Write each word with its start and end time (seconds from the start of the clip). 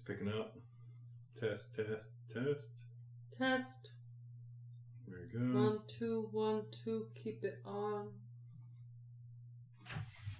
It's 0.00 0.06
picking 0.06 0.32
up. 0.32 0.56
Test, 1.38 1.76
test, 1.76 2.10
test. 2.32 2.70
Test. 3.36 3.92
Very 5.06 5.28
good. 5.28 5.54
One, 5.54 5.80
two, 5.86 6.28
one, 6.32 6.62
two. 6.70 7.06
Keep 7.22 7.44
it 7.44 7.60
on. 7.66 8.08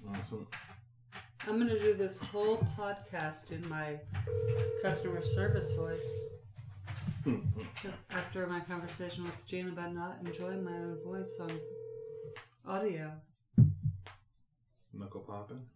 Awesome. 0.08 0.46
I'm 1.46 1.58
gonna 1.58 1.78
do 1.78 1.94
this 1.94 2.20
whole 2.20 2.58
podcast 2.78 3.52
in 3.52 3.66
my 3.68 3.98
customer 4.82 5.22
service 5.22 5.72
voice. 5.74 6.28
Because 7.24 7.98
after 8.10 8.46
my 8.46 8.60
conversation 8.60 9.24
with 9.24 9.46
Gene 9.46 9.68
about 9.68 9.94
not 9.94 10.18
enjoying 10.24 10.64
my 10.64 10.72
own 10.72 10.98
voice 11.04 11.38
on 11.38 11.50
audio. 12.66 13.12
Knuckle 14.92 15.20
popping. 15.20 15.66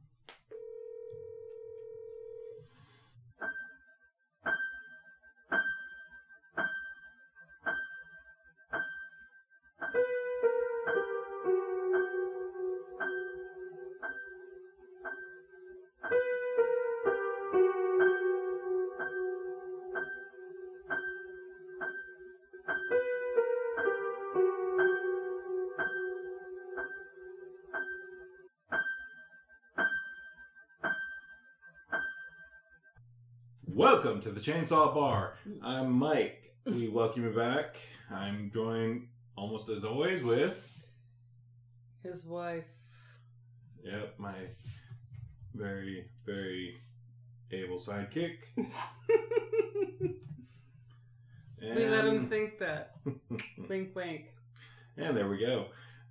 To 34.25 34.31
the 34.31 34.41
Chainsaw 34.41 34.95
Bar. 34.95 35.35
I'm 35.63 35.93
Mike. 35.93 36.55
We 36.65 36.89
welcome 36.89 37.25
you 37.25 37.31
back. 37.31 37.77
I'm 38.11 38.51
joined 38.51 39.09
almost 39.37 39.69
as 39.69 39.85
always 39.85 40.23
with, 40.23 40.67
His 42.03 42.25
wife. 42.25 42.65
yep, 43.85 44.15
my 44.17 44.33
very, 45.53 46.07
very 46.25 46.79
able 47.51 47.77
sidekick. 47.77 48.37
And, 48.57 48.71
we 51.77 51.87
let 51.87 52.07
him 52.07 52.27
think 52.31 52.59
that. 52.61 52.93
wink, 53.69 53.95
wink. 53.95 54.33
and 54.97 55.15
there 55.15 55.29
we 55.29 55.37
go. 55.37 55.67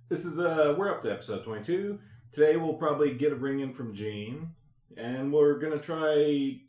This 0.08 0.24
is 0.24 0.38
uh, 0.38 0.76
we're 0.78 0.88
up 0.88 1.02
to 1.02 1.10
episode 1.10 1.42
22. 1.42 1.98
Today 2.30 2.56
we'll 2.58 2.74
probably 2.74 3.12
get 3.14 3.32
a 3.32 3.36
ring 3.36 3.58
in 3.58 3.74
from 3.74 3.92
Gene, 3.92 4.54
and 4.96 5.32
we're 5.32 5.58
gonna 5.58 5.78
try 5.78 6.60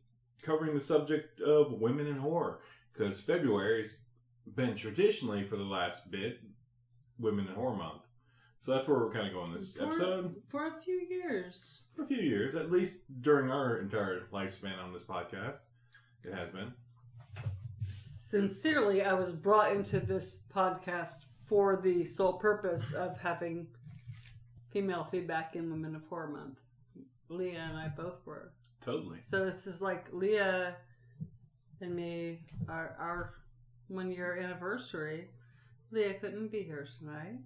covering 0.46 0.74
the 0.76 0.82
subject 0.82 1.42
of 1.42 1.74
women 1.74 2.08
in 2.08 2.18
horror 2.18 2.60
because 2.94 3.20
February's 3.20 4.04
been 4.56 4.76
traditionally 4.76 5.44
for 5.44 5.58
the 5.58 5.64
last 5.64 6.12
bit 6.12 6.40
women 7.20 7.48
in 7.48 7.54
horror 7.56 7.76
month. 7.76 8.04
So 8.60 8.74
that's 8.74 8.88
where 8.88 8.98
we're 8.98 9.12
kind 9.12 9.28
of 9.28 9.34
going 9.34 9.54
this 9.54 9.76
For- 9.76 9.86
episode 9.86 10.36
For 10.50 10.68
a 10.68 10.82
few 10.82 10.96
years. 11.10 11.82
for 11.96 12.04
a 12.04 12.08
few 12.08 12.18
years, 12.22 12.56
at 12.56 12.72
least 12.72 13.04
during 13.22 13.52
our 13.52 13.78
entire 13.80 14.22
lifespan 14.34 14.82
on 14.84 14.94
this 14.94 15.04
podcast. 15.04 15.60
It 16.24 16.34
has 16.34 16.50
been. 16.50 16.74
Sincerely, 17.88 19.04
I 19.04 19.14
was 19.14 19.32
brought 19.32 19.72
into 19.72 20.00
this 20.00 20.46
podcast 20.54 21.26
for 21.46 21.80
the 21.82 22.04
sole 22.06 22.34
purpose 22.34 22.94
of 22.94 23.18
having 23.20 23.68
female 24.72 25.08
feedback 25.12 25.56
in 25.56 25.70
Women 25.70 25.96
of 25.96 26.04
Horror 26.10 26.30
Month. 26.30 26.58
Leah 27.30 27.60
and 27.70 27.78
I 27.78 27.88
both 27.90 28.26
were. 28.26 28.52
Totally. 28.86 29.18
So 29.22 29.46
this 29.46 29.66
is 29.68 29.82
like 29.82 30.06
Leah 30.14 30.76
and 31.82 31.96
me, 31.96 32.42
our, 32.70 32.96
our 33.00 33.34
one 33.88 34.12
year 34.12 34.38
anniversary. 34.38 35.30
Leah 35.92 36.14
couldn't 36.16 36.52
be 36.52 36.62
here 36.64 36.88
tonight. 37.00 37.40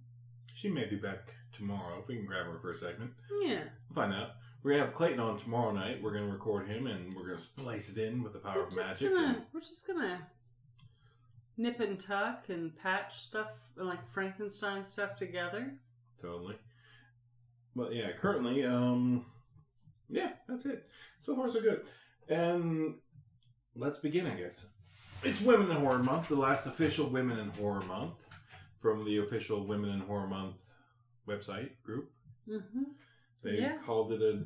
She 0.54 0.70
may 0.70 0.86
be 0.86 0.98
back 0.98 1.34
tomorrow 1.54 2.00
if 2.02 2.08
we 2.08 2.16
can 2.18 2.26
grab 2.26 2.46
her 2.48 2.60
for 2.60 2.72
a 2.72 2.76
segment. 2.76 3.12
Yeah. 3.42 3.62
We'll 3.90 4.04
find 4.04 4.14
out. 4.14 4.32
We're 4.62 4.72
gonna 4.72 4.86
have 4.86 4.94
Clayton 4.94 5.20
on 5.22 5.38
tomorrow 5.38 5.72
night. 5.72 6.04
We're 6.04 6.14
gonna 6.14 6.32
record 6.32 6.68
him 6.68 6.88
and 6.88 7.14
we're 7.16 7.26
gonna 7.28 7.38
splice 7.38 7.96
it 7.96 8.06
in 8.08 8.22
with 8.22 8.34
the 8.34 8.40
power 8.40 8.58
We're 8.58 8.64
of 8.68 8.74
just 8.74 8.88
magic. 8.90 9.14
gonna 9.14 9.28
and- 9.28 9.42
we're 9.54 9.62
just 9.62 9.88
gonna 9.88 10.28
nip 11.56 11.80
and 11.80 11.98
tuck 12.00 12.50
and 12.50 12.76
patch 12.76 13.22
stuff 13.24 13.52
like 13.78 14.06
Frankenstein 14.12 14.84
stuff 14.84 15.16
together. 15.16 15.74
Totally. 16.22 16.56
But 17.76 17.94
yeah, 17.94 18.12
currently, 18.20 18.66
um, 18.66 19.26
yeah, 20.10 20.32
that's 20.48 20.66
it. 20.66 20.90
So 21.20 21.36
far, 21.36 21.50
so 21.52 21.62
good. 21.62 21.82
And 22.30 22.96
let's 23.76 24.00
begin, 24.00 24.26
I 24.28 24.36
guess. 24.36 24.68
It's 25.24 25.42
Women 25.42 25.70
in 25.72 25.78
Horror 25.78 26.02
Month, 26.04 26.30
the 26.30 26.36
last 26.36 26.66
official 26.66 27.10
Women 27.10 27.40
in 27.40 27.50
Horror 27.50 27.82
Month 27.82 28.14
from 28.80 29.04
the 29.04 29.18
official 29.18 29.66
Women 29.66 29.90
in 29.92 30.00
Horror 30.00 30.28
Month 30.28 30.56
website 31.28 31.72
group. 31.84 32.10
Mm-hmm. 32.48 32.84
They 33.44 33.60
Yeah. 33.60 33.78
called 33.86 34.14
it 34.14 34.22
a, 34.22 34.46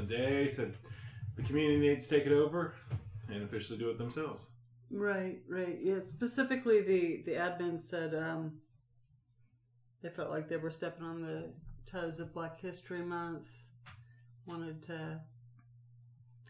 a 0.00 0.02
day, 0.04 0.48
said 0.48 0.74
the 1.36 1.42
community 1.42 1.78
needs 1.80 2.06
to 2.06 2.16
take 2.18 2.26
it 2.26 2.32
over 2.32 2.74
and 3.28 3.42
officially 3.42 3.78
do 3.78 3.90
it 3.90 3.98
themselves. 3.98 4.46
Right, 4.90 5.40
right. 5.48 5.78
Yeah, 5.82 5.98
specifically 6.00 6.80
the 6.82 7.22
the 7.26 7.32
admin 7.32 7.80
said 7.80 8.14
um 8.14 8.60
they 10.02 10.08
felt 10.10 10.30
like 10.30 10.48
they 10.48 10.56
were 10.58 10.70
stepping 10.70 11.02
on 11.04 11.20
the 11.22 11.52
toes 11.90 12.20
of 12.20 12.32
Black 12.32 12.60
History 12.60 13.02
Month. 13.04 13.48
Wanted 14.46 14.82
to 14.84 15.20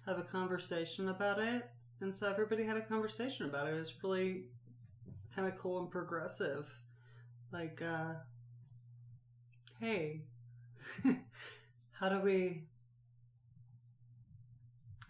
have 0.07 0.19
a 0.19 0.23
conversation 0.23 1.09
about 1.09 1.39
it. 1.39 1.69
And 2.01 2.15
so 2.15 2.29
everybody 2.29 2.65
had 2.65 2.77
a 2.77 2.83
conversation 2.83 3.47
about 3.47 3.69
it. 3.69 3.75
It 3.75 3.79
was 3.79 3.95
really 4.03 4.45
kind 5.35 5.49
of 5.49 5.59
cool 5.59 5.81
and 5.81 5.91
progressive. 5.91 6.67
Like 7.53 7.83
uh 7.83 8.15
hey, 9.81 10.23
how 11.93 12.09
do 12.09 12.21
we 12.21 12.63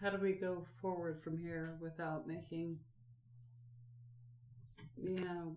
how 0.01 0.09
do 0.09 0.17
we 0.17 0.33
go 0.33 0.65
forward 0.81 1.21
from 1.23 1.37
here 1.37 1.77
without 1.81 2.27
making 2.27 2.77
you 5.01 5.15
know 5.15 5.55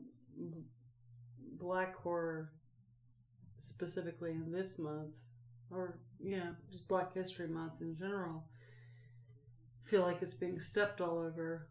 black 1.58 1.96
horror 1.96 2.50
specifically 3.58 4.30
in 4.30 4.50
this 4.50 4.78
month 4.78 5.14
or 5.70 5.98
you 6.22 6.36
know 6.36 6.54
just 6.70 6.88
black 6.88 7.12
history 7.14 7.48
month 7.48 7.72
in 7.80 7.96
general 7.96 8.44
feel 9.90 10.02
like 10.02 10.22
it's 10.22 10.34
being 10.34 10.60
stepped 10.60 11.00
all 11.00 11.18
over. 11.18 11.66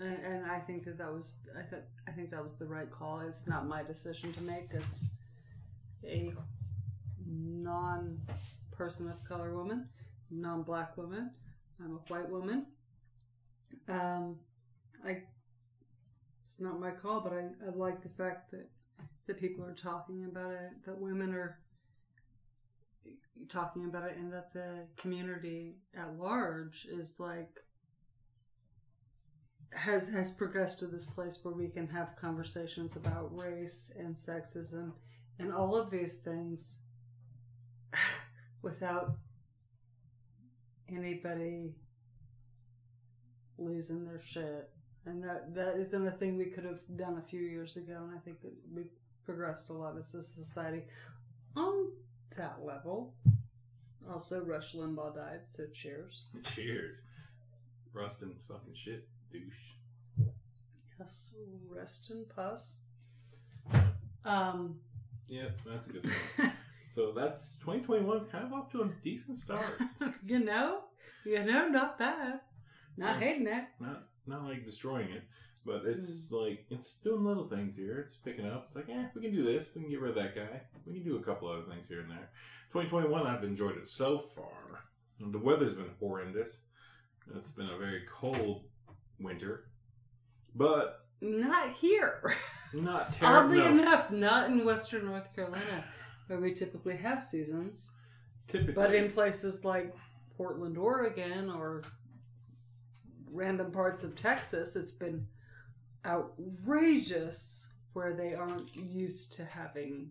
And, 0.00 0.16
and 0.24 0.46
i 0.46 0.60
think 0.60 0.84
that 0.84 0.96
that 0.98 1.12
was 1.12 1.40
i 1.58 1.62
thought 1.62 1.82
i 2.06 2.12
think 2.12 2.30
that 2.30 2.40
was 2.40 2.54
the 2.54 2.66
right 2.66 2.88
call. 2.88 3.20
It's 3.20 3.48
not 3.48 3.66
my 3.66 3.82
decision 3.82 4.32
to 4.34 4.42
make. 4.42 4.68
As 4.72 5.04
a 6.04 6.32
non 7.26 8.20
person 8.70 9.10
of 9.10 9.22
color 9.24 9.56
woman 9.56 9.88
non-black 10.30 10.96
woman. 10.96 11.30
I'm 11.82 11.92
a 11.92 12.12
white 12.12 12.28
woman. 12.28 12.66
Um 13.88 14.36
i 15.04 15.22
it's 16.44 16.60
not 16.60 16.80
my 16.80 16.90
call, 16.90 17.20
but 17.20 17.32
I, 17.32 17.46
I 17.66 17.70
like 17.74 18.02
the 18.02 18.08
fact 18.08 18.50
that 18.52 18.68
that 19.26 19.40
people 19.40 19.64
are 19.64 19.74
talking 19.74 20.24
about 20.24 20.52
it, 20.52 20.70
that 20.86 20.98
women 20.98 21.34
are 21.34 21.58
talking 23.48 23.84
about 23.84 24.10
it, 24.10 24.16
and 24.16 24.32
that 24.32 24.52
the 24.52 24.86
community 24.96 25.76
at 25.96 26.18
large 26.18 26.86
is 26.90 27.18
like 27.18 27.50
has 29.72 30.08
has 30.08 30.30
progressed 30.30 30.78
to 30.78 30.86
this 30.86 31.06
place 31.06 31.38
where 31.42 31.54
we 31.54 31.68
can 31.68 31.86
have 31.86 32.16
conversations 32.16 32.96
about 32.96 33.36
race 33.36 33.92
and 33.98 34.14
sexism 34.14 34.92
and 35.38 35.52
all 35.52 35.76
of 35.76 35.90
these 35.90 36.14
things 36.14 36.82
without 38.62 39.12
anybody 40.90 41.74
losing 43.58 44.04
their 44.04 44.20
shit. 44.20 44.70
And 45.04 45.22
that 45.22 45.54
that 45.54 45.76
isn't 45.78 46.06
a 46.06 46.12
thing 46.12 46.36
we 46.36 46.46
could 46.46 46.64
have 46.64 46.80
done 46.96 47.18
a 47.18 47.28
few 47.28 47.40
years 47.40 47.76
ago 47.76 47.96
and 47.96 48.16
i 48.16 48.20
think 48.20 48.42
that 48.42 48.52
we've 48.74 48.90
progressed 49.24 49.68
a 49.68 49.72
lot 49.72 49.96
as 49.98 50.14
a 50.14 50.22
society. 50.22 50.82
On 51.54 51.92
that 52.38 52.58
level 52.64 53.14
also 54.10 54.42
rush 54.44 54.74
limbaugh 54.74 55.14
died 55.14 55.40
so 55.46 55.64
cheers 55.72 56.26
Cheers. 56.54 57.02
Rustin 57.92 58.34
fucking 58.46 58.74
shit, 58.74 59.06
douche. 59.32 59.74
yes 60.98 61.34
rest 61.68 62.10
in 62.10 62.24
pus 62.34 62.78
um 64.24 64.76
Yep, 65.28 65.60
that's 65.66 65.88
a 65.88 65.92
good 65.92 66.06
one. 66.36 66.52
so 66.94 67.12
that's 67.12 67.60
2021's 67.66 68.26
kind 68.26 68.44
of 68.46 68.52
off 68.54 68.70
to 68.72 68.80
a 68.82 68.88
decent 69.04 69.38
start. 69.38 69.62
you 70.26 70.38
know 70.38 70.80
you 71.26 71.44
know 71.44 71.68
not 71.68 71.98
bad 71.98 72.40
not 72.96 73.16
So- 73.16 73.20
hating 73.20 73.46
it 73.46 73.64
not 73.80 74.04
not 74.26 74.44
like 74.44 74.64
destroying 74.64 75.10
it, 75.10 75.22
but 75.68 75.84
it's 75.86 76.30
Hmm. 76.30 76.36
like 76.36 76.66
it's 76.70 76.98
doing 77.00 77.24
little 77.24 77.46
things 77.48 77.76
here. 77.76 77.98
It's 78.00 78.16
picking 78.16 78.46
up. 78.46 78.64
It's 78.66 78.76
like, 78.76 78.88
eh, 78.88 79.06
we 79.14 79.20
can 79.22 79.32
do 79.32 79.42
this. 79.42 79.74
We 79.74 79.82
can 79.82 79.90
get 79.90 80.00
rid 80.00 80.10
of 80.10 80.16
that 80.16 80.34
guy. 80.34 80.62
We 80.86 80.94
can 80.94 81.04
do 81.04 81.16
a 81.16 81.22
couple 81.22 81.48
other 81.48 81.62
things 81.70 81.88
here 81.88 82.00
and 82.00 82.10
there. 82.10 82.30
2021, 82.72 83.26
I've 83.26 83.44
enjoyed 83.44 83.76
it 83.76 83.86
so 83.86 84.18
far. 84.18 84.84
The 85.20 85.38
weather's 85.38 85.74
been 85.74 85.90
horrendous. 86.00 86.64
It's 87.34 87.52
been 87.52 87.68
a 87.68 87.76
very 87.78 88.02
cold 88.10 88.64
winter, 89.20 89.68
but 90.54 91.06
Not 91.20 91.72
here. 91.72 92.34
not 92.72 93.10
terrible. 93.12 93.38
Oddly 93.52 93.66
enough, 93.66 94.10
not 94.10 94.48
in 94.50 94.64
Western 94.64 95.04
North 95.06 95.34
Carolina, 95.34 95.84
where 96.28 96.40
we 96.40 96.54
typically 96.54 96.96
have 96.96 97.22
seasons. 97.22 97.90
typically, 98.46 98.72
But 98.74 98.94
in 98.94 99.10
places 99.10 99.64
like 99.64 99.94
Portland, 100.36 100.78
Oregon, 100.78 101.50
or 101.50 101.82
random 103.30 103.70
parts 103.72 104.04
of 104.04 104.14
Texas, 104.16 104.76
it's 104.76 104.92
been 104.92 105.26
outrageous 106.08 107.68
where 107.92 108.14
they 108.14 108.34
aren't 108.34 108.74
used 108.76 109.34
to 109.34 109.44
having 109.44 110.10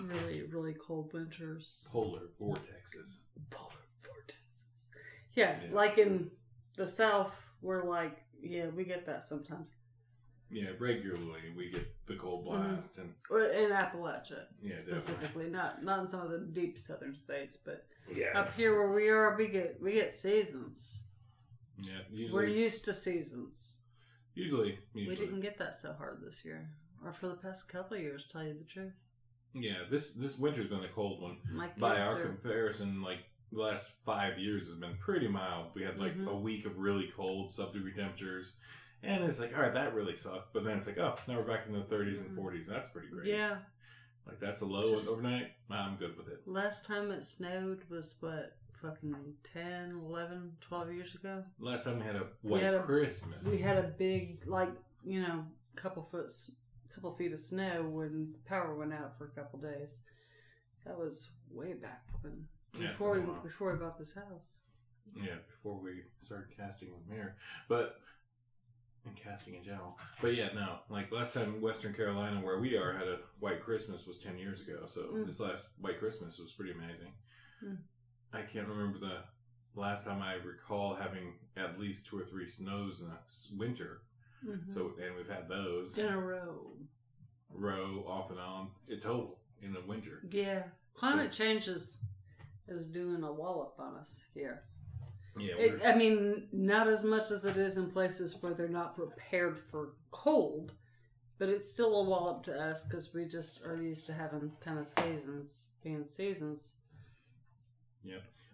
really, 0.00 0.42
really 0.44 0.74
cold 0.74 1.12
winters. 1.12 1.86
polar 1.90 2.22
vortexes. 2.40 3.22
Polar 3.50 3.72
vortexes. 4.02 4.86
Yeah, 5.34 5.60
Yeah. 5.62 5.68
like 5.72 5.98
in 5.98 6.30
the 6.76 6.86
South, 6.86 7.54
we're 7.62 7.88
like, 7.88 8.22
yeah, 8.40 8.68
we 8.68 8.84
get 8.84 9.06
that 9.06 9.24
sometimes. 9.24 9.68
Yeah, 10.48 10.70
regularly 10.78 11.40
we 11.56 11.70
get 11.70 11.86
the 12.06 12.14
cold 12.16 12.46
mm-hmm. 12.46 12.74
blast, 12.74 12.98
and 12.98 13.12
In 13.30 13.70
Appalachia, 13.70 14.44
Yeah, 14.62 14.76
definitely. 14.76 14.98
specifically, 15.00 15.50
not 15.50 15.82
not 15.82 16.00
in 16.00 16.06
some 16.06 16.20
of 16.20 16.30
the 16.30 16.38
deep 16.38 16.78
southern 16.78 17.16
states, 17.16 17.56
but 17.56 17.84
yeah, 18.14 18.38
up 18.38 18.54
here 18.54 18.78
where 18.78 18.92
we 18.92 19.08
are, 19.08 19.36
we 19.36 19.48
get 19.48 19.80
we 19.82 19.92
get 19.94 20.14
seasons. 20.14 21.02
yeah. 21.78 21.98
Usually, 22.12 22.32
We're 22.32 22.46
used 22.48 22.84
to 22.84 22.92
seasons. 22.92 23.75
Usually, 24.36 24.78
We 24.94 25.14
didn't 25.16 25.40
get 25.40 25.56
that 25.58 25.74
so 25.74 25.92
hard 25.94 26.20
this 26.22 26.44
year, 26.44 26.68
or 27.04 27.12
for 27.12 27.26
the 27.28 27.34
past 27.36 27.68
couple 27.68 27.96
of 27.96 28.02
years. 28.02 28.24
to 28.24 28.28
Tell 28.32 28.44
you 28.44 28.54
the 28.54 28.64
truth, 28.64 28.92
yeah. 29.54 29.84
This 29.90 30.12
this 30.12 30.38
winter's 30.38 30.68
been 30.68 30.84
a 30.84 30.88
cold 30.88 31.22
one. 31.22 31.38
my 31.50 31.68
By 31.78 31.98
our 32.00 32.18
are. 32.18 32.22
comparison, 32.22 33.02
like 33.02 33.20
the 33.50 33.60
last 33.62 33.92
five 34.04 34.38
years 34.38 34.66
has 34.66 34.76
been 34.76 34.96
pretty 34.98 35.26
mild. 35.26 35.68
We 35.74 35.82
had 35.82 35.98
like 35.98 36.16
Mhm. 36.18 36.28
a 36.28 36.36
week 36.36 36.66
of 36.66 36.76
really 36.78 37.08
cold 37.16 37.50
sub 37.50 37.72
degree 37.72 37.94
temperatures, 37.94 38.56
and 39.02 39.24
it's 39.24 39.40
like, 39.40 39.56
all 39.56 39.62
right, 39.62 39.72
that 39.72 39.94
really 39.94 40.16
sucked. 40.16 40.52
But 40.52 40.64
then 40.64 40.76
it's 40.76 40.86
like, 40.86 40.98
oh, 40.98 41.16
now 41.26 41.38
we're 41.38 41.46
back 41.46 41.66
in 41.66 41.72
the 41.72 41.84
30s 41.84 42.20
and 42.20 42.30
Mhm. 42.32 42.36
40s. 42.42 42.66
That's 42.66 42.90
pretty 42.90 43.08
great. 43.08 43.28
yeah, 43.28 43.62
like 44.26 44.38
that's 44.38 44.60
a 44.60 44.66
low 44.66 44.86
Just- 44.86 45.08
overnight. 45.08 45.52
I'm 45.70 45.96
good 45.96 46.14
with 46.18 46.28
it. 46.28 46.46
last 46.46 46.84
time 46.84 47.10
it 47.10 47.24
snowed 47.24 47.88
was 47.88 48.16
what 48.20 48.58
fucking 48.82 49.14
10, 49.52 50.02
11, 50.06 50.52
12 50.60 50.92
years 50.92 51.14
ago. 51.14 51.42
Last 51.58 51.84
time 51.84 51.98
we 51.98 52.04
had 52.04 52.16
a 52.16 52.26
white 52.42 52.62
had 52.62 52.74
a- 52.74 52.82
Christmas. 52.82 53.44
We 53.46 53.58
had 53.58 53.78
a 53.78 53.88
big 53.88 54.46
like 54.46 54.70
you 55.04 55.22
know 55.22 55.44
couple 55.76 56.02
foot 56.10 56.32
couple 56.94 57.14
feet 57.16 57.32
of 57.32 57.40
snow 57.40 57.82
when 57.90 58.34
power 58.46 58.74
went 58.74 58.92
out 58.94 59.16
for 59.18 59.26
a 59.26 59.30
couple 59.30 59.58
days. 59.58 59.98
That 60.86 60.98
was 60.98 61.30
way 61.50 61.74
back 61.74 62.02
when 62.22 62.46
Yeah, 62.78 62.88
before 62.88 63.12
we 63.12 63.20
been 63.20 63.28
a 63.28 63.32
while. 63.32 63.42
before 63.42 63.72
we 63.72 63.78
bought 63.78 63.98
this 63.98 64.14
house. 64.14 64.58
Yeah, 65.14 65.36
before 65.48 65.78
we 65.80 66.02
started 66.20 66.56
casting 66.56 66.90
with 66.92 67.06
Mirror, 67.08 67.36
But 67.68 68.00
and 69.04 69.14
casting 69.16 69.54
in 69.54 69.62
general. 69.62 69.96
But 70.20 70.34
yeah, 70.34 70.48
no. 70.54 70.78
Like 70.88 71.12
last 71.12 71.32
time 71.34 71.60
Western 71.60 71.94
Carolina 71.94 72.40
where 72.44 72.58
we 72.58 72.76
are 72.76 72.92
had 72.92 73.06
a 73.06 73.18
white 73.38 73.60
Christmas 73.62 74.04
was 74.06 74.18
ten 74.18 74.36
years 74.38 74.62
ago. 74.62 74.84
So 74.86 75.02
Mm. 75.12 75.26
this 75.26 75.38
last 75.38 75.74
white 75.80 75.98
Christmas 76.00 76.38
was 76.38 76.52
pretty 76.52 76.72
amazing. 76.72 77.12
Mm. 77.64 77.78
I 78.32 78.42
can't 78.42 78.68
remember 78.68 78.98
the 78.98 79.22
last 79.80 80.04
time 80.04 80.22
I 80.22 80.34
recall 80.34 80.94
having 80.94 81.34
at 81.56 81.78
least 81.78 82.06
two 82.06 82.18
or 82.18 82.24
three 82.24 82.46
snows 82.46 83.00
in 83.00 83.06
a 83.08 83.18
winter. 83.58 84.02
Mhm. 84.44 84.72
So 84.72 84.94
and 85.02 85.16
we've 85.16 85.28
had 85.28 85.48
those 85.48 85.96
in 85.98 86.06
a 86.06 86.18
row. 86.18 86.76
row 87.50 88.04
off 88.06 88.30
and 88.30 88.38
on 88.40 88.70
in 88.88 89.00
total 89.00 89.38
in 89.62 89.72
the 89.72 89.80
winter. 89.82 90.22
Yeah, 90.30 90.64
climate 90.94 91.32
change 91.32 91.68
is 91.68 92.00
is 92.68 92.88
doing 92.88 93.22
a 93.22 93.32
wallop 93.32 93.74
on 93.78 93.94
us 93.96 94.24
here. 94.34 94.64
Yeah, 95.38 95.54
It, 95.56 95.82
I 95.84 95.94
mean, 95.94 96.48
not 96.50 96.88
as 96.88 97.04
much 97.04 97.30
as 97.30 97.44
it 97.44 97.56
is 97.56 97.76
in 97.76 97.90
places 97.90 98.42
where 98.42 98.54
they're 98.54 98.68
not 98.68 98.96
prepared 98.96 99.58
for 99.58 99.94
cold, 100.10 100.72
but 101.38 101.48
it's 101.50 101.70
still 101.70 102.00
a 102.00 102.04
wallop 102.04 102.42
to 102.44 102.58
us 102.58 102.86
because 102.86 103.12
we 103.14 103.26
just 103.26 103.62
are 103.64 103.76
used 103.80 104.06
to 104.06 104.14
having 104.14 104.50
kind 104.60 104.78
of 104.78 104.86
seasons 104.86 105.72
being 105.82 106.06
seasons. 106.06 106.76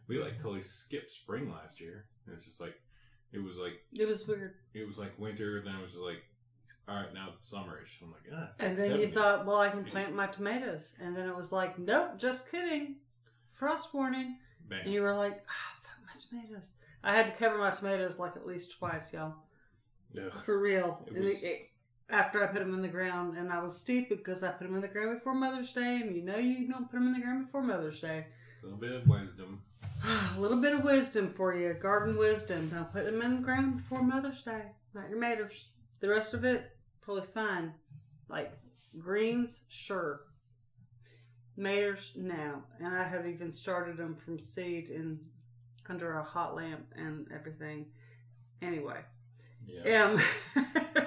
We 0.08 0.18
like 0.18 0.36
totally 0.38 0.62
skipped 0.62 1.10
spring 1.10 1.50
last 1.52 1.80
year. 1.80 2.06
It's 2.32 2.44
just 2.44 2.60
like 2.60 2.74
it 3.32 3.42
was 3.42 3.56
like 3.58 3.80
It 3.92 4.06
was 4.06 4.26
weird. 4.26 4.54
it 4.74 4.86
was 4.86 4.98
like 4.98 5.18
winter, 5.18 5.62
then 5.64 5.76
it 5.76 5.82
was 5.82 5.92
just 5.92 6.02
like, 6.02 6.22
all 6.88 6.96
right, 6.96 7.14
now 7.14 7.28
it's 7.32 7.50
summerish. 7.52 8.02
I'm 8.02 8.10
like, 8.12 8.22
ah, 8.34 8.46
it's 8.48 8.58
And 8.58 8.70
like 8.70 8.78
then 8.78 8.90
you 9.00 9.06
70. 9.06 9.12
thought, 9.14 9.46
well, 9.46 9.58
I 9.58 9.70
can 9.70 9.84
plant 9.84 10.14
my 10.14 10.26
tomatoes. 10.26 10.96
And 11.00 11.16
then 11.16 11.28
it 11.28 11.36
was 11.36 11.52
like, 11.52 11.78
nope, 11.78 12.18
just 12.18 12.50
kidding. 12.50 12.96
Frost 13.52 13.94
warning. 13.94 14.36
And 14.84 14.92
you 14.92 15.02
were 15.02 15.14
like, 15.14 15.44
ah, 15.48 15.76
fuck 15.82 15.98
my 16.04 16.20
tomatoes. 16.20 16.74
I 17.04 17.14
had 17.16 17.26
to 17.26 17.32
cover 17.32 17.58
my 17.58 17.70
tomatoes 17.70 18.18
like 18.18 18.36
at 18.36 18.46
least 18.46 18.78
twice, 18.78 19.12
y'all. 19.12 19.34
yeah. 20.12 20.28
For 20.44 20.58
real. 20.60 21.00
It 21.06 21.18
was- 21.20 21.42
it- 21.44 21.68
after 22.10 22.44
I 22.44 22.48
put 22.48 22.58
them 22.58 22.74
in 22.74 22.82
the 22.82 22.88
ground, 22.88 23.38
and 23.38 23.50
I 23.50 23.62
was 23.62 23.78
stupid 23.80 24.18
because 24.18 24.42
I 24.42 24.50
put 24.50 24.66
them 24.66 24.74
in 24.76 24.82
the 24.82 24.88
ground 24.88 25.18
before 25.18 25.34
Mother's 25.34 25.72
Day, 25.72 26.00
and 26.02 26.14
you 26.14 26.20
know 26.22 26.36
you 26.36 26.68
don't 26.68 26.90
put 26.90 26.98
them 26.98 27.06
in 27.06 27.14
the 27.14 27.20
ground 27.20 27.46
before 27.46 27.62
Mother's 27.62 28.00
Day. 28.00 28.26
A 28.62 28.64
little 28.64 28.78
bit 28.78 28.92
of 28.92 29.06
wisdom. 29.08 29.62
A 30.36 30.40
little 30.40 30.60
bit 30.60 30.74
of 30.74 30.84
wisdom 30.84 31.32
for 31.34 31.54
you, 31.54 31.74
garden 31.74 32.16
wisdom. 32.16 32.68
Don't 32.68 32.92
put 32.92 33.04
them 33.04 33.22
in 33.22 33.36
the 33.36 33.42
ground 33.42 33.76
before 33.78 34.02
Mother's 34.02 34.42
Day, 34.42 34.62
not 34.94 35.08
your 35.10 35.18
maters. 35.20 35.70
The 36.00 36.08
rest 36.08 36.34
of 36.34 36.44
it, 36.44 36.70
probably 37.00 37.24
fine. 37.26 37.72
Like 38.28 38.52
greens, 38.98 39.64
sure. 39.68 40.22
Maters, 41.58 42.16
no. 42.16 42.62
And 42.78 42.88
I 42.94 43.04
have 43.04 43.26
even 43.26 43.52
started 43.52 43.96
them 43.96 44.16
from 44.16 44.38
seed 44.38 44.88
in 44.90 45.18
under 45.88 46.14
a 46.18 46.22
hot 46.24 46.54
lamp 46.54 46.86
and 46.96 47.26
everything. 47.34 47.86
Anyway, 48.62 49.00
Yeah. 49.66 50.16
um, 50.56 50.64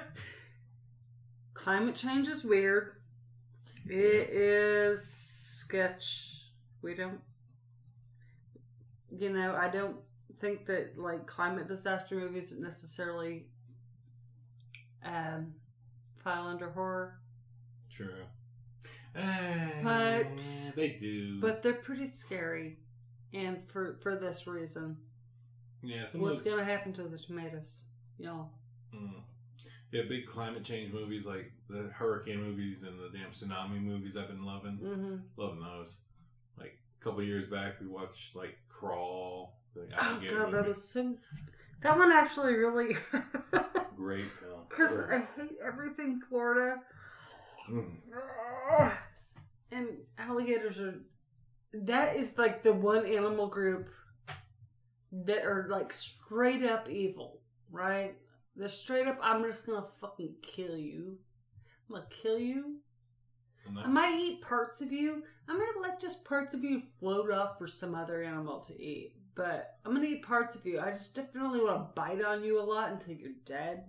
climate 1.53 1.95
change 1.95 2.27
is 2.27 2.43
weird. 2.43 2.91
It 3.87 4.29
is 4.29 5.03
sketch. 5.07 6.41
We 6.81 6.93
don't, 6.93 7.19
you 9.17 9.29
know, 9.31 9.55
I 9.55 9.69
don't 9.69 9.97
think 10.39 10.65
that 10.67 10.97
like 10.97 11.25
climate 11.27 11.67
disaster 11.67 12.15
movies 12.15 12.53
necessarily 12.59 13.45
um, 15.03 15.53
file 16.23 16.47
under 16.47 16.69
horror, 16.71 17.19
True. 17.91 18.23
Eh, 19.15 19.81
But- 19.83 20.73
they 20.75 20.97
do. 20.99 21.39
but 21.39 21.63
they're 21.63 21.73
pretty 21.73 22.07
scary, 22.07 22.79
and 23.33 23.65
for 23.69 23.97
for 24.01 24.17
this 24.17 24.45
reason, 24.47 24.97
yeah, 25.81 26.01
what's 26.15 26.43
those, 26.43 26.43
gonna 26.43 26.65
happen 26.65 26.91
to 26.93 27.03
the 27.03 27.17
tomatoes, 27.17 27.77
y'all? 28.17 28.49
mm, 28.93 29.21
yeah, 29.91 30.01
big 30.09 30.27
climate 30.27 30.63
change 30.65 30.91
movies 30.91 31.25
like 31.25 31.51
the 31.69 31.83
hurricane 31.93 32.41
movies 32.41 32.83
and 32.83 32.99
the 32.99 33.09
damn 33.17 33.31
tsunami 33.31 33.81
movies. 33.81 34.17
I've 34.17 34.27
been 34.27 34.43
loving, 34.43 34.77
Mm-hmm. 34.83 35.15
loving 35.37 35.61
those. 35.61 35.99
Like 37.05 37.11
a 37.11 37.13
couple 37.13 37.23
years 37.23 37.45
back, 37.45 37.79
we 37.79 37.87
watched 37.87 38.35
like 38.35 38.57
Crawl. 38.67 39.59
The 39.75 39.87
Oh 39.99 40.21
god, 40.27 40.53
that 40.53 40.67
was 40.67 40.89
so. 40.89 41.15
That 41.83 41.97
one 41.97 42.11
actually 42.11 42.53
really. 42.53 42.95
great 43.95 44.25
film. 44.41 44.61
Because 44.69 44.97
I 44.97 45.27
hate 45.39 45.57
everything 45.65 46.19
Florida. 46.27 46.77
Mm. 47.69 47.97
And 49.71 49.87
alligators 50.17 50.79
are. 50.79 50.95
That 51.73 52.15
is 52.15 52.37
like 52.37 52.63
the 52.63 52.73
one 52.73 53.05
animal 53.05 53.47
group 53.47 53.89
that 55.11 55.45
are 55.45 55.67
like 55.69 55.93
straight 55.93 56.63
up 56.63 56.89
evil, 56.89 57.41
right? 57.71 58.15
They're 58.55 58.69
straight 58.69 59.07
up, 59.07 59.19
I'm 59.21 59.43
just 59.43 59.67
gonna 59.67 59.85
fucking 60.01 60.35
kill 60.41 60.77
you. 60.77 61.17
I'm 61.89 61.97
gonna 61.97 62.07
kill 62.23 62.39
you. 62.39 62.77
I 63.83 63.87
might 63.87 64.19
eat 64.19 64.41
parts 64.41 64.81
of 64.81 64.91
you. 64.91 65.23
I 65.47 65.53
might 65.57 65.73
let 65.81 65.99
just 65.99 66.25
parts 66.25 66.53
of 66.55 66.63
you 66.63 66.81
float 66.99 67.31
off 67.31 67.57
for 67.57 67.67
some 67.67 67.95
other 67.95 68.23
animal 68.23 68.59
to 68.61 68.81
eat. 68.81 69.13
But 69.35 69.77
I'm 69.85 69.93
gonna 69.93 70.05
eat 70.07 70.23
parts 70.23 70.55
of 70.55 70.65
you. 70.65 70.79
I 70.79 70.91
just 70.91 71.15
definitely 71.15 71.59
want 71.59 71.77
to 71.77 71.93
bite 71.93 72.23
on 72.23 72.43
you 72.43 72.59
a 72.59 72.63
lot 72.63 72.91
until 72.91 73.13
you're 73.15 73.31
dead. 73.45 73.83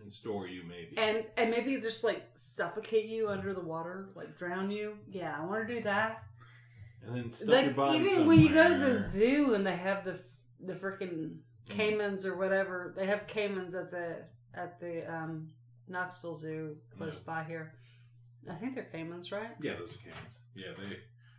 and 0.00 0.12
store 0.12 0.46
you 0.46 0.62
maybe. 0.64 0.96
and 0.98 1.24
and 1.36 1.50
maybe 1.50 1.80
just 1.80 2.04
like 2.04 2.22
suffocate 2.34 3.06
you 3.06 3.28
under 3.28 3.54
the 3.54 3.60
water, 3.60 4.08
like 4.14 4.36
drown 4.38 4.70
you. 4.70 4.94
Yeah, 5.08 5.36
I 5.40 5.44
want 5.44 5.66
to 5.68 5.74
do 5.74 5.80
that. 5.82 6.24
And 7.06 7.16
then 7.16 7.30
stuff 7.30 7.64
your 7.64 7.74
body 7.74 7.98
even 7.98 8.26
when 8.26 8.40
you 8.40 8.52
go 8.52 8.68
to 8.68 8.78
the 8.78 8.98
zoo 8.98 9.54
and 9.54 9.64
they 9.66 9.76
have 9.76 10.04
the 10.04 10.18
the 10.60 10.74
freaking 10.74 11.36
caimans 11.68 12.24
or 12.26 12.36
whatever, 12.36 12.92
they 12.96 13.06
have 13.06 13.26
caimans 13.28 13.74
at 13.74 13.90
the 13.90 14.24
at 14.54 14.80
the 14.80 15.04
um, 15.12 15.48
Knoxville 15.88 16.34
Zoo 16.34 16.76
close 16.96 17.18
by 17.18 17.44
here. 17.44 17.74
I 18.50 18.54
think 18.54 18.74
they're 18.74 18.88
caimans, 18.92 19.32
right? 19.32 19.50
Yeah, 19.60 19.74
those 19.78 19.94
are 19.94 19.98
caimans. 19.98 20.38
Yeah, 20.54 20.72
they. 20.78 20.96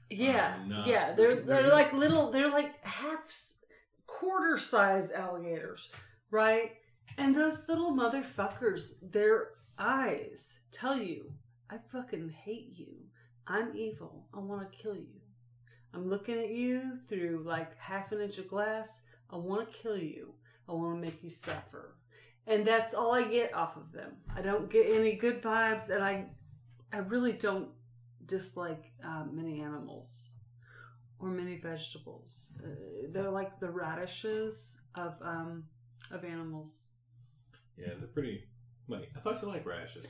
Yeah, 0.09 0.55
um, 0.61 0.69
no. 0.69 0.83
yeah. 0.85 1.13
They're 1.13 1.27
There's- 1.27 1.47
they're 1.47 1.61
there's- 1.63 1.71
like 1.73 1.93
little. 1.93 2.31
They're 2.31 2.51
like 2.51 2.83
half 2.85 3.23
quarter 4.05 4.57
size 4.57 5.11
alligators, 5.11 5.91
right? 6.31 6.71
And 7.17 7.35
those 7.35 7.67
little 7.67 7.91
motherfuckers, 7.95 8.95
their 9.11 9.49
eyes 9.77 10.61
tell 10.71 10.97
you, 10.97 11.33
"I 11.69 11.77
fucking 11.91 12.29
hate 12.29 12.69
you. 12.75 12.93
I'm 13.47 13.75
evil. 13.75 14.27
I 14.33 14.39
want 14.39 14.69
to 14.71 14.77
kill 14.77 14.95
you. 14.95 15.21
I'm 15.93 16.07
looking 16.09 16.37
at 16.37 16.49
you 16.49 16.99
through 17.09 17.43
like 17.45 17.77
half 17.77 18.11
an 18.11 18.21
inch 18.21 18.37
of 18.37 18.47
glass. 18.47 19.03
I 19.29 19.37
want 19.37 19.71
to 19.71 19.77
kill 19.77 19.97
you. 19.97 20.33
I 20.69 20.73
want 20.73 20.95
to 20.95 21.01
make 21.01 21.23
you 21.23 21.31
suffer. 21.31 21.95
And 22.45 22.65
that's 22.65 22.93
all 22.93 23.13
I 23.13 23.23
get 23.23 23.53
off 23.53 23.75
of 23.77 23.91
them. 23.91 24.13
I 24.33 24.41
don't 24.41 24.69
get 24.69 24.89
any 24.91 25.15
good 25.15 25.41
vibes, 25.41 25.89
and 25.89 26.01
I, 26.03 26.27
I 26.93 26.97
really 26.97 27.33
don't 27.33 27.69
dislike 28.25 28.91
um, 29.03 29.31
many 29.33 29.61
animals 29.61 30.37
or 31.19 31.29
many 31.29 31.57
vegetables. 31.57 32.57
Uh, 32.63 33.07
they're 33.11 33.31
like 33.31 33.59
the 33.59 33.69
radishes 33.69 34.81
of 34.95 35.15
um, 35.21 35.63
of 36.11 36.23
animals. 36.23 36.87
Yeah, 37.77 37.93
they're 37.97 38.07
pretty. 38.07 38.43
Wait, 38.87 39.09
I 39.15 39.19
thought 39.19 39.41
you 39.41 39.47
liked 39.49 39.65
radishes. 39.65 40.07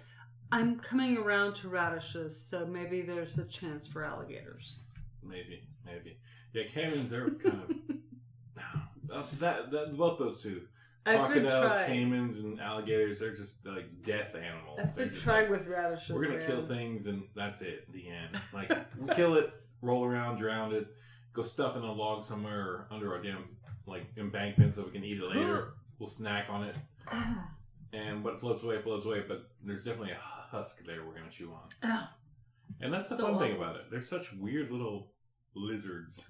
I'm 0.52 0.80
coming 0.80 1.18
around 1.18 1.56
to 1.56 1.70
radishes, 1.70 2.40
so 2.40 2.66
maybe 2.66 3.02
there's 3.02 3.38
a 3.38 3.46
chance 3.46 3.86
for 3.86 4.06
alligators. 4.06 4.82
Maybe, 5.22 5.68
maybe. 5.86 6.18
Yeah, 6.54 6.64
caimans 6.74 7.12
are 7.12 7.32
kind 7.32 7.62
of 7.64 7.72
uh, 9.14 9.24
that, 9.40 9.72
that. 9.72 9.98
Both 9.98 10.20
those 10.20 10.42
two, 10.42 10.62
I've 11.08 11.20
crocodiles, 11.20 11.72
caimans, 11.90 12.44
and 12.44 12.60
alligators. 12.60 13.20
They're 13.20 13.36
just 13.36 13.66
like 13.66 13.86
death 14.04 14.36
animals. 14.36 14.80
I've 14.82 14.96
They're 14.96 15.06
been 15.08 15.16
trying 15.16 15.50
like, 15.52 15.60
with 15.60 15.68
radishes. 15.68 16.10
We're 16.12 16.26
gonna 16.26 16.38
man. 16.40 16.48
kill 16.48 16.62
things, 16.68 17.08
and 17.08 17.24
that's 17.36 17.62
it. 17.62 17.92
The 17.94 18.10
end. 18.10 18.40
Like 18.54 18.72
we 19.00 19.14
kill 19.16 19.36
it, 19.36 19.52
roll 19.82 20.04
around, 20.06 20.38
drown 20.38 20.74
it, 20.74 20.88
go 21.34 21.42
stuff 21.42 21.76
in 21.78 21.84
a 21.84 21.92
log 21.92 22.24
somewhere 22.24 22.60
or 22.62 22.88
under 22.92 23.16
a 23.16 23.24
damn 23.24 23.46
like 23.86 24.06
embankment 24.18 24.76
so 24.76 24.84
we 24.84 24.92
can 24.92 25.04
eat 25.04 25.18
it 25.18 25.24
later. 25.30 25.74
we'll 26.00 26.10
snack 26.10 26.46
on 26.50 26.64
it, 26.64 26.76
and 27.94 28.24
what 28.24 28.40
floats 28.40 28.64
away 28.64 28.82
floats 28.82 29.06
away. 29.06 29.24
But 29.28 29.50
there's 29.64 29.84
definitely 29.84 30.12
a 30.12 30.20
husk 30.20 30.84
there 30.86 31.06
we're 31.06 31.14
gonna 31.16 31.30
chew 31.32 31.52
on. 31.52 31.70
Ah, 31.84 32.14
And 32.82 32.94
that's 32.94 33.10
the 33.10 33.16
So 33.16 33.28
fun 33.28 33.40
thing 33.40 33.56
about 33.58 33.76
it. 33.78 33.84
They're 33.92 34.02
such 34.02 34.34
weird 34.34 34.72
little 34.72 35.12
lizards. 35.56 36.30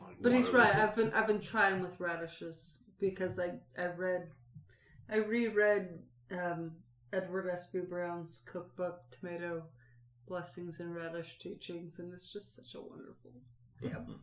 Like 0.00 0.16
but 0.20 0.32
he's 0.32 0.50
right. 0.50 0.74
I've 0.74 0.96
been 0.96 1.12
I've 1.12 1.26
been 1.28 1.40
trying 1.40 1.80
with 1.80 1.98
radishes 2.00 2.78
because 3.02 3.38
I 3.38 3.50
I 3.76 3.86
read 3.88 4.28
I 5.10 5.16
reread 5.16 5.88
um, 6.30 6.70
Edward 7.12 7.46
Espe 7.46 7.86
Brown's 7.86 8.42
cookbook 8.50 9.02
Tomato 9.10 9.64
Blessings 10.26 10.80
and 10.80 10.94
Radish 10.94 11.38
Teachings, 11.38 11.98
and 11.98 12.14
it's 12.14 12.32
just 12.32 12.56
such 12.56 12.74
a 12.74 12.80
wonderful 12.80 13.32
damn 13.82 14.20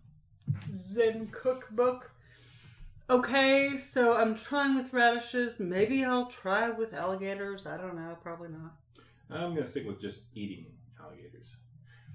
Zen 0.76 1.28
cookbook. 1.28 2.10
Okay, 3.10 3.78
so 3.78 4.16
I'm 4.16 4.36
trying 4.36 4.76
with 4.76 4.94
radishes. 4.94 5.60
Maybe 5.60 6.06
I'll 6.06 6.28
try 6.28 6.70
with 6.70 6.94
alligators. 6.94 7.68
I 7.68 7.76
don't 7.78 7.96
know. 7.96 8.18
Probably 8.24 8.50
not. 8.50 8.76
I'm 9.30 9.54
gonna 9.54 9.66
stick 9.66 9.86
with 9.86 10.00
just 10.00 10.24
eating 10.34 10.68
alligators. 11.00 11.56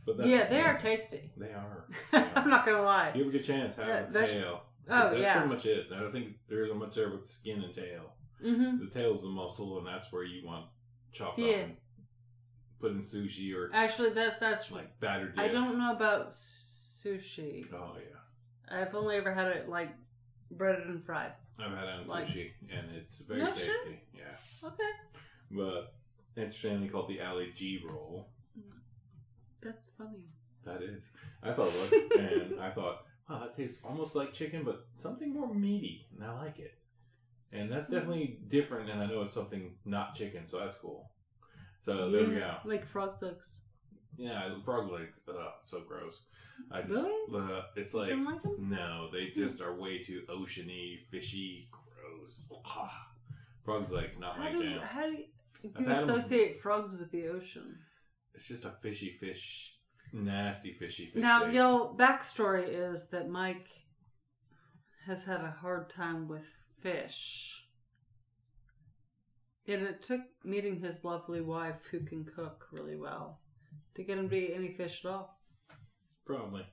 But 0.06 0.18
that's, 0.18 0.28
yeah, 0.28 0.46
they 0.48 0.60
are 0.60 0.76
tasty. 0.76 1.30
They 1.36 1.52
are. 1.52 1.86
I'm 2.12 2.48
not 2.48 2.64
gonna 2.64 2.82
lie. 2.82 3.12
You 3.14 3.24
have 3.24 3.34
a 3.34 3.38
good 3.38 3.44
chance 3.44 3.76
Have 3.76 3.88
Yeah, 3.88 4.20
a 4.20 4.26
tail. 4.26 4.62
Oh 4.88 5.08
that's 5.10 5.18
yeah. 5.18 5.34
pretty 5.38 5.48
much 5.54 5.66
it. 5.66 5.86
I 5.94 6.00
don't 6.00 6.12
think 6.12 6.34
there 6.48 6.64
isn't 6.64 6.76
much 6.78 6.94
there 6.94 7.10
with 7.10 7.26
skin 7.26 7.62
and 7.62 7.72
tail. 7.74 8.14
hmm 8.42 8.78
The 8.78 8.90
tail's 8.92 9.22
the 9.22 9.28
muscle, 9.28 9.78
and 9.78 9.86
that's 9.86 10.12
where 10.12 10.24
you 10.24 10.46
want 10.46 10.66
chopped 11.12 11.38
Yeah. 11.38 11.46
up 11.54 11.60
and 11.64 11.76
put 12.80 12.90
in 12.92 12.98
sushi 12.98 13.54
or 13.54 13.70
Actually, 13.72 14.10
that's 14.10 14.38
that's. 14.38 14.70
like 14.70 14.98
battered. 15.00 15.34
I 15.38 15.48
don't 15.48 15.78
know 15.78 15.92
about 15.92 16.30
sushi. 16.30 17.64
Oh 17.72 17.96
yeah, 17.96 18.78
I've 18.80 18.94
only 18.94 19.16
ever 19.16 19.32
had 19.32 19.48
it 19.48 19.68
like 19.68 19.90
breaded 20.50 20.86
and 20.86 21.04
fried. 21.04 21.32
I've 21.58 21.70
had 21.70 21.84
it 21.88 21.94
on 22.00 22.04
Like- 22.06 22.26
sushi, 22.26 22.50
and 22.70 22.90
it's 22.96 23.20
very 23.20 23.40
No 23.40 23.52
tasty. 23.52 23.66
shit? 23.66 23.98
Yeah, 24.12 24.68
Okay, 24.68 24.90
but 25.50 25.94
interestingly 26.36 26.88
called 26.88 27.08
the 27.08 27.20
Ali 27.22 27.52
G 27.54 27.80
roll. 27.88 28.28
that's 29.62 29.88
funny. 29.96 30.24
That 30.64 30.82
is. 30.82 31.04
I 31.42 31.52
thought 31.52 31.68
it 31.68 31.80
was. 31.80 31.92
and 32.18 32.60
I 32.60 32.70
thought, 32.70 33.04
wow, 33.28 33.40
that 33.40 33.56
tastes 33.56 33.84
almost 33.84 34.14
like 34.16 34.32
chicken, 34.32 34.62
but 34.64 34.86
something 34.94 35.32
more 35.32 35.52
meaty. 35.54 36.06
And 36.14 36.24
I 36.24 36.32
like 36.38 36.58
it. 36.58 36.72
And 37.52 37.70
that's 37.70 37.88
definitely 37.88 38.40
different. 38.48 38.90
And 38.90 39.00
I 39.02 39.06
know 39.06 39.22
it's 39.22 39.32
something 39.32 39.76
not 39.84 40.14
chicken, 40.14 40.48
so 40.48 40.58
that's 40.58 40.76
cool. 40.76 41.10
So 41.80 42.10
there 42.10 42.26
we 42.28 42.36
go. 42.36 42.56
Like 42.64 42.86
frog 42.86 43.14
legs. 43.22 43.60
Yeah, 44.16 44.48
frog 44.64 44.90
legs. 44.90 45.22
Ugh, 45.28 45.36
so 45.64 45.80
gross. 45.86 46.20
I 46.70 46.82
just, 46.82 46.92
Really? 47.04 47.42
uh, 47.52 47.62
it's 47.76 47.92
You 47.94 47.98
like, 48.00 48.08
didn't 48.10 48.24
like 48.26 48.42
them? 48.42 48.56
no, 48.70 49.08
they 49.12 49.30
just 49.30 49.60
are 49.60 49.74
way 49.74 49.98
too 50.02 50.22
oceany, 50.30 51.04
fishy, 51.10 51.68
gross. 51.70 52.48
Ah. 52.64 53.08
Frog's 53.64 53.90
legs, 53.92 54.20
not 54.20 54.36
How 54.36 54.44
my 54.44 54.52
do 54.52 54.62
jam. 54.62 54.80
how 54.82 55.06
do 55.06 55.12
you, 55.16 55.24
I've 55.74 55.80
you 55.82 55.88
had 55.88 55.98
'em- 55.98 56.04
associate 56.10 56.60
frogs 56.60 56.96
with 56.96 57.10
the 57.10 57.28
ocean? 57.28 57.76
It's 58.34 58.46
just 58.48 58.64
a 58.64 58.70
fishy 58.82 59.10
fish, 59.18 59.73
nasty 60.14 60.72
fishy 60.72 61.06
fish. 61.06 61.22
now, 61.22 61.40
taste. 61.40 61.54
yo, 61.54 61.94
backstory 61.98 62.66
is 62.68 63.08
that 63.08 63.28
Mike 63.28 63.66
has 65.06 65.26
had 65.26 65.40
a 65.40 65.50
hard 65.60 65.90
time 65.90 66.28
with 66.28 66.48
fish. 66.80 67.60
And 69.66 69.82
it 69.82 70.02
took 70.02 70.20
meeting 70.44 70.80
his 70.80 71.04
lovely 71.04 71.40
wife, 71.40 71.86
who 71.90 72.00
can 72.00 72.24
cook 72.24 72.66
really 72.70 72.96
well, 72.96 73.40
to 73.94 74.02
get 74.02 74.18
him 74.18 74.28
to 74.28 74.36
eat 74.36 74.52
any 74.54 74.72
fish 74.74 75.04
at 75.04 75.10
all. 75.10 75.40
Probably. 76.26 76.66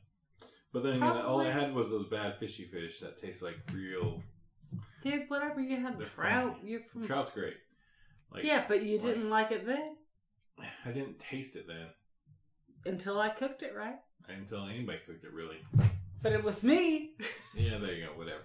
But 0.73 0.83
then 0.83 0.93
again, 0.97 1.17
all 1.17 1.41
I 1.41 1.51
had 1.51 1.73
was 1.73 1.89
those 1.89 2.07
bad 2.07 2.37
fishy 2.37 2.65
fish 2.65 2.99
that 2.99 3.19
taste 3.21 3.41
like 3.43 3.57
real. 3.73 4.21
Dude, 5.03 5.29
whatever 5.29 5.59
you 5.61 5.77
had 5.77 5.97
They're 5.99 6.07
trout, 6.07 6.53
funky. 6.53 6.67
you're 6.67 6.81
from 6.91 7.05
Trout's 7.05 7.31
great. 7.31 7.55
Like, 8.33 8.43
yeah, 8.43 8.65
but 8.67 8.83
you 8.83 8.97
like- 8.97 9.05
didn't 9.07 9.29
like 9.29 9.51
it 9.51 9.65
then 9.65 9.95
I 10.85 10.91
didn't 10.91 11.19
taste 11.19 11.55
it 11.55 11.65
then 11.67 11.87
until 12.85 13.19
I 13.19 13.29
cooked 13.29 13.63
it, 13.63 13.73
right? 13.75 13.95
until 14.29 14.65
anybody 14.65 14.99
cooked 15.05 15.23
it 15.25 15.33
really. 15.33 15.57
But 16.21 16.31
it 16.33 16.43
was 16.43 16.63
me. 16.63 17.11
Yeah, 17.55 17.79
there 17.79 17.93
you 17.93 18.05
go. 18.05 18.11
Whatever. 18.13 18.41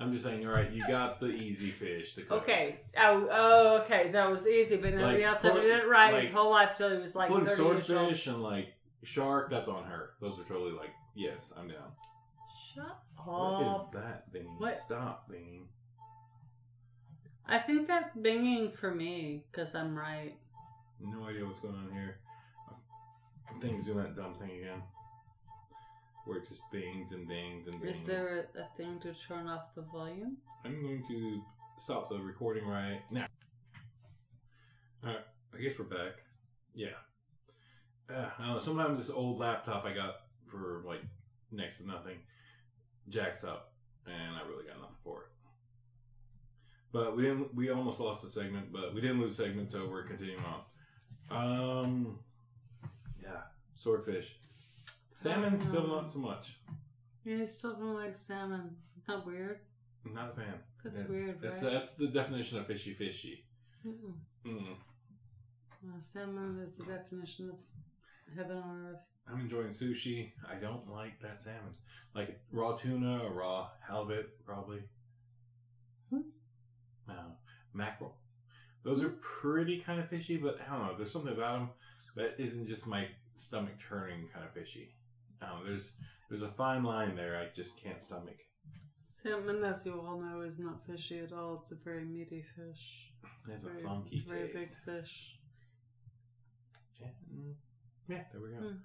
I'm 0.00 0.12
just 0.12 0.24
saying. 0.24 0.46
All 0.46 0.52
right, 0.54 0.70
you 0.70 0.86
got 0.86 1.20
the 1.20 1.26
easy 1.26 1.70
fish 1.70 2.14
to 2.14 2.22
cook. 2.22 2.42
Okay. 2.42 2.80
Oh, 2.96 3.28
oh, 3.30 3.76
okay. 3.82 4.10
That 4.12 4.30
was 4.30 4.46
easy, 4.46 4.76
but 4.76 4.94
nobody 4.94 5.24
Like, 5.24 5.34
else 5.34 5.44
ever 5.44 5.56
put- 5.56 5.62
did 5.62 5.80
it 5.80 5.88
right 5.88 6.14
his 6.14 6.24
like, 6.26 6.32
whole 6.32 6.50
life 6.50 6.76
till 6.78 6.90
he 6.90 6.98
was 6.98 7.14
like 7.16 7.28
Putting 7.28 7.46
30 7.48 7.62
years 7.62 7.74
old. 7.76 7.84
swordfish 7.84 8.26
and 8.28 8.42
like 8.42 8.72
shark, 9.02 9.50
that's 9.50 9.68
on 9.68 9.84
her. 9.84 10.10
Those 10.22 10.38
are 10.40 10.44
totally 10.44 10.72
like, 10.72 10.90
yes, 11.14 11.52
I'm 11.58 11.68
down. 11.68 11.92
Shut 12.74 12.98
What 13.26 13.62
is 13.62 13.76
up. 13.76 13.92
that, 13.92 14.32
Bing? 14.32 14.44
What? 14.58 14.78
Stop, 14.78 15.28
Bing. 15.28 15.66
I 17.46 17.58
think 17.58 17.88
that's 17.88 18.14
binging 18.14 18.74
for 18.76 18.94
me 18.94 19.44
because 19.50 19.74
I'm 19.74 19.96
right. 19.98 20.34
No 21.00 21.24
idea 21.26 21.44
what's 21.44 21.60
going 21.60 21.74
on 21.74 21.90
here. 21.92 22.18
He's 23.62 23.84
doing 23.84 23.98
that 23.98 24.16
dumb 24.16 24.34
thing 24.34 24.50
again. 24.50 24.82
Where 26.26 26.38
it 26.38 26.48
just 26.48 26.60
bings 26.70 27.12
and 27.12 27.26
bings 27.26 27.66
and 27.66 27.80
bings. 27.80 27.96
Is 27.96 28.02
there 28.04 28.48
a, 28.56 28.76
thing 28.76 29.00
to 29.00 29.14
turn 29.26 29.48
off 29.48 29.74
the 29.74 29.82
volume? 29.82 30.36
I'm 30.64 30.82
going 30.82 31.02
to 31.08 31.42
stop 31.78 32.10
the 32.10 32.18
recording 32.18 32.66
right 32.66 33.00
now. 33.10 33.26
Alright, 35.02 35.24
I 35.54 35.60
guess 35.60 35.78
we're 35.78 35.86
back. 35.86 36.16
Yeah. 36.74 36.88
Uh, 38.10 38.28
I 38.38 38.42
don't 38.42 38.52
know, 38.54 38.58
sometimes 38.58 38.98
this 38.98 39.10
old 39.10 39.38
laptop 39.38 39.84
I 39.84 39.94
got 39.94 40.16
for 40.50 40.82
like 40.86 41.00
next 41.50 41.78
to 41.78 41.86
nothing 41.86 42.18
jacks 43.08 43.44
up, 43.44 43.72
and 44.06 44.36
I 44.36 44.46
really 44.48 44.64
got 44.64 44.80
nothing 44.80 44.96
for 45.02 45.22
it. 45.22 45.28
But 46.92 47.16
we 47.16 47.22
didn't. 47.22 47.54
We 47.54 47.70
almost 47.70 48.00
lost 48.00 48.22
the 48.22 48.28
segment, 48.28 48.72
but 48.72 48.94
we 48.94 49.00
didn't 49.00 49.20
lose 49.20 49.36
segment, 49.36 49.70
so 49.70 49.86
we're 49.86 50.06
continuing 50.06 50.42
on. 50.44 50.60
Um, 51.30 52.18
swordfish, 53.78 54.36
salmon, 55.14 55.60
still 55.60 55.86
not 55.86 56.10
so 56.10 56.18
much. 56.18 56.58
Yeah, 57.24 57.38
I 57.42 57.46
still 57.46 57.74
don't 57.76 57.94
like 57.94 58.16
salmon. 58.16 58.76
Not 59.06 59.24
weird. 59.26 59.60
I'm 60.04 60.14
not 60.14 60.30
a 60.32 60.34
fan. 60.34 60.54
That's 60.84 61.00
It's- 61.00 61.10
weird, 61.10 61.40
That's 61.40 61.62
right? 61.62 61.72
that's 61.72 61.96
the 61.96 62.08
definition 62.08 62.58
of 62.58 62.66
fishy 62.66 62.94
fishy. 62.94 63.44
Mm-mm. 63.86 64.14
Mm. 64.44 64.76
Well, 65.82 66.00
salmon 66.00 66.60
is 66.66 66.74
the 66.74 66.84
definition 66.84 67.50
of 67.50 67.56
heaven 68.36 68.56
on 68.56 68.86
earth. 68.86 69.00
I'm 69.28 69.40
enjoying 69.40 69.68
sushi. 69.68 70.32
I 70.48 70.56
don't 70.56 70.88
like 70.90 71.20
that 71.20 71.40
salmon. 71.40 71.74
Like 72.14 72.40
raw 72.50 72.72
tuna 72.76 73.22
or 73.24 73.32
raw 73.32 73.70
halibut, 73.86 74.44
probably. 74.44 74.82
Hmm. 76.10 76.22
No, 77.06 77.36
mackerel. 77.74 78.16
Those 78.82 79.02
are 79.04 79.10
pretty 79.20 79.80
kind 79.80 80.00
of 80.00 80.08
fishy, 80.08 80.36
but 80.38 80.58
I 80.60 80.72
don't 80.76 80.86
know. 80.86 80.96
There's 80.96 81.12
something 81.12 81.32
about 81.32 81.58
them 81.58 81.70
that 82.16 82.34
isn't 82.38 82.66
just 82.66 82.86
my 82.86 83.06
stomach 83.38 83.74
turning 83.88 84.28
kind 84.32 84.44
of 84.44 84.52
fishy. 84.52 84.90
I. 85.40 85.62
There's 85.64 85.92
there's 86.28 86.42
a 86.42 86.48
fine 86.48 86.82
line 86.84 87.16
there. 87.16 87.36
I 87.38 87.54
just 87.54 87.80
can't 87.82 88.02
stomach. 88.02 88.36
Salmon, 89.22 89.64
as 89.64 89.84
you 89.84 90.00
all 90.00 90.20
know, 90.20 90.42
is 90.42 90.58
not 90.58 90.84
fishy 90.86 91.18
at 91.18 91.32
all. 91.32 91.60
It's 91.62 91.72
a 91.72 91.76
very 91.76 92.04
meaty 92.04 92.44
fish. 92.56 93.12
It's 93.50 93.64
a 93.64 93.70
Very- 93.70 93.82
funky 93.82 94.16
it's 94.16 94.26
a 94.30 94.32
very 94.34 94.48
big 94.52 94.68
fish. 94.84 95.38
Yeah, 97.00 97.08
mm, 97.32 97.54
yeah, 98.08 98.22
there 98.32 98.40
we 98.42 98.50
go. 98.50 98.56
Hmm. 98.58 98.76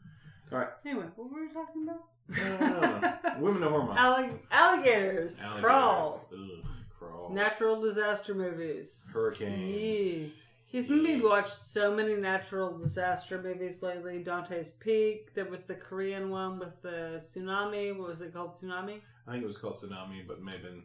All 0.53 0.59
right. 0.59 0.69
Anyway, 0.85 1.05
what 1.15 1.31
were 1.31 1.41
we 1.41 1.53
talking 1.53 1.83
about? 1.87 3.23
Uh, 3.33 3.35
women 3.39 3.63
of 3.63 3.71
hormone. 3.71 3.95
Allig- 3.97 4.39
alligators, 4.51 5.41
crawl. 5.59 6.27
Ugh, 6.31 6.65
crawl. 6.97 7.29
Natural 7.31 7.81
disaster 7.81 8.33
movies. 8.33 9.11
Yee. 9.39 10.31
He's 10.73 10.89
made 10.89 11.03
me 11.03 11.21
watch 11.21 11.49
so 11.51 11.95
many 11.95 12.15
natural 12.15 12.75
disaster 12.79 13.39
movies 13.39 13.83
lately. 13.83 14.23
Dante's 14.23 14.71
Peak. 14.71 15.31
There 15.35 15.45
was 15.45 15.65
the 15.65 15.75
Korean 15.75 16.31
one 16.31 16.57
with 16.57 16.81
the 16.81 17.21
tsunami. 17.21 17.95
What 17.95 18.07
was 18.09 18.23
it 18.23 18.33
called? 18.33 18.53
Tsunami. 18.53 18.99
I 19.27 19.31
think 19.31 19.43
it 19.43 19.47
was 19.47 19.57
called 19.59 19.75
Tsunami, 19.75 20.27
but 20.27 20.37
it 20.37 20.43
may 20.43 20.53
have 20.53 20.63
been 20.63 20.83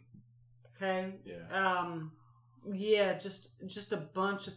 Okay. 0.76 1.14
yeah. 1.24 1.46
Um, 1.80 2.12
yeah, 2.70 3.14
just 3.18 3.48
just 3.66 3.92
a 3.94 3.96
bunch 3.96 4.46
of, 4.48 4.52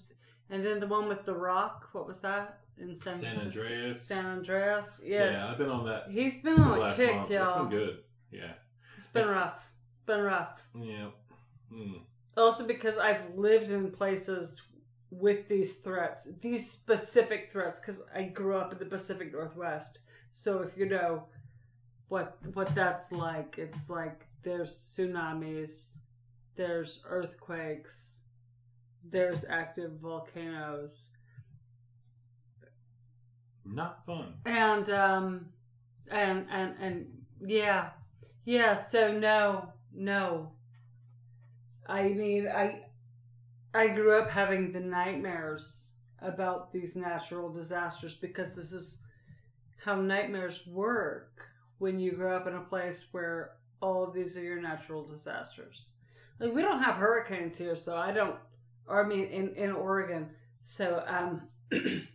and 0.49 0.65
then 0.65 0.81
the 0.81 0.87
one 0.87 1.07
with 1.07 1.23
the 1.23 1.33
rock. 1.33 1.87
What 1.93 2.05
was 2.07 2.19
that 2.19 2.59
in 2.77 2.93
San, 2.93 3.13
San 3.13 3.37
Andreas. 3.39 4.01
San 4.01 4.25
Andreas. 4.25 5.01
yeah. 5.05 5.31
Yeah. 5.31 5.49
I've 5.49 5.57
been 5.57 5.69
on 5.69 5.85
that 5.85 6.07
He's 6.11 6.43
been 6.43 6.59
on 6.59 6.91
a 6.91 6.93
kick, 6.93 7.15
month. 7.15 7.31
y'all. 7.31 7.47
It's 7.47 7.57
been 7.57 7.69
good. 7.69 7.97
Yeah. 8.31 8.53
It's 8.97 9.07
been 9.07 9.23
It's- 9.23 9.37
rough. 9.37 9.71
It's 9.93 10.01
been 10.01 10.19
rough. 10.21 10.61
Yeah. 10.75 11.09
Mm. 11.73 12.01
Also 12.35 12.67
because 12.67 12.97
I've 12.97 13.33
lived 13.35 13.69
in 13.69 13.91
places 13.91 14.61
with 15.11 15.47
these 15.49 15.79
threats, 15.79 16.29
these 16.41 16.71
specific 16.71 17.51
threats, 17.51 17.79
because 17.81 18.03
I 18.15 18.23
grew 18.23 18.57
up 18.57 18.71
in 18.73 18.79
the 18.79 18.85
Pacific 18.85 19.33
Northwest. 19.33 19.99
So 20.31 20.61
if 20.61 20.77
you 20.77 20.87
know 20.87 21.25
what 22.09 22.37
what 22.53 22.73
that's 22.75 23.11
like, 23.11 23.57
it's 23.57 23.89
like 23.89 24.27
there's 24.43 24.73
tsunamis, 24.73 25.97
there's 26.55 27.01
earthquakes, 27.07 28.23
there's 29.03 29.45
active 29.49 29.99
volcanoes, 30.01 31.09
Not 33.65 34.05
fun. 34.05 34.35
and 34.45 34.89
um, 34.89 35.45
and 36.09 36.47
and 36.51 36.75
and 36.79 37.07
yeah, 37.45 37.91
yeah. 38.45 38.79
So 38.79 39.11
no, 39.11 39.73
no. 39.93 40.51
I 41.87 42.09
mean, 42.09 42.47
I 42.47 42.83
I 43.73 43.87
grew 43.87 44.19
up 44.19 44.29
having 44.29 44.71
the 44.71 44.79
nightmares 44.79 45.93
about 46.21 46.71
these 46.71 46.95
natural 46.95 47.51
disasters 47.51 48.15
because 48.15 48.55
this 48.55 48.71
is 48.73 49.01
how 49.83 49.95
nightmares 49.95 50.67
work 50.67 51.47
when 51.79 51.99
you 51.99 52.11
grow 52.11 52.35
up 52.35 52.47
in 52.47 52.55
a 52.55 52.61
place 52.61 53.07
where 53.11 53.51
all 53.81 54.03
of 54.03 54.13
these 54.13 54.37
are 54.37 54.43
your 54.43 54.61
natural 54.61 55.03
disasters. 55.05 55.93
Like 56.39 56.53
we 56.53 56.61
don't 56.61 56.83
have 56.83 56.95
hurricanes 56.95 57.57
here, 57.57 57.75
so 57.75 57.97
I 57.97 58.11
don't. 58.11 58.35
Or 58.87 59.03
I 59.03 59.07
mean, 59.07 59.25
in 59.25 59.55
in 59.55 59.71
Oregon, 59.71 60.29
so 60.63 61.03
um, 61.07 61.47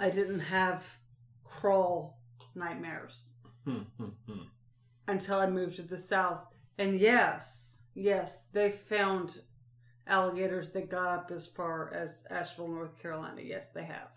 I 0.00 0.10
didn't 0.10 0.40
have 0.40 0.84
crawl 1.44 2.18
nightmares 2.54 3.34
Hmm, 3.64 3.82
hmm, 3.98 4.08
hmm. 4.26 4.42
until 5.06 5.38
I 5.40 5.46
moved 5.46 5.76
to 5.76 5.82
the 5.82 5.98
south. 5.98 6.40
And 6.78 6.98
yes, 6.98 7.82
yes, 7.94 8.46
they 8.52 8.72
found 8.72 9.40
alligators 10.06 10.70
that 10.72 10.90
got 10.90 11.08
up 11.08 11.30
as 11.34 11.46
far 11.46 11.92
as 11.94 12.26
Asheville, 12.30 12.68
North 12.68 12.98
Carolina. 13.00 13.40
Yes, 13.42 13.70
they 13.72 13.84
have. 13.84 14.08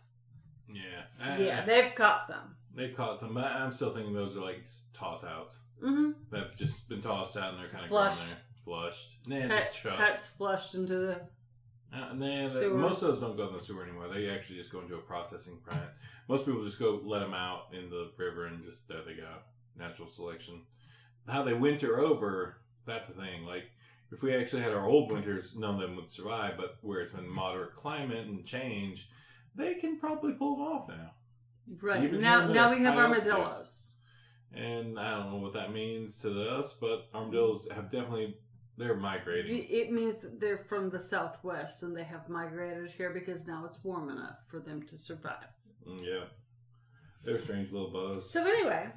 Yeah. 0.70 1.38
Yeah, 1.38 1.66
they've 1.66 1.94
caught 1.96 2.22
some. 2.22 2.56
They've 2.75 2.96
caught 2.96 3.20
some, 3.20 3.34
but 3.36 3.46
I'm 3.46 3.72
still 3.72 3.94
thinking 3.94 4.13
those 4.13 4.36
are 4.36 4.42
like 4.42 4.66
just 4.66 4.94
toss 4.96 5.24
outs. 5.24 5.60
Mm-hmm. 5.84 6.12
They've 6.32 6.56
just 6.56 6.90
been 6.90 7.02
tossed 7.02 7.38
out 7.38 7.54
and 7.54 7.62
they're 7.62 7.70
kind 7.70 7.84
of 7.84 7.90
Flushed. 7.90 8.18
gone 8.18 8.28
there. 8.28 8.38
Flushed. 8.63 9.18
Nah, 9.28 9.48
Pet, 9.48 9.50
just 9.68 9.82
chucked. 9.84 9.98
pets 9.98 10.28
flushed 10.28 10.75
into 10.75 10.96
the. 10.96 11.16
Uh, 11.94 12.13
nah, 12.13 12.48
the- 12.48 12.50
Sewer. 12.60 12.78
most 12.78 13.02
of 13.04 13.10
those 13.10 13.20
don't 13.20 13.38
go 13.38 13.48
in 13.50 13.54
the 13.54 13.60
sewer 13.60 13.84
anymore. 13.84 14.08
They 14.08 14.30
actually 14.30 14.56
just 14.58 14.72
go 14.72 14.80
into 14.82 14.96
a 14.96 15.00
processing 15.00 15.60
plant. 15.68 15.86
Most 16.28 16.46
people 16.46 16.63
just 16.63 16.80
go 16.80 17.00
let 17.04 17.20
them 17.20 17.34
out 17.34 17.66
in 17.74 17.90
the 17.90 18.10
river 18.18 18.46
and 18.48 18.63
just 18.63 18.88
there 18.88 19.02
they 19.06 19.13
go. 19.16 19.28
Natural 19.78 20.08
selection. 20.08 20.62
How 21.28 21.44
they 21.44 21.54
winter 21.54 22.00
over, 22.00 22.58
that's 22.88 23.10
the 23.10 23.22
thing. 23.22 23.44
Like, 23.46 23.66
if 24.13 24.22
we 24.22 24.36
actually 24.36 24.62
had 24.62 24.74
our 24.74 24.88
old 24.88 25.12
winters, 25.12 25.55
none 25.58 25.75
of 25.75 25.82
them 25.82 25.96
would 25.96 26.10
survive, 26.10 26.53
but 26.58 26.77
where 26.82 27.01
it's 27.01 27.12
been 27.12 27.27
moderate 27.27 27.75
climate 27.75 28.27
and 28.27 28.46
change, 28.46 29.10
they 29.55 29.75
can 29.75 30.00
probably 30.00 30.34
pull 30.34 30.58
them 30.58 30.65
off 30.65 30.88
now. 30.88 31.12
Right 31.82 32.03
Even 32.03 32.22
now, 32.22 32.48
now 32.48 32.72
we 32.74 32.84
have 32.84 32.98
armadillos. 32.98 33.96
And 34.53 35.00
I 35.00 35.17
don't 35.17 35.32
know 35.32 35.38
what 35.39 35.53
that 35.53 35.74
means 35.74 36.20
to 36.20 36.50
us, 36.51 36.75
but 36.79 37.08
armadillos 37.13 37.67
have 37.72 37.91
definitely, 37.91 38.38
they're 38.77 38.96
migrating. 38.96 39.58
It 39.58 39.72
it 39.72 39.91
means 39.91 40.20
that 40.20 40.39
they're 40.39 40.60
from 40.60 40.89
the 40.91 41.00
southwest 41.00 41.82
and 41.82 41.95
they 41.97 42.04
have 42.04 42.30
migrated 42.30 42.91
here 42.91 43.10
because 43.12 43.47
now 43.47 43.65
it's 43.65 43.84
warm 43.84 44.10
enough 44.10 44.38
for 44.47 44.60
them 44.60 44.84
to 44.84 44.97
survive. 44.97 45.47
Mm, 45.88 46.06
Yeah. 46.06 46.26
They're 47.23 47.39
strange 47.39 47.71
little 47.71 47.89
buzz. 47.89 48.30
So 48.30 48.45
anyway, 48.45 48.89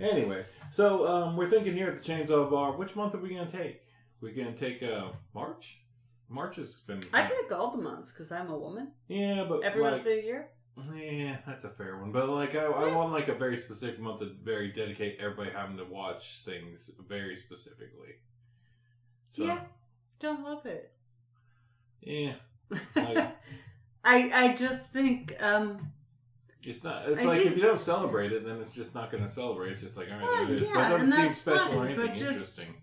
Anyway, 0.00 0.44
so 0.70 1.06
um, 1.06 1.36
we're 1.36 1.50
thinking 1.50 1.74
here 1.74 1.88
at 1.88 2.02
the 2.02 2.12
Chainsaw 2.12 2.48
Bar, 2.50 2.72
which 2.76 2.94
month 2.94 3.14
are 3.14 3.18
we 3.18 3.30
going 3.30 3.50
to 3.50 3.56
take? 3.56 3.80
Going 4.20 4.34
to 4.34 4.52
take 4.52 4.82
uh, 4.82 5.08
March? 5.34 5.78
March 6.28 6.56
has 6.56 6.76
been. 6.80 7.02
I 7.12 7.22
take 7.26 7.50
all 7.52 7.70
the 7.76 7.82
months 7.82 8.12
because 8.12 8.30
I'm 8.32 8.50
a 8.50 8.58
woman. 8.58 8.92
Yeah, 9.08 9.44
but 9.48 9.62
Every 9.62 9.80
like, 9.82 9.90
month 9.92 10.06
of 10.06 10.12
the 10.12 10.22
year. 10.22 10.48
yeah, 10.94 11.38
that's 11.46 11.64
a 11.64 11.70
fair 11.70 11.96
one. 11.98 12.12
But 12.12 12.28
like, 12.28 12.54
I, 12.54 12.64
I 12.64 12.94
want 12.94 13.12
like 13.12 13.28
a 13.28 13.34
very 13.34 13.56
specific 13.56 13.98
month 14.00 14.20
to 14.20 14.30
very 14.42 14.70
dedicate 14.72 15.18
everybody 15.20 15.50
having 15.50 15.76
to 15.78 15.84
watch 15.84 16.42
things 16.44 16.90
very 17.08 17.34
specifically. 17.36 18.16
So, 19.30 19.44
Yeah. 19.44 19.60
Don't 20.20 20.42
love 20.42 20.66
it. 20.66 20.92
yeah, 22.00 22.34
I- 22.96 23.32
I 24.04 24.30
I 24.48 24.54
just 24.54 24.90
think 24.90 25.34
um 25.40 25.92
it's 26.62 26.82
not. 26.84 27.08
It's 27.08 27.22
I 27.22 27.24
like 27.24 27.38
think- 27.42 27.52
if 27.52 27.56
you 27.56 27.62
don't 27.62 27.78
celebrate 27.78 28.32
it, 28.32 28.44
then 28.44 28.60
it's 28.60 28.74
just 28.74 28.94
not 28.96 29.10
going 29.12 29.22
to 29.22 29.28
celebrate. 29.28 29.70
It's 29.70 29.80
just 29.80 29.96
like 29.96 30.08
all 30.10 30.18
right, 30.18 30.22
Well, 30.26 30.46
there 30.46 30.56
it 30.56 30.62
is. 30.62 30.68
yeah, 30.68 30.74
but 30.74 30.86
it 30.86 30.98
doesn't 30.98 31.12
seem 31.24 31.34
special 31.34 31.62
or 31.66 31.68
fine, 31.76 31.86
anything 31.86 32.06
but 32.06 32.14
just- 32.14 32.22
interesting. 32.58 32.74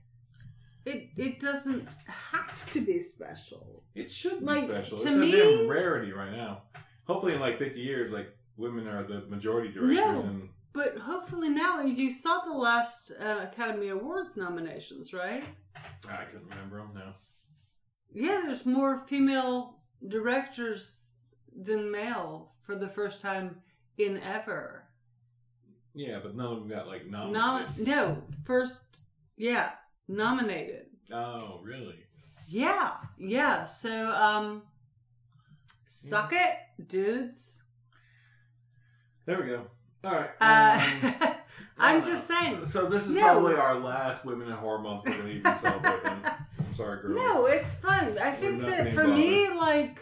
It 0.86 1.10
it 1.18 1.40
doesn't 1.40 1.88
have 2.08 2.72
to 2.74 2.82
be 2.82 3.00
special. 3.00 3.84
It 3.96 4.12
should 4.12 4.40
be 4.40 4.46
Like, 4.46 4.64
special. 4.66 4.98
to 5.00 5.08
It's 5.08 5.18
me- 5.18 5.40
a 5.40 5.58
damn 5.58 5.68
rarity 5.68 6.12
right 6.12 6.32
now. 6.32 6.64
Hopefully, 7.08 7.34
in 7.34 7.40
like 7.40 7.58
50 7.60 7.80
years, 7.80 8.12
like 8.12 8.36
women 8.58 8.88
are 8.88 9.04
the 9.04 9.22
majority 9.28 9.72
directors, 9.72 9.96
No. 10.24 10.30
and 10.30 10.50
But 10.74 10.98
hopefully 10.98 11.50
now 11.50 11.82
you 11.82 12.12
saw 12.12 12.42
the 12.46 12.54
last 12.54 13.12
uh, 13.20 13.48
Academy 13.52 13.90
Awards 13.90 14.36
nominations, 14.38 15.14
right? 15.14 15.44
I 16.10 16.26
couldn't 16.26 16.50
remember 16.50 16.78
them 16.80 16.92
now. 16.94 17.16
Yeah, 18.14 18.42
there's 18.46 18.66
more 18.66 18.98
female 19.08 19.80
directors 20.08 21.10
than 21.56 21.92
male 21.92 22.54
for 22.62 22.76
the 22.76 22.90
first 22.90 23.22
time 23.22 23.62
in 23.98 24.18
ever. 24.22 24.84
Yeah, 25.94 26.20
but 26.22 26.36
none 26.36 26.48
of 26.52 26.60
them 26.60 26.68
got 26.68 26.88
like 26.88 27.08
Nom- 27.08 27.32
nominated. 27.32 27.88
no, 27.88 28.24
first, 28.44 29.04
yeah, 29.38 29.72
nominated. 30.08 30.86
oh, 31.12 31.60
really? 31.64 31.96
Yeah, 32.48 32.92
yeah. 33.18 33.64
So, 33.64 34.12
um, 34.12 34.64
suck 35.88 36.32
it, 36.34 36.88
dudes. 36.88 37.64
There 39.26 39.42
we 39.42 39.48
go. 39.48 39.66
All 40.04 40.12
right. 40.12 40.30
Uh, 40.40 40.80
um, 41.08 41.36
I'm 41.78 42.02
uh, 42.02 42.06
just 42.06 42.28
saying. 42.28 42.66
So 42.68 42.88
this 42.88 43.08
is 43.08 43.16
No. 43.16 43.22
probably 43.22 43.56
our 43.56 43.76
last 43.76 44.24
Women 44.26 44.48
in 44.48 44.54
Horror 44.54 44.80
Month 44.80 45.06
we're 45.06 45.18
gonna 45.18 45.30
even 45.30 45.56
celebrate. 45.58 46.06
I'm 46.06 46.22
sorry, 46.76 47.02
girls. 47.02 47.16
No, 47.16 47.48
it's 47.48 47.76
fun. 47.76 48.18
I 48.20 48.32
think 48.32 48.62
that 48.66 48.94
for 48.94 49.08
me, 49.08 49.50
like, 49.50 50.00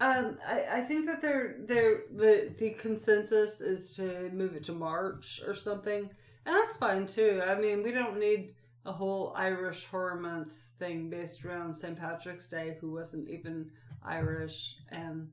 um, 0.00 0.38
I, 0.46 0.64
I 0.72 0.80
think 0.80 1.06
that 1.06 1.20
they're 1.20 1.56
they're 1.66 2.02
the 2.14 2.52
the 2.58 2.70
consensus 2.70 3.60
is 3.60 3.94
to 3.96 4.30
move 4.32 4.54
it 4.56 4.64
to 4.64 4.72
March 4.72 5.42
or 5.46 5.54
something, 5.54 6.08
and 6.46 6.56
that's 6.56 6.76
fine 6.76 7.06
too. 7.06 7.42
I 7.46 7.54
mean, 7.54 7.82
we 7.82 7.92
don't 7.92 8.18
need 8.18 8.54
a 8.86 8.92
whole 8.92 9.34
Irish 9.36 9.84
horror 9.84 10.18
month 10.18 10.52
thing 10.78 11.10
based 11.10 11.44
around 11.44 11.74
St. 11.74 11.98
Patrick's 11.98 12.48
Day, 12.48 12.78
who 12.80 12.90
wasn't 12.92 13.28
even 13.28 13.70
Irish, 14.02 14.76
and 14.90 15.28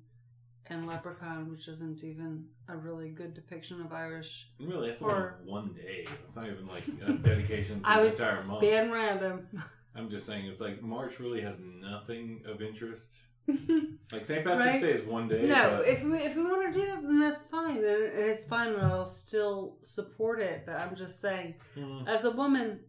and 0.70 0.86
Leprechaun, 0.86 1.50
which 1.50 1.70
isn't 1.70 2.04
even 2.04 2.46
a 2.68 2.76
really 2.76 3.08
good 3.08 3.34
depiction 3.34 3.80
of 3.80 3.94
Irish. 3.94 4.50
Really, 4.60 4.94
only 5.02 5.30
one 5.46 5.74
day. 5.74 6.06
It's 6.24 6.36
not 6.36 6.48
even 6.48 6.68
like 6.68 6.84
a 7.06 7.14
dedication 7.14 7.82
to 7.82 7.88
I 7.90 7.98
the 7.98 8.04
was 8.04 8.20
entire 8.20 8.44
month. 8.44 8.60
Being 8.60 8.92
random. 8.92 9.48
I'm 9.96 10.10
just 10.10 10.28
saying, 10.28 10.46
it's 10.46 10.62
like 10.62 10.84
March 10.84 11.20
really 11.20 11.42
has 11.42 11.62
nothing 11.62 12.42
of 12.46 12.62
interest. 12.62 13.16
Like 14.12 14.26
St. 14.26 14.44
Patrick's 14.46 14.66
Right? 14.66 14.82
Day 14.82 14.92
is 14.92 15.06
one 15.08 15.28
day. 15.28 15.46
No, 15.48 15.78
but 15.78 15.88
if 15.88 16.02
we 16.04 16.18
if 16.20 16.36
we 16.36 16.44
want 16.46 16.74
to 16.74 16.80
do 16.80 16.86
that, 16.88 17.02
then 17.02 17.20
that's 17.20 17.44
fine, 17.46 17.76
and 17.78 17.86
it's 17.86 18.46
fine, 18.46 18.74
and 18.74 18.82
I'll 18.82 19.06
still 19.06 19.78
support 19.82 20.40
it. 20.40 20.64
But 20.66 20.78
I'm 20.78 20.96
just 20.96 21.20
saying, 21.20 21.56
Hmm. 21.76 22.08
as 22.08 22.24
a 22.24 22.32
woman, 22.32 22.80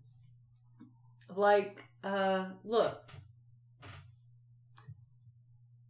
like, 1.34 1.82
uh, 2.04 2.46
look, 2.64 3.10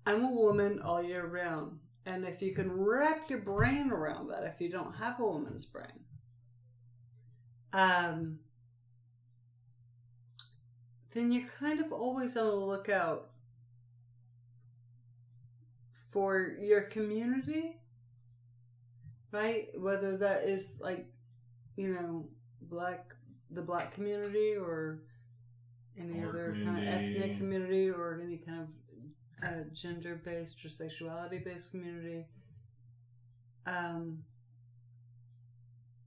I'm 0.06 0.24
a 0.24 0.30
woman 0.30 0.80
all 0.80 1.02
year 1.02 1.26
round, 1.26 1.78
and 2.06 2.24
if 2.24 2.40
you 2.40 2.54
can 2.54 2.72
wrap 2.72 3.28
your 3.28 3.40
brain 3.40 3.90
around 3.90 4.28
that, 4.30 4.44
if 4.44 4.60
you 4.62 4.70
don't 4.70 4.94
have 4.96 5.20
a 5.20 5.24
woman's 5.26 5.66
brain, 5.66 6.04
um, 7.74 8.38
then 11.12 11.30
you're 11.32 11.48
kind 11.60 11.80
of 11.80 11.92
always 11.92 12.34
on 12.36 12.46
the 12.46 12.54
lookout 12.54 13.28
for 16.10 16.56
your 16.60 16.82
community, 16.82 17.76
right? 19.32 19.68
Whether 19.78 20.16
that 20.18 20.44
is 20.44 20.74
like, 20.80 21.06
you 21.76 21.88
know, 21.88 22.28
black 22.62 23.14
the 23.50 23.62
black 23.62 23.94
community 23.94 24.54
or 24.54 25.00
any 25.98 26.22
Or 26.22 26.28
other 26.28 26.56
kind 26.64 26.78
of 26.78 26.84
ethnic 26.84 27.38
community 27.38 27.90
or 27.90 28.20
any 28.22 28.36
kind 28.38 28.60
of 28.60 29.48
uh, 29.48 29.64
gender 29.72 30.20
based 30.24 30.64
or 30.64 30.68
sexuality 30.68 31.38
based 31.38 31.70
community. 31.70 32.26
Um, 33.66 34.18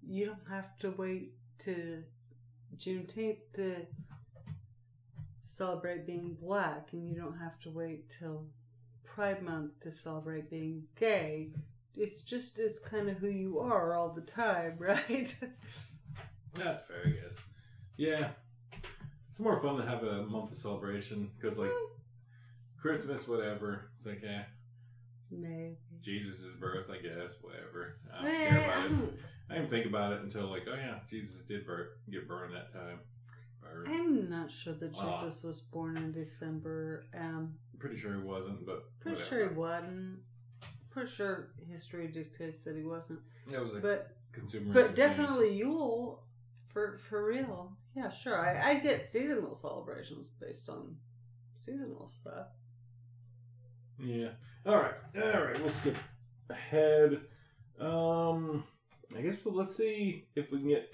you 0.07 0.25
don't 0.25 0.49
have 0.49 0.77
to 0.79 0.91
wait 0.91 1.33
to 1.59 2.03
Juneteenth 2.77 3.37
to 3.53 3.85
celebrate 5.41 6.07
being 6.07 6.37
black, 6.41 6.89
and 6.93 7.07
you 7.07 7.15
don't 7.15 7.37
have 7.37 7.59
to 7.61 7.69
wait 7.69 8.09
till 8.19 8.45
Pride 9.13 9.43
Month 9.43 9.79
to 9.81 9.91
celebrate 9.91 10.49
being 10.49 10.83
gay. 10.99 11.49
It's 11.97 12.21
just 12.23 12.57
it's 12.59 12.79
kind 12.79 13.09
of 13.09 13.17
who 13.17 13.27
you 13.27 13.59
are 13.59 13.93
all 13.95 14.09
the 14.13 14.21
time, 14.21 14.75
right? 14.79 15.35
That's 16.53 16.81
fair, 16.83 17.03
I 17.05 17.09
guess. 17.21 17.43
Yeah. 17.97 18.29
It's 19.29 19.39
more 19.39 19.59
fun 19.61 19.77
to 19.77 19.85
have 19.85 20.03
a 20.03 20.23
month 20.23 20.51
of 20.51 20.57
celebration 20.57 21.29
because, 21.39 21.57
like, 21.59 21.71
Christmas, 22.81 23.27
whatever. 23.27 23.89
It's 23.95 24.05
like, 24.05 24.21
eh, 24.25 24.43
Maybe. 25.29 25.75
Jesus' 26.01 26.45
birth, 26.59 26.89
I 26.89 26.97
guess, 27.01 27.35
whatever. 27.41 27.97
I 28.13 28.21
don't 28.23 28.31
Eh, 28.35 28.49
care 28.49 28.59
about 28.65 28.91
it. 28.91 29.13
I 29.49 29.55
didn't 29.55 29.69
think 29.69 29.85
about 29.85 30.13
it 30.13 30.21
until, 30.21 30.47
like, 30.49 30.63
oh 30.69 30.75
yeah, 30.75 30.99
Jesus 31.09 31.43
did 31.45 31.65
bur- 31.65 31.97
get 32.09 32.27
burned 32.27 32.53
that 32.55 32.71
time. 32.73 32.99
Or, 33.63 33.85
I'm 33.87 34.29
not 34.29 34.51
sure 34.51 34.73
that 34.73 34.93
Ah. 34.97 35.21
Jesus 35.21 35.43
was 35.43 35.61
born 35.61 35.95
in 35.97 36.11
December. 36.11 37.05
Um, 37.17 37.53
pretty 37.81 37.97
sure 37.97 38.13
he 38.13 38.21
wasn't, 38.21 38.65
but 38.65 38.83
pretty 39.01 39.17
whatever. 39.17 39.35
sure 39.35 39.49
he 39.49 39.55
wasn't. 39.55 40.19
Pretty 40.91 41.11
sure 41.11 41.49
history 41.69 42.07
dictates 42.07 42.59
that 42.63 42.75
he 42.75 42.83
wasn't. 42.83 43.19
It 43.51 43.59
was 43.59 43.75
a 43.75 43.79
But 43.79 44.15
consumer. 44.31 44.73
but 44.73 44.95
definitely 44.95 45.53
Yule 45.55 46.23
for 46.69 46.97
for 47.09 47.25
real. 47.25 47.73
Yeah, 47.95 48.09
sure. 48.11 48.39
I, 48.39 48.71
I 48.71 48.79
get 48.79 49.05
seasonal 49.05 49.53
celebrations 49.55 50.29
based 50.29 50.69
on 50.69 50.95
seasonal 51.57 52.07
stuff. 52.07 52.47
Yeah. 53.99 54.29
All 54.65 54.77
right. 54.77 54.93
All 55.21 55.43
right. 55.43 55.59
We'll 55.59 55.69
skip 55.69 55.97
ahead. 56.49 57.21
Um, 57.79 58.63
I 59.17 59.21
guess. 59.21 59.43
Well, 59.43 59.55
let's 59.55 59.75
see 59.75 60.27
if 60.35 60.51
we 60.51 60.59
can 60.59 60.69
get 60.69 60.93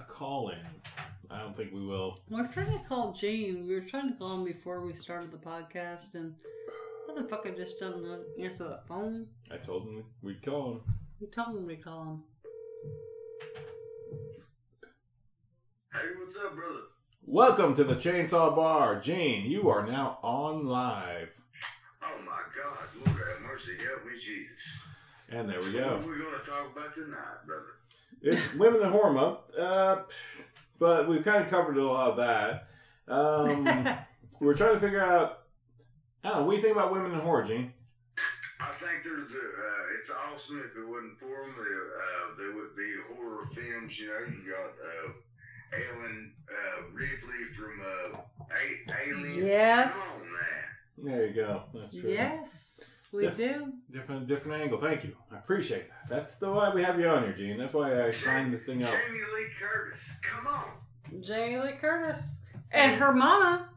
a 0.00 0.04
call 0.04 0.50
in. 0.50 0.58
I 1.30 1.40
don't 1.40 1.56
think 1.56 1.72
we 1.72 1.84
will. 1.84 2.16
We're 2.30 2.46
trying 2.46 2.78
to 2.78 2.84
call 2.84 3.12
Gene. 3.12 3.66
We 3.66 3.74
were 3.74 3.80
trying 3.80 4.12
to 4.12 4.18
call 4.18 4.34
him 4.38 4.44
before 4.44 4.80
we 4.84 4.94
started 4.94 5.32
the 5.32 5.38
podcast, 5.38 6.14
and 6.14 6.34
motherfucker 7.08 7.56
just 7.56 7.80
doesn't 7.80 8.04
answer 8.40 8.64
the 8.64 8.80
phone. 8.86 9.26
I 9.50 9.56
told 9.56 9.84
him 9.88 10.04
we'd 10.22 10.42
call 10.44 10.72
him. 10.72 10.80
We 11.20 11.26
told 11.26 11.56
him 11.56 11.66
we'd 11.66 11.82
call 11.84 12.04
him. 12.04 12.22
Hey, 15.92 16.06
what's 16.18 16.36
up, 16.36 16.54
brother? 16.54 16.80
Welcome 17.24 17.74
to 17.74 17.84
the 17.84 17.94
Chainsaw 17.96 18.54
Bar, 18.54 19.00
Gene. 19.00 19.50
You 19.50 19.68
are 19.68 19.84
now 19.84 20.18
on 20.22 20.66
live, 20.66 21.28
Oh 22.02 22.22
my 22.24 22.38
God, 22.56 22.78
Lord 23.04 23.18
have 23.28 23.40
mercy, 23.42 23.72
help 23.84 24.04
me, 24.06 24.12
Jesus. 24.20 24.62
and 25.30 25.48
there 25.50 25.58
we 25.60 25.72
What 25.74 25.82
go. 25.82 25.88
are 25.88 25.98
we 25.98 26.18
gonna 26.22 26.38
talk 26.46 26.70
about 26.72 26.94
tonight, 26.94 27.44
brother? 27.46 27.64
It's 28.22 28.54
Women 28.54 28.82
in 28.82 28.90
Horror 28.92 29.12
Month, 29.12 29.38
uh, 29.58 30.02
but 30.78 31.08
we've 31.08 31.24
kind 31.24 31.42
of 31.44 31.50
covered 31.50 31.76
a 31.76 31.84
lot 31.84 32.10
of 32.10 32.16
that. 32.16 32.68
Um, 33.08 33.88
we're 34.40 34.54
trying 34.54 34.74
to 34.74 34.80
figure 34.80 35.00
out. 35.02 35.40
I 36.24 36.30
don't 36.30 36.38
know. 36.40 36.44
What 36.44 36.50
do 36.52 36.56
you 36.56 36.62
think 36.62 36.76
about 36.76 36.92
women 36.92 37.12
in 37.12 37.20
horror, 37.20 37.44
Gene? 37.44 37.72
I 38.58 38.72
think 38.80 39.04
there's 39.04 39.30
a, 39.30 39.36
uh, 39.36 39.98
it's 40.00 40.10
awesome 40.10 40.58
if 40.68 40.76
it 40.76 40.86
wasn't 40.88 41.18
for 41.20 41.26
them. 41.26 41.54
There, 41.56 42.00
uh, 42.00 42.36
there 42.38 42.54
would 42.56 42.74
be 42.74 42.94
horror 43.14 43.46
films, 43.54 43.98
you 43.98 44.08
know. 44.08 44.18
You 44.26 44.50
got 44.50 44.72
uh, 44.82 45.12
Ellen 45.94 46.32
uh, 46.50 46.82
Ripley 46.92 47.44
from 47.56 47.80
uh, 47.80 48.18
A- 48.50 49.10
Alien. 49.10 49.46
Yes. 49.46 50.26
Come. 50.96 51.04
There 51.06 51.26
you 51.26 51.34
go. 51.34 51.62
That's 51.74 51.92
true. 51.94 52.10
yes, 52.10 52.80
we 53.16 53.24
Yeah. 53.24 53.30
do. 53.32 53.72
Different, 53.90 54.26
different 54.28 54.62
angle. 54.62 54.80
Thank 54.80 55.04
you. 55.04 55.16
I 55.32 55.36
appreciate 55.38 55.88
that. 55.88 56.08
That's 56.08 56.38
the 56.38 56.50
why 56.52 56.72
we 56.74 56.82
have 56.82 56.98
you 57.00 57.08
on 57.08 57.22
here, 57.24 57.32
Gene. 57.32 57.58
That's 57.58 57.72
why 57.72 58.04
I 58.06 58.10
signed 58.10 58.52
this 58.52 58.66
thing 58.66 58.82
up. 58.84 58.90
Jamie 58.90 59.18
Lee 59.34 59.46
Curtis, 59.58 60.00
come 60.22 60.46
on. 60.46 61.20
Jamie 61.22 61.58
Lee 61.58 61.72
Curtis 61.72 62.40
and 62.72 62.96
her 62.96 63.12
mama 63.12 63.68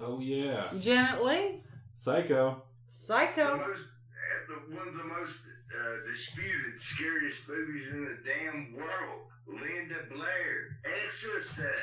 Oh 0.00 0.20
yeah, 0.20 0.64
Janet 0.80 1.24
Leigh, 1.24 1.62
Psycho. 1.94 2.62
The 2.88 2.94
Psycho. 2.94 3.56
most, 3.56 3.80
uh, 3.80 4.68
the, 4.70 4.76
one 4.76 4.88
of 4.88 4.94
the 4.94 5.04
most 5.04 5.36
uh, 5.72 6.10
disputed, 6.10 6.78
scariest 6.80 7.38
movies 7.48 7.86
in 7.90 8.04
the 8.04 8.16
damn 8.24 8.74
world. 8.76 9.22
Linda 9.46 10.00
Blair, 10.12 10.78
Exorcist. 10.84 11.82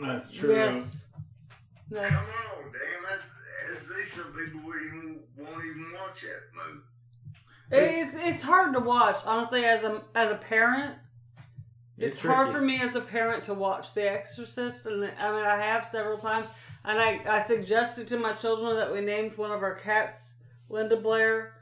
That's 0.00 0.32
true. 0.32 0.54
Yes. 0.54 1.08
Yes. 1.90 2.10
Come 2.12 2.24
on, 2.24 2.72
damn 2.72 3.18
it. 3.18 3.22
At 3.76 3.96
least 3.96 4.14
some 4.14 4.25
people 4.36 4.60
even 4.60 5.20
won't 5.36 5.64
even 5.64 5.92
watch 5.92 6.22
that 6.22 6.42
movie. 6.54 6.82
It's 7.70 8.14
it's 8.14 8.42
hard 8.42 8.74
to 8.74 8.80
watch, 8.80 9.18
honestly, 9.26 9.64
as 9.64 9.84
a 9.84 10.02
as 10.14 10.30
a 10.30 10.36
parent. 10.36 10.94
It's, 11.98 12.20
hard 12.20 12.52
for 12.52 12.60
me 12.60 12.78
as 12.82 12.94
a 12.94 13.00
parent 13.00 13.44
to 13.44 13.54
watch 13.54 13.94
The 13.94 14.10
Exorcist, 14.10 14.84
and 14.84 15.02
I 15.18 15.32
mean 15.32 15.44
I 15.44 15.56
have 15.56 15.86
several 15.86 16.18
times, 16.18 16.46
and 16.84 16.98
I 16.98 17.20
I 17.26 17.38
suggested 17.40 18.06
to 18.08 18.18
my 18.18 18.32
children 18.32 18.76
that 18.76 18.92
we 18.92 19.00
named 19.00 19.36
one 19.36 19.50
of 19.50 19.62
our 19.62 19.74
cats 19.74 20.36
Linda 20.68 20.96
Blair. 20.96 21.54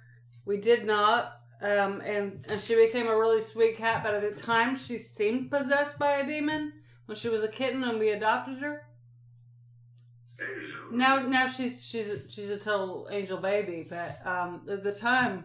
We 0.45 0.59
did 0.59 0.85
not, 0.85 1.41
um, 1.63 2.01
and 2.03 2.45
and 2.51 2.61
she 2.61 2.75
became 2.75 3.07
a 3.07 3.17
really 3.17 3.41
sweet 3.41 3.77
cat, 3.77 4.03
but 4.03 4.15
at 4.15 4.23
the 4.23 4.41
time 4.41 4.77
she 4.77 4.99
seemed 4.99 5.51
possessed 5.51 5.99
by 5.99 6.17
a 6.17 6.27
demon 6.27 6.73
when 7.07 7.17
she 7.17 7.29
was 7.29 7.43
a 7.43 7.49
kitten, 7.49 7.85
and 7.85 7.99
we 7.99 8.11
adopted 8.11 8.59
her. 8.59 8.87
Ew. 10.95 10.99
Now, 10.99 11.19
now 11.21 11.49
she's 11.49 11.85
she's 11.85 12.09
a, 12.11 12.29
she's 12.29 12.51
a 12.51 12.57
total 12.59 13.09
angel 13.11 13.39
baby, 13.39 13.87
but 13.89 14.25
um, 14.27 14.63
at 14.71 14.83
the 14.83 14.93
time, 14.93 15.45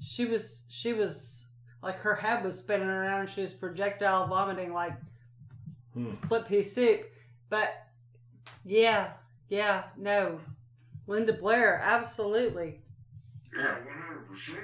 she 0.00 0.24
was 0.24 0.64
she 0.68 0.92
was 0.92 1.48
like 1.82 1.96
her 1.98 2.14
head 2.14 2.44
was 2.44 2.58
spinning 2.58 2.88
around, 2.88 3.20
and 3.20 3.30
she 3.30 3.42
was 3.42 3.52
projectile 3.52 4.26
vomiting 4.26 4.72
like 4.72 4.94
Hmm. 5.94 6.12
split 6.12 6.46
pea 6.46 6.62
soup. 6.62 7.00
But 7.48 7.70
yeah, 8.64 9.14
yeah, 9.48 9.84
no, 9.96 10.38
Linda 11.08 11.32
Blair, 11.32 11.80
absolutely, 11.84 12.80
Yeah, 13.56 13.76
100%. 14.30 14.54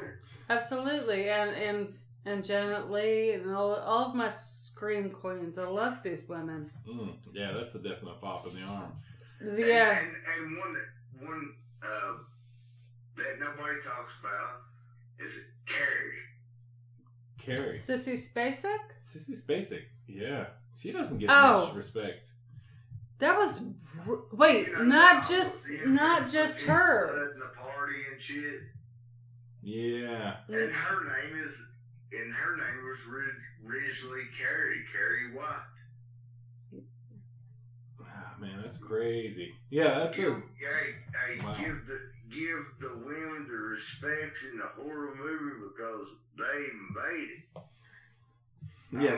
absolutely, 0.49 1.29
and 1.29 1.51
and 1.51 1.95
and 2.25 2.45
Janet 2.45 2.91
Leigh 2.91 3.33
and 3.33 3.55
all 3.55 3.75
all 3.75 4.11
of 4.11 4.15
my 4.15 4.29
scream 4.29 5.11
queens. 5.11 5.59
I 5.59 5.65
love 5.69 6.03
these 6.05 6.29
women. 6.29 6.71
Mm, 6.89 7.15
yeah, 7.33 7.53
that's 7.53 7.75
a 7.75 7.81
definite 7.81 8.21
pop 8.21 8.47
in 8.47 8.55
the 8.55 8.63
arm. 8.63 8.93
Yeah, 9.41 9.99
And, 9.99 10.09
and, 10.09 10.17
and 10.49 10.59
one, 10.59 10.77
one 11.21 11.55
uh, 11.83 12.13
that 13.17 13.39
nobody 13.39 13.81
talks 13.83 14.13
about 14.21 14.63
is 15.19 15.33
Carrie. 15.67 16.23
Carrie. 17.39 17.77
Sissy 17.79 18.15
Spacek. 18.15 18.79
Sissy 19.05 19.41
Spacek. 19.41 19.83
Yeah. 20.07 20.47
She 20.79 20.93
doesn't 20.93 21.19
get 21.19 21.31
Oh. 21.31 21.67
much 21.67 21.75
respect. 21.77 22.21
That 23.19 23.37
was 23.39 23.63
r- 24.07 24.19
wait, 24.33 24.67
You 24.69 24.73
know, 24.75 24.83
not 24.85 25.27
just 25.29 25.67
not 25.87 26.29
just 26.31 26.61
her. 26.63 27.33
blood 27.35 27.49
the 27.49 27.57
party 27.57 27.97
and 28.13 28.21
shit. 28.21 28.61
Yeah. 29.63 30.37
And 30.49 30.71
her 30.71 31.05
name 31.05 31.39
is, 31.49 31.55
and 32.13 32.33
her 32.35 32.57
name 32.57 32.85
was 32.89 32.99
ri- 33.07 33.67
originally 33.67 34.25
Carrie, 34.39 34.85
Carrie 34.93 35.33
White. 35.35 35.65
Man, 38.41 38.61
that's 38.63 38.79
crazy. 38.79 39.55
Yeah, 39.71 39.99
that's 40.01 40.17
give, 40.17 40.33
a. 40.33 40.37
hey, 40.37 40.95
hey, 41.39 41.45
Wow. 41.45 41.55
give 41.59 41.87
the 41.87 42.01
give 42.29 42.67
the 42.81 42.91
women 43.05 43.47
the 43.49 43.55
respects 43.57 44.41
in 44.51 44.59
the 44.59 44.67
horror 44.83 45.15
movie 45.17 45.57
because 45.69 46.09
they 46.37 46.67
made 46.95 47.29
it. 47.31 47.63
Yeah, 48.93 49.17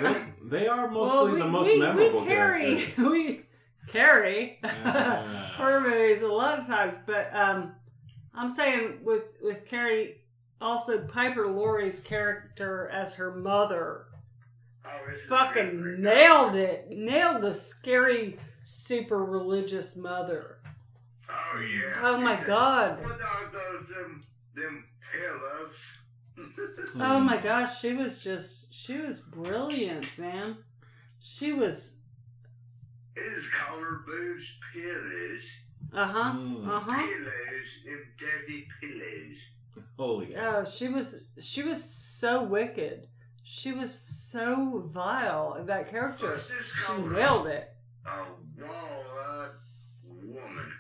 they, 0.49 0.59
they 0.61 0.69
are 0.69 0.89
mostly 0.91 1.33
Well, 1.33 1.35
we, 1.35 1.41
the 1.41 1.47
most 1.49 1.67
we, 1.67 1.79
memorable 1.79 2.21
we 2.23 2.27
carry 2.27 2.77
characters. 2.77 3.05
we 3.11 3.47
carry 3.89 4.59
Ah. 4.65 5.53
horror 5.57 5.81
movies 5.81 6.23
a 6.23 6.27
lot 6.29 6.59
of 6.59 6.67
times, 6.67 6.97
but 7.07 7.35
um, 7.35 7.73
I'm 8.35 8.51
saying 8.51 9.01
with 9.05 9.25
with 9.43 9.67
Carrie, 9.67 10.21
also 10.61 11.07
Piper 11.07 11.49
Laurie's 11.49 12.01
character 12.01 12.89
as 12.93 13.15
her 13.17 13.35
mother, 13.35 14.05
Oh, 14.85 15.15
fucking 15.29 16.01
nailed 16.01 16.55
it, 16.55 16.89
nailed 16.91 17.43
the 17.43 17.53
scary, 17.55 18.39
super 18.71 19.25
religious 19.25 19.97
mother. 19.97 20.59
Oh 21.31 21.61
yeah. 21.61 22.01
Oh 22.03 22.19
my 22.19 22.37
god. 22.45 23.03
What 23.03 23.19
those 23.19 23.89
them 23.89 24.21
them 24.55 24.85
pillows? 25.13 25.75
Oh 27.01 27.19
my 27.21 27.37
gosh, 27.39 27.81
she 27.81 27.93
was 27.95 28.23
just 28.23 28.73
she 28.73 28.99
was 28.99 29.21
brilliant, 29.21 30.07
man. 30.19 30.59
She 31.19 31.53
was 31.53 31.97
It 33.17 33.21
is 33.21 33.45
called 33.49 33.81
her 33.81 34.01
boobs 34.07 34.45
pillows. 34.75 35.43
uh 35.95 36.07
huh 36.07 36.33
Mm. 36.39 36.69
uh 36.69 36.81
huh. 36.81 36.97
Pillows, 37.07 37.71
them 37.87 38.07
dirty 38.19 38.67
pillows. 38.81 39.37
Holy 39.97 40.27
cow. 40.27 40.57
Oh, 40.59 40.65
she 40.71 40.89
was 40.89 41.23
she 41.41 41.63
was 41.63 41.83
so 41.83 42.43
wicked. 42.43 43.09
She 43.43 43.73
was 43.73 43.93
so 43.99 44.83
vile. 44.87 45.57
That 45.65 45.91
character, 45.91 46.39
she 46.87 47.03
nailed 47.03 47.47
it. 47.47 47.71
A 48.07 48.25
wall-eyed 48.61 49.51
woman. 50.05 50.73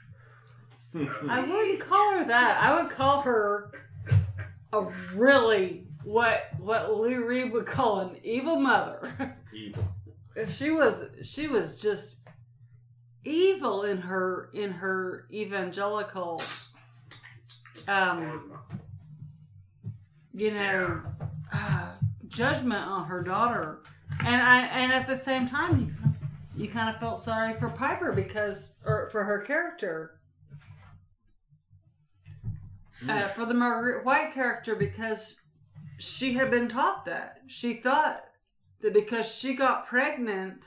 I 1.31 1.40
wouldn't 1.40 1.81
call 1.81 2.12
her 2.12 2.24
that. 2.24 2.62
I 2.62 2.81
would 2.81 2.90
call 2.90 3.22
her 3.22 3.70
a 4.72 4.87
really 5.14 5.87
what 6.04 6.48
what 6.59 6.94
Lou 6.94 7.24
Reed 7.24 7.52
would 7.52 7.66
call 7.66 8.00
an 8.00 8.16
evil 8.22 8.59
mother. 8.59 9.37
Evil. 9.54 9.85
she 10.52 10.70
was 10.70 11.11
she 11.22 11.48
was 11.48 11.81
just 11.81 12.18
evil 13.24 13.83
in 13.83 13.98
her 13.98 14.50
in 14.54 14.70
her 14.70 15.26
evangelical 15.33 16.40
um 17.88 18.52
you 20.33 20.52
know 20.52 21.02
uh, 21.52 21.92
judgment 22.28 22.87
on 22.87 23.04
her 23.07 23.22
daughter 23.22 23.81
and 24.24 24.40
i 24.40 24.61
and 24.66 24.92
at 24.92 25.07
the 25.07 25.16
same 25.16 25.48
time 25.48 25.81
you 25.81 25.92
you 26.58 26.68
kind 26.68 26.92
of 26.92 27.00
felt 27.00 27.22
sorry 27.22 27.54
for 27.54 27.68
piper 27.68 28.12
because 28.12 28.74
or 28.84 29.08
for 29.10 29.24
her 29.24 29.40
character. 29.40 30.18
Uh, 33.08 33.28
for 33.28 33.46
the 33.46 33.54
margaret 33.54 34.04
white 34.04 34.34
character 34.34 34.74
because 34.74 35.40
she 35.98 36.32
had 36.32 36.50
been 36.50 36.68
taught 36.68 37.04
that. 37.04 37.38
She 37.46 37.74
thought 37.74 38.24
that 38.82 38.92
because 38.92 39.32
she 39.32 39.54
got 39.54 39.86
pregnant 39.86 40.64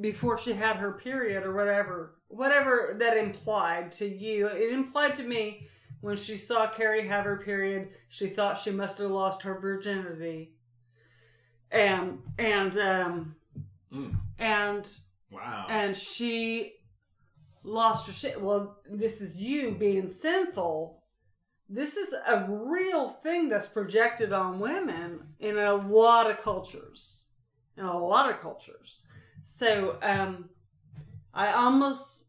before 0.00 0.38
she 0.38 0.52
had 0.52 0.76
her 0.76 0.92
period 0.92 1.42
or 1.42 1.52
whatever, 1.52 2.18
whatever 2.28 2.96
that 3.00 3.16
implied 3.16 3.90
to 3.92 4.06
you, 4.06 4.46
it 4.46 4.72
implied 4.72 5.16
to 5.16 5.24
me 5.24 5.68
when 6.00 6.16
she 6.16 6.36
saw 6.36 6.68
Carrie 6.68 7.06
have 7.08 7.24
her 7.24 7.36
period, 7.36 7.90
she 8.08 8.28
thought 8.28 8.60
she 8.60 8.70
must 8.70 8.98
have 8.98 9.10
lost 9.10 9.42
her 9.42 9.58
virginity. 9.58 10.54
And 11.72 12.22
and 12.38 12.76
um 12.78 13.36
Mm. 13.92 14.16
and 14.38 14.88
Wow. 15.30 15.66
and 15.68 15.96
she 15.96 16.74
lost 17.62 18.06
her 18.06 18.12
shit. 18.12 18.40
Well, 18.40 18.78
this 18.88 19.20
is 19.20 19.42
you 19.42 19.72
being 19.72 20.08
sinful. 20.08 21.02
This 21.68 21.96
is 21.96 22.14
a 22.26 22.46
real 22.48 23.10
thing 23.10 23.48
that's 23.48 23.68
projected 23.68 24.32
on 24.32 24.60
women 24.60 25.34
in 25.38 25.58
a 25.58 25.74
lot 25.74 26.30
of 26.30 26.40
cultures. 26.40 27.28
In 27.76 27.84
a 27.84 27.98
lot 27.98 28.30
of 28.30 28.40
cultures. 28.40 29.06
So, 29.44 29.98
um, 30.02 30.50
I 31.32 31.52
almost 31.52 32.26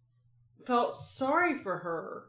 felt 0.65 0.95
sorry 0.95 1.58
for 1.58 1.79
her 1.79 2.25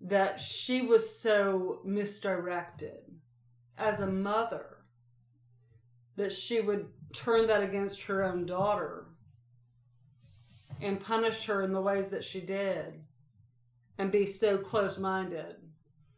that 0.00 0.40
she 0.40 0.82
was 0.82 1.18
so 1.18 1.80
misdirected 1.84 3.00
as 3.76 4.00
a 4.00 4.06
mother 4.06 4.75
that 6.16 6.32
she 6.32 6.60
would 6.60 6.86
turn 7.12 7.46
that 7.46 7.62
against 7.62 8.02
her 8.02 8.24
own 8.24 8.46
daughter 8.46 9.06
and 10.80 11.00
punish 11.00 11.46
her 11.46 11.62
in 11.62 11.72
the 11.72 11.80
ways 11.80 12.08
that 12.08 12.24
she 12.24 12.40
did 12.40 12.94
and 13.98 14.10
be 14.12 14.26
so 14.26 14.58
close-minded. 14.58 15.56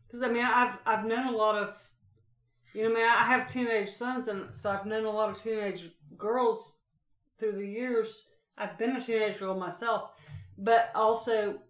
Because 0.06 0.22
i 0.22 0.28
mean 0.28 0.44
i've 0.44 0.78
i've 0.86 1.04
known 1.04 1.26
a 1.26 1.36
lot 1.36 1.56
of 1.56 1.74
you 2.72 2.82
know 2.82 2.90
I 2.90 2.94
mean 2.94 3.04
i 3.04 3.24
have 3.24 3.46
teenage 3.46 3.90
sons 3.90 4.28
and 4.28 4.54
so 4.54 4.70
i've 4.70 4.86
known 4.86 5.04
a 5.04 5.10
lot 5.10 5.30
of 5.30 5.42
teenage 5.42 5.90
girls 6.16 6.80
through 7.38 7.52
the 7.52 7.66
years. 7.66 8.24
I've 8.56 8.76
been 8.76 8.96
a 8.96 9.04
teenage 9.04 9.38
girl 9.38 9.54
myself 9.56 10.10
but 10.56 10.90
also 10.94 11.60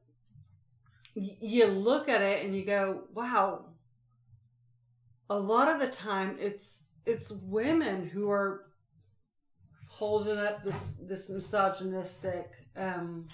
you 1.14 1.66
look 1.66 2.08
at 2.08 2.22
it 2.22 2.44
and 2.44 2.54
you 2.54 2.64
go 2.64 3.02
wow 3.12 3.66
a 5.28 5.38
lot 5.38 5.68
of 5.68 5.80
the 5.80 5.94
time 5.94 6.36
it's 6.40 6.84
it's 7.08 7.32
women 7.32 8.06
who 8.06 8.30
are 8.30 8.66
holding 9.88 10.38
up 10.38 10.62
this 10.62 10.92
this 11.00 11.30
misogynistic 11.30 12.50
um 12.76 13.26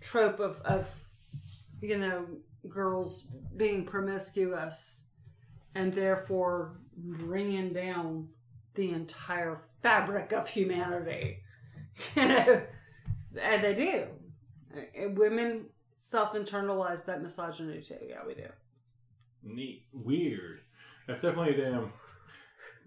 trope 0.00 0.40
of 0.40 0.60
of 0.62 0.90
you 1.80 1.98
know 1.98 2.24
girls 2.68 3.32
being 3.56 3.84
promiscuous 3.84 5.08
and 5.74 5.92
therefore 5.92 6.78
bringing 6.96 7.72
down 7.72 8.28
the 8.74 8.90
entire 8.90 9.60
fabric 9.82 10.32
of 10.32 10.48
humanity 10.48 11.38
you 12.16 12.28
know 12.28 12.62
and 13.40 13.64
they 13.64 13.74
do 13.74 14.06
And 14.96 15.18
women 15.18 15.66
self-internalize 15.98 17.04
that 17.04 17.22
misogyny 17.22 17.82
too 17.82 17.98
yeah 18.08 18.20
we 18.26 18.34
do 18.34 18.48
Neat. 19.44 19.86
Weird. 19.92 20.61
That's 21.06 21.20
definitely 21.22 21.60
a 21.60 21.70
damn. 21.70 21.92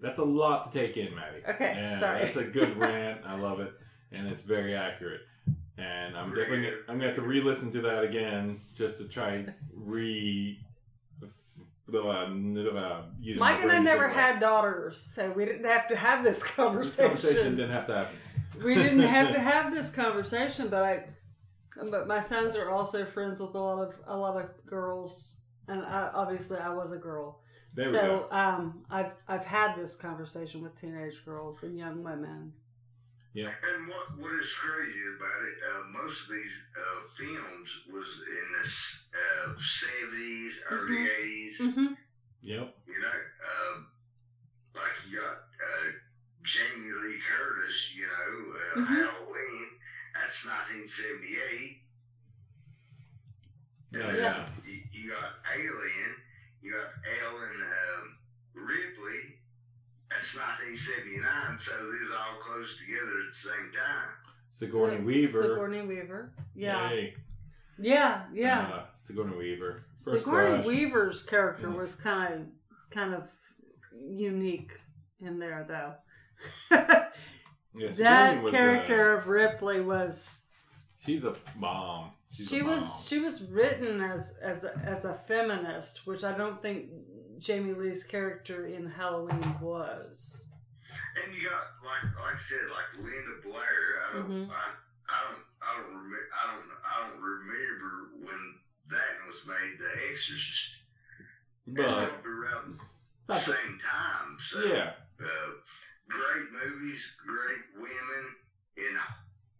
That's 0.01 0.19
a 0.19 0.23
lot 0.23 0.71
to 0.71 0.80
take 0.80 0.97
in, 0.97 1.15
Maddy. 1.15 1.41
Okay, 1.47 1.73
And 1.78 1.99
sorry. 1.99 2.23
That's 2.25 2.38
a 2.38 2.43
good 2.43 2.78
rant. 2.78 3.21
I 3.25 3.38
love 3.38 3.60
it, 3.60 3.73
and 4.12 4.28
it's 4.28 4.41
very 4.41 4.75
accurate. 4.75 5.21
And 5.78 6.15
I'm 6.17 6.30
definitely 6.34 6.69
I'm 6.88 6.95
gonna 6.97 7.08
have 7.08 7.15
to 7.15 7.21
re-listen 7.21 7.71
to 7.73 7.82
that 7.82 8.04
again 8.04 8.62
just 8.75 8.97
to 8.99 9.08
try 9.08 9.45
re. 9.73 10.60
Uh, 11.93 11.97
uh, 11.97 13.01
using 13.21 13.39
my 13.39 13.54
Mike 13.54 13.62
and 13.62 13.71
I 13.71 13.80
never 13.80 14.06
think 14.08 14.13
about 14.13 14.32
had 14.32 14.39
daughters, 14.39 14.99
so 14.99 15.32
we 15.32 15.45
didn't 15.45 15.65
have 15.65 15.88
to 15.89 15.95
have 15.95 16.23
this 16.23 16.39
it. 16.39 16.43
This 16.43 16.51
conversation. 16.56 17.06
conversation 17.12 17.56
didn't 17.58 17.71
have 17.71 17.88
to 17.88 17.95
happen. 17.95 18.17
we 18.63 18.73
didn't 18.75 18.99
have 19.01 19.34
to 19.34 19.39
have 19.39 19.73
this 19.73 19.91
conversation, 19.91 20.67
but 20.69 20.82
I, 20.84 21.06
but 21.91 22.08
my 22.08 22.19
sons 22.19 22.56
are 22.56 22.71
also 22.71 23.06
friends 23.06 23.39
with 23.39 23.54
a 23.54 23.60
lot 23.60 23.80
of 23.88 23.93
a 24.08 24.17
lot 24.17 24.36
of 24.36 24.49
girls, 24.65 25.41
and 25.67 25.84
I, 25.84 26.10
obviously 26.13 26.58
I 26.58 26.69
was 26.69 26.91
a 26.91 26.97
girl, 26.97 27.41
There 27.76 27.86
we 27.86 27.92
so 27.92 28.28
go. 28.30 28.36
um, 28.36 28.84
I've 28.90 29.12
I've 29.28 29.46
had 29.46 29.76
this 29.76 29.96
conversation 29.96 30.62
with 30.62 30.80
teenage 30.80 31.24
girls 31.26 31.64
and 31.64 31.78
young 31.78 32.04
women. 32.04 32.54
Yeah. 33.34 33.50
And 33.50 33.88
what 33.88 34.18
what 34.18 34.34
is 34.40 34.52
crazy 34.54 35.00
about 35.18 35.42
it? 35.44 35.56
Uh, 35.70 35.84
most 36.04 36.24
of 36.24 36.30
these 36.36 36.58
uh, 36.78 37.02
films 37.18 37.70
was 37.92 38.08
in 38.30 38.48
the 38.54 38.66
uh, 39.20 39.60
seventies, 39.60 40.54
early 40.70 40.96
Mhm. 40.96 41.08
80s 41.22 41.58
Mm-hmm. 41.60 41.94
Yep. 42.42 42.76
You 42.88 43.00
know, 43.02 43.20
um, 43.52 43.88
like 44.76 44.96
you 45.10 45.20
got 45.20 45.38
uh, 45.38 45.92
Jamie 46.44 46.94
Lee 47.04 47.20
Curtis. 47.28 47.92
You 47.96 48.04
know, 48.08 48.54
uh, 48.56 48.86
Mhm. 48.86 48.88
Halloween. 48.88 49.70
That's 50.14 50.46
1978. 50.46 51.82
Oh, 53.98 54.10
And 54.10 54.18
Yes. 54.18 54.62
You, 54.66 54.82
you 54.94 55.10
got 55.12 55.32
Alien. 55.54 56.16
You 56.65 56.71
got 56.73 56.89
Ellen 57.23 57.62
um, 57.62 58.65
Ripley. 58.65 59.38
That's 60.10 60.36
1979. 60.36 61.60
So 61.60 61.71
these 61.91 62.10
are 62.10 62.17
all 62.17 62.41
close 62.41 62.75
together 62.80 63.12
at 63.28 63.32
the 63.32 63.38
same 63.38 63.71
time. 63.71 64.10
Sigourney 64.49 65.04
Weaver. 65.04 65.41
Sigourney 65.43 65.82
Weaver. 65.84 66.34
Yeah. 66.56 66.89
Yay. 66.91 67.13
Yeah. 67.78 68.23
Yeah. 68.34 68.62
Uh, 68.73 68.86
Sigourney 68.95 69.38
Weaver. 69.38 69.86
First 70.04 70.25
Sigourney 70.25 70.63
crush. 70.63 70.65
Weaver's 70.65 71.23
character 71.23 71.67
Mm. 71.67 71.78
was 71.78 71.95
kind 71.95 72.34
of 72.34 72.41
kind 72.89 73.13
of 73.13 73.30
unique 74.10 74.73
in 75.19 75.38
there, 75.39 75.65
though. 75.67 75.93
Yeah, 77.78 77.89
Sigourney 77.89 78.04
that 78.04 78.43
was, 78.43 78.54
uh, 78.54 78.58
character 78.58 79.17
of 79.17 79.28
Ripley 79.28 79.82
was 79.82 80.44
she's 81.06 81.24
a 81.26 81.36
bomb. 81.58 82.12
She's 82.32 82.50
she 82.50 82.60
a 82.60 82.63
was 82.65 82.82
bomb. 82.84 83.02
she 83.06 83.20
was 83.20 83.44
written 83.44 84.02
as 84.02 84.38
as 84.41 84.63
a, 84.63 84.76
as 84.86 85.06
a 85.06 85.13
feminist, 85.13 86.06
which 86.08 86.24
I 86.24 86.36
don't 86.38 86.62
think 86.62 86.89
Jamie 87.38 87.74
Lee's 87.74 88.04
character 88.04 88.65
in 88.68 88.88
Halloween 88.89 89.56
was. 89.62 90.48
And 91.24 91.34
you 91.34 91.48
got 91.50 91.68
like 91.86 92.04
like 92.24 92.36
I 92.36 92.38
said, 92.38 92.60
like 92.72 92.89
Linda 93.04 93.36
Blair. 93.44 93.82
I 94.10 94.13
don't 94.18 94.30
Mhm. 94.30 94.50
I, 94.50 94.63
I 95.08 95.18
don't 95.30 95.44
I 95.62 95.82
don't 95.82 95.96
remember 95.96 96.18
I 96.34 96.56
don't 96.56 96.70
I 96.84 97.08
don't 97.10 97.22
remember 97.22 98.10
when 98.20 98.56
that 98.89 99.28
was 99.28 99.41
made. 99.48 99.80
The 99.80 100.12
Exorcist. 100.12 100.70
But 101.68 101.86
around 102.26 102.78
the 102.78 103.34
That's 103.34 103.48
a- 103.48 103.52
same 103.54 103.80
time. 103.82 104.38
So 104.39 104.63
yeah, 104.65 104.91
uh, 105.20 105.26
great 106.08 106.52
movies, 106.52 107.02
great 107.26 107.63
women 107.76 108.26
in 108.78 108.94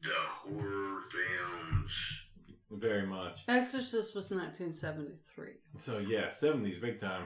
the 0.06 0.52
horror 0.62 1.02
films. 1.12 2.22
very 2.72 3.06
much. 3.06 3.44
Exorcist 3.48 4.16
was 4.16 4.32
1973. 4.32 5.48
So 5.78 6.00
yeah, 6.00 6.30
seventies 6.30 6.78
big 6.78 7.00
time. 7.00 7.24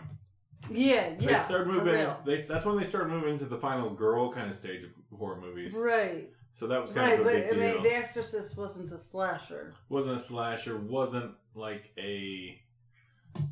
Yeah, 0.71 1.13
yeah. 1.19 1.27
they 1.27 1.35
started 1.39 1.67
moving. 1.67 2.07
They 2.25 2.37
that's 2.37 2.65
when 2.65 2.77
they 2.77 2.83
started 2.83 3.09
moving 3.09 3.33
into 3.33 3.45
the 3.45 3.57
final 3.57 3.89
girl 3.91 4.31
kind 4.31 4.49
of 4.49 4.55
stage 4.55 4.83
of 4.83 4.89
horror 5.17 5.39
movies. 5.39 5.73
Right, 5.75 6.29
So 6.53 6.67
that 6.67 6.81
was 6.81 6.91
kind 6.91 7.11
right, 7.11 7.19
of 7.19 7.21
a 7.21 7.23
but 7.23 7.33
big 7.33 7.43
I 7.45 7.53
deal. 7.53 7.73
mean, 7.75 7.83
The 7.83 7.95
Exorcist 7.95 8.57
wasn't 8.57 8.91
a 8.91 8.97
slasher. 8.97 9.73
wasn't 9.87 10.17
a 10.17 10.19
slasher. 10.19 10.77
Wasn't 10.77 11.31
like 11.55 11.91
a 11.97 12.59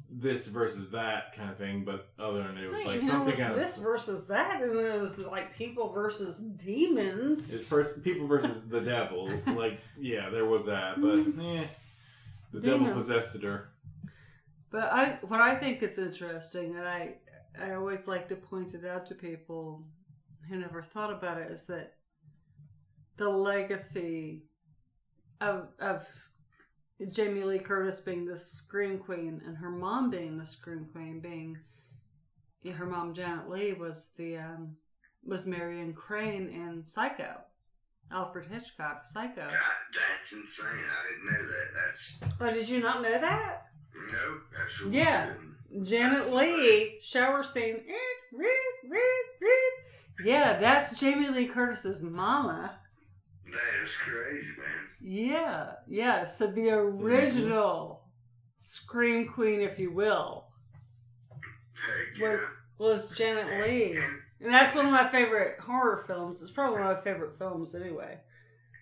this 0.10 0.48
versus 0.48 0.90
that 0.92 1.36
kind 1.36 1.50
of 1.50 1.58
thing. 1.58 1.86
But 1.86 2.10
other 2.20 2.44
than 2.44 2.58
it 2.58 2.72
was 2.72 2.86
like 2.86 3.02
you 3.02 3.08
know, 3.08 3.14
something 3.14 3.34
it 3.34 3.38
was 3.38 3.40
kind 3.40 3.54
of 3.54 3.60
this 3.60 3.78
versus 3.78 4.28
that, 4.28 4.62
and 4.62 4.78
then 4.78 4.86
it 4.86 5.02
was 5.02 5.20
like 5.20 5.56
people 5.56 5.92
versus 5.92 6.38
demons. 6.40 7.54
It's 7.54 7.66
first 7.66 8.04
people 8.04 8.28
versus 8.28 8.62
the 8.68 8.82
devil. 8.82 9.30
Like, 9.58 9.80
yeah, 10.00 10.30
there 10.30 10.46
was 10.46 10.66
that, 10.68 11.02
but 11.02 11.18
yeah, 11.44 11.64
the 12.52 12.60
devil 12.60 12.80
Demons. 12.80 13.08
possessed 13.08 13.42
her. 13.42 13.70
But 14.70 14.92
I, 14.92 15.18
what 15.22 15.42
I 15.42 15.56
think 15.56 15.82
is 15.82 15.98
interesting, 15.98 16.76
and 16.76 16.88
I, 16.88 17.16
I 17.60 17.74
always 17.74 18.06
like 18.08 18.28
to 18.30 18.36
point 18.36 18.74
it 18.74 18.86
out 18.86 19.06
to 19.08 19.16
people 19.16 19.84
who 20.48 20.58
never 20.58 20.84
thought 20.84 21.12
about 21.12 21.40
it, 21.40 21.50
is 21.50 21.66
that 21.68 21.94
the 23.18 23.30
legacy 23.30 24.44
of 25.42 25.70
of 25.80 26.06
Jamie 27.12 27.44
Lee 27.44 27.60
Curtis 27.60 28.02
being 28.02 28.26
the 28.26 28.36
scream 28.38 28.98
queen 28.98 29.42
and 29.46 29.58
her 29.58 29.70
mom 29.70 30.10
being 30.10 30.38
the 30.38 30.46
scream 30.46 30.88
queen, 30.92 31.20
being 31.20 31.58
yeah, 32.64 32.74
her 32.74 32.86
mom 32.88 33.14
Janet 33.14 33.50
Leigh 33.50 33.74
was 33.74 34.12
the 34.18 34.38
um, 34.38 34.76
was 35.26 35.46
Marion 35.46 35.94
Crane 35.94 36.50
in 36.50 36.84
Psycho, 36.84 37.36
Alfred 38.12 38.48
Hitchcock 38.48 39.06
Psycho. 39.06 39.48
That, 39.48 39.52
that's 39.94 40.32
insane. 40.32 40.66
I 40.66 41.12
didn't 41.12 41.26
know 41.26 41.48
that. 41.48 41.68
That's 41.76 42.34
Oh, 42.42 42.54
did 42.54 42.68
you 42.70 42.82
not 42.82 43.02
know 43.04 43.20
that? 43.20 43.68
no. 44.12 44.38
That's 44.58 44.74
sure 44.74 44.90
Yeah. 44.92 45.34
Janet 45.84 46.34
Leigh 46.34 46.98
shower 47.02 47.44
scene. 47.44 47.82
Yeah, 50.26 50.58
that's 50.60 51.00
Jamie 51.00 51.30
Lee 51.30 51.48
Curtis's 51.48 52.02
mama. 52.02 52.77
That 53.58 53.84
is 53.84 53.96
crazy, 53.96 54.48
man. 54.58 54.88
Yeah, 55.02 55.72
yeah. 55.88 56.26
So 56.26 56.48
the 56.48 56.70
original 56.70 58.04
scream 58.60 59.28
queen, 59.28 59.62
if 59.62 59.80
you 59.80 59.92
will, 59.92 60.46
Heck 61.32 62.20
yeah. 62.20 62.40
was 62.78 63.12
Janet 63.12 63.48
Leigh, 63.62 63.96
And, 63.98 64.06
and 64.42 64.54
that's 64.54 64.76
one 64.76 64.86
of 64.86 64.92
my 64.92 65.08
favorite 65.10 65.60
horror 65.60 66.04
films. 66.08 66.42
It's 66.42 66.52
probably 66.52 66.80
one 66.82 66.92
of 66.92 66.98
my 66.98 67.04
favorite 67.04 67.38
films, 67.38 67.74
anyway. 67.76 68.20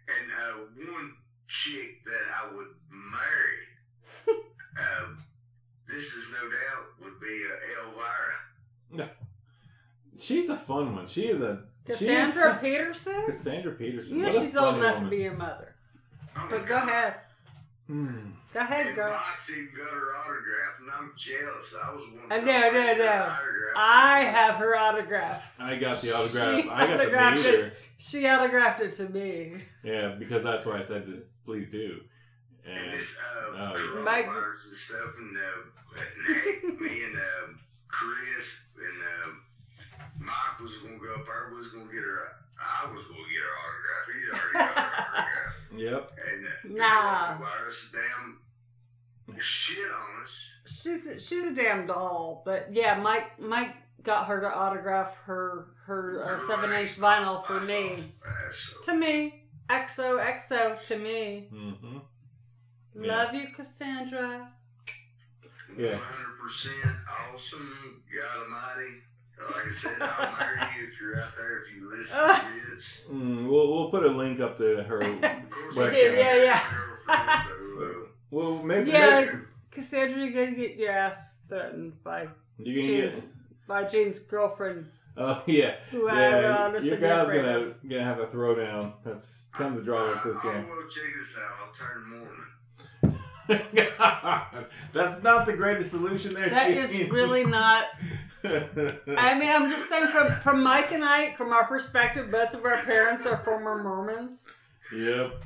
and 0.07 0.31
uh, 0.31 0.91
one 0.91 1.13
chick 1.47 2.03
that 2.05 2.25
I 2.33 2.55
would 2.55 2.67
marry, 2.89 3.61
uh, 4.79 5.07
this 5.88 6.05
is 6.13 6.27
no 6.31 6.41
doubt, 6.49 6.85
would 7.01 7.19
be 7.19 7.43
uh, 7.45 7.88
Elvira. 7.88 9.09
She's 10.17 10.49
a 10.49 10.55
fun 10.57 10.95
one. 10.95 11.07
She 11.07 11.23
is 11.27 11.41
a 11.41 11.65
Cassandra 11.86 12.54
She's, 12.54 12.62
Peterson. 12.62 13.26
Cassandra 13.26 13.71
Peterson. 13.74 14.17
You 14.17 14.24
know 14.24 14.32
she's 14.41 14.56
old 14.58 14.76
funny 14.76 14.88
enough 14.88 15.04
to 15.04 15.10
be 15.10 15.17
your 15.17 15.34
mother. 15.34 15.76
Oh 16.36 16.41
my 16.41 16.50
But 16.50 16.62
go 16.67 16.76
God. 16.80 16.88
ahead, 16.89 17.13
Hmm. 17.88 18.30
go 18.54 18.60
ahead, 18.60 18.88
And 18.88 18.95
girl. 18.95 19.12
Moxie 19.12 19.67
got 19.78 19.89
her 19.91 20.15
autograph, 20.15 20.80
and 20.82 20.91
I'm 20.91 21.12
jealous. 21.15 21.74
I 21.82 21.93
was 21.93 22.04
one. 22.10 22.32
Uh, 22.32 22.38
no, 22.43 22.71
no, 22.71 22.93
no. 22.98 23.36
I 23.78 24.21
have 24.24 24.56
her 24.56 24.76
autograph. 24.76 25.43
I 25.60 25.76
got 25.76 26.02
the 26.02 26.15
autograph. 26.15 26.63
She 26.63 26.69
I 26.69 26.88
got 26.88 26.98
the 26.98 27.04
autographed 27.04 27.38
meter. 27.38 27.74
She 27.98 28.28
autographed 28.28 28.82
it 28.82 28.91
to 28.93 29.10
me. 29.10 29.62
Yeah, 29.84 30.15
because 30.17 30.43
that's 30.43 30.65
why 30.65 30.78
I 30.78 30.82
said 30.82 31.06
to 31.06 31.21
please 31.45 31.69
do. 31.69 32.02
And 32.65 32.78
And 32.78 33.00
this 33.00 33.15
uh, 33.17 33.52
Oh, 33.58 33.93
yeah. 33.95 34.02
Mike- 34.02 34.26
and 34.28 34.76
stuff, 34.76 35.13
and, 35.19 35.38
uh, 35.38 36.02
and 36.67 36.80
me 36.82 37.04
and 37.04 37.15
uh, 37.15 37.54
Chris 37.88 38.56
and 38.76 39.04
uh, 39.04 39.30
Mike 40.25 40.59
was 40.61 40.71
gonna 40.83 40.97
go 40.97 41.13
up 41.15 41.25
there. 41.25 41.53
Was 41.55 41.67
gonna 41.69 41.85
get 41.85 42.03
her. 42.03 42.27
I 42.59 42.91
was 42.91 43.03
gonna 43.05 43.29
get 43.29 43.43
her 43.45 43.55
autograph. 43.61 44.05
He's 44.15 44.29
already 44.33 44.53
got 44.53 44.75
her 44.75 44.89
autograph. 45.21 45.53
yep. 45.77 46.11
And 46.25 46.45
uh, 46.81 46.83
Nah. 46.83 47.38
the 47.38 47.43
coronavirus 47.43 47.91
damn 47.93 49.39
shit 49.41 49.85
on 49.85 50.23
us. 50.23 50.31
She's 50.67 51.05
a, 51.07 51.19
she's 51.19 51.43
a 51.45 51.53
damn 51.53 51.85
doll, 51.88 52.41
but 52.45 52.69
yeah, 52.71 52.95
Mike 52.99 53.39
Mike 53.39 53.75
got 54.01 54.25
her 54.27 54.41
to 54.41 54.47
autograph 54.53 55.15
her 55.25 55.67
her 55.85 56.35
uh, 56.35 56.47
seven 56.47 56.71
inch 56.71 56.95
vinyl 56.97 57.45
for 57.45 57.59
I 57.59 57.65
me. 57.65 58.13
that, 58.23 58.53
so- 58.53 58.91
To 58.91 58.97
me, 58.97 59.43
XO 59.69 60.39
XO 60.39 60.81
to 60.88 60.97
me. 60.97 61.49
Mm-hmm. 61.53 61.97
Yeah. 63.03 63.15
Love 63.23 63.33
you, 63.35 63.47
Cassandra. 63.53 64.51
Yeah. 65.77 65.99
100% 65.99 66.95
awesome, 67.33 68.01
God 68.15 68.43
Almighty. 68.43 68.93
Like 69.39 69.67
I 69.67 69.69
said, 69.69 70.02
I'll 70.02 70.38
marry 70.39 70.60
you 70.80 70.88
if 70.88 71.00
you're 71.00 71.19
out 71.21 71.36
there, 71.38 71.63
if 71.63 71.76
you 71.76 71.89
listen 71.98 72.17
to 72.17 72.76
this. 72.76 73.02
Mm, 73.12 73.48
we'll 73.50 73.71
we'll 73.74 73.89
put 73.91 74.04
a 74.06 74.10
link 74.10 74.39
up 74.39 74.58
to 74.58 74.84
her. 74.84 75.00
Of 75.02 75.50
course, 75.50 75.76
Webcam. 75.76 75.93
I 75.93 75.98
Yeah, 75.98 76.24
got 76.24 76.43
yeah. 76.43 76.62
a 76.63 77.48
girlfriend, 77.48 77.76
so, 77.78 77.84
uh, 77.84 78.08
Well, 78.32 78.63
maybe. 78.63 78.91
Yeah. 78.91 79.26
maybe- 79.26 79.38
Cassandra, 79.71 80.24
you're 80.24 80.32
gonna 80.45 80.56
get 80.56 80.76
your 80.78 80.91
ass 80.91 81.39
threatened 81.50 82.02
by 82.04 82.30
you 82.58 82.80
can 82.82 82.89
Gene's 82.89 83.21
get. 83.24 83.32
by 83.67 83.84
Gene's 83.84 84.19
girlfriend, 84.19 84.86
Oh 85.17 85.43
yeah, 85.45 85.76
who 85.91 86.08
I 86.08 86.13
would 86.13 86.41
yeah. 86.41 86.58
honestly 86.58 86.89
Your 86.89 86.98
be 86.98 87.02
guy's 87.04 87.28
afraid 87.28 87.41
gonna 87.43 87.58
of. 87.58 87.89
gonna 87.89 88.04
have 88.04 88.19
a 88.19 88.28
throwdown. 88.28 88.93
That's 89.04 89.50
kind 89.54 89.76
of 89.78 89.82
the 89.82 89.86
drawback 89.91 90.24
to 90.24 90.30
this 90.30 90.38
I, 90.45 90.50
I 90.50 90.54
game. 90.54 90.69
will 90.69 90.88
check 90.88 91.04
this 91.19 91.34
out. 91.38 91.52
I'll 91.67 91.74
turn 91.74 92.10
Mormon. 92.10 92.30
That's 94.93 95.23
not 95.23 95.45
the 95.45 95.53
greatest 95.55 95.91
solution 95.91 96.34
there. 96.34 96.49
That 96.49 96.67
Gene. 96.69 96.77
is 96.77 97.10
really 97.12 97.45
not. 97.45 97.86
I 98.43 99.38
mean, 99.39 99.49
I'm 99.49 99.69
just 99.69 99.89
saying 99.89 100.08
from 100.08 100.31
from 100.41 100.63
Mike 100.63 100.91
and 100.91 101.03
I, 101.03 101.34
from 101.36 101.51
our 101.51 101.65
perspective, 101.65 102.31
both 102.31 102.53
of 102.53 102.65
our 102.65 102.77
parents 102.77 103.25
are 103.25 103.38
former 103.38 103.81
Mormons. 103.84 104.47
yep. 104.95 105.43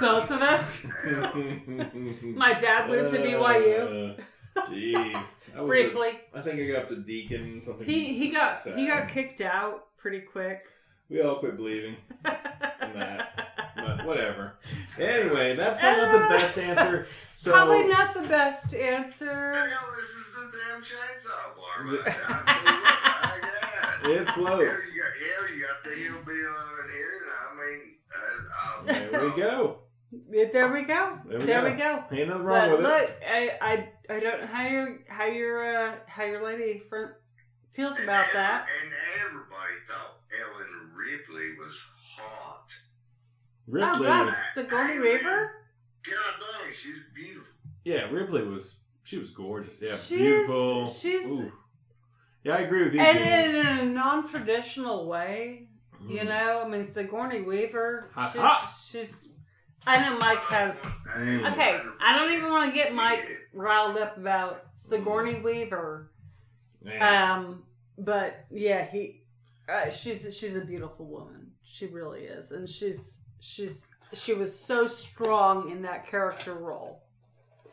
Both 0.00 0.30
of 0.30 0.40
us. 0.40 0.86
My 1.04 2.54
dad 2.54 2.88
went 2.88 3.10
to 3.10 3.18
BYU 3.18 4.18
Uh, 4.56 4.62
Jeez. 4.62 5.36
Briefly. 5.54 6.18
I 6.34 6.40
think 6.40 6.60
I 6.60 6.66
got 6.66 6.82
up 6.82 6.88
to 6.88 6.96
deacon 6.96 7.60
something. 7.60 7.86
He 7.86 8.14
he 8.14 8.30
got 8.30 8.56
he 8.58 8.86
got 8.86 9.08
kicked 9.08 9.40
out 9.40 9.86
pretty 9.98 10.20
quick. 10.20 10.66
We 11.08 11.20
all 11.22 11.36
quit 11.36 11.56
believing. 11.56 11.96
But 12.22 13.29
whatever. 14.04 14.54
Anyway, 14.98 15.56
that's 15.56 15.78
probably 15.78 16.02
not 16.02 16.28
the 16.28 16.34
best 16.34 16.58
answer. 16.58 17.06
So 17.34 17.52
Probably 17.52 17.86
not 17.88 18.12
the 18.12 18.28
best 18.28 18.74
answer. 18.74 19.54
Hell, 19.54 19.78
this 19.96 20.10
is 20.10 20.26
the 20.34 20.50
damn 20.58 20.82
chainsaw 20.82 21.56
bar. 21.56 21.84
man. 21.84 22.00
I 22.28 23.24
tell 23.24 23.36
you 23.36 23.42
got. 23.42 24.04
it 24.04 24.26
Here 24.26 24.34
floats. 24.34 24.94
you 24.94 25.00
got, 25.00 25.10
yeah, 25.48 25.54
you 25.54 25.62
got 25.62 25.82
the 25.82 25.90
hillbilly 25.90 26.38
in 26.38 26.90
here. 26.92 27.22
I 27.32 27.56
mean, 27.56 27.80
uh, 28.14 28.90
uh, 28.92 29.10
There 29.10 29.24
we 29.24 29.40
go. 29.40 29.78
There 30.12 30.68
we 30.70 30.82
go. 30.82 31.18
There 31.24 31.38
we 31.38 31.46
There 31.46 31.62
go. 31.62 31.70
we 31.70 31.76
go. 31.78 32.04
Ain't 32.20 32.28
nothing 32.28 32.44
wrong 32.44 32.68
But 32.68 32.70
with 32.72 32.80
it. 32.80 32.82
look, 32.82 33.10
I, 33.26 33.58
I 33.62 33.88
I 34.14 34.20
don't 34.20 34.40
know 34.42 34.46
how 34.48 34.66
your 34.68 34.98
how 35.08 35.24
your 35.26 35.76
uh, 35.88 35.94
how 36.08 36.24
your 36.24 36.44
lady 36.44 36.82
friend 36.90 37.12
feels 37.72 37.94
and 37.96 38.04
about 38.04 38.26
ev- 38.26 38.34
that. 38.34 38.66
And 38.82 38.92
everybody 39.24 39.76
thought 39.88 40.18
Ellen 40.28 40.90
Ripley 40.94 41.54
was 41.58 41.74
hot. 42.18 42.66
Ripley 43.70 44.06
oh 44.06 44.24
God, 44.26 44.34
Sigourney 44.54 44.98
Weaver. 44.98 45.50
God 46.04 46.14
dang, 46.40 46.72
she's 46.72 46.96
beautiful. 47.14 47.46
Yeah, 47.84 48.10
Ripley 48.10 48.42
was 48.42 48.76
she 49.02 49.18
was 49.18 49.30
gorgeous. 49.30 49.80
Yeah, 49.80 49.88
She's- 49.96 50.08
beautiful. 50.08 50.86
she's- 50.86 51.26
Ooh. 51.26 51.52
Yeah, 52.44 52.56
I 52.56 52.60
agree 52.60 52.84
with 52.84 52.94
you. 52.94 53.00
And 53.00 53.18
Jane. 53.18 53.54
in 53.54 53.66
a 53.78 53.84
non-traditional 53.92 55.06
way, 55.06 55.68
you 56.06 56.20
Mm. 56.20 56.28
know. 56.28 56.62
I 56.64 56.68
mean, 56.68 56.86
Sigourney 56.86 57.42
Weaver. 57.42 58.10
Hot, 58.14 58.32
she's, 58.32 58.40
hot. 58.40 58.74
she's. 58.82 59.28
I 59.86 60.00
know 60.00 60.18
Mike 60.18 60.38
has. 60.40 60.84
Okay, 61.16 61.80
I 62.00 62.18
don't 62.18 62.32
even 62.32 62.50
want 62.50 62.70
to 62.70 62.74
get 62.74 62.94
Mike 62.94 63.48
riled 63.52 63.96
up 63.98 64.16
about 64.16 64.64
Sigourney 64.76 65.34
Mm. 65.34 65.42
Weaver. 65.42 66.12
Man. 66.82 67.30
Um, 67.30 67.64
but 67.98 68.46
yeah, 68.50 68.86
he, 68.86 69.22
uh, 69.68 69.90
she's 69.90 70.34
she's 70.36 70.56
a 70.56 70.64
beautiful 70.64 71.06
woman. 71.06 71.52
She 71.62 71.86
really 71.86 72.24
is, 72.24 72.52
and 72.52 72.68
she's 72.68 73.26
she's 73.40 73.94
she 74.12 74.34
was 74.34 74.56
so 74.56 74.86
strong 74.86 75.70
in 75.70 75.82
that 75.82 76.06
character 76.06 76.54
role. 76.54 77.02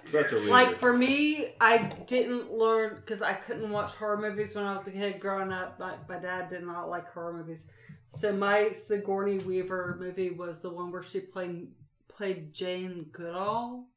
Such 0.10 0.32
a 0.32 0.36
leader. 0.36 0.52
Like 0.52 0.78
for 0.78 0.94
me, 0.94 1.54
I 1.60 1.80
didn't 2.08 2.52
learn 2.52 2.96
because 2.96 3.22
I 3.22 3.34
couldn't 3.34 3.70
watch 3.70 3.94
horror 3.96 4.18
movies 4.18 4.56
when 4.56 4.64
I 4.64 4.74
was 4.74 4.88
a 4.88 4.92
kid 4.92 5.20
growing 5.20 5.52
up. 5.52 5.80
My, 5.80 5.96
my 6.08 6.18
dad 6.18 6.48
did 6.48 6.64
not 6.64 6.90
like 6.90 7.12
horror 7.12 7.34
movies, 7.34 7.68
so 8.10 8.32
my 8.32 8.72
Sigourney 8.72 9.40
Weaver 9.40 9.98
movie 10.00 10.30
was 10.30 10.62
the 10.62 10.70
one 10.70 10.92
where 10.92 11.04
she 11.04 11.20
played 11.20 11.68
played 12.08 12.54
Jane 12.54 13.08
Goodall, 13.12 13.88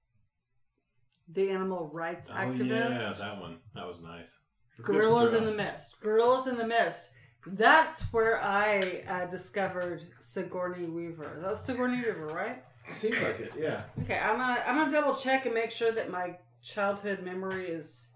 the 1.28 1.50
animal 1.50 1.90
rights 1.92 2.28
oh 2.30 2.34
activist. 2.34 2.68
yeah, 2.68 3.14
that 3.18 3.40
one. 3.40 3.58
That 3.74 3.86
was 3.86 4.02
nice. 4.02 4.36
Gorillas 4.82 5.34
in 5.34 5.44
the 5.44 5.52
Mist. 5.52 6.00
Gorillas 6.00 6.46
in 6.46 6.56
the 6.56 6.66
Mist. 6.66 7.10
That's 7.46 8.02
where 8.12 8.42
I 8.42 9.02
uh, 9.08 9.26
discovered 9.26 10.02
Sigourney 10.20 10.86
Weaver. 10.86 11.38
That 11.40 11.50
was 11.50 11.60
Sigourney 11.60 11.96
Weaver, 11.98 12.26
right? 12.26 12.62
Seems 12.92 13.20
like 13.22 13.40
it. 13.40 13.52
Yeah. 13.58 13.82
Okay, 14.02 14.18
I'm 14.18 14.38
gonna 14.38 14.62
I'm 14.66 14.76
gonna 14.76 14.90
double 14.90 15.14
check 15.14 15.46
and 15.46 15.54
make 15.54 15.70
sure 15.70 15.92
that 15.92 16.10
my 16.10 16.36
childhood 16.62 17.22
memory 17.22 17.68
is 17.68 18.08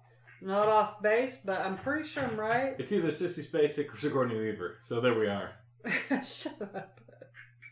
not 0.43 0.69
off 0.69 1.01
base, 1.01 1.39
but 1.45 1.61
I'm 1.61 1.79
pretty 1.79 2.07
sure 2.09 2.25
I'm 2.25 2.39
right. 2.39 2.75
It's 2.79 2.93
either 2.93 3.09
Sissy 3.09 3.47
Spacek 3.47 3.93
or 3.93 3.97
Sigourney 3.97 4.37
Weaver. 4.37 4.79
So 4.83 5.01
there 5.01 5.19
we 5.19 5.27
are. 5.27 5.53
Shut 6.25 6.61
up. 6.61 7.01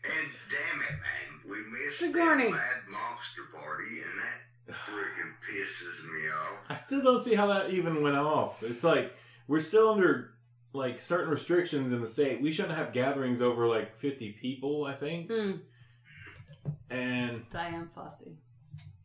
And 0.05 0.29
damn 0.49 0.81
it, 0.81 0.91
man, 0.91 1.49
we 1.49 1.57
missed 1.85 1.99
Sigourney. 1.99 2.45
that 2.45 2.51
mad 2.51 2.89
monster 2.89 3.41
party, 3.53 4.01
and 4.01 4.19
that 4.19 4.75
freaking 4.75 5.33
pisses 5.49 6.03
me 6.05 6.29
off. 6.29 6.57
I 6.69 6.73
still 6.73 7.03
don't 7.03 7.21
see 7.23 7.35
how 7.35 7.47
that 7.47 7.69
even 7.71 8.01
went 8.01 8.15
off. 8.17 8.63
It's 8.63 8.83
like 8.83 9.13
we're 9.47 9.59
still 9.59 9.89
under 9.89 10.31
like 10.73 10.99
certain 10.99 11.29
restrictions 11.29 11.93
in 11.93 12.01
the 12.01 12.07
state. 12.07 12.41
We 12.41 12.51
shouldn't 12.51 12.75
have 12.75 12.91
gatherings 12.93 13.41
over 13.41 13.67
like 13.67 13.97
50 13.97 14.31
people, 14.33 14.85
I 14.85 14.93
think. 14.95 15.29
Hmm. 15.31 15.51
And 16.89 17.43
Dian 17.49 17.89
Fossey. 17.95 18.35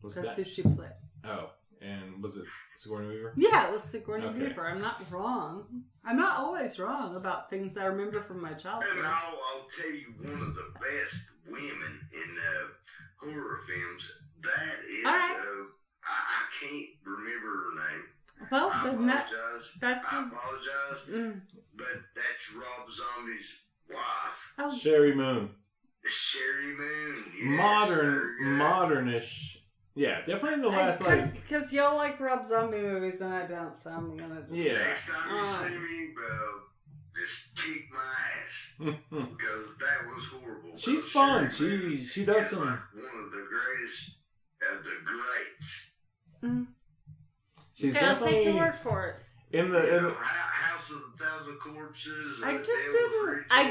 was 0.01 0.15
That's 0.15 0.29
that 0.29 0.35
who 0.37 0.43
she 0.43 0.61
played. 0.63 0.91
Oh, 1.25 1.51
and 1.81 2.21
was 2.21 2.37
it 2.37 2.45
Sigourney 2.77 3.07
Weaver? 3.09 3.33
Yeah, 3.35 3.67
it 3.67 3.73
was 3.73 3.83
Sigourney 3.83 4.25
Okay. 4.27 4.39
Weaver. 4.47 4.67
I'm 4.67 4.81
not 4.81 5.03
wrong. 5.11 5.83
I'm 6.05 6.17
not 6.17 6.37
always 6.37 6.79
wrong 6.79 7.15
about 7.15 7.49
things 7.49 7.77
I 7.77 7.85
remember 7.85 8.21
from 8.21 8.41
my 8.41 8.51
And 8.51 8.59
childhood. 8.59 9.03
I'll, 9.03 9.37
I'll 9.37 9.67
tell 9.77 9.91
you, 9.91 10.13
one 10.21 10.41
of 10.41 10.55
the 10.55 10.71
best 10.75 11.15
women 11.47 11.99
in 12.13 12.37
uh, 12.37 13.25
horror 13.25 13.59
films 13.67 14.11
that 14.41 14.75
is. 14.89 15.05
All 15.05 15.11
right. 15.11 15.37
Uh, 15.37 15.65
I, 16.05 16.15
I 16.15 16.43
can't 16.59 16.89
remember 17.05 17.47
her 17.47 17.91
name. 17.91 18.03
Well, 18.51 18.71
I 18.73 18.83
then 18.85 19.05
that's 19.05 19.31
that's. 19.79 20.05
I 20.11 20.27
apologize, 20.27 21.07
Mm. 21.09 21.41
but 21.75 21.87
that's 22.15 22.53
Rob 22.55 22.89
Zombie's 22.91 23.53
wife, 23.89 23.99
Oh, 24.57 24.79
Sheri 24.81 25.15
Moon. 25.15 25.49
Sheri 26.07 26.77
Moon. 26.77 27.15
Yes, 27.37 27.61
Modern, 27.61 28.15
sir, 28.15 28.35
modernish. 28.45 29.57
Yeah, 29.95 30.19
definitely 30.19 30.53
in 30.53 30.61
the 30.61 30.69
last 30.69 31.01
like. 31.01 31.33
because 31.41 31.73
y'all 31.73 31.97
like 31.97 32.19
Rob 32.19 32.45
Zombie 32.45 32.77
movies 32.81 33.19
and 33.21 33.33
I 33.33 33.45
don't, 33.45 33.75
so 33.75 33.91
I'm 33.91 34.15
gonna. 34.15 34.45
Yeah. 34.51 34.73
Next 34.87 35.07
time 35.09 35.29
you 35.35 35.41
Uh. 35.41 35.59
see 35.63 35.69
me, 35.77 36.13
uh, 36.17 37.19
just 37.19 37.55
kick 37.55 37.83
my 37.91 37.99
ass 37.99 38.55
because 38.79 39.67
that 39.79 40.07
was 40.15 40.23
horrible. 40.31 40.77
She's 40.77 41.03
Because 41.03 41.11
fun. 41.11 41.45
Sheri 41.47 41.81
Moon 41.83 41.97
She 41.99 42.05
she 42.05 42.25
does 42.25 42.45
is 42.45 42.49
some. 42.51 42.59
like 42.61 42.79
one 42.93 43.25
of 43.25 43.31
the 43.31 43.45
greatest 43.49 44.11
of 44.71 44.83
the 44.83 44.91
greats. 45.03 46.69
She's 47.79 47.95
okay, 47.95 48.05
I'll 48.05 48.15
take 48.17 48.45
your 48.45 48.55
word 48.55 48.75
for 48.83 49.05
it. 49.07 49.57
in 49.57 49.71
the. 49.71 49.97
In 49.97 50.03
the 50.03 50.09
House 50.13 50.89
of 50.89 50.97
a 50.97 51.23
Thousand 51.23 51.57
Corpses. 51.59 52.39
I 52.43 52.57
just 52.57 52.69
Devil 52.69 53.25
didn't- 53.27 53.45
I- 53.49 53.63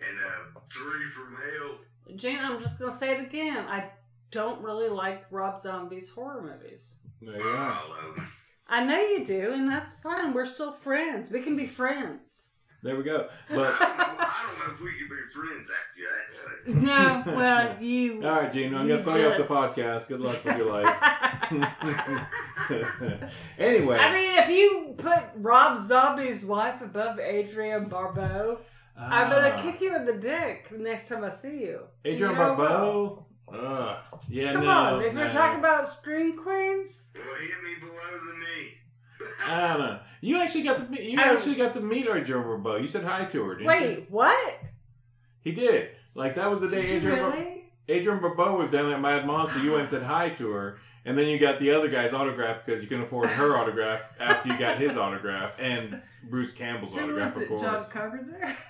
and 0.00 0.18
uh, 0.56 0.60
Three 0.72 1.08
from 1.14 1.36
Hell. 1.36 2.16
Jane, 2.16 2.38
I'm 2.40 2.60
just 2.60 2.78
gonna 2.78 2.90
say 2.92 3.12
it 3.16 3.20
again. 3.20 3.64
I 3.68 3.90
don't 4.30 4.60
really 4.62 4.88
like 4.88 5.24
Rob 5.30 5.60
Zombie's 5.60 6.10
horror 6.10 6.42
movies. 6.42 6.96
there 7.22 7.36
you 7.36 7.42
go. 7.42 8.12
Them. 8.16 8.28
I 8.68 8.84
know 8.84 9.00
you 9.00 9.24
do, 9.24 9.52
and 9.52 9.68
that's 9.68 9.94
fine. 9.96 10.32
We're 10.34 10.44
still 10.46 10.72
friends. 10.72 11.30
We 11.30 11.40
can 11.42 11.56
be 11.56 11.66
friends. 11.66 12.47
There 12.82 12.96
we 12.96 13.02
go. 13.02 13.28
I 13.50 13.54
But 13.54 13.78
don't, 13.78 13.80
know, 13.80 14.04
I 14.20 14.46
don't 14.46 14.58
know 14.68 14.74
if 14.74 14.80
we 14.80 14.90
can 14.98 15.08
be 15.08 15.16
friends 15.34 15.68
after 15.68 16.02
that. 16.04 16.14
No, 16.68 17.22
well, 17.34 17.82
you. 17.82 18.22
all 18.22 18.30
right, 18.42 18.52
Gene, 18.52 18.74
I'm 18.74 18.86
gonna 18.86 19.02
throw 19.02 19.16
you 19.16 19.28
off 19.28 19.36
the 19.38 19.42
podcast. 19.42 20.08
Good 20.08 20.20
luck 20.20 20.44
with 20.44 20.58
your 20.58 20.70
life. 20.70 20.96
anyway, 23.58 23.96
I 23.98 24.12
mean, 24.12 24.38
if 24.38 24.48
you 24.50 24.94
put 24.98 25.22
Rob 25.36 25.78
Zombie's 25.78 26.44
wife 26.44 26.80
above 26.82 27.18
Adrienne 27.18 27.88
Barbeau, 27.88 28.58
I'm 28.96 29.30
gonna 29.30 29.54
Ah, 29.56 29.62
kick 29.62 29.80
you 29.80 29.94
in 29.96 30.04
the 30.04 30.14
dick 30.14 30.68
the 30.70 30.78
next 30.78 31.08
time 31.08 31.24
I 31.24 31.30
see 31.30 31.60
you. 31.60 31.80
Adrienne 32.04 32.18
You 32.18 32.26
know 32.28 32.34
Barbeau. 32.56 33.26
Ugh. 33.52 33.96
Yeah, 34.28 34.52
Come 34.52 34.64
no. 34.64 34.70
on, 34.70 35.02
if 35.02 35.14
no. 35.14 35.22
you're 35.22 35.30
talking 35.30 35.58
about 35.60 35.88
screen 35.88 36.36
queens, 36.36 37.08
Well, 37.14 37.24
hit 37.40 37.50
me 37.64 37.76
below 37.80 38.18
the 38.26 38.38
knee. 38.40 38.74
I 39.46 39.68
don't 39.68 39.78
know. 39.80 40.00
You 40.20 40.36
actually 40.40 40.64
got 40.64 40.76
to 40.78 40.84
meet. 40.90 41.02
You 41.02 41.18
I- 41.20 41.24
actually 41.34 41.54
got 41.56 41.74
to 41.74 41.80
meet 41.80 42.06
Adrienne 42.08 42.42
Barbeau. 42.44 42.76
You 42.76 42.88
said 42.88 43.04
hi 43.04 43.24
to 43.26 43.42
her, 43.44 43.54
didn't 43.56 43.62
you? 43.62 43.68
wait, 43.68 44.06
what? 44.10 44.58
He 45.42 45.52
did. 45.52 45.90
Like 46.14 46.34
that 46.34 46.50
was 46.50 46.60
the 46.60 46.68
day 46.68 46.82
Did 46.82 46.96
Adrienne 47.04 47.20
Bar- 47.20 47.30
really? 47.32 47.64
Adrienne 47.88 48.20
Barbeau 48.20 48.56
was 48.58 48.70
down 48.70 48.92
at 48.92 49.00
Mad 49.00 49.26
Monster. 49.26 49.60
You 49.60 49.70
went 49.70 49.82
and 49.82 49.88
said 49.88 50.02
hi 50.02 50.30
to 50.30 50.50
her, 50.50 50.78
and 51.04 51.16
then 51.16 51.28
you 51.28 51.38
got 51.38 51.60
the 51.60 51.70
other 51.70 51.88
guy's 51.88 52.12
autograph 52.12 52.64
because 52.66 52.82
you 52.82 52.88
couldn't 52.88 53.04
afford 53.04 53.28
her 53.30 53.56
autograph 53.56 54.02
after 54.20 54.48
you 54.52 54.58
got 54.58 54.78
his 54.78 54.96
autograph 54.96 55.52
and 55.58 56.00
Bruce 56.28 56.52
Campbell's 56.52 56.92
Who 56.92 57.00
autograph, 57.00 57.36
was 57.36 57.44
of 57.46 57.52
it? 57.52 57.60
John. 57.60 57.84
Carpenter. 57.90 58.56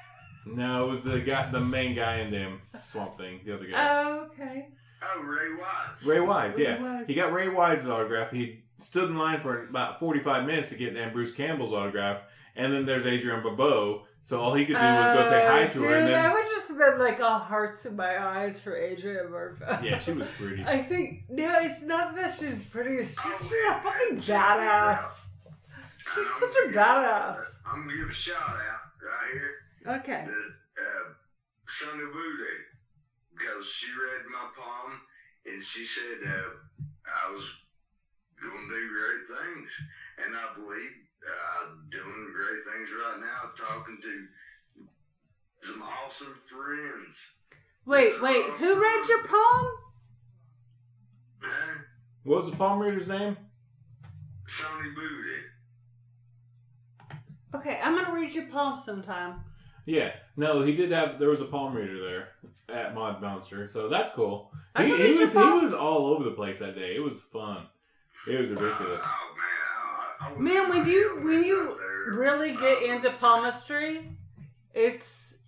No, 0.46 0.86
it 0.86 0.88
was 0.88 1.03
the 1.03 1.20
guy, 1.20 1.51
the 1.51 1.61
main 1.61 1.94
guy 1.94 2.20
in 2.20 2.30
them 2.30 2.62
Swamp 2.82 3.18
Thing, 3.18 3.40
the 3.44 3.55
other 3.55 3.66
guy. 3.66 3.76
Oh, 4.03 4.20
okay. 4.32 4.68
Oh, 5.03 5.20
Ray 5.22 5.55
Wise. 5.61 6.07
Ray 6.07 6.20
Wise, 6.20 6.57
Ray 6.57 6.64
yeah. 6.64 6.82
Wise. 6.82 7.07
He 7.07 7.12
got 7.14 7.34
Ray 7.34 7.51
Wise's 7.51 7.90
autograph. 7.90 8.30
He 8.30 8.62
stood 8.79 9.11
in 9.11 9.18
line 9.18 9.41
for 9.43 9.64
about 9.68 10.01
45 10.01 10.47
minutes 10.47 10.70
to 10.70 10.76
get 10.76 10.95
Dan 10.95 11.12
Bruce 11.12 11.33
Campbell's 11.35 11.72
autograph. 11.72 12.22
And 12.57 12.72
then 12.72 12.87
there's 12.87 13.07
Adrienne 13.07 13.43
Barbeau. 13.43 14.05
So 14.22 14.41
all 14.41 14.53
he 14.53 14.66
could 14.66 14.74
do 14.76 14.83
was 14.83 15.14
go 15.16 15.31
say 15.31 15.47
hi 15.47 15.68
Oh, 15.68 15.72
to 15.72 15.83
her. 15.85 15.95
And 15.95 16.07
dude, 16.09 16.16
I 16.16 16.33
would 16.33 16.45
just 16.47 16.68
have 16.68 16.79
been 16.79 16.99
like 16.99 17.20
all 17.20 17.39
hearts 17.39 17.87
in 17.87 17.95
my 17.97 18.18
eyes 18.22 18.62
for 18.62 18.76
Adrienne 18.76 19.31
Barbeau. 19.31 19.79
yeah, 19.83 19.97
she 19.97 20.12
was 20.12 20.26
pretty. 20.37 20.64
I 20.66 20.83
think 20.83 21.24
no, 21.29 21.55
it's 21.61 21.83
not 21.83 22.16
that 22.16 22.37
she's 22.39 22.64
pretty. 22.66 22.97
It's 22.97 23.14
just 23.14 23.43
she's 23.43 23.53
a 23.70 23.81
fucking 23.81 24.20
check 24.20 24.37
her 24.41 24.43
out. 24.61 25.01
badass. 25.03 25.29
She's 26.14 26.29
such 26.41 26.57
a 26.64 26.68
badass. 26.72 27.59
I'm 27.66 27.87
gonna 27.87 27.97
give 27.97 28.09
a 28.09 28.12
shout 28.12 28.37
out 28.37 28.81
right 29.03 29.33
here 29.33 29.97
Okay. 29.99 30.24
to 30.26 30.31
uh, 30.33 31.12
Sunny 31.66 32.03
Voodoo 32.05 32.59
because 33.37 33.66
she 33.66 33.87
read 33.93 34.26
my 34.33 34.49
palm 34.57 35.01
and 35.47 35.62
she 35.62 35.85
said 35.85 36.18
uh, 36.26 36.87
I 37.07 37.33
was 37.33 37.45
gonna 38.43 38.68
do 38.68 38.82
great 38.89 39.24
things, 39.28 39.68
and 40.24 40.36
I 40.36 40.55
believe 40.55 40.95
uh, 41.24 41.64
I'm 41.64 41.91
doing 41.91 42.32
great 42.32 42.62
things 42.66 42.89
right 42.95 43.20
now. 43.20 43.51
Talking 43.57 43.99
to 44.03 45.66
some 45.66 45.82
awesome 45.82 46.34
friends. 46.47 47.16
Wait, 47.86 48.20
wait. 48.22 48.45
Who 48.59 48.80
read 48.80 49.09
your 49.09 49.26
poem? 49.26 49.66
Huh? 51.41 51.74
What 52.24 52.43
was 52.43 52.51
the 52.51 52.57
palm 52.57 52.80
reader's 52.80 53.09
name? 53.09 53.36
Sonny 54.47 54.91
Voodoo. 54.95 55.43
Okay, 57.55 57.80
I'm 57.82 57.95
gonna 57.97 58.12
read 58.12 58.34
your 58.34 58.47
poem 58.47 58.78
sometime. 58.78 59.41
Yeah. 59.86 60.12
No, 60.36 60.62
he 60.62 60.76
did 60.76 60.93
have, 60.93 61.18
there 61.18 61.30
was 61.30 61.41
a 61.41 61.47
palm 61.47 61.74
reader 61.74 61.99
there 61.99 62.28
at 62.68 62.95
Mad 62.95 63.22
Monster. 63.22 63.66
So 63.66 63.89
that's 63.89 64.11
cool. 64.11 64.53
I 64.74 64.84
He, 64.84 64.91
can 64.91 64.99
he 64.99 65.03
read 65.05 65.14
your 65.14 65.20
was 65.22 65.32
he 65.32 65.64
was 65.64 65.72
all 65.72 66.07
over 66.07 66.24
the 66.24 66.32
place 66.32 66.59
that 66.59 66.74
day. 66.74 66.95
It 66.95 67.03
was 67.03 67.22
fun. 67.22 67.66
It 68.29 68.39
was 68.41 68.51
ridiculous. 68.51 69.03
Oh 69.05 69.35
man, 69.37 70.31
I, 70.31 70.35
I 70.35 70.39
Man, 70.39 70.68
when 70.70 70.87
you 70.87 71.20
when 71.22 71.45
you 71.45 71.79
really 72.09 72.55
get 72.57 72.83
into 72.83 73.11
palmistry, 73.12 74.11
it's 74.74 75.39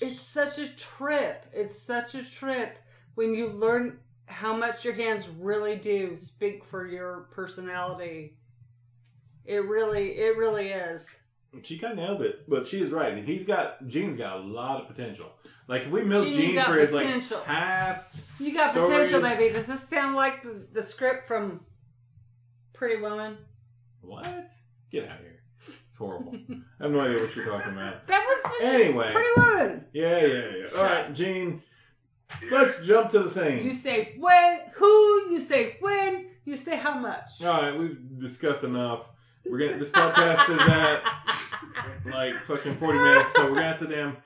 it's 0.00 0.22
such 0.22 0.58
a 0.58 0.68
trip. 0.68 1.46
It's 1.52 1.80
such 1.80 2.14
a 2.14 2.24
trip 2.24 2.78
when 3.14 3.34
you 3.34 3.48
learn 3.48 3.98
how 4.26 4.54
much 4.56 4.84
your 4.84 4.94
hands 4.94 5.28
really 5.28 5.76
do 5.76 6.16
speak 6.16 6.64
for 6.64 6.86
your 6.86 7.28
personality. 7.32 8.36
It 9.44 9.64
really, 9.64 10.12
it 10.12 10.36
really 10.36 10.68
is. 10.68 11.18
She 11.62 11.78
kind 11.78 11.92
of 11.92 11.98
nailed 11.98 12.22
it, 12.22 12.48
but 12.48 12.66
she 12.66 12.80
is 12.80 12.90
right. 12.90 13.12
and 13.12 13.26
He's 13.26 13.44
got 13.44 13.86
Gene's 13.86 14.16
got 14.16 14.38
a 14.38 14.42
lot 14.42 14.80
of 14.80 14.88
potential. 14.88 15.32
Like 15.68 15.82
if 15.82 15.90
we 15.90 16.02
milk 16.02 16.24
Gene 16.26 16.34
Gene 16.34 16.54
got 16.54 16.66
for 16.66 16.78
his 16.78 16.92
like 16.92 17.06
potential. 17.06 17.40
past, 17.40 18.24
You 18.40 18.54
got 18.54 18.70
Stories- 18.72 19.10
potential, 19.10 19.20
baby. 19.20 19.52
Does 19.54 19.66
this 19.66 19.86
sound 19.88 20.14
like 20.16 20.42
the, 20.42 20.66
the 20.72 20.82
script 20.82 21.28
from 21.28 21.60
Pretty 22.82 23.00
Woman? 23.00 23.36
what? 24.00 24.50
Get 24.90 25.04
out 25.08 25.20
of 25.20 25.24
here! 25.24 25.40
It's 25.88 25.96
horrible. 25.96 26.34
I 26.80 26.82
have 26.82 26.90
no 26.90 26.98
idea 26.98 27.20
what 27.20 27.36
you're 27.36 27.44
talking 27.44 27.74
about. 27.74 28.08
That 28.08 28.24
was 28.26 28.58
the 28.58 28.66
Anyway, 28.66 29.12
Pretty 29.12 29.28
Woman. 29.36 29.84
yeah, 29.92 30.26
yeah, 30.26 30.50
yeah. 30.56 30.66
All 30.76 30.82
right, 30.82 31.14
Gene. 31.14 31.62
Let's 32.50 32.84
jump 32.84 33.12
to 33.12 33.20
the 33.20 33.30
thing. 33.30 33.64
You 33.64 33.72
say 33.72 34.16
when, 34.18 34.58
who, 34.74 35.30
you 35.30 35.38
say 35.38 35.76
when, 35.78 36.26
you 36.44 36.56
say 36.56 36.76
how 36.76 36.94
much. 36.94 37.22
All 37.40 37.46
right, 37.46 37.78
we've 37.78 38.18
discussed 38.18 38.64
enough. 38.64 39.06
We're 39.48 39.58
gonna. 39.58 39.78
This 39.78 39.90
podcast 39.90 40.52
is 40.52 40.60
at 40.62 41.04
like 42.12 42.34
fucking 42.48 42.74
forty 42.78 42.98
minutes, 42.98 43.32
so 43.32 43.44
we're 43.44 43.54
gonna 43.60 43.68
have 43.68 43.78
to 43.78 43.86
damn. 43.86 44.16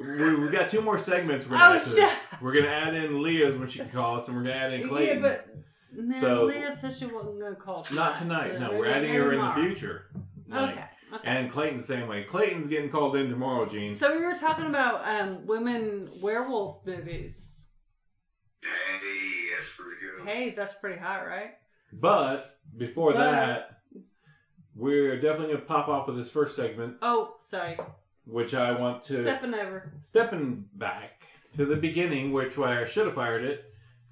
We, 0.00 0.34
we 0.36 0.48
got 0.48 0.70
two 0.70 0.80
more 0.80 0.96
segments. 0.96 1.46
We're 1.46 1.58
gonna 1.58 1.74
Oh, 1.74 1.76
add 1.76 1.82
to 1.84 1.90
shit. 1.90 2.18
We're 2.40 2.54
gonna 2.54 2.68
add 2.68 2.94
in 2.94 3.22
Leah's 3.22 3.54
when 3.54 3.68
she 3.68 3.80
can 3.80 3.90
call 3.90 4.16
us, 4.16 4.28
and 4.28 4.36
we're 4.38 4.44
gonna 4.44 4.54
add 4.54 4.72
in 4.72 4.88
Clayton. 4.88 5.16
Yeah, 5.16 5.28
Clayton. 5.28 5.44
but 5.44 5.56
no, 5.94 6.18
So- 6.20 6.44
Leah 6.44 6.72
said 6.74 6.92
she 6.92 7.06
wasn't 7.06 7.38
going 7.40 7.54
to 7.54 7.60
call 7.60 7.86
Not 7.94 8.16
tonight. 8.16 8.52
so 8.54 8.58
No, 8.58 8.72
we're 8.78 8.86
adding 8.86 9.10
maybe 9.12 9.22
her 9.24 9.32
in 9.32 9.40
the 9.40 9.52
future. 9.52 10.06
Like, 10.48 10.70
Okay. 10.72 10.84
okay. 11.14 11.28
And 11.28 11.50
Clayton's 11.50 11.86
the 11.86 11.94
same 11.94 12.08
way. 12.08 12.24
Clayton's 12.24 12.68
getting 12.68 12.90
called 12.90 13.16
in 13.16 13.30
tomorrow, 13.30 13.66
Gene. 13.66 13.94
So 13.94 14.16
we 14.18 14.24
were 14.24 14.34
talking 14.34 14.66
about 14.66 15.06
um, 15.08 15.46
women 15.46 16.08
werewolf 16.20 16.84
movies. 16.86 17.68
Hey, 18.62 19.48
that's 19.56 19.70
pretty 19.76 19.96
good. 20.00 20.28
Hey, 20.28 20.50
that's 20.50 20.72
pretty 20.74 20.98
hot, 21.00 21.26
right? 21.26 21.54
But 21.92 22.58
before 22.76 23.12
But- 23.12 23.18
that, 23.30 23.78
we're 24.74 25.20
definitely 25.20 25.54
gonna 25.54 25.66
pop 25.66 25.88
off 25.88 26.06
with 26.06 26.16
this 26.16 26.30
first 26.30 26.56
segment, 26.56 26.96
Oh, 27.02 27.36
sorry. 27.42 27.76
which 28.24 28.54
I 28.54 28.72
want 28.72 29.02
to 29.04 29.22
Stepping 29.22 29.54
over. 29.54 29.92
stepping 30.02 30.68
back 30.74 31.24
to 31.54 31.66
the 31.66 31.76
beginning, 31.76 32.32
which 32.32 32.56
why 32.56 32.80
I 32.80 32.84
should 32.86 33.06
have 33.06 33.14
fired 33.14 33.44
it 33.44 33.64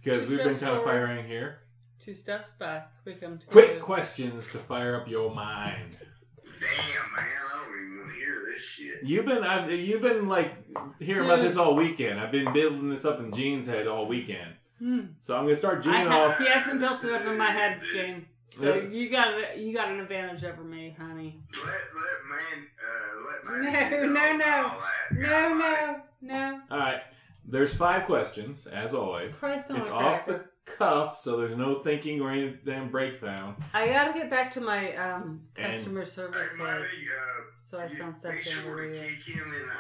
because 0.03 0.29
Two 0.29 0.37
we've 0.37 0.45
been 0.45 0.55
steps 0.57 0.61
kind 0.67 0.79
of 0.79 0.85
firing 0.85 1.27
here. 1.27 1.60
Two 2.01 2.15
steps 2.15 2.55
back. 2.55 2.91
We 3.05 3.15
come 3.15 3.39
to 3.39 3.47
Quick 3.47 3.75
you. 3.75 3.81
questions 3.81 4.51
to 4.53 4.59
fire 4.59 4.97
up 4.97 5.07
your 5.09 5.35
mind. 5.35 5.97
Damn, 6.45 6.67
man, 7.15 7.27
I 7.53 7.65
don't 7.67 7.85
even 7.85 7.99
want 7.99 8.11
to 8.13 8.17
hear 8.19 8.43
this 8.51 8.63
shit. 8.63 9.03
You've 9.03 9.27
been 9.27 9.45
I've, 9.45 9.71
you've 9.71 10.01
been 10.03 10.27
like 10.29 10.53
hearing 10.99 11.27
about 11.27 11.43
this 11.43 11.57
all 11.57 11.75
weekend. 11.77 12.19
I've 12.19 12.33
been 12.33 12.53
building 12.53 12.89
this 12.91 13.05
up 13.05 13.21
in 13.21 13.33
Gene's 13.33 13.67
head 13.67 13.87
all 13.87 14.07
weekend. 14.07 14.55
Hmm. 14.79 15.01
So 15.21 15.37
I'm 15.37 15.45
gonna 15.45 15.57
start 15.57 15.83
Gene 15.83 15.93
I 15.93 15.99
have, 16.05 16.31
off. 16.33 16.39
he 16.39 16.47
hasn't 16.49 16.81
built 16.81 17.05
it 17.05 17.13
up 17.13 17.27
in 17.27 17.37
my 17.37 17.51
head, 17.51 17.83
Jane. 17.93 18.27
So 18.47 18.75
Yeah. 18.77 18.89
you 18.89 19.11
got 19.11 19.59
you 19.59 19.75
got 19.75 19.91
an 19.91 20.01
advantage 20.01 20.43
over 20.45 20.65
me, 20.65 20.97
honey. 20.99 21.41
Let 21.53 21.65
let 21.67 22.25
man 22.31 22.67
uh 22.83 23.61
let 23.61 23.63
No, 23.63 23.71
man 23.71 23.91
do 23.91 24.07
no, 24.07 24.21
all- 24.21 24.39
no. 24.39 24.39
that. 24.39 25.13
No, 25.13 25.29
God, 25.29 26.03
no, 26.23 26.35
no. 26.51 26.61
All 26.71 26.79
right. 26.79 27.03
There's 27.47 27.75
five 27.75 28.05
questions, 28.07 28.67
as 28.67 28.95
always. 28.95 29.37
Christ 29.37 29.71
on 29.71 29.77
It's 29.79 29.89
a 29.89 29.93
off 29.95 30.25
cracker. 30.25 30.50
The 30.67 30.73
cuff, 30.73 31.19
so 31.19 31.37
there's 31.39 31.57
no 31.57 31.83
thinking 31.83 32.21
or 32.21 32.31
any 32.31 32.57
damn 32.65 32.91
breakdown. 32.91 33.57
I 33.75 33.89
gotta 33.89 34.13
get 34.13 34.31
back 34.31 34.51
to 34.53 34.61
my 34.61 34.95
um, 34.97 35.43
And- 35.57 35.73
customer 35.73 36.05
service 36.07 36.53
Hey, 36.53 36.59
Marty, 36.59 36.81
voice, 36.81 37.09
uh, 37.17 37.43
so 37.63 37.81
I 37.81 37.89
sound 37.89 38.15
be 38.15 38.21
sexy 38.21 38.51
on 38.51 38.57
the 38.57 38.63
sure 38.63 38.77
to 38.77 38.83
radio. 38.83 39.03
kick 39.03 39.35
him 39.37 39.45
in 39.55 39.67
the 39.67 39.73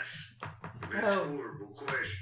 ass. 0.00 0.34
That's 0.92 1.16
Oh. 1.16 1.24
horrible 1.28 1.66
questions. 1.76 2.20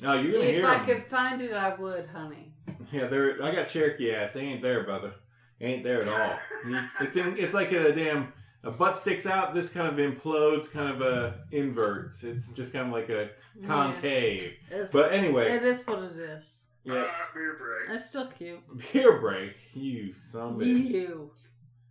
No, 0.00 0.14
you're 0.14 0.32
gonna 0.32 0.44
If 0.44 0.54
hear 0.56 0.66
I 0.66 0.76
them. 0.78 0.86
could 0.86 1.04
find 1.04 1.40
it, 1.42 1.52
I 1.52 1.74
would, 1.74 2.06
honey. 2.08 2.52
Yeah, 2.92 3.06
they're. 3.08 3.42
I 3.42 3.52
got 3.54 3.68
Cherokee 3.68 4.12
ass. 4.14 4.34
They 4.34 4.42
ain't 4.42 4.62
there, 4.62 4.84
brother. 4.84 5.14
Ain't 5.60 5.82
there 5.84 6.02
at 6.02 6.08
all. 6.08 6.38
He- 7.00 7.04
It's 7.04 7.16
in. 7.16 7.36
It's 7.38 7.54
like 7.54 7.72
a 7.72 7.92
damn. 7.92 8.32
A 8.62 8.70
butt 8.70 8.96
sticks 8.96 9.26
out. 9.26 9.52
This 9.54 9.70
kind 9.72 9.88
of 9.88 9.94
implodes. 9.96 10.70
Kind 10.72 10.90
of 10.90 11.00
a 11.02 11.40
inverts. 11.50 12.24
It's 12.24 12.52
just 12.52 12.72
kind 12.72 12.86
of 12.86 12.92
like 12.92 13.08
a 13.10 13.30
concave. 13.66 14.52
Yeah. 14.70 14.86
But 14.92 15.12
anyway, 15.12 15.50
it 15.52 15.62
is 15.64 15.82
what 15.86 16.02
it 16.02 16.16
is. 16.16 16.63
Yeah. 16.84 16.92
Alright, 16.94 17.10
beer 17.34 17.56
break. 17.58 17.96
It's 17.96 18.08
still 18.08 18.26
cute. 18.28 18.60
Beer 18.92 19.18
break. 19.20 19.54
You 19.72 20.12
son 20.12 20.54
of 20.54 20.60
a 20.60 20.64
bitch. 20.64 20.90
You. 20.90 21.30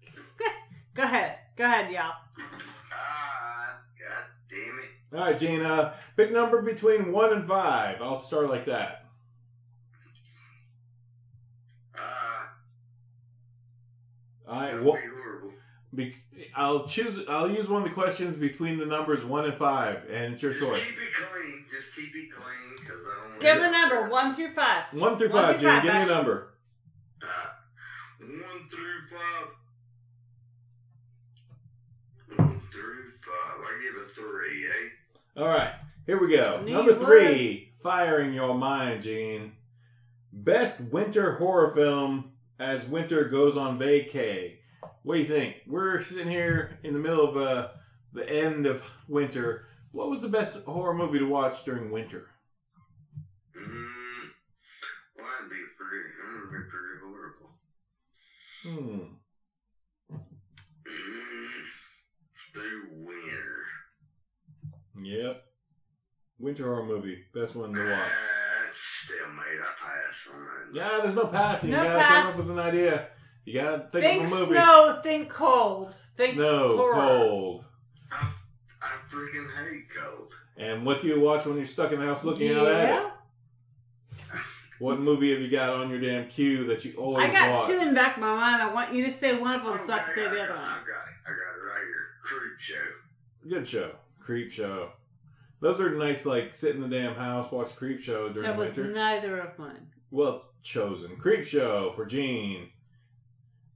Go 0.94 1.04
ahead. 1.04 1.38
Go 1.56 1.66
ahead, 1.66 1.92
y'all. 1.92 2.14
Ah, 2.92 3.78
god 4.00 4.24
damn 4.50 4.60
it. 4.80 5.18
All 5.18 5.20
right, 5.32 5.40
Gina. 5.40 5.68
Uh, 5.72 5.94
pick 6.18 6.30
a 6.30 6.34
number 6.34 6.62
between 6.62 7.12
one 7.12 7.34
and 7.34 7.48
five. 7.48 8.02
I'll 8.02 8.22
start 8.22 8.50
like 8.50 8.66
that. 8.66 9.06
Ah, 11.98 12.50
All 14.48 14.56
right. 14.56 14.72
that'd 14.72 14.84
be 14.84 14.90
horrible. 14.90 15.52
be, 15.96 16.16
I'll 16.56 16.86
choose. 16.88 17.22
I'll 17.28 17.50
use 17.50 17.68
one 17.68 17.82
of 17.84 17.88
the 17.90 17.94
questions 17.94 18.36
between 18.36 18.78
the 18.78 18.86
numbers 18.86 19.24
one 19.24 19.46
and 19.46 19.56
five, 19.56 20.04
and 20.12 20.34
it's 20.34 20.44
your 20.44 20.54
Just 20.54 20.66
choice. 20.66 20.84
keep 20.84 20.98
it 20.98 21.14
clean. 21.32 21.66
Just 21.74 21.96
keep 21.96 22.16
it 22.16 22.30
clean, 22.32 22.76
because 22.78 23.02
I 23.06 23.30
don't 23.30 23.40
Give 23.40 23.60
want 23.60 23.76
a 23.76 23.80
number, 23.80 24.10
one 24.10 24.36
through 24.36 24.54
five. 24.54 24.84
One 24.94 25.18
through 25.18 25.30
One 25.32 25.44
five, 25.46 25.60
through 25.60 25.72
Gene. 25.72 25.82
Give 25.82 25.94
me 25.94 26.02
a 26.02 26.06
number. 26.06 26.54
Ah, 27.24 27.56
one 28.20 28.70
through 28.70 29.02
five. 29.10 29.48
One 32.38 32.62
through 32.72 33.12
five. 33.22 33.60
I 33.60 33.82
give 33.82 34.02
a 34.04 34.08
three, 34.10 34.66
eh? 34.68 35.42
All 35.42 35.48
right, 35.48 35.74
here 36.06 36.20
we 36.20 36.36
go. 36.36 36.62
Knew 36.62 36.74
Number 36.74 36.92
you 36.92 36.98
would. 36.98 37.06
three, 37.08 37.74
firing 37.82 38.34
your 38.34 38.54
mind, 38.54 39.02
Gene. 39.04 39.54
Best 40.32 40.82
winter 40.92 41.36
horror 41.38 41.72
film 41.72 42.32
as 42.60 42.86
winter 42.86 43.26
goes 43.26 43.58
on 43.58 43.80
vacay. 43.80 44.58
What 45.04 45.16
do 45.16 45.22
you 45.22 45.28
think? 45.28 45.58
We're 45.68 46.02
sitting 46.02 46.30
here 46.30 46.80
in 46.84 46.94
the 46.94 47.00
middle 47.00 47.28
of 47.30 47.36
uh, 47.38 47.70
the 48.14 48.28
end 48.30 48.66
of 48.66 48.82
winter. 49.08 49.68
What 49.92 50.10
was 50.10 50.22
the 50.22 50.30
best 50.30 50.64
horror 50.66 50.94
movie 50.94 51.20
to 51.20 51.28
watch 51.28 51.66
during 51.66 51.92
winter? 51.92 52.30
Mm, 53.56 54.32
well, 55.18 55.28
that'd 55.28 55.50
be 55.50 55.58
pretty, 55.78 56.04
that'd 56.18 56.52
be 56.52 56.58
pretty 56.72 56.96
horrible. 57.04 57.52
Hmm. 58.64 59.04
Mm, 60.88 61.64
through 62.54 62.84
winter. 63.06 63.56
Yep. 65.04 65.44
Winter 66.40 66.64
horror 66.64 66.86
movie, 66.86 67.20
best 67.34 67.56
one 67.56 67.74
to 67.74 67.80
watch. 67.80 68.00
Ah, 68.00 68.72
stalemate. 68.72 69.60
I 69.62 69.74
pass 69.86 70.28
on 70.34 70.40
that. 70.46 70.76
Yeah, 70.76 71.00
there's 71.04 71.16
no 71.16 71.28
passing. 71.28 71.72
No 71.72 71.84
you 71.84 71.90
gotta 71.90 72.04
come 72.04 72.28
up 72.28 72.38
with 72.38 72.50
an 72.52 72.60
idea. 72.60 73.10
You 73.46 73.54
gotta 73.62 73.80
think, 73.92 74.04
Think 74.06 74.24
of 74.24 74.32
a 74.32 74.36
movie. 74.36 74.52
snow, 74.52 75.00
think 75.04 75.30
cold. 75.30 75.96
Think 76.16 76.34
Snow, 76.36 76.78
horror. 76.78 76.94
cold. 76.94 77.66
I, 78.12 78.32
I 78.82 78.92
freaking 79.14 79.48
hate 79.70 79.86
cold. 79.96 80.30
And 80.58 80.86
what 80.86 81.02
do 81.02 81.08
you 81.08 81.20
watch 81.20 81.46
when 81.46 81.58
you're 81.58 81.66
stuck 81.66 81.92
in 81.92 82.00
the 82.00 82.06
house 82.06 82.24
looking 82.24 82.54
out 82.54 82.68
at 82.68 83.06
it? 83.06 83.12
What 84.80 85.00
movie 85.00 85.32
have 85.32 85.42
you 85.42 85.50
got 85.50 85.70
on 85.70 85.90
your 85.90 86.00
damn 86.00 86.28
queue 86.28 86.66
that 86.68 86.84
you 86.84 86.94
always 86.98 87.30
I 87.30 87.32
got 87.32 87.52
watch? 87.52 87.68
two 87.68 87.80
in 87.80 87.90
the 87.90 87.94
back 87.94 88.16
of 88.18 88.22
my 88.22 88.36
mind. 88.36 88.62
I 88.62 88.74
want 88.74 88.94
you 88.94 89.04
to 89.06 89.12
say 89.12 89.36
one 89.38 89.56
of 89.60 89.64
them 89.66 89.78
so 89.78 89.94
I 89.94 90.00
can 90.00 90.12
Okay, 90.12 90.16
say 90.26 90.30
the 90.30 90.42
other 90.44 90.54
one. 90.54 90.62
Oh 90.62 90.66
I 90.66 90.78
got 90.80 91.08
it. 91.08 91.14
I 91.26 91.30
got 91.30 91.56
it 91.56 91.64
right 91.66 91.86
here. 91.86 92.06
Creep 92.24 92.60
show. 92.60 93.50
Good 93.50 93.68
show. 93.68 93.92
Creep 94.20 94.52
show. 94.52 94.90
Those 95.62 95.80
are 95.80 95.96
nice, 95.96 96.26
like, 96.26 96.54
sit 96.54 96.76
in 96.76 96.82
the 96.82 96.90
damn 96.90 97.16
house, 97.16 97.50
watch 97.52 97.74
Creep 97.78 98.02
show 98.02 98.28
during 98.30 98.44
That 98.50 98.58
was 98.58 98.76
winter. 98.76 98.92
neither 98.94 99.40
of 99.40 99.58
mine. 99.58 99.88
well 100.12 100.44
chosen. 100.62 101.16
Creep 101.18 101.46
show 101.46 101.94
for 101.96 102.06
Gene. 102.06 102.70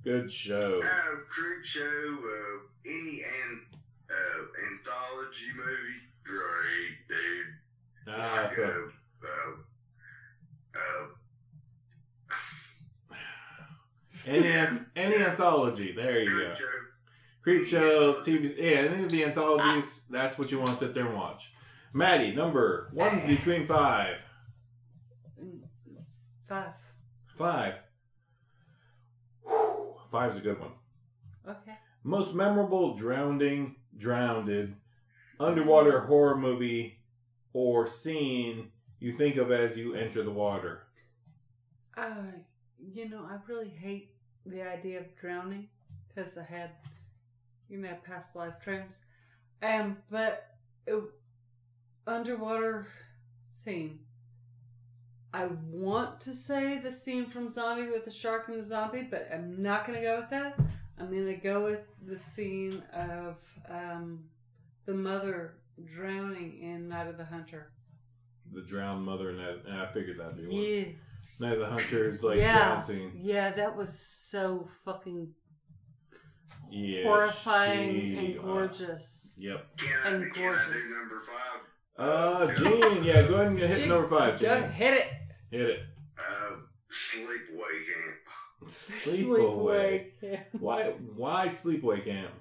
Good 0.08 0.32
show. 0.32 0.82
Uh, 0.82 1.18
creep 1.30 1.66
show. 1.66 1.82
Uh, 1.84 2.60
any 2.86 3.24
an, 3.24 3.62
uh, 4.10 4.40
anthology 4.72 5.52
movie. 5.54 6.02
Great, 6.24 7.08
dude. 7.10 8.16
Ah, 8.16 8.40
Like, 8.44 8.50
so 8.50 8.90
uh, 9.22 9.52
uh, 10.78 11.08
uh, 13.12 13.16
any 14.28 14.80
any 14.96 15.16
anthology. 15.18 15.92
There 15.92 16.22
you 16.22 16.30
go. 16.40 16.56
creep 17.42 17.66
show. 17.66 18.22
Creep 18.22 18.24
show, 18.46 18.48
TV. 18.48 18.58
Yeah, 18.58 18.90
any 18.94 19.04
of 19.04 19.12
the 19.12 19.26
anthologies. 19.26 20.06
That's 20.10 20.38
what 20.38 20.52
you 20.52 20.60
want 20.60 20.70
to 20.70 20.78
sit 20.78 20.94
there 20.94 21.08
and 21.08 21.18
watch. 21.18 21.52
Maddy, 21.92 22.34
number 22.34 22.90
one 22.94 23.24
between 23.28 23.68
five. 23.68 24.20
Five. 26.48 26.72
Five. 27.38 27.74
Five's 30.12 30.38
a 30.38 30.42
good 30.42 30.60
one. 30.60 30.72
Okay. 31.48 31.78
Most 32.04 32.34
memorable 32.34 32.96
drowning, 32.96 33.76
drowned, 33.98 34.76
underwater 35.40 36.02
horror 36.02 36.38
movie 36.38 37.00
or 37.54 37.88
scene 37.88 38.72
you 39.00 39.12
think 39.12 39.36
of 39.38 39.52
as 39.52 39.78
you 39.78 39.94
enter 39.94 40.24
the 40.24 40.32
water. 40.32 40.84
Uh, 41.96 42.32
you 42.80 43.10
know, 43.10 43.28
I 43.30 43.38
really 43.48 43.70
hate 43.70 44.12
the 44.46 44.62
idea 44.62 45.00
of 45.00 45.16
drowning 45.20 45.68
because 46.08 46.38
I 46.38 46.44
had, 46.44 46.72
you 47.70 47.78
know, 47.78 47.96
past 48.04 48.36
life 48.36 48.54
dreams. 48.64 49.06
Um, 49.62 49.98
but 50.10 50.56
it, 50.86 51.02
underwater 52.06 52.88
scene. 53.50 54.00
I 55.38 55.48
want 55.72 56.20
to 56.22 56.34
say 56.34 56.80
the 56.80 56.92
scene 56.92 57.26
from 57.28 57.48
Zombie 57.50 57.90
with 57.90 58.06
the 58.06 58.12
shark 58.12 58.48
and 58.48 58.58
the 58.60 58.64
zombie, 58.64 59.04
but 59.10 59.30
I'm 59.32 59.62
not 59.62 59.86
going 59.86 60.00
to 60.00 60.04
go 60.06 60.20
with 60.20 60.30
that. 60.32 60.58
I'm 61.00 61.12
going 61.12 61.28
to 61.28 61.36
go 61.36 61.64
with 61.64 61.82
the 62.06 62.18
scene 62.18 62.82
of 62.92 63.36
um, 63.70 64.24
the 64.88 64.94
mother 64.96 65.58
drowning 65.96 66.60
in 66.62 66.90
Night 66.90 67.08
of 67.08 67.18
the 67.18 67.26
Hunter. 67.26 67.72
The 68.52 68.62
drowned 68.64 69.06
mother 69.06 69.30
and 69.30 69.40
that. 69.40 69.64
and 69.68 69.78
I 69.80 69.86
figured 69.94 70.18
that'd 70.20 70.38
be 70.38 70.48
one. 70.48 70.56
Yeah. 70.56 70.86
Night 71.40 71.54
of 71.54 71.60
the 71.60 71.66
Hunters, 71.68 72.24
like 72.24 72.40
Yeah. 72.40 72.58
drown 72.70 72.84
scene. 72.84 73.12
Yeah, 73.16 73.52
that 73.52 73.76
was 73.78 73.98
so 74.00 74.68
fucking 74.86 75.34
Yeah, 76.72 77.04
horrifying 77.04 77.92
she- 77.94 78.18
and 78.18 78.40
uh, 78.40 78.42
gorgeous. 78.42 79.36
yep. 79.40 79.68
Can 79.78 80.14
And 80.16 80.34
gorgeous. 80.34 80.86
number 80.90 81.22
five? 81.28 81.62
Uh, 82.00 82.54
Gene, 82.56 83.04
yeah, 83.04 83.24
go 83.28 83.36
ahead 83.36 83.48
and 83.48 83.60
hit 83.60 83.78
Gene, 83.80 83.90
number 83.90 84.08
five, 84.08 84.40
Go 84.40 84.62
Gene. 84.62 84.70
hit 84.72 84.94
it. 84.96 85.08
Hit 85.52 85.62
it. 85.62 85.80
Uh, 86.18 86.56
sleepaway 86.92 87.86
camp. 87.86 88.70
Sleepaway. 88.70 90.08
Yeah. 90.22 90.40
Why? 90.60 90.84
Why 91.16 91.48
sleepaway 91.48 92.04
camp? 92.04 92.32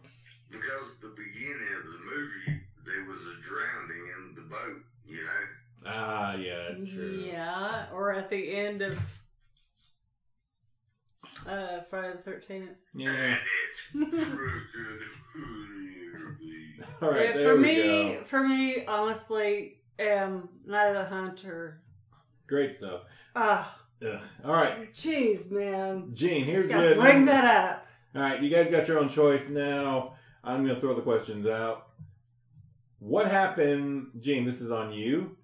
Because 0.50 0.96
the 1.02 1.08
beginning 1.16 1.68
of 1.78 1.84
the 1.84 1.98
movie, 2.04 2.60
there 2.84 3.04
was 3.04 3.20
a 3.22 3.40
drowning 3.42 4.08
in 4.18 4.34
the 4.34 4.42
boat. 4.42 4.82
You 5.06 5.22
know. 5.24 5.44
Ah, 5.86 6.34
yeah, 6.34 6.64
that's 6.68 6.84
true. 6.84 7.24
Yeah, 7.30 7.86
or 7.92 8.12
at 8.12 8.28
the 8.30 8.56
end 8.56 8.82
of 8.82 8.98
uh, 11.46 11.80
Friday 11.90 12.12
the 12.16 12.22
Thirteenth. 12.22 12.70
Yeah. 12.94 13.10
And 13.10 13.38
it's 13.68 13.80
freaking 13.94 15.00
All 17.02 17.10
right, 17.10 17.34
for 17.34 17.56
we 17.56 17.62
me, 17.62 17.82
go. 18.14 18.22
for 18.24 18.48
me, 18.48 18.84
honestly, 18.86 19.76
um, 20.00 20.48
Night 20.66 20.88
of 20.88 20.94
the 20.94 21.04
Hunter. 21.14 21.82
Great 22.46 22.72
stuff. 22.74 23.02
Ah, 23.34 23.78
Ugh. 24.06 24.20
All 24.44 24.52
right, 24.52 24.92
jeez, 24.92 25.50
man, 25.50 26.10
Gene, 26.14 26.44
here's 26.44 26.68
gotta 26.70 26.94
bring 26.94 27.24
that 27.26 27.44
up. 27.44 27.86
All 28.14 28.22
right, 28.22 28.42
you 28.42 28.48
guys 28.50 28.70
got 28.70 28.86
your 28.88 28.98
own 28.98 29.08
choice 29.08 29.48
now. 29.48 30.14
I'm 30.44 30.62
going 30.64 30.74
to 30.74 30.80
throw 30.80 30.94
the 30.94 31.02
questions 31.02 31.46
out. 31.46 31.88
What 33.00 33.26
happened, 33.30 34.08
Gene? 34.20 34.44
This 34.44 34.60
is 34.60 34.70
on 34.70 34.92
you. 34.92 35.36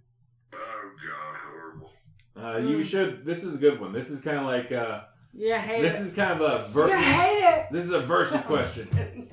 Oh 0.54 0.90
God, 1.08 1.36
horrible. 1.50 1.90
Uh, 2.36 2.58
You 2.70 2.78
Mm. 2.78 2.84
should. 2.86 3.24
This 3.26 3.42
is 3.42 3.56
a 3.56 3.58
good 3.58 3.80
one. 3.80 3.92
This 3.92 4.10
is 4.10 4.20
kind 4.22 4.38
of 4.38 4.44
like. 4.44 4.70
Uh, 4.72 5.02
You 5.34 5.54
hate 5.56 5.82
this 5.82 6.00
it. 6.00 6.06
is 6.06 6.14
kind 6.14 6.40
of 6.40 6.40
a 6.40 6.66
you 6.68 6.72
ver- 6.72 6.96
hate 6.98 7.66
This 7.72 7.84
is 7.84 7.90
a 7.92 8.00
versus 8.00 8.40
question. 8.46 9.28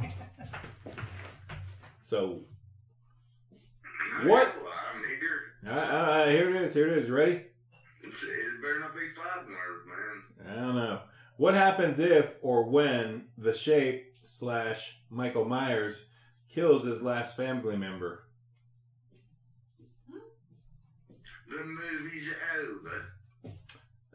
So, 2.01 2.39
What? 4.23 4.53
Well, 4.63 4.73
I'm 4.93 5.01
here. 5.03 5.71
uh, 5.71 5.79
uh, 5.79 6.29
here 6.29 6.49
it 6.49 6.55
is. 6.57 6.73
Here 6.73 6.87
it 6.87 6.97
is. 6.97 7.07
You 7.07 7.15
ready? 7.15 7.43
It's, 8.03 8.23
it 8.23 8.61
better 8.61 8.79
not 8.79 8.93
be 8.93 9.09
fighting 9.15 9.51
words, 9.51 9.85
man. 9.87 10.57
I 10.57 10.61
don't 10.65 10.75
know. 10.75 11.01
What 11.37 11.53
happens 11.53 11.99
if 11.99 12.35
or 12.41 12.63
when 12.63 13.25
the 13.37 13.53
shape 13.53 14.15
slash 14.23 14.99
Michael 15.09 15.45
Myers 15.45 16.05
kills 16.49 16.83
his 16.83 17.01
last 17.01 17.35
family 17.37 17.77
member? 17.77 18.23
The 21.49 21.63
movie's 21.65 22.27
over. 22.59 23.05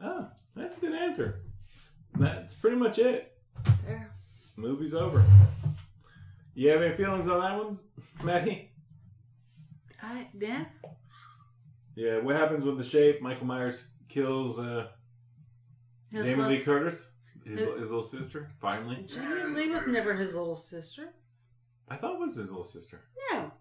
Oh, 0.02 0.28
that's 0.54 0.78
a 0.78 0.80
good 0.80 0.94
answer. 0.94 1.40
That's 2.16 2.54
pretty 2.54 2.76
much 2.76 2.98
it. 2.98 3.36
There. 3.86 4.10
Movie's 4.56 4.94
over. 4.94 5.24
You 6.54 6.70
have 6.70 6.82
any 6.82 6.94
feelings 6.94 7.26
on 7.26 7.40
that 7.40 7.64
one, 7.64 7.76
Maddy? 8.22 8.70
I, 10.00 10.28
yeah. 10.38 10.66
Yeah, 11.96 12.18
what 12.18 12.36
happens 12.36 12.64
with 12.64 12.76
the 12.78 12.84
shape? 12.84 13.20
Michael 13.22 13.46
Myers 13.46 13.88
kills 14.08 14.58
uh, 14.58 14.88
His 16.10 16.26
Jamie 16.26 16.42
Lee 16.44 16.60
Curtis, 16.60 17.10
his, 17.44 17.60
His- 17.60 17.68
his 17.80 17.88
little 17.90 18.02
sister, 18.02 18.50
finally. 18.60 19.04
Jamie 19.06 19.44
Lee 19.54 19.70
was 19.70 19.86
never 19.86 20.14
his 20.14 20.34
little 20.34 20.56
sister. 20.56 21.14
I 21.88 21.96
thought 21.96 22.14
it 22.14 22.20
was 22.20 22.34
his 22.36 22.50
little 22.50 22.64
sister. 22.64 23.00
No. 23.32 23.52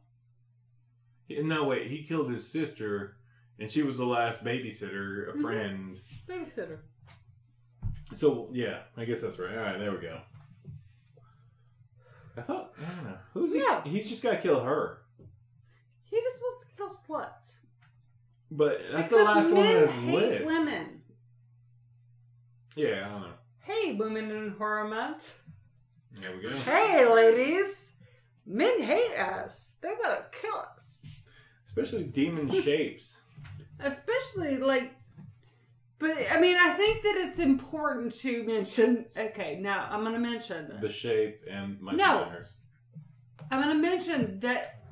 He- 1.28 1.42
No, 1.44 1.66
wait, 1.66 1.88
he 1.88 2.04
killed 2.04 2.32
his 2.32 2.50
sister, 2.50 3.18
and 3.60 3.70
she 3.70 3.84
was 3.84 3.98
the 3.98 4.06
last 4.06 4.44
babysitter, 4.44 5.30
a 5.30 5.34
Mhm. 5.38 5.42
friend. 5.42 6.00
Babysitter. 6.28 6.80
So 8.16 8.50
yeah, 8.54 8.84
I 8.98 9.06
guess 9.06 9.22
that's 9.22 9.38
right. 9.40 9.56
All 9.58 9.64
right, 9.64 9.78
there 9.80 9.92
we 9.92 9.98
go. 10.00 10.22
I 12.36 12.42
thought 12.42 12.74
I 12.80 12.96
don't 12.96 13.04
know 13.06 13.18
who's 13.34 13.54
he. 13.54 13.60
Yeah. 13.60 13.84
He's 13.84 14.10
just 14.10 14.24
got 14.24 14.32
to 14.32 14.38
kill 14.42 14.62
her. 14.64 15.04
He 16.06 16.20
just 16.20 16.42
wants 16.42 16.68
to 16.68 16.76
kill 16.76 16.90
sluts. 16.90 17.58
But 18.56 18.82
that's 18.92 19.10
the 19.10 19.18
Because 19.18 19.36
last 19.36 19.52
one 19.52 19.66
on 19.68 19.74
his 19.82 19.92
hate 19.92 20.14
list. 20.42 20.46
women. 20.46 21.02
Yeah, 22.76 23.06
I 23.08 23.10
don't 23.10 23.22
know. 23.22 23.34
Hey, 23.62 23.94
Women 23.94 24.30
in 24.32 24.50
Horror 24.58 24.88
Month. 24.88 25.40
There 26.20 26.36
we 26.36 26.42
go. 26.42 26.56
Hey, 26.56 27.12
ladies. 27.12 27.94
Men 28.46 28.82
hate 28.82 29.16
us. 29.18 29.76
They're 29.82 29.98
gonna 29.98 30.26
kill 30.40 30.56
us. 30.56 31.00
Especially 31.66 32.04
demon 32.04 32.52
shapes. 32.64 33.22
Especially, 33.80 34.58
like, 34.58 34.94
but 35.98 36.16
I 36.32 36.40
mean, 36.40 36.56
I 36.60 36.74
think 36.74 37.02
that 37.04 37.16
it's 37.28 37.40
important 37.40 38.12
to 38.20 38.44
mention. 38.44 39.06
Okay, 39.18 39.58
now 39.60 39.88
I'm 39.90 40.02
going 40.02 40.14
to 40.14 40.20
mention 40.20 40.68
this. 40.70 40.82
The 40.82 40.92
shape 40.92 41.42
and 41.50 41.82
Michael 41.82 41.98
No. 41.98 42.32
I'm 43.50 43.62
going 43.62 43.76
to 43.76 43.82
mention 43.82 44.40
that 44.42 44.83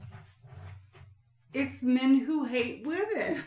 it's 1.54 1.84
men 1.84 2.20
who 2.20 2.45
hate 2.45 2.86
women. 2.86 3.43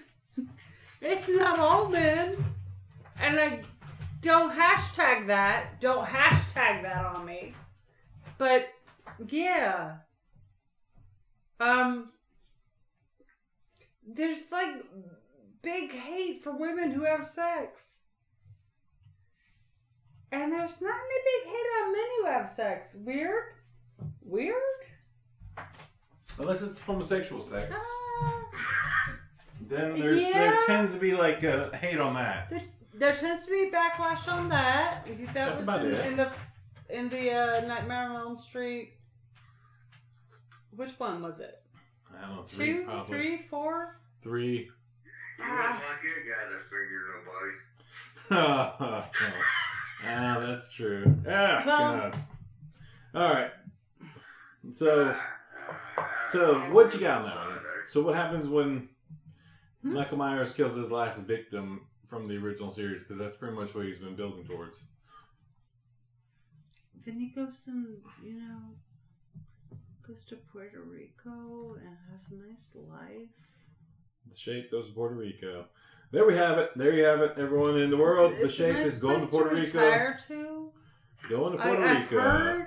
it's 1.01 1.29
not 1.29 1.59
all 1.59 1.89
men. 1.89 2.37
And 3.21 3.39
I 3.39 3.61
don't 4.21 4.53
hashtag 4.53 5.27
that. 5.29 5.81
Don't 5.81 6.07
hashtag 6.07 6.83
that 6.83 7.05
on 7.05 7.25
me. 7.25 7.53
But 8.39 8.69
yeah. 9.29 9.97
Um 11.61 12.11
there's 14.07 14.53
like 14.53 14.85
big 15.63 15.93
hate 15.93 16.43
for 16.43 16.53
women 16.53 16.91
who 16.91 17.05
have 17.05 17.27
sex. 17.27 18.05
And 20.31 20.53
there's 20.53 20.81
not 20.83 20.95
any 20.95 21.45
big 21.45 21.53
hate 21.53 21.83
on 21.83 21.93
men 21.93 22.05
who 22.19 22.27
have 22.27 22.49
sex. 22.49 22.97
Weird? 23.01 23.45
Weird? 24.21 24.55
Unless 26.39 26.63
it's 26.63 26.83
homosexual 26.85 27.41
sex. 27.41 27.75
Ah. 27.77 28.45
Then 29.69 29.99
there's 29.99 30.21
there 30.21 30.31
Yeah. 30.53 30.63
tends 30.67 30.93
to 30.95 31.01
be 31.01 31.15
like 31.15 31.43
a 31.43 31.75
hate 31.77 31.99
on 32.01 32.15
that. 32.15 32.51
There, 32.51 32.63
there 32.95 33.13
tends 33.15 33.45
to 33.47 33.51
be 33.51 33.71
backlash 33.75 34.29
on 34.33 34.49
that. 34.51 35.07
That 35.07 35.33
That's 35.35 35.61
was 35.61 35.69
about 35.69 35.85
in, 35.85 35.93
it. 35.93 36.07
in 36.07 36.17
the 36.17 36.31
in 36.91 37.09
the 37.09 37.31
uh, 37.31 37.61
Nightmare 37.67 38.11
on 38.11 38.17
Elm 38.17 38.37
Street. 38.37 38.95
Which 40.77 40.99
one 40.99 41.23
was 41.23 41.41
it? 41.41 41.63
I 42.17 42.21
don't 42.27 42.37
know. 42.37 42.43
Three, 42.43 42.67
Two, 42.75 42.85
probably. 42.85 43.07
three, 43.17 43.39
four? 43.49 44.01
Three. 44.23 44.71
You 45.39 45.45
look 45.45 45.49
like 45.49 45.81
that 45.81 46.25
guy 46.29 46.45
to 46.51 46.59
figure 46.65 47.03
nobody. 48.31 49.11
ah, 50.05 50.39
that's 50.41 50.73
true. 50.73 51.05
Ah, 51.29 51.63
Well- 51.67 51.97
God. 52.11 52.17
All 53.15 53.33
right. 53.33 53.51
So, 54.73 55.15
Ah, 55.17 56.11
so 56.31 56.59
what 56.73 56.93
you 56.95 57.01
got 57.01 57.19
on 57.19 57.25
that 57.27 57.37
one? 57.37 57.59
So, 57.89 58.03
what 58.03 58.15
happens 58.15 58.49
when 58.49 58.89
Hmm? 59.83 59.93
Michael 59.93 60.17
Myers 60.17 60.53
kills 60.55 60.75
his 60.77 60.91
last 60.91 61.19
victim 61.21 61.83
from 62.07 62.27
the 62.27 62.37
original 62.39 62.71
series? 62.71 63.03
Because 63.03 63.19
that's 63.19 63.37
pretty 63.37 63.55
much 63.55 63.75
what 63.75 63.85
he's 63.85 63.99
been 63.99 64.17
building 64.17 64.45
towards. 64.47 64.85
Then 67.05 67.21
he 67.21 67.27
goes 67.35 67.65
and 67.67 67.99
you 68.23 68.35
know 68.35 68.61
goes 70.07 70.25
to 70.27 70.37
Puerto 70.53 70.81
Rico 70.83 71.77
and 71.81 71.97
has 72.11 72.23
a 72.31 72.35
nice 72.49 72.73
life. 72.75 73.29
The 74.31 74.37
shape 74.37 74.71
goes 74.71 74.89
to 74.89 74.93
Puerto 74.95 75.15
Rico. 75.15 75.67
There 76.11 76.27
we 76.27 76.35
have 76.35 76.59
it. 76.59 76.71
There 76.77 76.93
you 76.95 77.05
have 77.05 77.21
it, 77.21 77.35
everyone 77.37 77.79
in 77.79 77.91
the 77.91 77.97
world. 77.97 78.33
It's- 78.35 78.41
the 78.41 78.47
it's 78.47 78.55
a 78.55 78.57
shape 78.57 78.77
nice 78.77 78.87
is 78.87 78.99
going 78.99 79.21
to 79.21 79.27
place 79.27 79.31
Puerto 79.31 79.55
Rico. 79.55 80.15
To. 80.29 80.73
Going 81.29 81.57
to 81.57 81.63
Puerto 81.63 81.83
I've 81.85 82.11
Rico. 82.11 82.67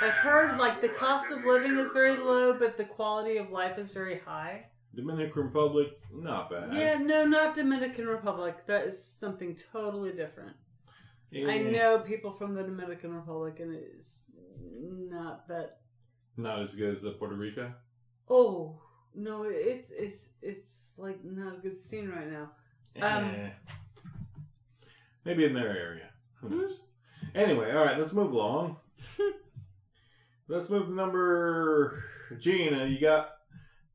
I've 0.00 0.12
heard 0.12 0.58
like 0.58 0.80
the 0.80 0.88
cost 0.88 1.30
of 1.30 1.44
living 1.44 1.76
is 1.78 1.90
very 1.90 2.16
low, 2.16 2.58
but 2.58 2.76
the 2.76 2.84
quality 2.84 3.36
of 3.36 3.50
life 3.50 3.78
is 3.78 3.92
very 3.92 4.18
high. 4.18 4.66
Dominican 4.94 5.42
Republic, 5.44 5.88
not 6.12 6.50
bad. 6.50 6.72
Yeah, 6.72 6.98
no, 6.98 7.24
not 7.26 7.54
Dominican 7.54 8.06
Republic. 8.06 8.66
That 8.66 8.86
is 8.86 9.02
something 9.02 9.56
totally 9.72 10.12
different. 10.12 10.52
Yeah. 11.30 11.48
I 11.48 11.58
know 11.58 11.98
people 11.98 12.32
from 12.32 12.54
the 12.54 12.62
Dominican 12.62 13.12
Republic, 13.14 13.58
and 13.60 13.74
it 13.74 13.92
is 13.98 14.24
not 14.80 15.48
that. 15.48 15.78
Not 16.36 16.60
as 16.60 16.74
good 16.74 16.90
as 16.90 17.02
the 17.02 17.10
Puerto 17.12 17.34
Rico. 17.34 17.72
Oh 18.28 18.80
no, 19.14 19.44
it's 19.44 19.90
it's 19.90 20.32
it's 20.42 20.94
like 20.98 21.24
not 21.24 21.56
a 21.56 21.58
good 21.60 21.80
scene 21.82 22.08
right 22.08 22.30
now. 22.30 22.50
Um, 23.02 23.24
Eh. 23.24 23.50
Maybe 25.24 25.44
in 25.44 25.54
their 25.54 25.76
area. 25.76 26.08
Who 26.40 26.48
Hmm. 26.48 26.58
knows? 26.60 26.80
Anyway, 27.34 27.72
all 27.72 27.84
right, 27.84 27.98
let's 27.98 28.12
move 28.12 28.32
along. 28.32 28.76
let's 30.48 30.70
move 30.70 30.86
to 30.86 30.94
number 30.94 32.04
Gina. 32.38 32.86
You 32.86 33.00
got 33.00 33.30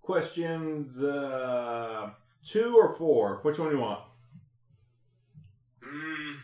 questions 0.01 1.01
uh, 1.03 2.11
two 2.45 2.75
or 2.77 2.93
four? 2.93 3.39
Which 3.43 3.59
one 3.59 3.69
do 3.69 3.75
you 3.75 3.81
want? 3.81 4.01
Hmm. 5.83 6.35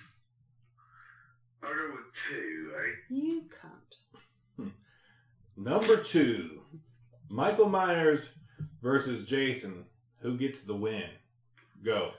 I'll 1.64 1.70
go 1.74 1.92
with 1.92 2.14
two, 2.30 2.72
eh? 2.78 2.92
You 3.10 3.50
can't. 3.62 4.72
Number 5.58 5.96
two, 5.98 6.62
Michael 7.30 7.70
Myers 7.70 8.34
versus 8.82 9.26
Jason. 9.26 9.86
Who 10.20 10.38
gets 10.38 10.64
the 10.64 10.76
win? 10.76 11.10
Go. 11.84 12.12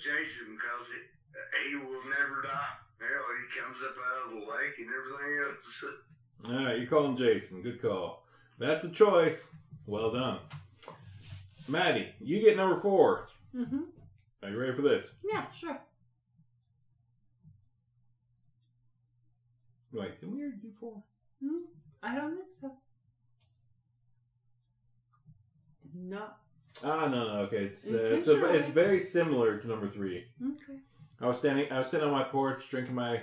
Jason 0.00 0.56
because 0.56 0.86
he, 0.90 1.70
he 1.70 1.76
will 1.76 2.04
never 2.08 2.42
die. 2.42 2.74
Hell, 2.98 3.24
he 3.36 3.60
comes 3.60 3.78
up 3.82 3.96
out 3.98 4.26
of 4.26 4.40
the 4.40 4.46
lake 4.46 4.78
and 4.78 4.88
everything 4.88 5.32
else. 5.44 5.84
All 6.44 6.64
right, 6.64 6.78
you 6.78 6.86
call 6.86 7.06
him 7.06 7.16
Jason. 7.16 7.62
Good 7.62 7.80
call. 7.80 8.24
That's 8.58 8.84
a 8.84 8.90
choice. 8.90 9.54
Well 9.86 10.12
done. 10.12 10.38
Maddy, 11.68 12.12
you 12.20 12.40
get 12.40 12.56
number 12.56 12.80
four. 12.80 13.28
Mm-hmm. 13.54 13.80
Are 14.42 14.50
you 14.50 14.60
ready 14.60 14.74
for 14.74 14.82
this? 14.82 15.16
Yeah, 15.24 15.50
sure. 15.50 15.78
Wait, 19.92 20.20
did 20.20 20.32
we 20.32 20.40
already 20.42 20.56
do 20.60 20.72
four? 20.78 21.02
Hmm? 21.42 21.64
I 22.02 22.16
don't 22.16 22.36
think 22.36 22.48
so. 22.60 22.72
No. 25.94 26.26
Ah, 26.82 27.08
no, 27.08 27.28
no. 27.28 27.40
Okay, 27.42 27.64
it's 27.64 27.92
uh, 27.92 27.98
it's, 27.98 28.28
a, 28.28 28.44
it's 28.54 28.68
very 28.68 28.98
similar 28.98 29.58
to 29.58 29.68
number 29.68 29.88
three. 29.88 30.24
Okay. 30.42 30.78
I 31.20 31.26
was 31.26 31.38
standing, 31.38 31.70
I 31.70 31.78
was 31.78 31.88
sitting 31.88 32.06
on 32.06 32.12
my 32.12 32.24
porch 32.24 32.68
drinking 32.68 32.94
my 32.94 33.22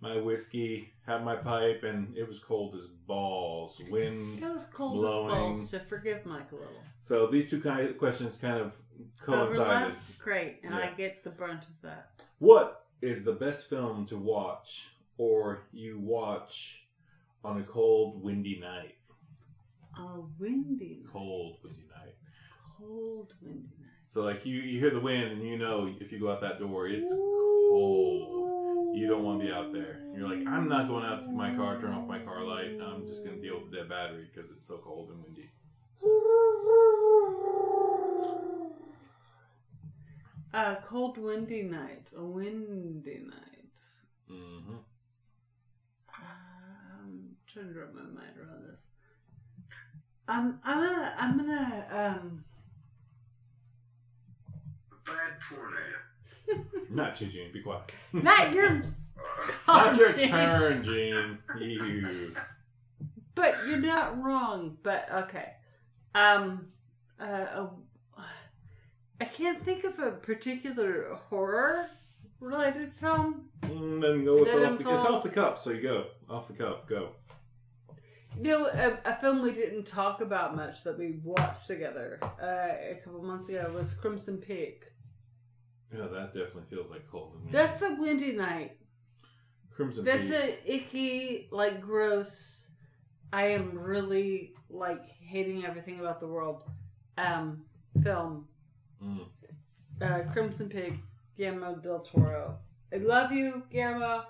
my 0.00 0.20
whiskey, 0.20 0.92
had 1.06 1.24
my 1.24 1.36
pipe, 1.36 1.82
and 1.82 2.16
it 2.16 2.28
was 2.28 2.38
cold 2.38 2.74
as 2.74 2.86
balls. 2.86 3.80
Wind. 3.90 4.42
It 4.42 4.52
was 4.52 4.66
cold 4.66 4.94
Blowing. 4.94 5.26
as 5.26 5.32
balls, 5.32 5.70
so 5.70 5.78
forgive 5.78 6.26
Mike 6.26 6.52
a 6.52 6.56
little. 6.56 6.82
So 7.00 7.26
these 7.26 7.48
two 7.48 7.60
kind 7.60 7.88
of 7.88 7.96
questions 7.96 8.36
kind 8.36 8.60
of 8.60 8.72
coincided. 9.24 9.60
Overlap? 9.60 9.96
Great, 10.18 10.60
and 10.62 10.74
I 10.74 10.92
get 10.92 11.24
the 11.24 11.30
brunt 11.30 11.62
of 11.62 11.82
that. 11.82 12.10
What 12.38 12.84
is 13.00 13.24
the 13.24 13.32
best 13.32 13.70
film 13.70 14.06
to 14.06 14.16
watch, 14.18 14.88
or 15.16 15.62
you 15.72 15.98
watch 15.98 16.86
on 17.42 17.60
a 17.60 17.64
cold, 17.64 18.22
windy 18.22 18.60
night? 18.60 18.94
A 19.98 20.20
windy, 20.38 21.00
night. 21.02 21.12
Cold, 21.12 21.58
windy 21.64 21.80
night. 21.80 21.85
Cold, 22.78 23.34
windy 23.42 23.68
night. 23.80 23.90
So 24.08 24.22
like 24.22 24.44
you, 24.46 24.60
you 24.60 24.78
hear 24.80 24.90
the 24.90 25.00
wind, 25.00 25.32
and 25.32 25.42
you 25.42 25.58
know 25.58 25.92
if 26.00 26.12
you 26.12 26.18
go 26.18 26.30
out 26.30 26.40
that 26.40 26.58
door, 26.58 26.88
it's 26.88 27.12
cold. 27.12 28.94
You 28.94 29.06
don't 29.08 29.24
want 29.24 29.40
to 29.40 29.46
be 29.46 29.52
out 29.52 29.72
there. 29.72 30.00
You're 30.14 30.26
like, 30.26 30.46
I'm 30.46 30.68
not 30.68 30.88
going 30.88 31.04
out 31.04 31.24
to 31.26 31.30
my 31.30 31.54
car, 31.54 31.78
turn 31.78 31.92
off 31.92 32.08
my 32.08 32.18
car 32.18 32.42
light. 32.44 32.78
I'm 32.80 33.06
just 33.06 33.24
going 33.24 33.36
to 33.36 33.42
deal 33.42 33.60
with 33.60 33.70
the 33.70 33.78
dead 33.78 33.88
battery 33.90 34.26
because 34.32 34.50
it's 34.50 34.66
so 34.66 34.78
cold 34.78 35.10
and 35.10 35.22
windy. 35.22 35.50
A 40.54 40.76
cold, 40.86 41.18
windy 41.18 41.62
night. 41.62 42.08
A 42.16 42.24
windy 42.24 43.20
night. 43.28 43.80
hmm 44.28 44.76
Um, 46.18 47.36
trying 47.52 47.74
to 47.74 47.78
wrap 47.78 47.92
my 47.92 48.00
mind 48.00 48.38
around 48.38 48.64
this. 48.70 48.86
Um, 50.28 50.58
I'm 50.64 50.78
gonna, 50.82 51.14
I'm 51.18 51.36
gonna, 51.36 51.86
um, 52.22 52.44
Bad 55.06 55.38
porno. 55.48 56.64
Not 56.90 57.20
you, 57.20 57.28
Gene. 57.28 57.52
Be 57.52 57.60
quiet. 57.62 57.92
not 58.12 58.52
your, 58.52 58.68
Uh, 58.68 59.50
Not 59.68 59.96
your 59.96 60.12
Gene. 60.12 60.28
turn, 60.30 60.82
Gene. 60.82 61.38
You. 61.58 62.34
But 63.34 63.66
you're 63.66 63.78
not 63.78 64.22
wrong. 64.22 64.78
But 64.82 65.08
okay. 65.12 65.52
Um, 66.14 66.68
uh, 67.20 67.66
I 69.20 69.24
can't 69.24 69.62
think 69.64 69.84
of 69.84 69.98
a 69.98 70.12
particular 70.12 71.14
horror 71.28 71.88
related 72.40 72.92
film. 72.94 73.48
Mm, 73.62 74.00
then 74.00 74.24
go 74.24 74.40
with 74.40 74.48
That 74.52 74.64
off 74.64 74.78
the, 74.78 74.94
it's 74.94 75.04
off 75.06 75.22
the 75.22 75.28
cuff, 75.30 75.60
so 75.60 75.70
you 75.70 75.82
go 75.82 76.04
off 76.30 76.48
the 76.48 76.54
cuff. 76.54 76.86
Go. 76.86 77.10
You 78.40 78.50
know, 78.50 78.66
a, 78.66 78.98
a 79.10 79.16
film 79.16 79.42
we 79.42 79.52
didn't 79.52 79.86
talk 79.86 80.20
about 80.20 80.54
much 80.56 80.84
that 80.84 80.98
we 80.98 81.18
watched 81.24 81.66
together 81.66 82.18
uh, 82.22 82.46
a 82.46 83.00
couple 83.02 83.22
months 83.22 83.48
ago 83.48 83.70
was 83.74 83.94
Crimson 83.94 84.36
Peak. 84.38 84.84
Yeah, 85.92 86.06
that 86.06 86.34
definitely 86.34 86.64
feels 86.68 86.90
like 86.90 87.08
cold. 87.10 87.32
to 87.32 87.38
me. 87.38 87.52
That's 87.52 87.82
a 87.82 87.94
windy 87.94 88.32
night. 88.32 88.78
Crimson 89.74 90.04
That's 90.04 90.28
Peak. 90.28 90.32
a 90.66 90.74
icky, 90.74 91.48
like 91.50 91.80
gross. 91.80 92.72
I 93.32 93.48
am 93.48 93.78
really 93.78 94.54
like 94.70 95.02
hating 95.20 95.64
everything 95.66 96.00
about 96.00 96.20
the 96.20 96.26
world. 96.26 96.64
Um, 97.18 97.64
film. 98.02 98.46
Mm. 99.02 99.26
Uh, 100.00 100.32
Crimson 100.32 100.68
Peak, 100.68 100.94
Guillermo 101.36 101.76
del 101.76 102.00
Toro. 102.00 102.58
I 102.92 102.96
love 102.98 103.32
you, 103.32 103.62
Guillermo. 103.70 104.24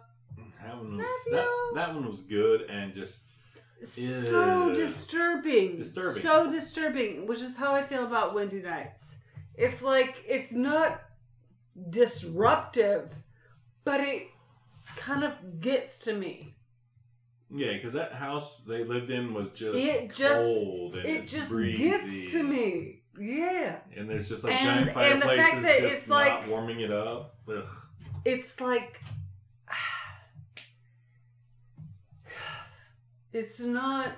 That 0.63 0.77
one 0.77 0.97
was 0.97 1.07
that, 1.31 1.73
that 1.75 1.95
one 1.95 2.09
was 2.09 2.23
good 2.23 2.63
and 2.63 2.93
just 2.93 3.37
So 3.85 4.67
Ew. 4.69 4.75
disturbing. 4.75 5.77
Disturbing. 5.77 6.23
So 6.23 6.51
disturbing, 6.51 7.27
which 7.27 7.41
is 7.41 7.57
how 7.57 7.75
I 7.75 7.83
feel 7.83 8.05
about 8.05 8.35
Windy 8.35 8.61
Nights. 8.63 9.17
It's 9.55 9.83
like 9.83 10.17
it's 10.27 10.53
not 10.53 11.01
disruptive, 11.91 13.11
but 13.85 14.01
it 14.01 14.29
kind 14.97 15.25
of 15.25 15.61
gets 15.61 15.99
to 16.01 16.15
me. 16.15 16.55
yeah, 17.51 17.73
because 17.75 17.93
that 17.93 18.13
house 18.13 18.61
they 18.67 18.83
lived 18.85 19.11
in 19.11 19.33
was 19.35 19.53
just 19.53 19.77
It 19.79 20.13
just- 20.15 20.35
cold 20.43 20.97
and 20.97 21.07
It 21.07 21.27
just 21.29 21.49
breezy. 21.49 21.89
gets 21.91 22.33
to 22.33 22.43
me. 22.43 23.03
Yeah. 23.19 23.79
And 23.97 24.11
there's 24.11 24.29
just 24.29 24.43
like 24.45 24.53
And- 24.55 24.87
giant 24.87 24.97
and 25.13 25.23
the 25.23 25.27
fireplaces 25.27 25.51
fact 25.53 25.63
that 25.63 25.81
just 25.81 25.99
it's 26.01 26.09
not 26.09 26.27
like- 26.27 26.49
warming 26.49 26.81
it 26.81 26.91
up. 26.91 27.37
Ugh. 27.49 27.65
It's 28.25 28.61
like 28.61 29.01
it's 33.33 33.61
not 33.61 34.13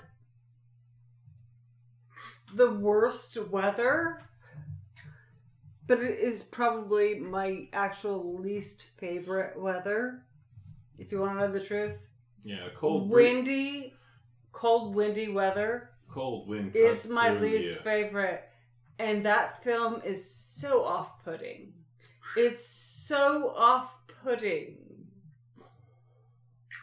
the 2.54 2.70
worst 2.70 3.36
weather, 3.50 4.20
but 5.88 5.98
it 6.00 6.18
is 6.20 6.42
probably 6.44 7.18
my 7.18 7.66
actual 7.72 8.38
least 8.38 8.84
favorite 8.98 9.58
weather. 9.58 10.22
If 10.98 11.10
you 11.10 11.18
want 11.20 11.38
to 11.38 11.46
know 11.46 11.52
the 11.52 11.60
truth, 11.64 11.96
Yeah, 12.44 12.68
cold 12.76 13.10
windy, 13.10 13.94
cold, 14.52 14.94
windy 14.94 15.28
weather 15.28 15.90
cold 16.08 16.48
wind 16.48 16.74
is 16.76 17.08
my 17.10 17.30
least 17.30 17.82
favorite. 17.82 18.44
And 19.00 19.24
that 19.26 19.62
film 19.62 20.02
is 20.04 20.28
so 20.28 20.84
off 20.84 21.22
putting. 21.24 21.72
It's 22.36 22.66
so 22.66 23.50
off 23.56 23.94
putting. 24.24 24.76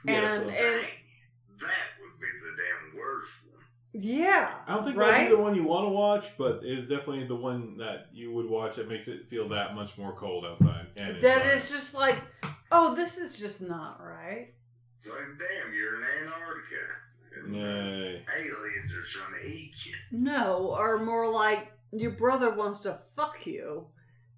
Yeah, 0.06 0.14
and- 0.34 0.43
so- 0.43 0.49
and- 0.49 0.88
that 1.60 1.88
would 1.99 2.20
be 2.20 2.28
the 2.43 2.56
damn 2.58 2.97
worst 2.97 3.32
one. 3.51 3.64
Yeah. 3.97 4.51
I 4.67 4.75
don't 4.75 4.83
think 4.85 4.97
right? 4.97 5.11
that'd 5.11 5.29
be 5.29 5.35
the 5.35 5.41
one 5.41 5.55
you 5.55 5.63
want 5.63 5.85
to 5.85 5.89
watch, 5.89 6.25
but 6.37 6.61
it's 6.63 6.87
definitely 6.87 7.25
the 7.27 7.35
one 7.35 7.77
that 7.77 8.07
you 8.13 8.31
would 8.33 8.49
watch 8.49 8.75
that 8.75 8.89
makes 8.89 9.07
it 9.07 9.27
feel 9.29 9.47
that 9.49 9.73
much 9.75 9.97
more 9.97 10.13
cold 10.13 10.45
outside. 10.45 10.87
And 10.97 11.21
That 11.21 11.45
inside. 11.45 11.53
is 11.55 11.69
just 11.71 11.93
like, 11.95 12.17
oh, 12.71 12.95
this 12.95 13.17
is 13.17 13.39
just 13.39 13.61
not 13.61 14.01
right. 14.03 14.53
It's 15.01 15.09
like, 15.09 15.19
damn, 15.39 15.73
you're 15.73 15.95
in 15.97 16.03
Antarctica. 16.23 16.85
And 17.45 17.55
Yay. 17.55 18.25
aliens 18.37 18.91
are 18.93 19.03
trying 19.03 19.41
to 19.41 19.47
eat 19.47 19.73
you. 19.85 19.93
No, 20.11 20.75
or 20.77 20.99
more 21.03 21.29
like 21.29 21.71
your 21.91 22.11
brother 22.11 22.49
wants 22.51 22.81
to 22.81 22.97
fuck 23.15 23.45
you. 23.45 23.87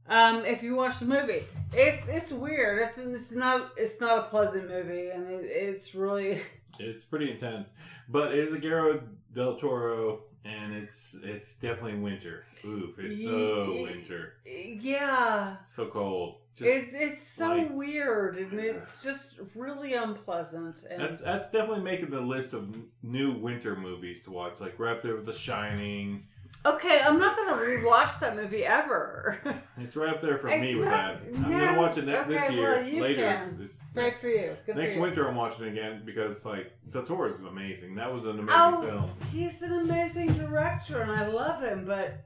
Um, 0.09 0.45
if 0.45 0.63
you 0.63 0.75
watch 0.75 0.99
the 0.99 1.05
movie, 1.05 1.43
it's 1.73 2.07
it's 2.07 2.31
weird. 2.31 2.81
It's 2.81 2.97
it's 2.97 3.31
not 3.33 3.71
it's 3.77 3.99
not 3.99 4.19
a 4.19 4.23
pleasant 4.23 4.69
movie, 4.69 5.09
and 5.09 5.29
it, 5.29 5.43
it's 5.45 5.93
really 5.93 6.39
It's 6.80 7.03
pretty 7.03 7.32
intense, 7.32 7.71
but 8.09 8.34
it 8.34 8.39
is 8.39 8.53
a 8.53 8.59
Guillermo 8.59 9.01
del 9.34 9.57
Toro, 9.57 10.21
and 10.45 10.73
it's 10.73 11.15
it's 11.23 11.57
definitely 11.59 11.99
winter. 11.99 12.43
Oof, 12.65 12.97
it's 12.99 13.23
so 13.23 13.84
winter, 13.84 14.34
yeah. 14.45 15.57
so 15.67 15.88
cold. 15.88 16.36
Just, 16.55 16.69
it's 16.69 16.89
it's 16.93 17.28
so 17.28 17.49
like- 17.49 17.71
weird, 17.71 18.38
and 18.38 18.59
it's 18.59 19.03
just 19.03 19.36
really 19.53 19.93
unpleasant. 19.93 20.86
And 20.89 21.01
that's 21.01 21.21
that's 21.21 21.51
definitely 21.51 21.84
making 21.84 22.09
the 22.09 22.21
list 22.21 22.53
of 22.53 22.75
new 23.03 23.34
winter 23.34 23.75
movies 23.75 24.23
to 24.23 24.32
watch. 24.32 24.59
Like 24.59 24.80
right 24.80 24.93
up 24.97 25.03
there 25.03 25.15
with 25.15 25.25
The 25.25 25.34
Shining. 25.34 26.23
Okay, 26.65 27.01
I'm 27.03 27.17
not 27.19 27.35
gonna 27.35 27.61
rewatch 27.61 28.19
that 28.19 28.35
movie 28.35 28.65
ever. 28.65 29.39
It's 29.79 29.95
right 29.95 30.09
up 30.09 30.21
there 30.21 30.37
for 30.39 30.49
It's 30.49 30.61
me 30.61 30.75
with 30.75 30.85
that. 30.85 31.21
I'm 31.35 31.41
no, 31.51 31.59
gonna 31.65 31.77
watch 31.79 31.97
it 31.97 32.05
ne- 32.05 32.23
this 32.27 32.51
year 32.51 32.69
well, 32.71 32.83
you 32.87 33.01
later. 33.01 33.21
can. 33.21 33.57
This 33.59 33.83
Great 33.93 34.17
for 34.17 34.27
you. 34.27 34.57
Good 34.65 34.75
next 34.75 34.93
for 34.93 34.97
you. 34.97 35.01
winter, 35.03 35.27
I'm 35.27 35.35
watching 35.35 35.65
it 35.65 35.69
again 35.69 36.01
because 36.03 36.45
like 36.45 36.71
the 36.91 37.03
tour 37.03 37.27
is 37.27 37.39
amazing. 37.41 37.95
That 37.95 38.11
was 38.11 38.25
an 38.25 38.39
amazing 38.39 38.49
Oh. 38.51 38.81
film. 38.81 39.11
He's 39.31 39.61
an 39.61 39.73
amazing 39.73 40.33
director, 40.33 41.01
and 41.03 41.11
I 41.11 41.27
love 41.27 41.61
him. 41.61 41.85
But 41.85 42.25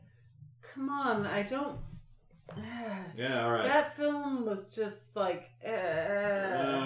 come 0.62 0.90
on, 0.90 1.26
I 1.28 1.44
don't. 1.44 1.78
Yeah, 3.16 3.44
all 3.46 3.52
right. 3.52 3.64
That 3.68 3.96
film 3.98 4.46
was 4.46 4.74
just 4.76 5.16
like. 5.16 5.50
Uh, 5.66 5.70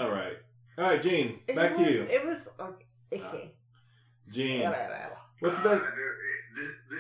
all 0.01 0.11
right. 0.11 0.33
All 0.77 0.83
right, 0.85 1.01
Gene. 1.01 1.39
it 1.47 1.55
Back 1.55 1.77
was, 1.77 1.87
to 1.87 1.93
you. 1.93 2.01
It 2.03 2.25
was 2.25 2.49
like, 2.59 2.85
icky. 3.11 3.53
Gene. 4.29 4.63
What's 5.39 5.57
the 5.59 5.69
Uh, 5.69 5.73
best? 5.79 5.85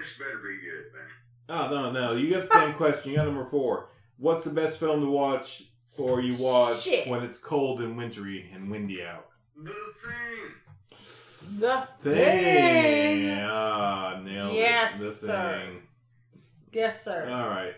This, 0.05 0.17
this 0.17 0.17
better 0.27 0.37
be 0.39 0.57
good, 0.65 0.85
man. 0.93 1.09
Oh 1.47 1.69
no, 1.69 1.91
no. 1.91 2.13
You 2.15 2.33
got 2.33 2.47
the 2.49 2.53
same 2.59 2.73
question. 2.77 3.11
You 3.11 3.17
got 3.17 3.25
number 3.25 3.45
four. 3.45 3.89
What's 4.17 4.43
the 4.43 4.51
best 4.51 4.79
film 4.79 5.01
to 5.01 5.07
watch 5.09 5.63
or 5.97 6.21
you 6.21 6.35
watch 6.41 6.81
Shit. 6.81 7.07
when 7.07 7.23
it's 7.23 7.37
cold 7.37 7.81
and 7.81 7.97
wintry 7.97 8.49
and 8.53 8.69
windy 8.71 9.03
out? 9.03 9.27
The 9.57 9.71
thing. 9.71 11.59
The 11.59 11.87
Thing. 12.01 12.13
thing. 12.15 13.39
Ah, 13.41 14.19
nailed 14.23 14.53
Yes, 14.55 14.99
it. 14.99 15.03
The 15.03 15.11
sir. 15.11 15.61
thing. 15.65 15.81
Yes, 16.73 17.03
sir. 17.03 17.29
All 17.29 17.47
right. 17.49 17.73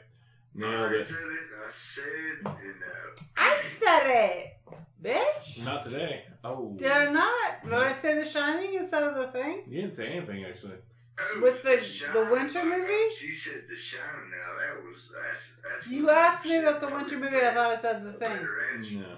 I 0.59 0.93
it. 0.93 1.05
said 1.05 1.15
it. 1.17 1.47
I 1.59 1.69
said, 1.71 2.03
and 2.45 2.75
uh, 2.81 3.23
I 3.35 3.61
said 3.61 4.07
it, 4.07 4.57
bitch. 5.03 5.63
Not 5.65 5.83
today. 5.83 6.23
Oh. 6.43 6.73
Did 6.77 6.91
I 6.91 7.11
not? 7.11 7.63
Did 7.63 7.73
I 7.73 7.91
say 7.91 8.15
The 8.17 8.25
Shining 8.25 8.73
instead 8.75 9.03
of 9.03 9.15
the 9.15 9.27
thing? 9.37 9.63
You 9.67 9.81
didn't 9.81 9.95
say 9.95 10.07
anything 10.07 10.45
actually. 10.45 10.77
Oh, 11.19 11.41
With 11.41 11.63
the- 11.63 11.81
Shining, 11.81 12.13
the 12.25 12.31
winter 12.31 12.63
movie? 12.65 13.09
She 13.17 13.31
said 13.33 13.63
the 13.69 13.75
shining. 13.75 14.29
Now 14.31 14.55
that 14.59 14.83
was 14.83 15.09
that's 15.13 15.45
that's. 15.63 15.87
You 15.87 16.09
asked 16.09 16.45
me 16.45 16.57
about 16.57 16.81
the 16.81 16.87
winter 16.87 17.17
movie. 17.17 17.37
I 17.37 17.53
thought 17.53 17.71
I 17.71 17.75
said 17.75 18.03
the 18.05 18.11
thing. 18.13 18.19
better 18.19 18.65
answer. 18.75 18.95
No. 18.95 19.17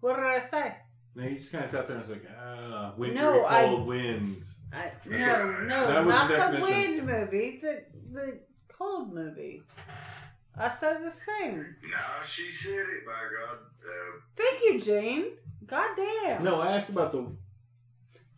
What 0.00 0.16
did 0.16 0.24
I 0.26 0.38
say? 0.38 0.76
No, 1.14 1.24
you 1.24 1.36
just 1.36 1.52
kind 1.52 1.64
of 1.64 1.70
sat 1.70 1.86
there 1.88 1.96
and 1.96 2.02
was 2.06 2.10
like, 2.10 2.24
ah, 2.40 2.94
wintry 2.96 3.20
No, 3.20 3.44
I- 3.44 3.64
cold 3.66 3.86
winds. 3.88 4.58
I, 4.72 4.92
no, 5.04 5.60
no, 5.62 5.86
That 5.88 6.04
was 6.06 6.14
not 6.14 6.28
the 6.28 6.56
the 6.58 6.62
wind 6.62 7.06
movie. 7.06 7.58
The 7.62 7.84
the 8.12 8.40
cold 8.68 9.12
movie. 9.12 9.62
I 10.56 10.68
said 10.68 11.02
the 11.04 11.10
thing. 11.10 11.64
Nah, 11.90 12.22
she 12.24 12.52
said 12.52 12.72
it. 12.74 13.04
By 13.06 13.12
God, 13.12 13.58
uh, 13.84 14.20
Thank 14.36 14.64
you, 14.64 14.80
Jane. 14.80 15.24
God 15.66 15.96
damn. 15.96 16.44
No, 16.44 16.60
I 16.60 16.76
asked 16.76 16.90
about 16.90 17.12
the. 17.12 17.26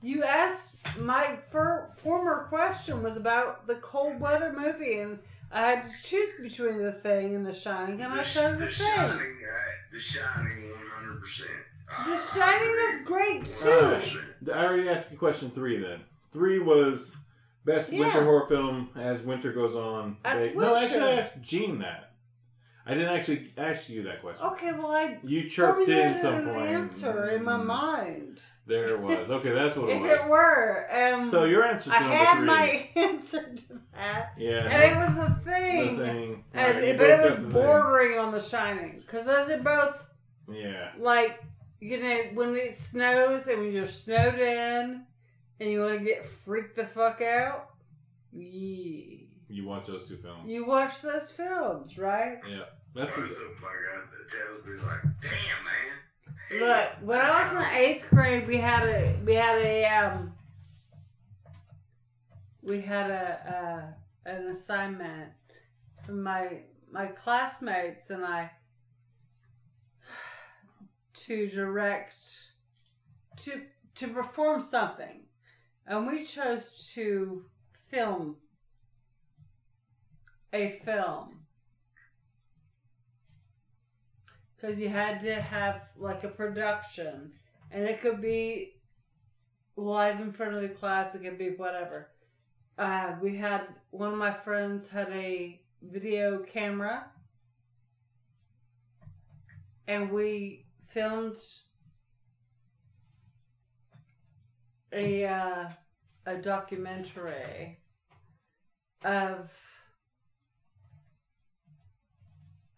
You 0.02 0.24
asked 0.24 0.76
my 0.98 1.38
fir- 1.50 1.90
former 2.02 2.46
question 2.48 3.02
was 3.02 3.16
about 3.16 3.66
the 3.66 3.76
cold 3.76 4.18
weather 4.20 4.52
movie, 4.52 4.98
and 4.98 5.18
I 5.52 5.60
had 5.60 5.84
to 5.84 6.02
choose 6.02 6.30
between 6.40 6.78
the 6.82 6.92
thing 6.92 7.34
and 7.36 7.46
the 7.46 7.52
shining, 7.52 8.00
and 8.00 8.12
I 8.12 8.18
the, 8.18 8.22
chose 8.24 8.58
the, 8.58 8.66
Thing. 8.66 8.66
the 8.66 8.66
thing. 8.66 8.96
shining. 8.96 9.20
Uh, 9.20 9.92
the 9.92 10.00
shining, 10.00 10.70
one 10.70 10.80
hundred 10.94 11.20
percent. 11.20 11.50
The 12.06 12.16
Shining 12.16 12.74
is 12.88 13.04
great 13.04 13.44
too. 13.44 13.68
Alright. 13.68 14.12
I 14.54 14.64
already 14.66 14.88
asked 14.88 15.12
you 15.12 15.18
question 15.18 15.50
three 15.50 15.76
then. 15.76 16.00
Three 16.32 16.58
was 16.58 17.14
best 17.66 17.92
Yeah. 17.92 18.00
winter 18.00 18.24
horror 18.24 18.48
film 18.48 18.88
as 18.96 19.20
winter 19.20 19.52
goes 19.52 19.76
on. 19.76 20.16
As 20.24 20.40
They- 20.40 20.54
no, 20.54 20.72
winter. 20.72 20.86
actually, 20.86 21.02
I 21.02 21.16
asked 21.16 21.42
Gene 21.42 21.78
that. 21.80 22.11
I 22.84 22.94
didn't 22.94 23.10
actually 23.16 23.52
ask 23.56 23.88
you 23.88 24.02
that 24.04 24.20
question. 24.22 24.44
Okay, 24.46 24.72
well 24.72 24.90
I 24.90 25.18
You 25.22 25.48
chirped 25.48 25.88
in 25.88 26.18
some 26.18 26.34
an 26.48 26.54
point. 26.54 26.68
answer 26.68 27.30
in 27.30 27.44
my 27.44 27.56
mind. 27.56 28.40
There 28.66 28.88
it 28.90 29.00
was. 29.00 29.30
Okay, 29.30 29.50
that's 29.52 29.76
what 29.76 29.88
it 29.88 29.96
if 29.96 30.02
was. 30.02 30.18
it 30.20 30.30
were, 30.30 30.88
um, 30.92 31.28
so 31.30 31.44
your 31.44 31.64
answer 31.64 31.90
to 31.90 31.96
I 31.96 31.98
had 32.00 32.36
three. 32.38 32.46
my 32.46 32.88
answer 32.96 33.54
to 33.54 33.80
that, 33.94 34.32
yeah. 34.38 34.68
and 34.68 34.82
it 34.82 34.96
was 34.96 35.14
the 35.16 35.34
thing. 35.44 35.96
the 35.96 36.04
thing. 36.04 36.44
And, 36.54 36.66
Alright, 36.76 36.88
you 36.88 36.94
but 36.94 37.10
it 37.10 37.20
was 37.22 37.36
the 37.36 37.42
thing. 37.42 37.52
bordering 37.52 38.18
on 38.18 38.32
The 38.32 38.40
Shining 38.40 38.98
because 39.00 39.26
those 39.26 39.50
are 39.50 39.58
both 39.62 40.04
Yeah. 40.52 40.90
like 40.98 41.40
you 41.80 42.00
know 42.02 42.20
when 42.34 42.54
it 42.56 42.76
snows 42.76 43.46
and 43.48 43.58
when 43.60 43.72
you're 43.72 43.86
snowed 43.86 44.38
in 44.38 45.04
and 45.60 45.70
you 45.70 45.80
want 45.80 45.98
to 45.98 46.04
get 46.04 46.26
freaked 46.28 46.76
the 46.76 46.86
fuck 46.86 47.20
out. 47.20 47.70
Yeah. 48.32 49.21
You 49.52 49.66
watch 49.66 49.86
those 49.86 50.08
two 50.08 50.16
films. 50.16 50.50
You 50.50 50.64
watch 50.64 51.02
those 51.02 51.30
films, 51.30 51.98
right? 51.98 52.38
yeah. 52.48 52.62
That's 52.94 53.14
That's 53.14 53.18
a, 53.18 53.20
what 53.20 53.30
my 53.60 53.68
God 53.68 54.08
that 54.10 54.30
tells 54.30 54.66
me 54.66 54.86
like, 54.86 55.02
damn 55.20 56.58
man. 56.58 56.68
Look, 56.68 57.06
when 57.06 57.20
I 57.20 57.42
was 57.42 57.52
in 57.52 57.58
the 57.58 57.76
eighth 57.76 58.08
grade, 58.08 58.46
we 58.46 58.56
had 58.56 58.88
a 58.88 59.14
we 59.24 59.34
had 59.34 59.58
a 59.58 59.84
um 59.86 60.32
we 62.62 62.80
had 62.80 63.10
a, 63.10 63.94
a 64.26 64.30
an 64.30 64.46
assignment 64.46 65.30
from 66.02 66.22
my 66.22 66.60
my 66.90 67.06
classmates 67.06 68.08
and 68.08 68.24
I 68.24 68.50
to 71.14 71.48
direct 71.48 72.16
to 73.36 73.62
to 73.96 74.08
perform 74.08 74.60
something, 74.62 75.24
and 75.86 76.06
we 76.06 76.24
chose 76.24 76.90
to 76.94 77.44
film 77.90 78.36
a 80.52 80.80
film 80.84 81.42
because 84.62 84.80
you 84.80 84.88
had 84.88 85.20
to 85.20 85.40
have 85.40 85.82
like 85.96 86.22
a 86.24 86.28
production, 86.28 87.32
and 87.70 87.84
it 87.84 88.00
could 88.00 88.20
be 88.20 88.74
live 89.76 90.20
in 90.20 90.30
front 90.30 90.54
of 90.54 90.62
the 90.62 90.68
class. 90.68 91.14
It 91.14 91.22
could 91.22 91.38
be 91.38 91.50
whatever. 91.50 92.08
Uh, 92.78 93.14
we 93.20 93.36
had 93.36 93.62
one 93.90 94.12
of 94.12 94.18
my 94.18 94.32
friends 94.32 94.88
had 94.88 95.08
a 95.10 95.60
video 95.82 96.38
camera, 96.40 97.06
and 99.88 100.12
we 100.12 100.66
filmed 100.90 101.36
a 104.92 105.24
uh, 105.24 105.68
a 106.26 106.36
documentary 106.36 107.78
of 109.04 109.50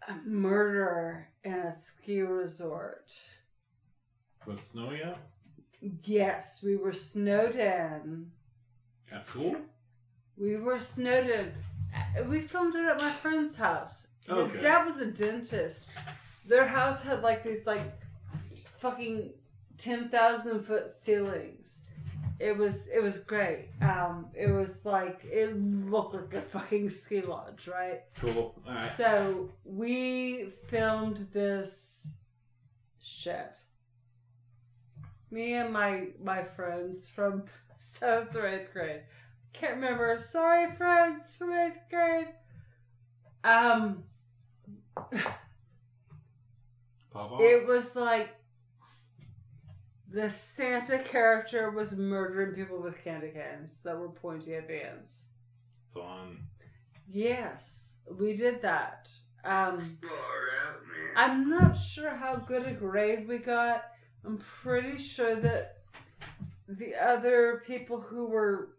a 0.08 0.14
murder 0.28 1.28
in 1.44 1.52
a 1.54 1.74
ski 1.78 2.20
resort. 2.22 3.12
Was 4.46 4.58
it 4.60 4.62
snowy 4.64 5.02
out? 5.02 5.18
Yes, 6.02 6.62
we 6.62 6.76
were 6.76 6.92
snowed 6.92 7.56
in. 7.56 8.30
At 9.12 9.24
school? 9.24 9.56
We 10.36 10.56
were 10.56 10.78
snowed 10.80 11.28
in. 11.28 11.52
Uh, 11.94 12.24
We 12.24 12.40
filmed 12.40 12.74
it 12.74 12.84
at 12.86 13.00
my 13.00 13.10
friend's 13.12 13.56
house. 13.56 14.08
His 14.26 14.36
Okay. 14.36 14.62
dad 14.62 14.84
was 14.86 14.98
a 14.98 15.06
dentist. 15.10 15.90
Their 16.46 16.66
house 16.66 17.02
had 17.04 17.22
like 17.22 17.42
these 17.44 17.66
like 17.66 17.82
fucking 18.78 19.32
ten 19.78 20.08
thousand 20.08 20.62
foot 20.64 20.90
ceilings. 20.90 21.83
It 22.40 22.56
was 22.56 22.88
it 22.88 23.00
was 23.02 23.20
great. 23.20 23.68
Um, 23.80 24.26
it 24.34 24.50
was 24.50 24.84
like 24.84 25.20
it 25.24 25.56
looked 25.56 26.14
like 26.14 26.34
a 26.34 26.40
fucking 26.42 26.90
ski 26.90 27.20
lodge, 27.20 27.68
right? 27.68 28.00
Cool. 28.20 28.60
Alright. 28.66 28.90
So 28.92 29.50
we 29.64 30.48
filmed 30.68 31.28
this 31.32 32.08
shit. 33.00 33.54
Me 35.30 35.54
and 35.54 35.72
my 35.72 36.08
my 36.22 36.42
friends 36.42 37.08
from 37.08 37.44
seventh 37.78 38.34
or 38.34 38.46
eighth 38.48 38.72
grade. 38.72 39.02
Can't 39.52 39.76
remember. 39.76 40.18
Sorry, 40.18 40.70
friends 40.72 41.36
from 41.36 41.52
eighth 41.52 41.78
grade. 41.88 42.28
Um, 43.44 44.02
Pop 47.12 47.32
off. 47.32 47.40
it 47.40 47.66
was 47.66 47.94
like 47.94 48.30
the 50.14 50.30
Santa 50.30 51.00
character 51.00 51.70
was 51.70 51.96
murdering 51.96 52.54
people 52.54 52.80
with 52.80 53.02
candy 53.02 53.30
canes 53.30 53.82
that 53.82 53.98
were 53.98 54.08
pointy 54.08 54.54
at 54.54 54.68
the 54.68 54.86
ends. 54.86 55.26
Fun. 55.92 56.38
Yes, 57.10 57.98
we 58.16 58.36
did 58.36 58.62
that. 58.62 59.08
Um, 59.44 59.98
out. 60.04 60.78
I'm 61.16 61.50
not 61.50 61.72
sure 61.72 62.10
how 62.10 62.36
good 62.36 62.64
a 62.64 62.72
grade 62.72 63.26
we 63.26 63.38
got. 63.38 63.86
I'm 64.24 64.38
pretty 64.62 64.98
sure 64.98 65.34
that 65.34 65.78
the 66.68 66.94
other 66.94 67.62
people 67.66 68.00
who 68.00 68.26
were. 68.26 68.70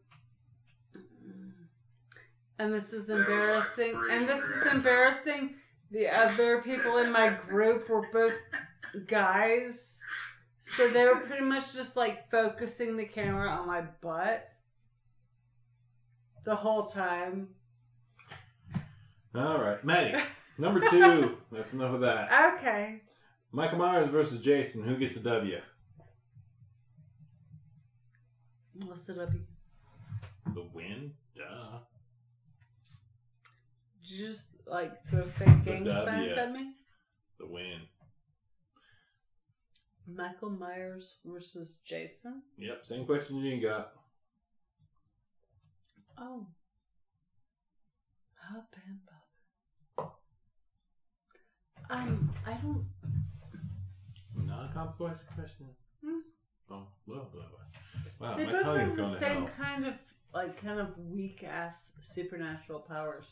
And 2.57 2.73
this 2.73 2.93
is 2.93 3.07
There 3.07 3.19
like, 3.19 3.27
embarrassing. 3.27 4.01
And 4.09 4.27
this 4.27 4.41
is 4.41 4.67
embarrassing. 4.67 5.55
The 5.91 6.07
other 6.07 6.61
people 6.61 6.97
in 6.99 7.11
my 7.11 7.29
group 7.29 7.89
were 7.89 8.07
both 8.13 8.33
guys. 9.05 10.01
So 10.66 10.89
they 10.89 11.05
were 11.05 11.18
pretty 11.18 11.43
much 11.43 11.74
just 11.74 11.95
like 11.95 12.30
focusing 12.30 12.97
the 12.97 13.05
camera 13.05 13.49
on 13.49 13.68
my 13.68 13.84
butt 14.01 14.49
the 16.43 16.55
whole 16.55 16.84
time. 16.84 17.49
Alright. 19.36 19.84
Maddy. 19.84 20.20
Number 20.57 20.80
two. 20.89 21.38
That's 21.51 21.74
enough 21.74 21.93
of 21.93 22.01
that. 22.01 22.55
Okay. 22.57 23.01
Michael 23.51 23.78
Myers 23.78 24.09
versus 24.09 24.41
Jason. 24.41 24.84
Who 24.84 24.97
gets 24.97 25.13
the 25.13 25.20
W? 25.22 25.59
What's 28.86 29.03
the 29.03 29.13
W? 29.13 29.39
The 30.53 30.68
win? 30.74 31.13
Duh. 31.36 31.80
Did 34.01 34.11
you 34.11 34.28
just 34.28 34.49
like 34.66 35.07
throw 35.09 35.24
fake 35.24 35.63
gang 35.63 35.84
W. 35.84 36.05
signs 36.05 36.38
at 36.38 36.51
me? 36.51 36.74
The 37.39 37.47
win. 37.47 37.82
Michael 40.08 40.51
Myers 40.51 41.16
versus 41.26 41.78
Jason? 41.84 42.43
Yep. 42.58 42.86
Same 42.86 43.06
question 43.06 43.41
Gene 43.41 43.62
got. 43.62 43.91
Oh. 46.18 46.47
How 48.36 48.64
bad 48.72 48.99
bother? 49.97 50.12
Um, 51.89 52.32
I 52.45 52.53
don't. 52.53 52.86
Not 54.36 54.70
a 54.70 54.74
complex 54.74 55.24
question. 55.36 55.68
Hmm. 56.03 56.20
Oh, 56.70 56.88
blah, 57.08 57.18
blah, 57.18 57.26
blah. 57.32 58.30
Wow, 58.30 58.38
they 58.38 58.45
my 58.45 58.51
both 58.53 58.64
tongue 58.64 58.80
is 58.80 58.89
have 58.89 58.95
the 58.95 59.01
going 59.01 59.14
to 59.14 59.20
same 59.20 59.36
hell. 59.38 59.49
kind 59.58 59.86
of 59.86 59.93
like 60.34 60.62
kind 60.62 60.80
of 60.80 60.97
weak 60.97 61.43
ass 61.43 61.93
supernatural 62.01 62.80
powers. 62.80 63.26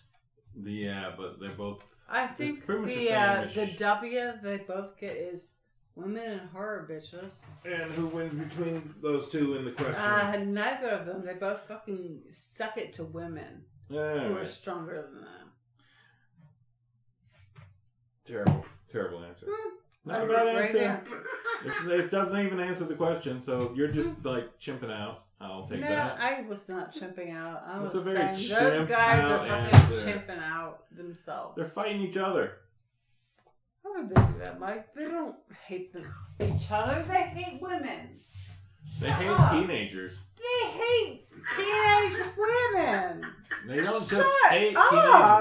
Yeah, 0.62 1.12
but 1.18 1.40
they're 1.40 1.52
both. 1.52 1.86
I 2.10 2.28
think 2.28 2.66
pretty 2.66 2.82
much 2.82 2.90
the 2.92 3.08
the 3.08 3.14
uh, 3.14 3.48
same-ish. 3.48 3.74
the 3.74 3.78
W 3.80 4.32
they 4.44 4.58
both 4.58 4.98
get 5.00 5.16
is 5.16 5.54
women 5.96 6.40
and 6.40 6.50
horror 6.50 6.88
bitches. 6.90 7.42
And 7.66 7.92
who 7.92 8.08
wins 8.08 8.34
between 8.34 8.94
those 9.02 9.30
two 9.30 9.56
in 9.56 9.66
the 9.66 9.72
question? 9.72 9.96
Uh, 9.96 10.44
neither 10.46 10.90
of 10.90 11.06
them. 11.06 11.24
They 11.26 11.34
both 11.34 11.62
fucking 11.68 12.22
suck 12.32 12.78
it 12.78 12.94
to 12.94 13.04
women 13.04 13.64
who 13.90 13.98
are 13.98 14.46
stronger 14.46 15.10
than 15.12 15.22
them. 15.22 15.52
Terrible, 18.26 18.66
terrible 18.92 19.24
answer. 19.24 19.48
Hmm. 19.50 19.70
Not 20.06 20.24
a 20.24 20.28
bad 20.28 20.48
answer. 20.48 20.80
answer. 20.80 21.24
It 21.66 22.12
doesn't 22.12 22.46
even 22.46 22.60
answer 22.60 22.84
the 22.84 22.96
question, 22.96 23.40
so 23.40 23.72
you're 23.74 23.88
just 23.88 24.26
like 24.26 24.60
chimping 24.60 24.92
out. 24.92 25.24
I'll 25.40 25.66
take 25.66 25.80
no, 25.80 25.88
that. 25.88 26.20
I 26.20 26.42
was 26.42 26.68
not 26.68 26.94
chimping 26.94 27.34
out. 27.34 27.64
I 27.66 27.80
That's 27.80 27.96
was 27.96 28.08
a 28.08 28.12
very 28.12 28.36
saying 28.36 28.64
those 28.64 28.90
guys 28.90 29.24
are 29.24 29.38
fucking 29.48 29.80
answer. 29.80 30.12
chimping 30.12 30.42
out 30.42 30.84
themselves. 30.92 31.56
They're 31.56 31.66
fighting 31.66 32.02
each 32.02 32.18
other. 32.18 32.58
How 33.84 33.94
would 33.96 34.10
they 34.10 34.16
do 34.22 34.34
that, 34.40 34.60
Mike? 34.60 34.94
They 34.96 35.04
don't 35.06 35.36
hate 35.68 35.94
them, 35.94 36.06
each 36.40 36.72
other. 36.72 37.04
They 37.08 37.22
hate 37.22 37.62
women. 37.62 38.20
They 39.00 39.08
Shut 39.08 39.20
hate 39.20 39.30
up. 39.30 39.52
teenagers. 39.52 40.22
They 40.38 40.68
hate 40.70 41.28
teenage 41.58 42.26
women. 42.38 43.26
They 43.68 43.82
don't 43.82 44.08
just 44.10 44.30
hate 44.50 44.76
up. 44.78 44.90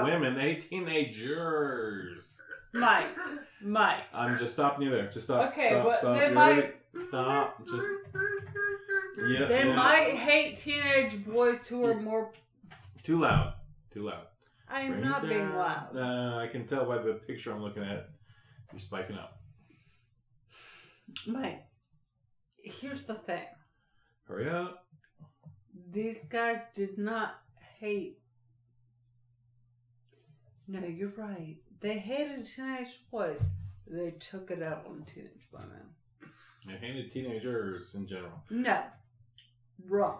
teenage 0.01 0.13
women. 0.13 0.35
They 0.35 0.41
hate 0.41 0.69
teenagers. 0.69 2.39
Mike, 2.73 3.15
Mike. 3.61 4.03
I'm 4.13 4.37
just 4.37 4.53
stopping 4.53 4.87
you 4.87 4.91
there. 4.91 5.07
Just 5.07 5.27
stop. 5.27 5.51
Okay, 5.51 5.69
stop, 5.69 5.85
what- 5.85 5.97
stop. 5.99 6.17
they 6.17 6.27
You 6.29 6.33
might-? 6.33 6.75
Stop. 7.07 7.65
Just. 7.65 7.87
Yeah. 9.27 9.45
They 9.45 9.67
yeah. 9.67 9.75
might 9.75 10.15
hate 10.15 10.57
teenage 10.57 11.23
boys 11.25 11.67
who 11.67 11.85
are 11.85 11.99
more. 11.99 12.31
Too 13.03 13.17
loud. 13.17 13.53
Too 13.91 14.03
loud. 14.03 14.25
I 14.69 14.81
am 14.81 14.91
Bring 14.93 15.03
not 15.03 15.21
being 15.27 15.55
loud. 15.55 15.95
Uh, 15.95 16.37
I 16.37 16.47
can 16.47 16.65
tell 16.67 16.85
by 16.85 16.97
the 16.97 17.13
picture 17.13 17.51
I'm 17.51 17.61
looking 17.61 17.83
at. 17.83 18.09
You're 18.73 18.79
spiking 18.79 19.17
up. 19.17 19.39
Mike, 21.27 21.63
here's 22.57 23.05
the 23.05 23.13
thing. 23.13 23.45
Hurry 24.27 24.49
up. 24.49 24.87
These 25.91 26.25
guys 26.27 26.69
did 26.73 26.97
not 26.97 27.35
hate. 27.79 28.17
No, 30.67 30.79
you're 30.79 31.13
right. 31.15 31.57
They 31.81 31.99
hated 31.99 32.47
teenage 32.47 33.03
boys. 33.11 33.51
They 33.85 34.11
took 34.11 34.49
it 34.49 34.63
out 34.63 34.87
on 34.89 35.05
teenage 35.05 35.47
women. 35.51 35.93
They 36.65 36.73
hated 36.73 37.11
teenagers 37.11 37.93
in 37.93 38.07
general. 38.07 38.41
No, 38.49 38.81
wrong. 39.87 40.19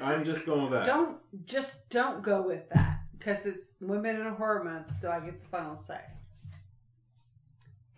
I'm 0.00 0.24
just 0.24 0.46
going 0.46 0.62
with 0.62 0.72
that. 0.72 0.86
Don't 0.86 1.18
just 1.44 1.90
don't 1.90 2.22
go 2.22 2.40
with 2.40 2.66
that 2.70 3.00
because 3.18 3.44
it's 3.44 3.74
Women 3.80 4.16
in 4.16 4.26
a 4.26 4.34
Horror 4.34 4.64
Month, 4.64 4.96
so 4.96 5.10
I 5.10 5.20
get 5.20 5.42
the 5.42 5.48
final 5.48 5.76
say. 5.76 6.00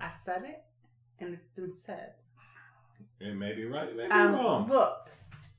I 0.01 0.11
said 0.11 0.43
it, 0.45 0.63
and 1.21 1.35
it's 1.35 1.49
been 1.55 1.71
said. 1.73 2.13
It 3.21 3.35
may 3.35 3.55
be 3.55 3.65
right, 3.65 3.89
it 3.89 3.97
may 3.97 4.07
be 4.07 4.11
Um, 4.13 4.33
wrong. 4.35 4.69
look, 4.69 5.09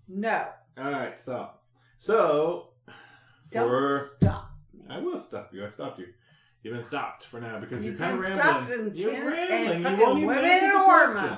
no, 0.08 0.48
All 0.78 0.92
right, 0.92 1.18
stop. 1.20 1.64
So, 1.98 2.70
don't 3.52 3.68
for 3.70 4.00
stop. 4.18 4.52
me. 4.74 4.86
I 4.90 5.00
will 5.00 5.18
stop 5.18 5.54
you. 5.54 5.66
I 5.66 5.70
stopped 5.70 6.00
you. 6.00 6.08
You've 6.64 6.74
been 6.74 6.84
stopped 6.84 7.26
for 7.26 7.40
now 7.40 7.60
because 7.60 7.84
You've 7.84 8.00
you're 8.00 8.08
kind 8.10 8.18
of 8.20 8.38
rambling. 8.38 8.88
in 8.90 8.96
You're 8.96 9.26
rambling. 9.26 9.86
and 9.86 9.98
You 10.00 10.06
won't 10.06 10.20
even 10.20 10.38
answer 10.38 10.78
the 10.78 10.84
question. 10.84 11.38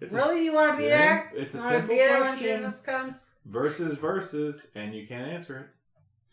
It's 0.00 0.14
really, 0.14 0.44
you 0.44 0.54
want 0.54 0.72
to 0.72 0.78
be 0.78 0.88
there? 0.88 1.32
It's 1.34 1.54
a 1.54 1.60
simple 1.60 1.88
be 1.88 1.96
there 1.96 2.20
when 2.20 2.28
question. 2.36 2.56
Jesus 2.58 2.82
comes? 2.82 3.26
Versus 3.46 3.96
versus, 3.98 4.68
and 4.74 4.94
you 4.94 5.06
can't 5.06 5.26
answer 5.28 5.58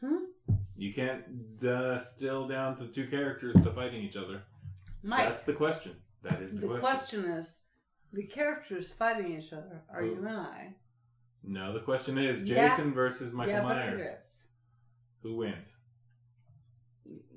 it. 0.02 0.06
Hmm? 0.06 0.26
You 0.78 0.94
can't 0.94 1.24
uh, 1.66 1.96
distill 1.98 2.48
down 2.48 2.76
to 2.78 2.88
two 2.88 3.08
characters 3.08 3.56
to 3.56 3.72
fighting 3.72 4.02
each 4.04 4.18
other. 4.18 4.44
Mike, 5.02 5.28
That's 5.30 5.44
the 5.44 5.54
question. 5.54 5.94
That 6.30 6.42
is 6.42 6.60
the, 6.60 6.68
the 6.68 6.80
question. 6.80 7.22
question 7.22 7.32
is 7.40 7.58
the 8.14 8.24
characters 8.24 8.92
fighting 8.92 9.38
each 9.40 9.54
other 9.54 9.84
are 9.94 10.02
Who? 10.02 10.08
you 10.12 10.18
and 10.18 10.30
I. 10.30 10.76
No, 11.44 11.74
the 11.74 11.80
question 11.80 12.18
is 12.18 12.44
Yeah. 12.44 12.68
Jason 12.70 12.94
versus 12.94 13.32
Michael 13.32 13.54
yeah, 13.54 13.62
but 13.62 13.76
Myers. 13.76 14.02
it 14.02 14.06
is. 14.20 14.48
Who 15.24 15.36
wins? 15.38 15.78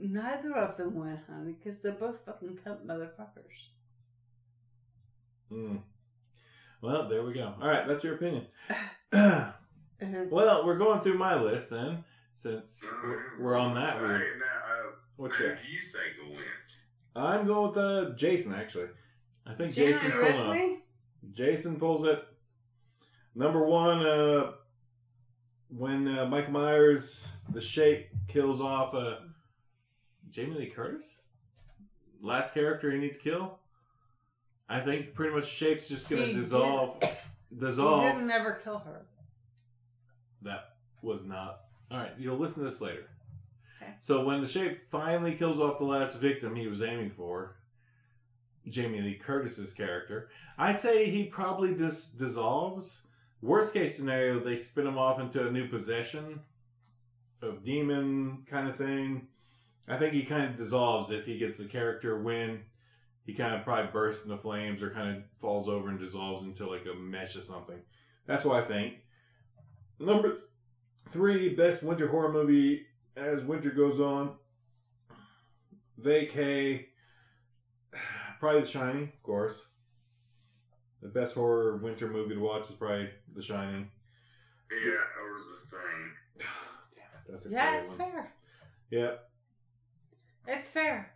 Neither 0.01 0.55
of 0.55 0.77
them 0.79 0.95
win, 0.95 1.19
honey, 1.29 1.53
because 1.53 1.83
they're 1.83 1.93
both 1.93 2.25
fucking 2.25 2.59
cunt 2.65 2.87
motherfuckers. 2.87 3.69
Hmm. 5.51 5.77
Well, 6.81 7.09
there 7.09 7.23
we 7.23 7.33
go. 7.35 7.55
All 7.61 7.69
right, 7.69 7.87
that's 7.87 8.05
your 8.05 8.15
opinion. 8.15 8.47
And 10.01 10.31
well, 10.31 10.65
we're 10.65 10.79
going 10.79 11.01
through 11.01 11.19
my 11.19 11.35
list 11.35 11.71
then, 11.71 12.05
since 12.33 12.85
we're, 13.03 13.41
we're 13.41 13.57
on 13.57 13.75
that 13.75 13.97
Hey, 13.97 14.03
weird. 14.03 14.39
now, 14.39 14.45
uh, 14.45 14.91
What's 15.17 15.37
who 15.37 15.45
your? 15.45 15.55
do 15.57 15.61
you 15.63 15.81
think 15.91 16.23
will 16.23 16.37
win? 16.37 16.45
I'm 17.19 17.47
going 17.47 17.69
with 17.69 17.77
uh, 17.79 18.11
Jason. 18.17 18.55
Actually, 18.55 18.89
I 19.47 19.53
think 19.55 19.75
Jan, 19.75 19.93
Jason's 19.95 20.15
pulling 20.15 20.37
off. 20.37 20.79
Jason 21.35 21.77
pulls 21.79 22.05
it. 22.05 22.25
Number 23.35 23.65
one, 23.65 24.05
uh, 24.07 24.53
when 25.69 26.09
uh, 26.19 26.27
Michael 26.27 26.53
Myers, 26.53 27.29
the 27.51 27.61
shape, 27.61 28.09
kills 28.27 28.61
off 28.61 28.95
uh, 28.95 29.17
Jamie 30.31 30.57
Lee 30.57 30.67
Curtis. 30.67 31.23
Last 32.21 32.55
character 32.55 32.91
he 32.91 32.99
needs 32.99 33.19
to 33.19 33.25
kill. 33.25 33.59
I 34.69 34.81
think 34.81 35.15
pretty 35.15 35.35
much 35.35 35.47
shape's 35.49 35.89
just 35.89 36.11
gonna 36.11 36.27
He 36.27 36.33
dissolve. 36.35 36.97
He 37.51 37.57
Dissolve. 37.59 38.03
didn't 38.03 38.31
ever 38.31 38.53
kill 38.63 38.79
her. 38.81 39.07
That 40.43 40.75
was 41.01 41.25
not. 41.25 41.61
All 41.91 41.99
right, 41.99 42.13
you'll 42.19 42.37
listen 42.37 42.63
to 42.65 42.69
this 42.69 42.81
later. 42.83 43.09
Okay. 43.81 43.93
So 44.01 44.25
when 44.25 44.41
the 44.41 44.47
shape 44.47 44.81
finally 44.91 45.35
kills 45.35 45.61
off 45.61 45.79
the 45.79 45.85
last 45.85 46.17
victim 46.17 46.55
he 46.55 46.69
was 46.69 46.83
aiming 46.83 47.11
for, 47.11 47.57
Jamie 48.69 49.01
Lee 49.01 49.15
Curtis's 49.15 49.73
character, 49.73 50.29
I'd 50.59 50.81
say 50.81 51.11
he 51.11 51.25
probably 51.25 51.75
dis- 51.75 52.11
dissolves. 52.11 53.07
Worst 53.41 53.73
case 53.73 53.97
scenario, 53.97 54.41
they 54.41 54.57
spin 54.57 54.87
him 54.87 54.99
off 54.99 55.21
into 55.21 55.47
a 55.47 55.51
new 55.51 55.69
possession 55.69 56.41
of 57.41 57.65
demon 57.65 58.45
kind 58.51 58.69
of 58.69 58.77
thing. 58.77 59.29
I 59.87 59.97
think 59.97 60.13
he 60.13 60.25
kind 60.25 60.45
of 60.45 60.57
dissolves 60.57 61.11
if 61.11 61.25
he 61.25 61.39
gets 61.39 61.59
the 61.59 61.65
character 61.65 62.21
win. 62.21 62.63
He 63.25 63.35
kind 63.35 63.55
of 63.55 63.63
probably 63.63 63.91
bursts 63.93 64.25
into 64.25 64.37
flames 64.37 64.83
or 64.83 64.91
kind 64.91 65.17
of 65.17 65.23
falls 65.41 65.69
over 65.69 65.89
and 65.89 65.99
dissolves 65.99 66.45
into 66.45 66.69
like 66.69 66.87
a 66.87 66.95
mesh 66.99 67.37
or 67.37 67.43
something. 67.43 67.79
That's 68.27 68.45
what 68.45 68.63
I 68.63 68.67
think. 68.67 68.95
Number 69.99 70.39
three, 71.11 71.55
best 71.55 71.83
winter 71.83 72.09
horror 72.09 72.33
movie 72.33 72.87
as 73.19 73.45
winter 73.45 73.71
goes 73.71 74.01
on. 74.01 74.33
Vacay. 76.01 76.87
Probably 78.41 78.61
The 78.63 78.67
Shining, 78.67 79.03
of 79.05 79.23
course. 79.23 79.67
The 81.03 81.09
best 81.09 81.35
horror 81.35 81.77
winter 81.79 82.09
movie 82.09 82.35
to 82.35 82.41
watch 82.41 82.69
is 82.71 82.77
probably 82.77 83.11
The 83.35 83.43
Shining. 83.43 83.91
Yeah, 84.71 84.91
or 84.91 85.39
the 85.39 85.77
thing. 85.77 86.13
Damn 86.39 86.47
it, 87.27 87.31
that's 87.33 87.47
a 87.47 87.51
Yeah, 87.51 87.81
it's 87.81 87.89
one. 87.91 87.99
fair. 87.99 88.33
Yep. 88.91 89.31
It's 90.47 90.71
fair. 90.73 91.13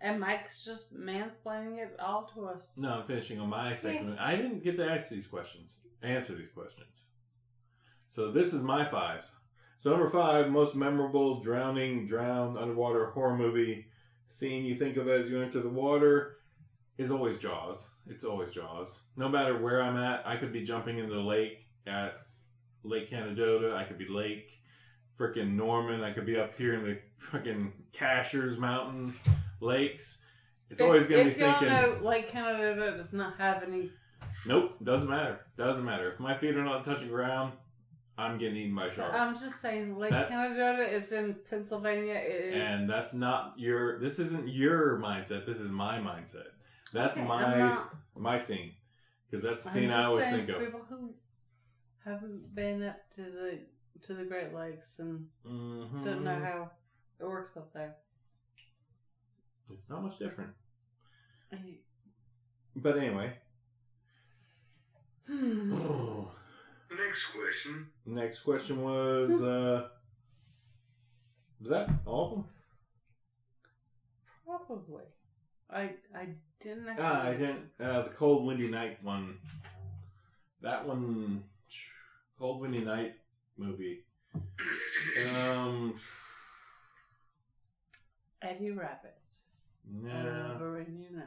And 0.00 0.18
Mike's 0.20 0.64
just 0.64 0.94
mansplaining 0.96 1.78
it 1.78 1.96
all 1.98 2.30
to 2.34 2.46
us. 2.46 2.72
No, 2.76 3.00
I'm 3.00 3.06
finishing 3.06 3.38
on 3.38 3.50
my 3.50 3.74
segment. 3.74 4.18
I 4.18 4.36
didn't 4.36 4.64
get 4.64 4.76
to 4.78 4.90
ask 4.90 5.10
these 5.10 5.26
questions, 5.26 5.80
answer 6.02 6.34
these 6.34 6.50
questions. 6.50 7.02
So 8.08 8.30
this 8.32 8.54
is 8.54 8.62
my 8.62 8.84
fives. 8.86 9.30
So 9.80 9.92
number 9.92 10.10
five, 10.10 10.50
most 10.50 10.76
memorable 10.76 11.40
drowning, 11.40 12.06
drowned, 12.06 12.58
underwater 12.58 13.06
horror 13.06 13.34
movie 13.34 13.86
scene 14.28 14.62
you 14.66 14.74
think 14.74 14.98
of 14.98 15.08
as 15.08 15.30
you 15.30 15.40
enter 15.40 15.58
the 15.60 15.70
water 15.70 16.36
is 16.98 17.10
always 17.10 17.38
Jaws. 17.38 17.88
It's 18.06 18.22
always 18.22 18.50
Jaws. 18.50 19.00
No 19.16 19.26
matter 19.26 19.56
where 19.56 19.82
I'm 19.82 19.96
at, 19.96 20.22
I 20.26 20.36
could 20.36 20.52
be 20.52 20.66
jumping 20.66 20.98
into 20.98 21.14
the 21.14 21.22
lake 21.22 21.64
at 21.86 22.26
Lake 22.84 23.08
Canadohta. 23.08 23.74
I 23.74 23.84
could 23.84 23.96
be 23.96 24.06
Lake 24.06 24.50
freaking 25.18 25.54
Norman. 25.54 26.04
I 26.04 26.12
could 26.12 26.26
be 26.26 26.38
up 26.38 26.54
here 26.58 26.74
in 26.74 26.84
the 26.84 26.98
freaking 27.18 27.72
Cashiers 27.94 28.58
Mountain 28.58 29.14
lakes. 29.60 30.20
It's 30.68 30.82
always 30.82 31.06
going 31.06 31.24
to 31.24 31.30
if 31.30 31.38
be 31.38 31.42
thinking. 31.42 31.68
know 31.68 31.98
Lake 32.02 32.28
Canada 32.28 32.98
does 32.98 33.14
not 33.14 33.38
have 33.38 33.62
any. 33.62 33.90
Nope, 34.44 34.76
doesn't 34.84 35.08
matter. 35.08 35.40
Doesn't 35.56 35.86
matter. 35.86 36.12
If 36.12 36.20
my 36.20 36.36
feet 36.36 36.54
are 36.54 36.64
not 36.64 36.84
touching 36.84 37.08
ground, 37.08 37.54
I'm 38.20 38.38
getting 38.38 38.56
eaten 38.56 38.74
by 38.74 38.86
a 38.86 38.92
shark. 38.94 39.12
I'm 39.14 39.34
just 39.38 39.60
saying, 39.60 39.96
Lake 39.96 40.10
That's- 40.10 40.30
Canada 40.30 40.82
is 40.94 41.10
in 41.12 41.34
Pennsylvania. 41.48 42.14
It 42.14 42.54
is. 42.54 42.64
and 42.68 42.88
that's 42.90 43.14
not 43.14 43.54
your. 43.58 43.98
This 43.98 44.18
isn't 44.18 44.48
your 44.48 44.98
mindset. 44.98 45.46
This 45.46 45.58
is 45.60 45.70
my 45.70 45.98
mindset. 45.98 46.48
That's 46.92 47.14
Okay, 47.16 47.22
I'm 47.22 47.28
my 47.28 47.58
not- 47.58 47.94
my 48.16 48.38
scene. 48.38 48.72
Because 49.30 49.42
that's 49.44 49.62
the 49.64 49.70
I'm 49.70 49.74
scene 49.74 49.90
I 49.90 49.96
just 49.98 50.08
always 50.08 50.24
saying 50.24 50.36
think 50.46 50.48
for 50.50 50.56
of. 50.56 50.60
People 50.64 50.84
who 50.88 51.14
haven't 52.04 52.54
been 52.54 52.82
up 52.82 53.10
to 53.14 53.22
the 53.22 53.60
to 54.02 54.14
the 54.14 54.24
Great 54.24 54.52
Lakes 54.54 54.98
and 54.98 55.28
Mhm. 55.46 56.04
don't 56.04 56.24
know 56.24 56.38
how 56.38 56.70
it 57.20 57.24
works 57.24 57.56
up 57.56 57.72
there. 57.72 57.96
It's 59.72 59.88
not 59.88 60.02
much 60.02 60.18
different. 60.18 60.50
But 62.76 62.98
anyway. 62.98 63.38
Next 66.90 67.26
question. 67.26 67.86
next 68.04 68.40
question 68.40 68.82
was. 68.82 69.42
uh 69.42 69.88
Was 71.60 71.70
that 71.70 71.88
all 72.04 72.24
of 72.26 72.30
them? 72.32 72.44
Probably. 74.44 75.04
I 75.70 75.94
I 76.14 76.28
didn't. 76.60 76.88
Actually 76.88 77.04
Ah, 77.04 77.26
I 77.28 77.32
didn't. 77.34 77.70
Uh, 77.78 78.02
the 78.02 78.10
cold, 78.10 78.44
windy 78.46 78.68
night 78.68 79.02
one. 79.04 79.38
That 80.62 80.86
one, 80.86 81.44
cold, 82.38 82.60
windy 82.60 82.80
night 82.80 83.14
movie. 83.56 84.04
Um, 85.38 85.94
Eddie 88.42 88.70
Rabbit. 88.72 89.16
nah, 89.90 90.54
Over 90.54 90.80
in 90.80 90.98
Unite. 90.98 91.24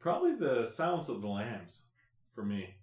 probably 0.00 0.34
the 0.36 0.66
Silence 0.66 1.08
of 1.08 1.20
the 1.20 1.28
Lambs 1.28 1.84
for 2.34 2.44
me. 2.44 2.74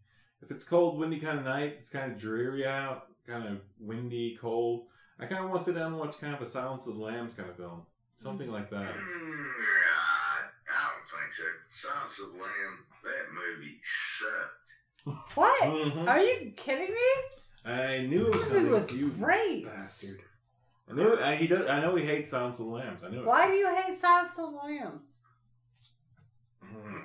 If 0.41 0.51
it's 0.51 0.65
cold, 0.65 0.97
windy 0.99 1.19
kind 1.19 1.39
of 1.39 1.45
night, 1.45 1.75
it's 1.79 1.89
kind 1.89 2.11
of 2.11 2.17
dreary 2.17 2.65
out, 2.65 3.07
kind 3.27 3.47
of 3.47 3.59
windy, 3.79 4.37
cold. 4.39 4.87
I 5.19 5.25
kind 5.25 5.43
of 5.43 5.49
want 5.51 5.61
to 5.61 5.65
sit 5.65 5.75
down 5.75 5.91
and 5.91 5.99
watch 5.99 6.19
kind 6.19 6.33
of 6.33 6.41
a 6.41 6.47
Silence 6.47 6.87
of 6.87 6.95
the 6.95 7.01
Lambs 7.01 7.33
kind 7.35 7.49
of 7.49 7.55
film, 7.55 7.83
something 8.15 8.51
like 8.51 8.69
that. 8.71 8.79
Mm, 8.95 9.51
I, 9.53 10.41
I 10.67 10.89
don't 10.89 11.21
think 11.21 11.31
so. 11.31 11.43
Silence 11.89 12.19
of 12.19 12.33
the 12.33 12.41
Lamb, 12.41 12.85
that 13.03 13.31
movie 13.33 13.79
sucked. 13.83 14.57
What? 15.35 15.63
Mhm. 15.63 16.07
Are 16.07 16.19
you 16.21 16.51
kidding 16.55 16.93
me? 16.93 17.71
I 17.71 18.01
knew 18.01 18.27
it 18.27 18.33
was 18.33 18.41
That 18.43 18.47
coming. 18.49 18.63
movie 18.63 18.73
was 18.75 18.95
you 18.95 19.09
great. 19.09 19.65
bastard. 19.65 20.19
I 20.89 20.93
knew. 20.93 21.17
I, 21.19 21.35
he 21.35 21.47
does. 21.47 21.65
I 21.67 21.79
know 21.81 21.95
he 21.95 22.05
hates 22.05 22.29
Silence 22.31 22.59
of 22.59 22.65
the 22.65 22.71
Lambs. 22.71 23.03
I 23.03 23.09
knew 23.09 23.21
it. 23.21 23.25
Why 23.25 23.47
do 23.47 23.53
you 23.53 23.73
hate 23.73 23.95
Silence 23.97 24.31
of 24.37 24.51
the 24.51 24.57
Lambs? 24.57 25.21
Mm. 26.63 27.03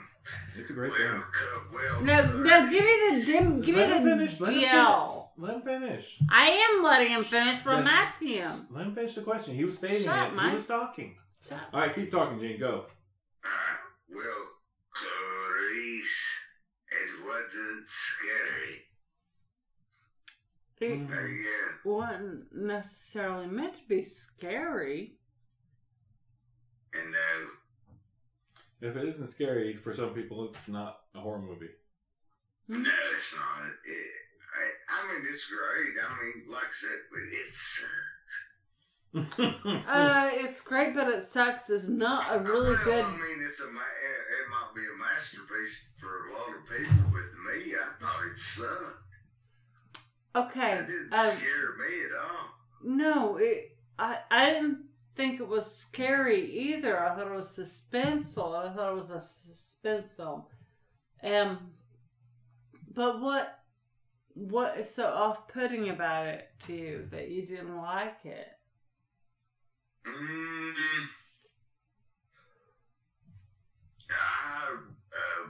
It's 0.54 0.70
a 0.70 0.72
great 0.72 0.90
well, 0.92 0.98
film. 0.98 1.22
co- 1.22 1.76
well, 1.76 2.00
No, 2.02 2.36
no, 2.42 2.70
give 2.70 2.84
me 2.84 3.18
the 3.20 3.24
dim, 3.26 3.60
give 3.60 3.74
me 3.76 3.80
let 3.82 3.90
him 3.98 4.04
the 4.04 4.10
finish. 4.16 4.40
Let 4.40 4.52
him 4.54 4.60
DL. 4.62 5.04
finish. 5.06 5.22
Let 5.38 5.54
him 5.56 5.62
finish. 5.62 6.18
I 6.30 6.48
am 6.48 6.82
letting 6.84 7.08
him 7.12 7.22
finish, 7.24 7.58
but 7.62 7.74
I'm 7.76 7.84
Then 7.84 7.92
asking 7.92 8.28
him. 8.38 8.52
Let 8.70 8.86
him 8.86 8.94
finish 8.94 9.14
the 9.14 9.20
question. 9.22 9.54
He 9.54 9.64
was 9.64 9.76
stating 9.78 10.02
Shut 10.04 10.16
up, 10.18 10.28
it. 10.32 10.34
Mike. 10.34 10.48
He 10.48 10.54
was 10.54 10.66
talking. 10.66 11.16
Shut 11.48 11.60
All 11.72 11.80
right, 11.80 11.94
keep 11.94 12.10
talking, 12.10 12.40
Gene. 12.40 12.58
Go. 12.58 12.86
Well, 14.10 14.46
Clarice, 14.92 16.16
it 16.90 17.24
wasn't 17.24 17.86
scary. 17.88 18.82
It 20.78 20.98
Mm. 20.98 21.08
There 21.08 21.28
you 21.28 21.44
go. 21.84 21.90
wasn't 21.96 22.44
necessarily 22.54 23.46
meant 23.46 23.74
to 23.74 23.88
be 23.88 24.02
scary. 24.02 25.16
And 26.92 27.14
uh, 27.14 27.48
If 28.80 28.96
it 28.96 29.04
isn't 29.04 29.28
scary 29.28 29.74
for 29.74 29.94
some 29.94 30.10
people, 30.10 30.44
it's 30.48 30.68
not 30.68 30.98
a 31.14 31.20
horror 31.20 31.40
movie. 31.40 31.70
no, 32.68 32.78
it's 33.14 33.34
not. 33.34 33.66
It, 33.86 34.06
I, 34.56 34.64
I 35.08 35.12
mean, 35.14 35.26
it's 35.32 35.46
great. 35.46 35.94
I 36.02 36.24
mean, 36.24 36.50
like 36.52 36.64
I 36.64 36.72
said, 36.72 37.00
but 37.10 37.22
it's. 37.30 37.80
Uh, 39.16 40.28
it's 40.34 40.60
great, 40.60 40.94
but 40.94 41.08
it 41.08 41.22
sucks. 41.22 41.70
Is 41.70 41.88
not 41.88 42.34
a 42.34 42.38
really 42.38 42.74
well, 42.74 42.84
good. 42.84 43.04
I 43.04 43.10
mean, 43.12 43.46
it's 43.48 43.60
a. 43.60 43.66
ma- 43.66 43.80
It, 43.80 44.20
it 44.36 44.50
might 44.50 44.74
be 44.74 44.82
a 44.82 44.98
masterpiece 44.98 45.86
for 45.98 46.28
a 46.28 46.32
lot 46.34 46.48
of 46.50 46.68
people, 46.68 47.04
but 47.10 47.24
to 47.32 47.38
me, 47.64 47.74
I 47.74 48.02
thought 48.02 48.26
it 48.30 48.36
sucked. 48.36 49.02
Okay. 50.36 50.72
It 50.80 50.86
didn't 50.86 51.14
Um, 51.14 51.30
scare 51.30 51.76
me 51.78 52.04
at 52.04 52.18
all. 52.20 52.48
no, 52.84 53.36
it. 53.38 53.78
I 53.98 54.18
I 54.30 54.50
didn't 54.50 54.84
think 55.16 55.40
it 55.40 55.48
was 55.48 55.74
scary 55.74 56.50
either. 56.50 57.00
I 57.02 57.14
thought 57.16 57.26
it 57.32 57.34
was 57.34 57.48
suspenseful. 57.48 58.54
I 58.54 58.74
thought 58.74 58.92
it 58.92 58.96
was 58.96 59.10
a 59.10 59.20
suspense 59.20 60.12
film. 60.12 60.44
Um, 61.22 61.72
but 62.94 63.20
what 63.20 63.58
what 64.34 64.76
is 64.78 64.94
so 64.94 65.08
off-putting 65.08 65.88
about 65.88 66.26
it 66.26 66.48
to 66.66 66.74
you 66.74 67.08
that 67.10 67.30
you 67.30 67.46
didn't 67.46 67.76
like 67.78 68.18
it? 68.24 68.48
Mm, 70.06 70.74
I 74.10 74.68
uh, 74.74 75.48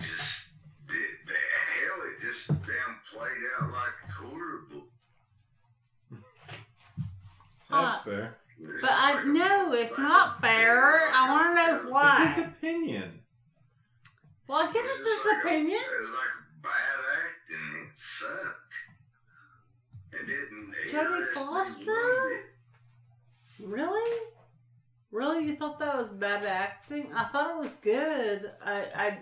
just 0.00 0.44
the, 0.86 0.94
the 1.26 1.32
hell 1.74 1.98
it 2.06 2.20
just 2.24 2.46
damn 2.46 2.96
played 3.12 3.42
out 3.60 3.72
like 3.72 4.08
a 4.08 4.12
horrible. 4.12 4.86
That's 7.70 7.96
Huh. 7.96 8.02
fair. 8.04 8.36
But 8.82 8.90
I 8.92 9.22
no, 9.24 9.72
it's 9.72 9.96
not 9.98 10.40
fair. 10.40 11.08
I 11.14 11.30
want 11.30 11.56
to 11.56 11.66
know 11.72 11.76
It's 11.82 11.90
why. 11.90 12.26
his 12.26 12.44
opinion. 12.46 13.20
Well, 14.48 14.68
I 14.68 14.72
get 14.72 14.84
it's 14.84 15.22
his 15.22 15.32
opinion. 15.40 15.78
It 15.80 16.00
was 16.00 16.10
like 16.10 16.62
bad 16.62 17.00
acting. 17.22 17.86
It 17.86 17.96
sucked. 17.96 18.74
It 20.12 20.26
didn't. 20.26 20.74
Jodie 20.90 21.16
interest 21.18 21.38
Foster? 21.38 22.40
Really? 23.64 24.20
Really, 25.12 25.44
you 25.46 25.56
thought 25.56 25.78
that 25.78 25.96
was 25.96 26.08
bad 26.08 26.44
acting? 26.44 27.12
I 27.14 27.24
thought 27.24 27.50
it 27.50 27.58
was 27.58 27.76
good. 27.76 28.50
I 28.64 28.86
I, 28.94 29.18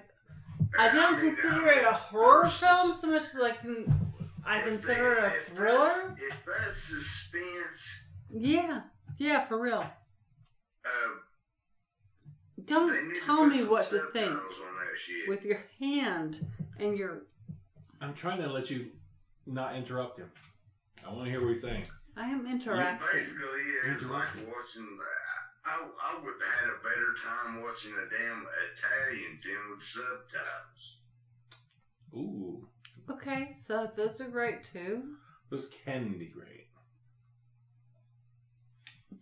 I 0.78 0.94
don't 0.94 1.18
consider 1.18 1.66
it 1.68 1.84
a 1.84 1.92
horror 1.92 2.48
film 2.48 2.94
so 2.94 3.10
much 3.10 3.22
as 3.22 3.40
I 3.42 3.50
can. 3.52 4.12
I 4.46 4.62
consider 4.62 5.12
it 5.18 5.32
a 5.48 5.50
thriller. 5.54 5.88
that's- 6.16 6.16
If 6.18 6.76
suspense, 6.82 8.04
Yeah, 8.32 8.80
yeah, 9.20 9.44
for 9.46 9.60
real. 9.60 9.80
Um, 10.84 11.20
they 12.56 12.64
Don't 12.64 13.14
tell 13.24 13.44
me 13.46 13.62
what 13.64 13.84
to 13.90 13.98
think 14.12 14.30
subtitles 14.32 14.54
on 14.68 14.74
that 14.76 14.98
shit. 14.98 15.28
with 15.28 15.44
your 15.44 15.60
hand 15.78 16.44
and 16.78 16.96
your. 16.98 17.22
I'm 18.00 18.14
trying 18.14 18.40
to 18.42 18.50
let 18.50 18.70
you 18.70 18.88
not 19.46 19.76
interrupt 19.76 20.18
him. 20.18 20.30
I 21.06 21.12
want 21.12 21.26
to 21.26 21.30
hear 21.30 21.40
what 21.40 21.50
he's 21.50 21.62
saying. 21.62 21.84
I 22.16 22.26
am 22.28 22.44
Yeah, 22.46 22.52
interacting. 22.52 23.08
basically, 23.12 23.44
yeah, 23.44 23.92
it's 23.92 24.02
like 24.02 24.02
Interrupted. 24.02 24.46
watching. 24.48 24.98
I, 25.66 25.86
I 26.02 26.14
would 26.18 26.34
have 26.40 26.54
had 26.60 26.68
a 26.70 26.82
better 26.82 27.14
time 27.22 27.62
watching 27.62 27.92
a 27.92 28.08
damn 28.10 28.46
Italian 28.72 29.38
film 29.42 29.70
with 29.74 29.82
subtitles. 29.82 30.96
Ooh, 32.14 32.66
Okay, 33.10 33.52
so 33.58 33.90
those 33.96 34.20
are 34.20 34.28
great 34.28 34.64
too. 34.64 35.02
those 35.50 35.68
can 35.84 36.18
be 36.18 36.26
great. 36.26 36.59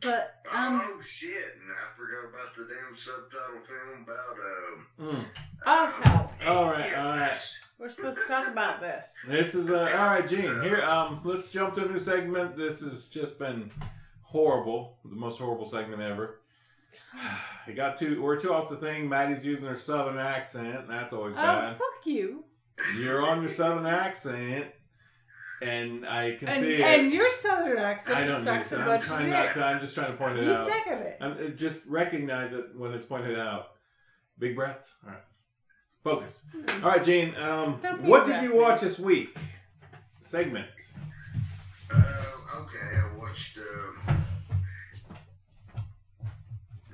But 0.00 0.34
um, 0.52 0.80
oh 0.84 1.02
shit! 1.02 1.30
And 1.32 1.70
I 1.72 1.96
forgot 1.96 2.28
about 2.30 2.54
the 2.56 2.72
damn 2.72 2.94
subtitle 2.94 3.60
film 3.66 4.04
about 4.04 4.36
um. 4.38 5.16
Mm. 5.16 5.24
oh 5.66 6.00
hell, 6.02 6.32
All 6.46 6.70
right, 6.70 6.94
all 6.96 7.16
right. 7.16 7.38
we're 7.78 7.88
supposed 7.88 8.18
to 8.18 8.24
talk 8.26 8.46
about 8.48 8.80
this. 8.80 9.12
This 9.26 9.54
is 9.54 9.70
uh, 9.70 9.78
all 9.80 10.06
right, 10.06 10.28
Gene. 10.28 10.62
Here, 10.62 10.82
um, 10.82 11.20
let's 11.24 11.50
jump 11.50 11.74
to 11.74 11.84
a 11.84 11.88
new 11.88 11.98
segment. 11.98 12.56
This 12.56 12.80
has 12.80 13.08
just 13.08 13.38
been 13.40 13.70
horrible, 14.22 14.98
the 15.04 15.16
most 15.16 15.38
horrible 15.38 15.66
segment 15.66 16.00
ever. 16.02 16.40
It 17.66 17.76
got 17.76 17.98
too. 17.98 18.22
We're 18.22 18.40
too 18.40 18.50
off 18.54 18.70
the 18.70 18.76
thing. 18.76 19.10
Maddy's 19.10 19.44
using 19.44 19.66
her 19.66 19.76
southern 19.76 20.16
accent. 20.16 20.88
That's 20.88 21.12
always 21.12 21.34
bad. 21.34 21.44
Oh 21.44 21.60
bad. 21.60 21.76
fuck 21.76 22.06
you! 22.06 22.44
You're 22.96 23.20
on 23.28 23.40
your 23.40 23.50
southern 23.50 23.84
accent, 23.84 24.68
and 25.62 26.06
I 26.06 26.36
can 26.36 26.48
And, 26.48 26.60
see 26.60 26.82
and 26.82 27.06
it. 27.08 27.12
your 27.12 27.28
southern 27.30 27.78
accent 27.78 28.16
I 28.16 28.26
don't 28.26 28.38
need 28.40 28.44
sucks 28.44 28.68
to. 28.70 28.76
a 28.76 28.78
I'm 28.80 28.84
bunch 28.86 29.04
trying 29.04 29.24
of 29.26 29.30
not 29.30 29.54
to. 29.54 29.64
I'm 29.64 29.80
just 29.80 29.94
trying 29.94 30.12
to 30.12 30.16
point 30.16 30.38
it 30.38 30.44
You 30.44 30.52
out. 30.52 30.68
second 30.68 30.98
it. 30.98 31.16
I'm, 31.20 31.32
uh, 31.32 31.48
just 31.48 31.86
recognize 31.88 32.52
it 32.52 32.66
when 32.76 32.92
it's 32.92 33.04
pointed 33.04 33.38
out. 33.38 33.70
Big 34.38 34.54
breaths. 34.54 34.96
All 35.04 35.10
right. 35.12 35.22
Focus. 36.04 36.42
All 36.82 36.90
right, 36.90 37.04
Gene. 37.04 37.34
Um, 37.36 37.74
what 38.06 38.24
did 38.26 38.42
you 38.42 38.54
watch 38.54 38.80
this 38.80 38.98
week? 38.98 39.36
Segment. 40.20 40.68
Uh, 41.90 41.96
okay, 42.60 42.96
I 42.96 43.16
watched 43.18 43.58
um, 43.58 44.24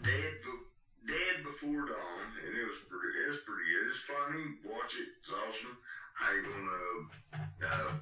Dead, 0.02 0.32
Be- 0.44 1.12
Dead 1.12 1.44
Before 1.44 1.86
Dawn, 1.86 2.26
and 2.46 2.56
it 2.56 2.64
was 2.66 2.78
pretty. 2.88 3.18
It 3.24 3.28
was 3.28 3.38
pretty 3.44 3.64
good. 3.70 3.88
It's 3.88 3.98
funny. 4.08 4.44
Watch 4.64 4.94
it. 4.94 5.08
It's 5.20 5.30
awesome. 5.30 5.76
I 6.20 6.36
ain't 6.36 6.44
gonna. 6.44 7.74
Uh, 7.74 7.92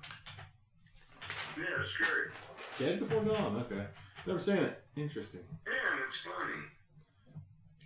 yeah, 1.56 1.80
it's 1.80 1.96
great. 1.96 2.30
Dead 2.78 3.00
Before 3.00 3.22
Dawn. 3.24 3.64
Okay. 3.66 3.84
Never 4.26 4.38
seen 4.38 4.58
it. 4.58 4.82
Interesting. 4.96 5.40
And 5.66 6.00
it's 6.06 6.18
funny. 6.18 6.60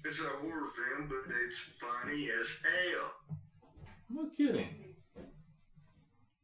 It's 0.04 0.20
a 0.20 0.24
horror 0.24 0.70
film, 0.76 1.08
but 1.08 1.34
it's 1.44 1.60
funny 1.80 2.28
as 2.40 2.48
hell. 2.62 3.10
I'm 4.08 4.16
no 4.16 4.30
kidding. 4.36 4.68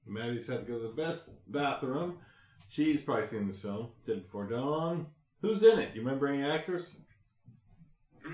Maddy's 0.06 0.48
had 0.48 0.66
to 0.66 0.72
go 0.72 0.78
to 0.78 0.88
the 0.88 0.94
best 0.94 1.50
bathroom. 1.50 2.18
She's 2.68 3.02
probably 3.02 3.24
seen 3.24 3.46
this 3.46 3.60
film. 3.60 3.88
Dead 4.06 4.24
Before 4.24 4.46
Dawn. 4.46 5.06
Who's 5.42 5.62
in 5.62 5.78
it? 5.78 5.92
Do 5.92 6.00
you 6.00 6.04
remember 6.04 6.26
any 6.26 6.42
actors? 6.42 6.96
Nah. 8.24 8.30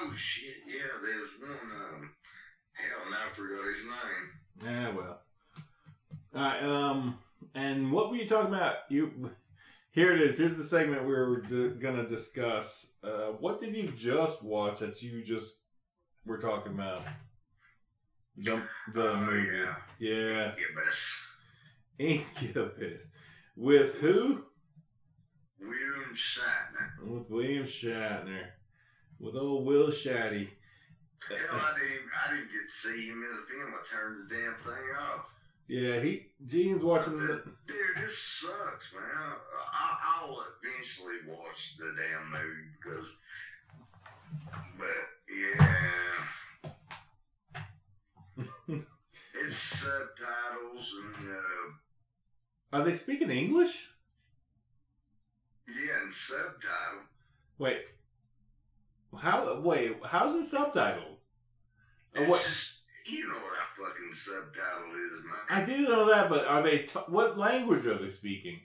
Oh 0.00 0.12
shit! 0.14 0.54
Yeah, 0.66 1.00
there 1.02 1.18
was 1.18 1.30
one. 1.40 1.50
Um, 1.50 2.10
hell, 2.72 3.10
now 3.10 3.30
I 3.30 3.34
forgot 3.34 3.66
his 3.66 3.84
name. 3.84 4.28
Ah, 4.66 4.92
well. 4.96 5.20
All 6.34 6.42
right. 6.42 6.62
Um, 6.62 7.18
and 7.54 7.90
what 7.92 8.10
were 8.10 8.16
you 8.16 8.28
talking 8.28 8.54
about? 8.54 8.76
You. 8.90 9.30
Here 9.90 10.12
it 10.12 10.20
is. 10.20 10.38
Here's 10.38 10.56
the 10.56 10.62
segment 10.64 11.02
we 11.02 11.08
were 11.12 11.40
d- 11.40 11.70
gonna 11.80 12.06
discuss. 12.08 12.92
Uh, 13.02 13.32
what 13.40 13.58
did 13.58 13.74
you 13.74 13.88
just 13.88 14.42
watch 14.44 14.78
that 14.80 15.02
you 15.02 15.24
just 15.24 15.56
were 16.24 16.38
talking 16.38 16.72
about? 16.72 17.02
The, 18.36 18.62
the 18.94 19.12
Oh, 19.12 19.16
movie. 19.16 19.48
yeah. 19.58 19.74
Yeah. 19.98 20.52
Incubus. 20.54 21.16
Incubus. 21.98 23.10
With 23.56 23.94
who? 23.94 24.44
William 25.60 26.14
Shatner. 26.14 27.10
With 27.10 27.28
William 27.30 27.64
Shatner. 27.64 28.44
With 29.18 29.34
old 29.34 29.66
Will 29.66 29.88
Shatty. 29.88 30.48
Hell, 31.28 31.38
I 31.50 31.72
didn't, 31.78 32.06
I 32.24 32.30
didn't 32.30 32.52
get 32.52 32.68
to 32.68 32.74
see 32.74 33.06
him 33.08 33.24
in 33.24 33.36
the 33.36 33.42
film. 33.52 33.74
I 33.74 33.94
turned 33.94 34.30
the 34.30 34.34
damn 34.36 34.54
thing 34.54 34.84
off. 35.00 35.24
Yeah, 35.68 36.00
he. 36.00 36.26
Gene's 36.46 36.82
watching 36.82 37.18
the. 37.18 37.42
Dude, 37.66 37.96
this 37.96 38.18
sucks, 38.18 38.92
man. 38.94 39.04
I, 39.70 40.20
I'll 40.22 40.42
eventually 40.62 41.16
watch 41.28 41.76
the 41.78 41.94
damn 41.94 42.30
movie 42.32 42.70
because, 42.80 43.06
but 44.78 45.08
yeah, 45.30 45.84
it's 49.44 49.56
subtitles 49.56 50.94
and 51.04 51.28
uh, 51.28 52.78
Are 52.78 52.84
they 52.84 52.94
speaking 52.94 53.30
English? 53.30 53.90
yeah, 55.66 56.02
and 56.02 56.12
subtitle. 56.12 57.02
Wait. 57.58 57.82
How? 59.20 59.60
Wait. 59.60 59.96
How's 60.02 60.34
it 60.34 60.56
subtitled? 60.56 61.16
It's 62.14 62.28
what? 62.30 62.40
just 62.42 62.77
you 63.08 63.26
know 63.26 63.34
what 63.34 63.56
a 63.58 63.90
fucking 63.90 64.12
subtitle 64.12 64.92
is, 64.94 65.24
man. 65.24 65.48
I 65.50 65.64
do 65.64 65.88
know 65.88 66.06
that, 66.08 66.28
but 66.28 66.46
are 66.46 66.62
they? 66.62 66.78
T- 66.78 66.98
what 67.08 67.38
language 67.38 67.86
are 67.86 67.98
they 67.98 68.08
speaking? 68.08 68.60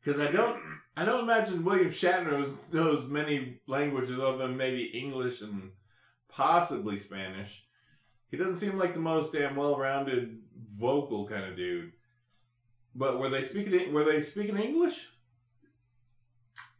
Because 0.00 0.20
I 0.20 0.30
don't. 0.30 0.56
Mm. 0.56 0.78
I 0.96 1.04
don't 1.04 1.24
imagine 1.24 1.64
William 1.64 1.90
Shatner 1.90 2.54
knows, 2.72 3.08
many 3.08 3.58
languages 3.66 4.20
other 4.20 4.38
than 4.38 4.56
maybe 4.56 4.84
English 4.84 5.40
and 5.40 5.72
possibly 6.28 6.96
Spanish. 6.96 7.64
He 8.30 8.36
doesn't 8.36 8.56
seem 8.56 8.78
like 8.78 8.94
the 8.94 9.00
most 9.00 9.32
damn 9.32 9.56
well-rounded 9.56 10.40
vocal 10.78 11.26
kind 11.26 11.44
of 11.44 11.56
dude. 11.56 11.92
But 12.94 13.18
were 13.18 13.28
they 13.28 13.42
speaking? 13.42 13.92
Were 13.92 14.04
they 14.04 14.20
speaking 14.20 14.56
English? 14.56 15.08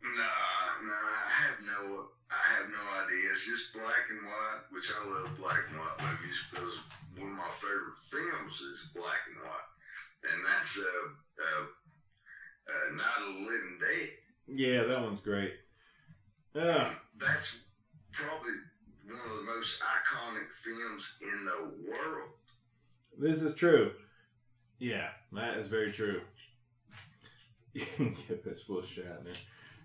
Nah, 0.02 0.86
nah, 0.86 0.92
I 0.92 1.30
have 1.42 1.58
no, 1.64 2.04
I 2.30 2.58
have 2.58 2.68
no 2.70 2.82
idea. 3.02 3.30
It's 3.32 3.46
just 3.46 3.72
black 3.72 4.06
and 4.10 4.24
white, 4.26 4.63
which 4.74 4.90
I 4.90 5.08
love 5.08 5.30
black 5.38 5.70
and 5.70 5.78
white 5.78 6.02
movies 6.02 6.38
because 6.50 6.74
one 7.16 7.30
of 7.30 7.38
my 7.38 7.52
favorite 7.62 8.02
films 8.10 8.60
is 8.60 8.90
black 8.92 9.22
and 9.30 9.38
white, 9.38 9.70
and 10.26 10.42
that's 10.42 10.76
uh, 10.78 11.06
uh, 11.38 11.64
uh 12.66 12.96
Night 12.98 13.22
of 13.22 13.34
the 13.34 13.40
Living 13.46 13.78
Dead. 13.78 14.10
Yeah, 14.50 14.82
that 14.84 15.00
one's 15.00 15.20
great. 15.20 15.54
Yeah. 16.54 16.90
That's 17.18 17.54
probably 18.12 18.52
one 19.06 19.20
of 19.30 19.36
the 19.38 19.44
most 19.44 19.78
iconic 19.80 20.50
films 20.62 21.06
in 21.22 21.44
the 21.44 21.90
world. 21.90 22.30
This 23.16 23.42
is 23.42 23.54
true. 23.54 23.92
Yeah, 24.78 25.08
that 25.32 25.56
is 25.56 25.68
very 25.68 25.90
true. 25.90 26.20
You 27.74 27.84
can 27.96 28.16
get 28.28 28.44
this 28.44 28.68
Will 28.68 28.82
Shatner. 28.82 29.36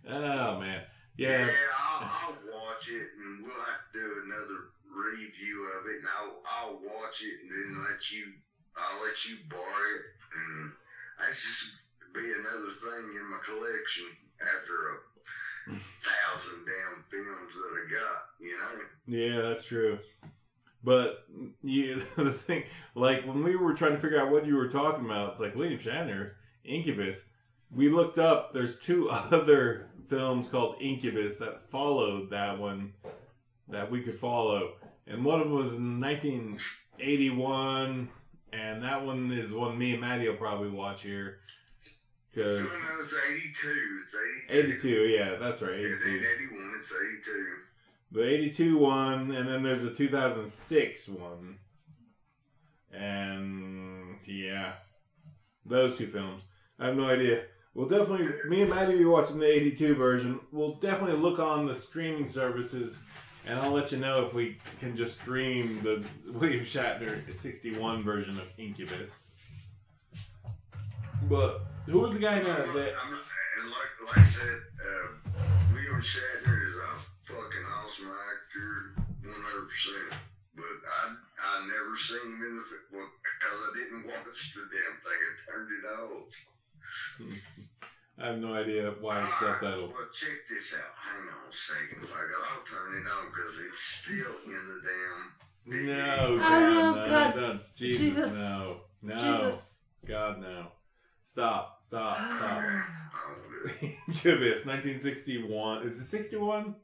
Oh 0.07 0.59
man, 0.59 0.83
yeah. 1.17 1.49
I'll, 1.75 2.03
I'll 2.03 2.37
watch 2.53 2.87
it, 2.87 3.07
and 3.17 3.41
we'll 3.41 3.51
have 3.51 3.91
to 3.93 3.99
do 3.99 4.21
another 4.25 4.69
review 4.89 5.69
of 5.77 5.85
it, 5.87 6.01
and 6.01 6.09
I'll 6.09 6.41
I'll 6.45 6.77
watch 6.81 7.21
it, 7.21 7.45
and 7.45 7.49
then 7.49 7.85
let 7.85 8.11
you 8.11 8.33
I'll 8.77 9.05
let 9.05 9.17
you 9.25 9.37
borrow 9.49 9.87
it, 9.95 10.05
and 10.33 10.71
that's 11.19 11.41
just 11.41 11.79
be 12.13 12.33
another 12.33 12.73
thing 12.73 13.05
in 13.15 13.25
my 13.29 13.39
collection 13.45 14.05
after 14.41 14.73
a 14.89 15.79
thousand 16.01 16.65
damn 16.65 17.03
films 17.09 17.53
that 17.53 17.71
I 17.77 17.83
got, 17.91 18.21
you 18.39 18.57
know. 18.57 18.79
Yeah, 19.07 19.41
that's 19.49 19.65
true. 19.65 19.99
But 20.83 21.25
you, 21.61 22.03
the 22.17 22.31
thing, 22.31 22.63
like 22.95 23.25
when 23.25 23.43
we 23.43 23.55
were 23.55 23.73
trying 23.73 23.93
to 23.93 23.99
figure 23.99 24.19
out 24.19 24.31
what 24.31 24.45
you 24.45 24.55
were 24.55 24.69
talking 24.69 25.05
about, 25.05 25.33
it's 25.33 25.41
like 25.41 25.55
William 25.55 25.79
Shatner, 25.79 26.31
Incubus. 26.63 27.29
We 27.73 27.89
looked 27.89 28.17
up. 28.17 28.53
There's 28.53 28.79
two 28.79 29.09
other 29.11 29.87
films 30.07 30.49
called 30.49 30.81
Incubus 30.81 31.39
that 31.39 31.69
followed 31.69 32.31
that 32.31 32.57
one 32.57 32.93
that 33.67 33.91
we 33.91 34.01
could 34.01 34.19
follow, 34.19 34.73
and 35.09 35.25
one 35.25 35.41
of 35.41 35.47
them 35.47 35.57
was 35.57 35.75
in 35.75 35.99
1981, 35.99 38.09
and 38.53 38.83
that 38.83 39.05
one 39.05 39.31
is 39.31 39.51
one 39.51 39.77
me 39.77 39.91
and 39.93 40.01
Maddy 40.01 40.29
will 40.29 40.35
probably 40.35 40.69
watch 40.69 41.01
here. 41.01 41.39
Because 42.31 42.59
no, 42.59 42.67
it's 43.01 43.13
82. 43.13 44.01
It's 44.03 44.15
82. 44.51 44.87
82, 44.87 45.07
yeah, 45.07 45.35
that's 45.35 45.63
right, 45.63 45.71
82. 45.71 45.91
ain't 45.91 46.05
81, 46.05 46.73
it's 46.77 46.91
82. 46.91 47.55
The 48.11 48.23
82 48.23 48.77
one, 48.77 49.31
and 49.31 49.49
then 49.49 49.63
there's 49.63 49.83
a 49.83 49.93
2006 49.93 51.09
one. 51.09 51.57
And 52.91 54.17
yeah, 54.25 54.73
those 55.65 55.95
two 55.95 56.07
films. 56.07 56.45
I 56.79 56.87
have 56.87 56.95
no 56.95 57.07
idea. 57.07 57.43
We'll 57.73 57.87
definitely, 57.87 58.27
me 58.47 58.61
and 58.61 58.69
Maddy 58.69 58.93
will 58.93 58.99
be 58.99 59.05
watching 59.05 59.39
the 59.39 59.45
82 59.45 59.95
version. 59.95 60.39
We'll 60.51 60.75
definitely 60.75 61.17
look 61.17 61.39
on 61.39 61.65
the 61.65 61.75
streaming 61.75 62.27
services, 62.27 63.03
and 63.49 63.59
I'll 63.59 63.71
let 63.71 63.91
you 63.91 63.97
know 63.97 64.25
if 64.25 64.33
we 64.33 64.57
can 64.79 64.95
just 64.95 65.19
stream 65.19 65.81
the 65.81 66.05
William 66.31 66.63
Shatner 66.63 67.33
61 67.33 68.03
version 68.03 68.37
of 68.37 68.47
Incubus. 68.59 69.33
But 71.23 71.61
who 71.87 71.99
was 71.99 72.13
the 72.13 72.19
guy 72.19 72.39
that, 72.39 72.59
I'm, 72.61 72.73
that 72.75 72.93
I'm, 72.95 73.13
and 73.13 73.69
like, 73.71 74.15
like 74.15 74.17
I 74.19 74.23
said, 74.23 74.59
uh, 74.79 75.41
William 75.73 75.99
Shatner 75.99 76.67
is 76.67 76.75
a 76.75 76.93
fucking 77.25 77.65
awesome 77.73 78.07
actor, 78.07 78.93
100%. 79.25 80.13
But 80.55 80.63
I 80.63 81.15
I 81.41 81.65
never 81.67 81.95
seen 81.95 82.19
him 82.19 82.43
in 82.43 82.55
the 82.57 82.63
well 82.91 83.07
because 83.23 83.59
I 83.63 83.71
didn't 83.73 84.05
watch 84.05 84.53
the 84.53 84.61
damn 84.69 84.97
thing. 85.01 85.19
I 85.25 85.33
turned 85.49 85.71
it 85.73 85.85
off. 85.97 86.29
I 88.21 88.27
have 88.27 88.39
no 88.39 88.53
idea 88.53 88.93
why 88.99 89.25
it's 89.27 89.41
Alright, 89.41 89.61
subtitled. 89.61 89.93
Well, 89.93 90.07
check 90.13 90.29
this 90.49 90.73
out. 90.73 90.93
Hang 90.97 91.27
on 91.27 91.49
a 91.49 91.53
second. 91.53 92.01
Like, 92.03 92.29
I'll 92.51 92.65
turn 92.65 92.97
it 93.01 93.07
on 93.07 93.27
because 93.31 93.57
it's 93.69 93.81
still 93.81 94.35
in 94.45 94.51
the 94.67 94.81
damn. 94.83 95.85
No, 95.85 96.25
Oh, 96.27 96.35
no, 96.37 96.95
no, 96.95 97.05
God. 97.09 97.35
no, 97.35 97.59
Jesus, 97.75 98.01
Jesus. 98.01 98.35
no, 98.37 98.81
no, 99.03 99.15
Jesus. 99.17 99.81
God, 100.05 100.41
no. 100.41 100.67
Stop, 101.25 101.79
stop, 101.83 102.17
stop. 102.17 102.41
I 102.41 102.81
won't 103.29 103.79
do 103.81 103.85
it. 103.87 103.95
Incubus, 104.07 104.65
1961. 104.65 105.83
Is 105.83 105.99
it 105.99 106.05
61? 106.05 106.75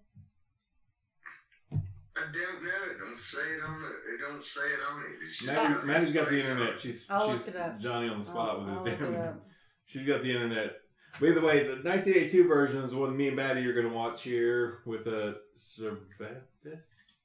I 2.17 2.21
don't 2.31 2.63
know. 2.63 2.69
It 2.91 2.97
don't 2.99 3.19
say 3.19 3.39
it 3.39 3.61
on 3.67 3.81
it. 3.83 4.13
It 4.13 4.21
don't 4.21 4.41
say 4.43 4.61
it 4.61 4.79
on 4.89 5.01
it. 5.01 5.07
It's 5.21 5.37
just 5.39 5.47
Maddy's, 5.51 5.77
on 5.77 5.87
Maddy's 5.87 6.07
his 6.07 6.13
got 6.15 6.25
the 6.29 6.31
face. 6.37 6.49
internet. 6.49 6.77
She's 6.77 7.09
I'll 7.09 7.29
she's 7.31 7.45
look 7.47 7.55
it 7.55 7.61
up. 7.61 7.79
Johnny 7.79 8.07
on 8.09 8.19
the 8.19 8.25
spot 8.25 8.59
with 8.59 8.69
his 8.69 8.77
I'll 8.77 8.85
damn. 8.85 9.41
She's 9.85 10.05
got 10.07 10.23
the 10.23 10.31
internet. 10.31 10.77
By 11.21 11.31
the 11.31 11.41
way, 11.41 11.63
the 11.63 11.75
1982 11.75 12.47
version 12.47 12.83
is 12.83 12.93
one 12.93 13.15
me 13.15 13.27
and 13.27 13.35
Maddy 13.37 13.65
are 13.67 13.73
going 13.73 13.87
to 13.87 13.93
watch 13.93 14.23
here 14.23 14.79
with 14.85 15.07
uh, 15.07 15.11
a 15.11 15.35
Cervantes 15.55 17.19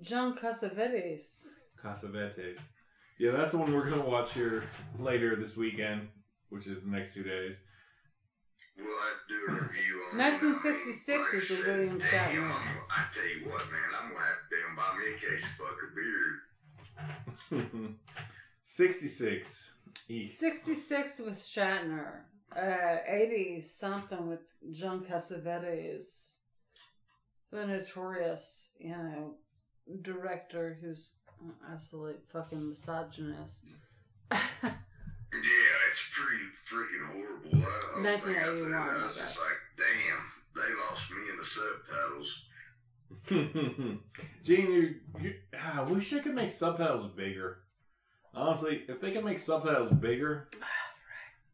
John 0.00 0.36
Cassavetes. 0.36 1.42
Casavetes. 1.82 2.60
Yeah, 3.18 3.32
that's 3.32 3.50
the 3.52 3.58
one 3.58 3.74
we're 3.74 3.88
going 3.90 4.00
to 4.02 4.08
watch 4.08 4.32
here 4.34 4.62
later 4.98 5.34
this 5.34 5.56
weekend, 5.56 6.08
which 6.50 6.66
is 6.68 6.84
the 6.84 6.90
next 6.90 7.14
two 7.14 7.24
days. 7.24 7.62
We'll 8.78 8.86
do 9.28 9.46
a 9.48 9.52
review 9.54 10.02
on 10.12 10.18
1966 10.18 11.08
it. 11.08 11.18
Like 11.18 11.34
I 11.34 11.36
is 11.36 11.48
the 11.48 11.54
said, 11.54 11.66
William 11.76 12.00
Shatner. 12.00 12.42
I'm- 12.42 12.52
um, 12.52 12.58
I 12.90 13.04
tell 13.12 13.26
you 13.26 13.50
what, 13.50 13.70
man, 13.70 13.90
I'm 14.00 14.08
gonna 14.12 14.24
have 14.24 14.48
to 14.48 14.56
damn 14.56 14.76
buy 14.76 14.96
me 14.96 15.04
a 15.14 15.18
case 15.18 15.44
of 15.44 15.50
fucking 17.50 17.68
beer. 17.76 17.94
66. 18.64 19.74
E. 20.08 20.24
66 20.26 21.18
with 21.20 21.40
Shatner. 21.40 22.20
Uh, 22.56 22.96
80 23.06 23.62
something 23.62 24.26
with 24.28 24.54
John 24.72 25.04
Cassavetes. 25.04 26.34
The 27.52 27.66
notorious, 27.66 28.70
you 28.78 28.90
know, 28.90 29.34
director 30.02 30.78
who's 30.80 31.14
an 31.42 31.52
absolute 31.72 32.20
fucking 32.32 32.68
misogynist. 32.68 33.64
Yeah, 34.32 34.38
it's 35.88 36.02
pretty 36.12 36.44
freaking 36.68 37.06
horrible. 37.12 37.68
I, 37.68 38.00
I 38.00 38.02
don't 38.02 38.22
think 38.22 38.36
I 38.36 38.42
said 38.42 38.70
1981, 38.70 38.88
I 38.88 39.02
was 39.02 39.16
just 39.16 39.18
guess. 39.18 39.38
like, 39.38 39.60
damn, 39.78 40.22
they 40.56 40.70
lost 40.90 41.10
me 41.10 41.22
in 41.30 41.36
the 41.38 41.44
subtitles. 41.44 42.28
Gene, 44.44 44.72
you, 44.72 44.94
you, 45.20 45.34
ah, 45.56 45.80
I 45.80 45.82
wish 45.82 46.12
I 46.12 46.18
could 46.20 46.34
make 46.34 46.50
subtitles 46.50 47.06
bigger. 47.08 47.58
Honestly, 48.34 48.84
if 48.88 49.00
they 49.00 49.10
can 49.12 49.24
make 49.24 49.38
subtitles 49.38 49.92
bigger, 49.92 50.48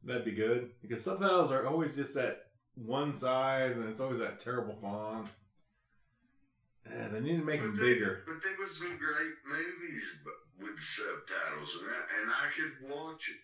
that'd 0.06 0.24
be 0.24 0.32
good. 0.32 0.70
Because 0.80 1.02
subtitles 1.02 1.52
are 1.52 1.66
always 1.66 1.96
just 1.96 2.14
that 2.14 2.46
one 2.74 3.12
size, 3.12 3.76
and 3.76 3.88
it's 3.88 4.00
always 4.00 4.18
that 4.18 4.40
terrible 4.40 4.76
font. 4.80 5.28
Yeah, 6.90 7.08
they 7.08 7.20
need 7.20 7.38
to 7.38 7.44
make 7.44 7.60
them 7.60 7.72
But 7.72 7.80
there- 7.80 7.94
bigger. 7.94 8.22
But 8.26 8.42
there 8.42 8.56
was 8.58 8.76
some 8.76 8.96
great 8.96 9.34
movies 9.44 10.04
with 10.60 10.78
subtitles, 10.78 11.76
and 11.80 11.90
I, 11.90 12.20
and 12.22 12.30
I 12.30 12.46
could 12.54 12.90
watch 12.90 13.28
it. 13.28 13.40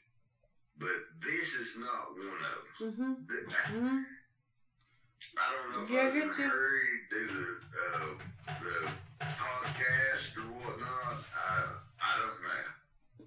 But 0.78 0.88
this 1.20 1.54
is 1.54 1.76
not 1.76 2.16
one 2.16 2.26
of 2.28 2.92
mm-hmm. 2.92 3.02
them. 3.02 3.46
Mm-hmm. 3.48 3.98
I 5.38 5.52
don't 5.54 5.72
know 5.72 5.84
if 5.84 5.90
Yeah, 5.90 6.00
I 6.00 6.04
was 6.04 6.14
I 6.14 6.42
in 6.44 6.50
a 6.50 6.52
hurry 6.52 6.88
to 7.10 7.28
do 7.28 7.34
the, 7.34 7.98
uh, 7.98 8.06
the 8.46 9.24
podcast 9.24 10.36
or 10.36 10.48
whatnot. 10.64 11.24
I, 11.36 11.64
I 12.00 12.18
don't 12.18 12.42
know. 12.42 12.72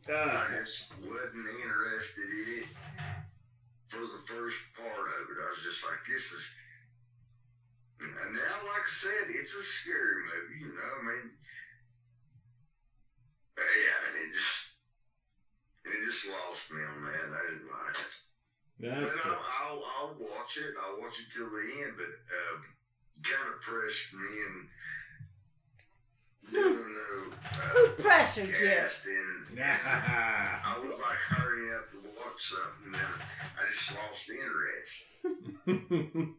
Ah, 0.08 0.48
I 0.50 0.60
just 0.60 0.94
wasn't 1.02 1.48
interested 1.64 2.30
in 2.30 2.60
it 2.60 2.68
for 3.90 4.02
the 4.02 4.22
first 4.26 4.58
part 4.76 5.08
of 5.08 5.30
it. 5.30 5.38
I 5.38 5.48
was 5.50 5.62
just 5.64 5.84
like, 5.84 6.00
this 6.08 6.32
is. 6.32 6.44
And 8.02 8.36
now, 8.36 8.56
like 8.68 8.84
I 8.84 8.92
said, 8.92 9.32
it's 9.32 9.56
a 9.56 9.64
scary 9.64 10.20
movie, 10.28 10.60
you 10.60 10.72
know. 10.76 10.92
I 11.00 11.04
mean, 11.16 11.26
yeah, 13.56 13.98
and 14.12 14.16
it 14.20 14.36
just, 14.36 14.68
it 15.88 16.04
just 16.04 16.28
lost 16.28 16.68
me 16.70 16.84
on 16.84 17.08
that. 17.08 17.32
I 17.32 17.42
didn't 17.48 17.72
like 17.72 17.96
it. 17.96 18.14
that's 18.84 19.16
but 19.16 19.24
cool. 19.24 19.32
I'll, 19.32 19.80
I'll, 19.80 19.84
I'll 19.96 20.16
watch 20.20 20.60
it. 20.60 20.76
I'll 20.76 21.00
watch 21.00 21.18
it 21.24 21.32
till 21.32 21.48
the 21.48 21.64
end. 21.88 21.96
But 21.96 22.12
uh, 22.12 22.56
kind 23.24 23.48
of 23.48 23.62
pressed 23.64 24.12
me 24.12 24.28
the 24.28 24.68
Who 26.52 27.32
uh, 27.32 27.90
pressured 28.02 28.48
you? 28.50 28.54
casting. 28.54 29.12
I 29.58 30.78
was 30.80 31.00
like 31.00 31.18
hurrying 31.30 31.74
up 31.74 31.90
to 31.92 31.98
watch 31.98 32.40
something, 32.40 32.86
and 32.86 32.96
then 32.96 33.12
I 33.58 33.60
just 33.72 33.92
lost 33.96 34.30
interest. 34.30 34.96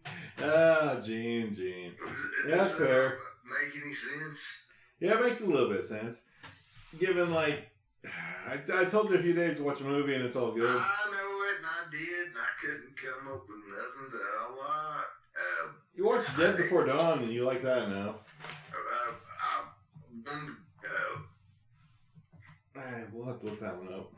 ah, 0.43 1.01
Gene, 1.05 1.53
Gene. 1.55 1.93
Does- 1.99 2.17
Yeah, 2.49 2.57
that's 2.57 2.71
does 2.71 2.79
that 2.79 2.87
fair. 2.87 3.07
Make 3.45 3.75
any 3.85 3.95
sense? 3.95 4.41
Yeah, 5.01 5.15
it 5.19 5.23
makes 5.23 5.41
a 5.43 5.47
little 5.47 5.69
bit 5.69 5.79
of 5.81 5.85
sense. 5.85 6.23
Given, 6.99 7.33
like, 7.33 7.69
I, 8.05 8.59
I 8.75 8.85
told 8.85 9.11
you 9.11 9.17
a 9.17 9.23
few 9.23 9.35
days 9.35 9.57
to 9.59 9.65
watch 9.65 9.81
a 9.81 9.85
movie, 9.85 10.15
and 10.15 10.25
it's 10.25 10.37
all 10.37 10.53
good. 10.53 10.71
I 10.71 11.11
know 11.11 11.43
it, 11.49 11.57
and 11.59 11.67
I 11.67 11.89
did, 11.91 12.29
and 12.29 12.37
I 12.37 12.51
couldn't 12.61 12.97
come 12.97 13.29
up 13.33 13.43
with 13.49 13.65
nothing 13.69 14.11
that 14.13 14.27
I 14.41 14.43
like. 14.51 15.11
Uh, 15.37 15.69
You 15.97 16.05
watched 16.07 16.37
Dead 16.37 16.57
Before 16.57 16.85
Dawn, 16.85 17.23
and 17.25 17.33
you 17.33 17.45
like 17.45 17.63
that 17.63 17.89
now. 17.89 18.21
Uh, 20.27 21.23
Alright, 22.77 23.07
we'll 23.15 23.27
have 23.27 23.39
to 23.41 23.47
look 23.47 23.61
that 23.61 23.79
one 23.79 23.95
up. 23.95 24.11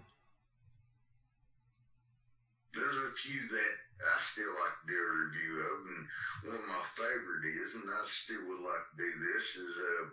there's 2.73 2.97
a 2.97 3.13
few 3.19 3.45
that 3.53 3.75
I 4.01 4.17
still 4.17 4.49
like 4.49 4.77
to 4.81 4.87
do 4.89 4.97
a 4.97 5.15
review 5.27 5.53
of, 5.69 5.79
and 5.85 6.03
one 6.49 6.57
of 6.63 6.71
my 6.71 6.85
favorite 6.97 7.45
is, 7.51 7.75
and 7.75 7.91
I 7.91 8.01
still 8.07 8.41
would 8.47 8.63
like 8.63 8.85
to 8.89 8.97
do 8.97 9.11
this, 9.35 9.59
is 9.59 9.75
uh, 9.77 10.09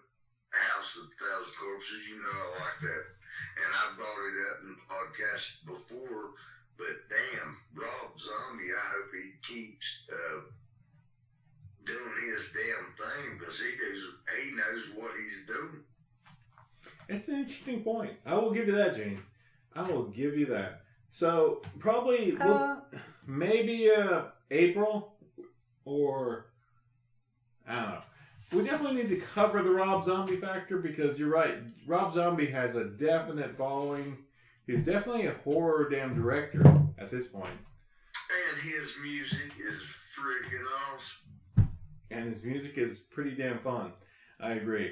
House 0.51 0.97
of 0.97 1.07
a 1.07 1.15
Thousand 1.15 1.53
Corpses. 1.55 2.09
You 2.09 2.19
know 2.19 2.33
I 2.33 2.47
like 2.59 2.79
that, 2.81 3.05
and 3.61 3.71
I 3.71 3.83
brought 3.95 4.27
it 4.27 4.37
up 4.51 4.57
in 4.65 4.73
podcasts 4.89 5.61
before. 5.63 6.35
But 6.75 7.07
damn, 7.07 7.55
Rob 7.71 8.19
Zombie, 8.19 8.75
I 8.75 8.83
hope 8.99 9.13
he 9.15 9.31
keeps 9.45 10.09
uh, 10.11 10.43
doing 11.85 12.33
his 12.33 12.49
damn 12.53 12.85
thing 12.97 13.37
because 13.39 13.59
he 13.59 13.65
knows 13.65 14.03
he 14.43 14.51
knows 14.55 14.83
what 14.95 15.11
he's 15.21 15.45
doing. 15.47 15.83
It's 17.07 17.27
an 17.27 17.39
interesting 17.39 17.81
point. 17.83 18.13
I 18.25 18.33
will 18.35 18.51
give 18.51 18.67
you 18.67 18.75
that, 18.75 18.95
Gene. 18.95 19.21
I 19.75 19.83
will 19.83 20.05
give 20.05 20.37
you 20.37 20.45
that. 20.47 20.81
So 21.11 21.61
probably 21.79 22.35
we'll, 22.39 22.53
Uh, 22.53 22.75
maybe 23.25 23.89
uh 23.91 24.23
April 24.51 25.15
or 25.85 26.47
I 27.67 27.75
don't 27.75 27.89
know. 27.89 28.01
We 28.53 28.63
definitely 28.63 29.01
need 29.03 29.09
to 29.09 29.17
cover 29.17 29.61
the 29.63 29.71
Rob 29.71 30.03
Zombie 30.03 30.37
factor 30.37 30.77
because 30.77 31.19
you're 31.19 31.29
right. 31.29 31.57
Rob 31.87 32.13
Zombie 32.13 32.45
has 32.47 32.75
a 32.75 32.85
definite 32.85 33.57
following. 33.57 34.17
He's 34.67 34.83
definitely 34.85 35.25
a 35.27 35.33
horror 35.43 35.89
damn 35.89 36.15
director 36.15 36.61
at 36.97 37.09
this 37.11 37.27
point. 37.27 37.45
point, 37.45 37.57
And 38.53 38.61
his 38.61 38.91
music 39.03 39.53
is 39.59 39.75
freaking 40.17 40.63
awesome. 40.93 41.34
And 42.11 42.25
his 42.27 42.43
music 42.43 42.77
is 42.77 42.99
pretty 42.99 43.35
damn 43.35 43.59
fun. 43.59 43.93
I 44.39 44.53
agree. 44.53 44.85
It, 44.85 44.91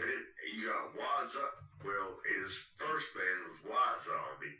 you 0.57 0.67
got 0.67 0.95
Wise 0.97 1.35
Up, 1.35 1.53
well, 1.83 2.15
his 2.41 2.53
first 2.77 3.07
band 3.13 3.41
was 3.51 3.71
White 3.71 4.01
Zombie. 4.01 4.55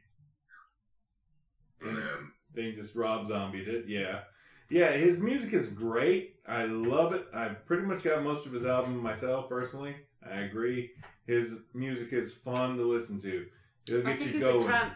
And, 1.81 1.97
um, 1.97 2.33
They 2.53 2.71
just 2.71 2.95
Rob 2.95 3.27
Zombie 3.27 3.65
did, 3.65 3.87
yeah. 3.89 4.21
Yeah, 4.69 4.91
his 4.91 5.21
music 5.21 5.53
is 5.53 5.69
great. 5.69 6.35
I 6.47 6.65
love 6.65 7.13
it. 7.13 7.25
I've 7.33 7.65
pretty 7.65 7.83
much 7.83 8.03
got 8.03 8.23
most 8.23 8.45
of 8.45 8.53
his 8.53 8.65
album 8.65 8.97
myself 8.97 9.47
personally. 9.49 9.95
I 10.27 10.41
agree. 10.41 10.91
His 11.27 11.59
music 11.73 12.11
is 12.13 12.33
fun 12.33 12.77
to 12.77 12.83
listen 12.89 13.21
to. 13.21 13.45
It'll 13.87 14.07
I 14.07 14.11
get 14.13 14.19
think 14.21 14.33
you 14.33 14.39
he's 14.39 14.41
going. 14.51 14.67
cunt. 14.67 14.91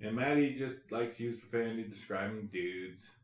And 0.00 0.16
Maddie 0.16 0.52
just 0.52 0.92
likes 0.92 1.16
to 1.16 1.24
use 1.24 1.36
profanity 1.36 1.84
describing 1.84 2.48
dudes. 2.52 3.16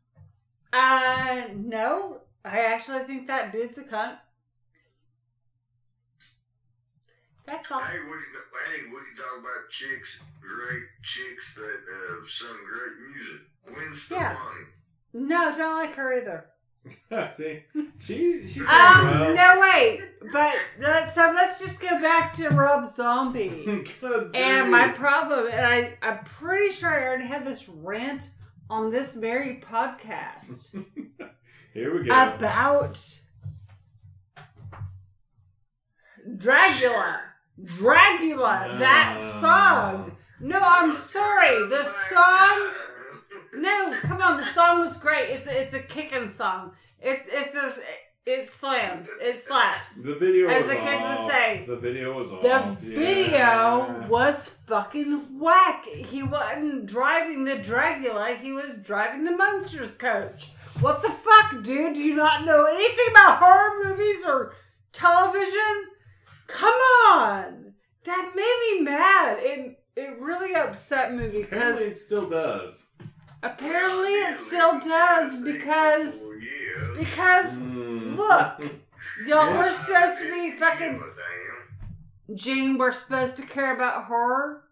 Uh, 0.71 1.43
no. 1.55 2.21
I 2.45 2.59
actually 2.59 3.03
think 3.03 3.27
that 3.27 3.51
dude's 3.51 3.77
a 3.77 3.83
cunt. 3.83 4.17
That's 7.45 7.71
all. 7.71 7.79
hey, 7.81 7.99
we 7.99 8.05
can, 8.05 8.13
hey, 8.67 8.81
we 8.85 8.95
can 8.95 9.17
talk 9.17 9.39
about 9.39 9.69
chicks, 9.69 10.19
great 10.41 10.83
chicks 11.01 11.55
that 11.55 11.63
uh, 11.63 12.25
sung 12.27 12.57
great 12.65 12.95
music. 13.11 13.41
Gwen 13.65 13.85
Yeah. 13.87 14.31
Stefani. 14.31 14.65
No, 15.13 15.55
don't 15.57 15.75
like 15.75 15.95
her 15.95 16.13
either. 16.13 16.45
See, 17.31 17.63
she 17.99 18.45
she 18.47 18.59
Um, 18.61 18.67
well. 18.67 19.35
no, 19.35 19.59
wait. 19.61 20.01
But 20.33 20.55
let, 20.79 21.13
so 21.13 21.31
let's 21.35 21.59
just 21.59 21.81
go 21.81 22.01
back 22.01 22.33
to 22.35 22.49
Rob 22.49 22.89
Zombie. 22.89 23.85
And 24.33 24.69
my 24.71 24.89
problem, 24.89 25.47
and 25.51 25.65
I, 25.65 25.97
I'm 26.01 26.23
pretty 26.25 26.73
sure 26.73 26.89
I 26.89 27.07
already 27.07 27.25
had 27.25 27.45
this 27.45 27.69
rant 27.69 28.29
on 28.69 28.89
this 28.91 29.15
very 29.15 29.61
podcast 29.65 30.75
Here 31.73 31.93
we 31.93 32.03
go. 32.05 32.11
about 32.11 32.99
Dragula. 36.37 37.17
Dragula, 37.61 38.79
that 38.79 39.17
No. 39.19 39.27
song. 39.41 40.17
No, 40.39 40.59
I'm 40.59 40.93
sorry. 40.93 41.67
The 41.69 41.83
song. 41.83 42.69
No, 43.55 43.97
come 44.03 44.21
on. 44.21 44.37
The 44.37 44.45
song 44.45 44.79
was 44.81 44.97
great. 44.97 45.29
It's 45.29 45.47
a, 45.47 45.61
it's 45.61 45.73
a 45.73 45.79
kicking 45.79 46.27
song. 46.27 46.71
It 46.99 47.23
it's 47.27 47.55
a, 47.55 47.73
it 48.25 48.49
slams. 48.49 49.09
It 49.21 49.43
slaps. 49.43 50.01
the 50.01 50.15
video 50.15 50.47
As 50.47 50.63
was 50.63 50.69
the 50.71 50.75
kids 50.77 51.01
would 51.01 51.17
off. 51.17 51.31
say, 51.31 51.65
the 51.67 51.75
video 51.75 52.17
was 52.17 52.31
off. 52.31 52.41
The 52.41 52.47
yeah. 52.89 52.95
video 52.97 54.07
was 54.09 54.49
fucking 54.67 55.39
whack. 55.39 55.85
He 55.85 56.23
wasn't 56.23 56.85
driving 56.85 57.43
the 57.45 57.57
Dragula. 57.57 58.37
He 58.39 58.51
was 58.53 58.75
driving 58.75 59.25
the 59.25 59.35
Munsters 59.35 59.91
coach. 59.95 60.49
What 60.81 61.01
the 61.01 61.09
fuck, 61.09 61.63
dude? 61.63 61.93
Do 61.95 62.01
you 62.03 62.15
not 62.15 62.45
know 62.45 62.65
anything 62.65 63.05
about 63.11 63.39
horror 63.39 63.85
movies 63.85 64.23
or 64.25 64.53
television? 64.91 65.87
Come 66.47 66.75
on. 67.07 67.73
That 68.05 68.31
made 68.35 68.77
me 68.77 68.81
mad. 68.83 69.37
It 69.39 69.79
it 69.95 70.19
really 70.19 70.55
upset 70.55 71.13
me 71.13 71.27
because 71.27 71.45
Apparently, 71.53 71.85
it 71.85 71.97
still 71.97 72.29
does. 72.29 72.89
apparently 73.43 74.11
it 74.11 74.37
still 74.39 74.79
does 74.79 75.41
because 75.41 76.29
because 76.97 77.59
Mm. 77.59 78.17
look, 78.17 78.59
y'all 79.27 79.53
Yeah. 79.53 79.57
were 79.65 79.71
supposed 79.71 80.17
to 80.19 80.33
be 80.33 80.51
fucking 80.51 80.95
a 80.95 80.99
damn. 80.99 82.35
Gene. 82.35 82.77
We're 82.77 82.91
supposed 82.91 83.37
to 83.37 83.43
care 83.43 83.73
about 83.75 84.05
horror. 84.05 84.63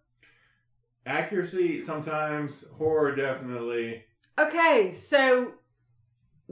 Accuracy 1.05 1.79
sometimes, 1.81 2.65
horror 2.77 3.15
definitely. 3.15 4.05
Okay, 4.39 4.91
so 4.93 5.53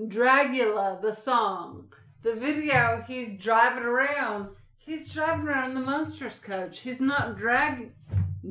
Dragula, 0.07 1.01
the 1.01 1.11
song, 1.11 1.91
the 2.21 2.35
video, 2.35 3.03
he's 3.07 3.38
driving 3.38 3.84
around. 3.84 4.49
He's 4.77 5.11
driving 5.11 5.47
around 5.47 5.71
in 5.71 5.76
the 5.76 5.85
Munsters 5.85 6.39
coach. 6.39 6.80
He's 6.80 7.01
not 7.01 7.38
drag 7.38 7.91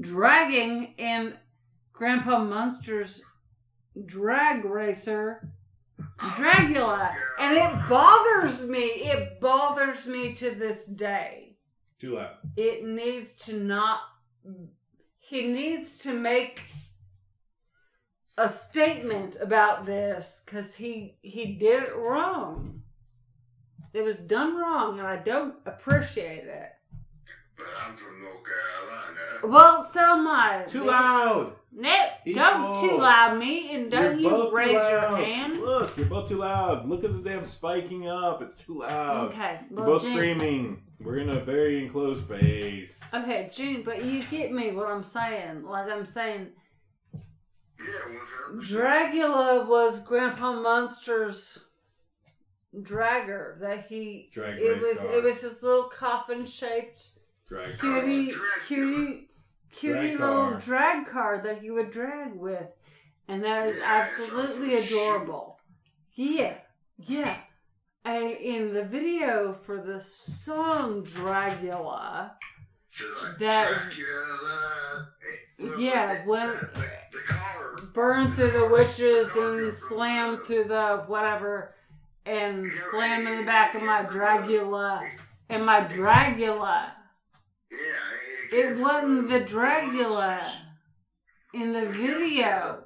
dragging 0.01 0.95
in 0.99 1.35
Grandpa 1.93 2.45
Munsters 2.45 3.23
drag 4.07 4.65
racer 4.65 5.51
Dragula. 6.19 7.15
And 7.39 7.57
it 7.57 7.89
bothers 7.89 8.69
me. 8.69 8.85
It 8.85 9.41
bothers 9.41 10.07
me 10.07 10.35
to 10.35 10.51
this 10.51 10.87
day. 10.87 11.57
Too 12.01 12.16
loud. 12.16 12.37
It 12.57 12.85
needs 12.85 13.37
to 13.47 13.59
not 13.59 14.01
he 15.19 15.47
needs 15.47 15.99
to 15.99 16.12
make 16.12 16.62
a 18.39 18.48
statement 18.48 19.36
about 19.40 19.85
this 19.85 20.43
because 20.47 20.77
he 20.77 21.19
he 21.23 21.55
did 21.55 21.82
it 21.82 21.97
wrong. 21.97 22.82
It 23.93 24.02
was 24.02 24.19
done 24.20 24.56
wrong, 24.56 24.98
and 24.98 25.09
I 25.09 25.16
don't 25.16 25.55
appreciate 25.66 26.44
it. 26.44 26.70
But 27.56 27.66
I'm 27.85 27.97
from 27.97 28.23
North 28.23 28.44
Carolina. 28.44 29.52
Well, 29.55 29.82
so 29.82 30.01
am 30.01 30.27
I. 30.28 30.65
Too 30.69 30.85
loud. 30.85 31.55
Nope, 31.73 32.10
don't 32.35 32.77
Equal. 32.77 32.89
too 32.89 32.98
loud 32.98 33.39
me, 33.39 33.74
and 33.74 33.90
don't 33.90 34.19
You're 34.20 34.32
you 34.48 34.56
raise 34.56 34.73
your 34.73 35.16
hand. 35.16 35.60
Look, 35.60 35.97
you're 35.97 36.06
both 36.06 36.28
too 36.28 36.36
loud. 36.39 36.89
Look 36.89 37.05
at 37.05 37.12
the 37.12 37.28
damn 37.31 37.44
spiking 37.44 38.09
up. 38.09 38.43
It's 38.43 38.56
too 38.65 38.81
loud. 38.81 39.28
Okay, 39.32 39.60
You're 39.70 39.85
both 39.85 40.02
Jane- 40.02 40.16
screaming. 40.16 40.82
We're 41.01 41.19
in 41.19 41.28
a 41.31 41.40
very 41.40 41.85
enclosed 41.85 42.24
space. 42.24 43.12
Okay, 43.15 43.51
June, 43.52 43.82
but 43.85 44.05
you 44.05 44.23
get 44.24 44.51
me 44.52 44.73
what 44.73 44.89
I'm 44.89 45.05
saying. 45.05 45.62
Like 45.65 45.89
I'm 45.90 46.06
saying, 46.06 46.48
Yeah, 46.48 46.48
100%. 46.48 46.48
Dragula 48.57 49.66
was 49.66 50.01
Grandpa 50.05 50.53
Munster's 50.61 51.65
dragger 52.83 53.59
that 53.61 53.87
he 53.87 54.29
Drag 54.33 54.59
it 54.59 54.69
race 54.69 54.83
was 54.83 54.99
car. 55.01 55.12
it 55.15 55.23
was 55.25 55.41
this 55.41 55.62
little 55.62 55.85
coffin 55.85 56.45
shaped 56.45 57.11
Drag 57.49 57.79
car. 57.79 58.01
cutie 58.03 58.33
Dragula. 58.33 58.66
cutie 58.66 59.29
cutie 59.73 59.93
Drag 60.16 60.20
little 60.20 60.51
car. 60.51 60.61
drag 60.61 61.07
car 61.07 61.41
that 61.45 61.61
he 61.61 61.70
would 61.70 61.91
drag 61.91 62.35
with 62.35 62.66
and 63.27 63.43
that 63.45 63.69
is 63.69 63.79
absolutely 63.83 64.75
adorable 64.77 65.59
yeah 66.15 66.55
yeah 66.99 67.39
I, 68.05 68.19
in 68.19 68.73
the 68.75 68.85
video 68.85 69.53
for 69.55 69.83
the 69.83 70.01
song 70.01 71.05
Dragula 71.05 72.33
So 72.91 73.05
like 73.23 73.39
That- 73.39 73.91
Dragula. 73.91 75.07
eh, 75.61 76.25
well, 76.27 76.55
Yeah, 77.83 77.85
the- 77.87 77.87
when- 77.87 77.87
the, 77.87 77.87
the 77.87 77.87
car 77.87 77.93
burn 77.95 78.35
through 78.35 78.51
the 78.53 78.67
witches 78.69 79.37
and 79.37 79.73
slam 79.73 80.45
through 80.45 80.65
the 80.65 81.05
whatever 81.07 81.75
and 82.27 82.73
slam 82.91 83.27
in 83.27 83.39
the 83.39 83.45
back 83.45 83.75
of 83.75 83.83
my 83.83 84.05
Dragula 84.05 85.09
and 85.49 85.65
my 85.65 85.81
Dragula. 85.83 86.93
Yeah, 87.71 88.59
It 88.59 88.77
wasn't 88.79 89.29
the 89.31 89.41
Dragula 89.41 90.53
in 91.55 91.73
the 91.73 91.87
video. 91.87 92.85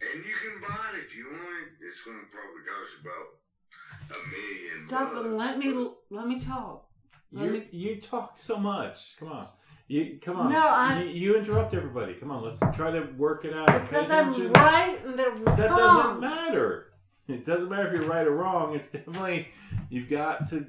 And 0.00 0.24
you 0.24 0.34
can 0.42 0.60
buy 0.60 0.90
it 0.94 1.04
if 1.06 1.16
you 1.16 1.26
want. 1.30 1.68
It's 1.80 2.02
going 2.04 2.18
to 2.18 2.26
probably 2.30 2.62
cost 2.68 3.00
about 3.00 4.24
a 4.24 4.28
million. 4.28 4.86
Stop 4.86 5.24
and 5.24 5.36
let 5.38 5.58
me 5.58 5.90
let 6.10 6.26
me 6.26 6.38
talk. 6.40 6.88
Let 7.32 7.46
You 7.46 7.50
me- 7.52 7.68
you 7.72 8.00
talk 8.00 8.36
so 8.38 8.56
much. 8.58 9.16
Come 9.18 9.28
on. 9.32 9.48
You 9.86 10.18
come 10.22 10.36
on. 10.38 10.50
No, 10.52 10.60
I- 10.66 11.02
You, 11.02 11.08
you 11.10 11.36
interrupt 11.36 11.74
everybody. 11.74 12.14
Come 12.14 12.30
on. 12.30 12.42
Let's 12.42 12.58
try 12.74 12.90
to 12.90 13.02
work 13.16 13.44
it 13.44 13.54
out. 13.54 13.66
Pay 13.68 13.78
Because 13.80 14.10
I'm 14.10 14.30
attention. 14.32 14.52
right 14.52 14.98
and 15.04 15.18
they're 15.18 15.30
wrong. 15.30 15.56
That 15.56 15.68
doesn't 15.68 16.20
matter. 16.20 16.86
It 17.28 17.44
doesn't 17.46 17.68
matter 17.70 17.88
if 17.92 18.00
you're 18.00 18.08
right 18.08 18.26
or 18.26 18.32
wrong. 18.34 18.74
It's 18.74 18.90
definitely 18.90 19.48
you've 19.90 20.08
got 20.10 20.46
to 20.48 20.66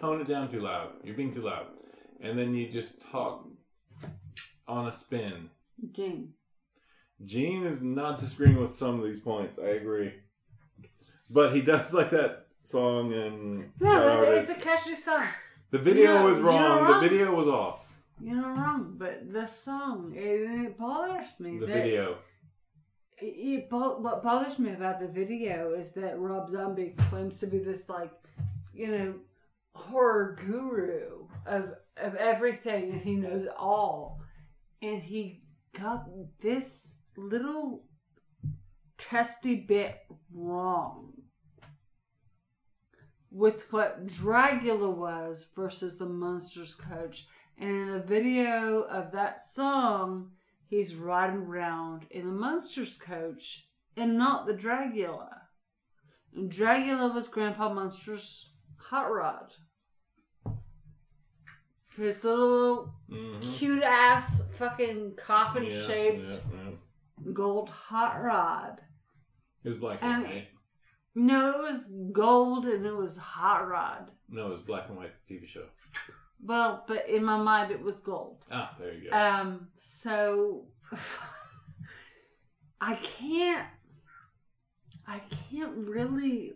tone 0.00 0.20
it 0.20 0.28
down 0.28 0.48
too 0.50 0.60
loud. 0.60 0.90
You're 1.04 1.16
being 1.16 1.32
too 1.34 1.42
loud, 1.42 1.66
and 2.20 2.38
then 2.38 2.54
you 2.54 2.68
just 2.68 3.00
talk 3.10 3.46
on 4.66 4.88
a 4.88 4.92
spin. 4.92 5.50
Gene. 5.92 6.34
Gene 7.24 7.64
is 7.64 7.82
not 7.82 8.18
disagreeing 8.18 8.58
with 8.58 8.74
some 8.74 8.98
of 8.98 9.04
these 9.04 9.20
points. 9.20 9.58
I 9.58 9.68
agree, 9.68 10.12
but 11.30 11.52
he 11.54 11.60
does 11.62 11.94
like 11.94 12.10
that 12.10 12.46
song 12.64 13.12
and 13.12 13.70
No, 13.80 14.20
but 14.24 14.34
it's 14.34 14.50
a 14.50 14.54
catchy 14.54 14.94
song. 14.96 15.26
The 15.72 15.78
video 15.78 16.24
was 16.28 16.38
wrong. 16.38 16.82
wrong. 16.82 17.02
The 17.02 17.08
video 17.08 17.34
was 17.34 17.48
off. 17.48 17.80
You're 18.20 18.36
not 18.36 18.56
wrong, 18.56 18.94
but 18.98 19.32
the 19.32 19.46
song 19.46 20.12
it, 20.14 20.20
it 20.20 20.78
bothers 20.78 21.24
me. 21.40 21.58
The 21.58 21.66
that- 21.66 21.74
video. 21.74 22.18
It, 23.20 23.24
it 23.24 23.70
bo- 23.70 23.98
what 23.98 24.22
bothers 24.22 24.58
me 24.58 24.72
about 24.72 25.00
the 25.00 25.08
video 25.08 25.74
is 25.74 25.92
that 25.92 26.18
Rob 26.18 26.48
Zombie 26.48 26.94
claims 27.08 27.40
to 27.40 27.46
be 27.46 27.58
this 27.58 27.88
like, 27.88 28.12
you 28.74 28.88
know, 28.88 29.14
horror 29.74 30.36
guru 30.46 31.26
of 31.46 31.74
of 31.96 32.14
everything, 32.16 32.92
and 32.92 33.00
he 33.00 33.14
knows 33.16 33.46
all, 33.56 34.20
and 34.82 35.02
he 35.02 35.42
got 35.78 36.06
this 36.40 36.98
little 37.16 37.84
testy 38.98 39.56
bit 39.56 39.98
wrong 40.32 41.11
with 43.32 43.72
what 43.72 44.06
Dragula 44.06 44.94
was 44.94 45.46
versus 45.56 45.98
the 45.98 46.06
Munsters 46.06 46.74
Coach. 46.74 47.26
And 47.58 47.70
in 47.70 47.92
the 47.92 48.02
video 48.02 48.82
of 48.82 49.12
that 49.12 49.40
song, 49.40 50.32
he's 50.68 50.96
riding 50.96 51.42
around 51.42 52.06
in 52.10 52.26
the 52.26 52.32
Munsters 52.32 52.98
Coach 52.98 53.66
and 53.96 54.18
not 54.18 54.46
the 54.46 54.54
Dragula. 54.54 55.28
And 56.34 56.50
Dragula 56.50 57.14
was 57.14 57.28
Grandpa 57.28 57.72
Munster's 57.72 58.50
hot 58.76 59.10
rod. 59.12 59.54
His 61.96 62.24
little 62.24 62.94
Mhm. 63.10 63.42
cute 63.42 63.82
ass 63.82 64.50
fucking 64.54 65.16
coffin 65.16 65.70
shaped 65.70 66.26
yeah, 66.26 66.70
yeah. 66.70 67.32
gold 67.32 67.68
hot 67.68 68.22
rod. 68.22 68.80
His 69.62 69.76
black 69.76 70.02
And-. 70.02 70.46
No, 71.14 71.50
it 71.50 71.70
was 71.70 71.94
gold 72.12 72.64
and 72.64 72.86
it 72.86 72.96
was 72.96 73.16
hot 73.16 73.68
rod. 73.68 74.10
No, 74.28 74.46
it 74.46 74.50
was 74.50 74.60
black 74.60 74.88
and 74.88 74.96
white 74.96 75.12
TV 75.30 75.46
show. 75.46 75.66
Well, 76.44 76.84
but 76.88 77.08
in 77.08 77.24
my 77.24 77.36
mind 77.36 77.70
it 77.70 77.82
was 77.82 78.00
gold. 78.00 78.44
Ah, 78.50 78.74
there 78.78 78.94
you 78.94 79.10
go. 79.10 79.16
Um, 79.16 79.68
so 79.78 80.64
I 82.80 82.94
can't 82.96 83.66
I 85.06 85.20
can't 85.50 85.74
really 85.76 86.54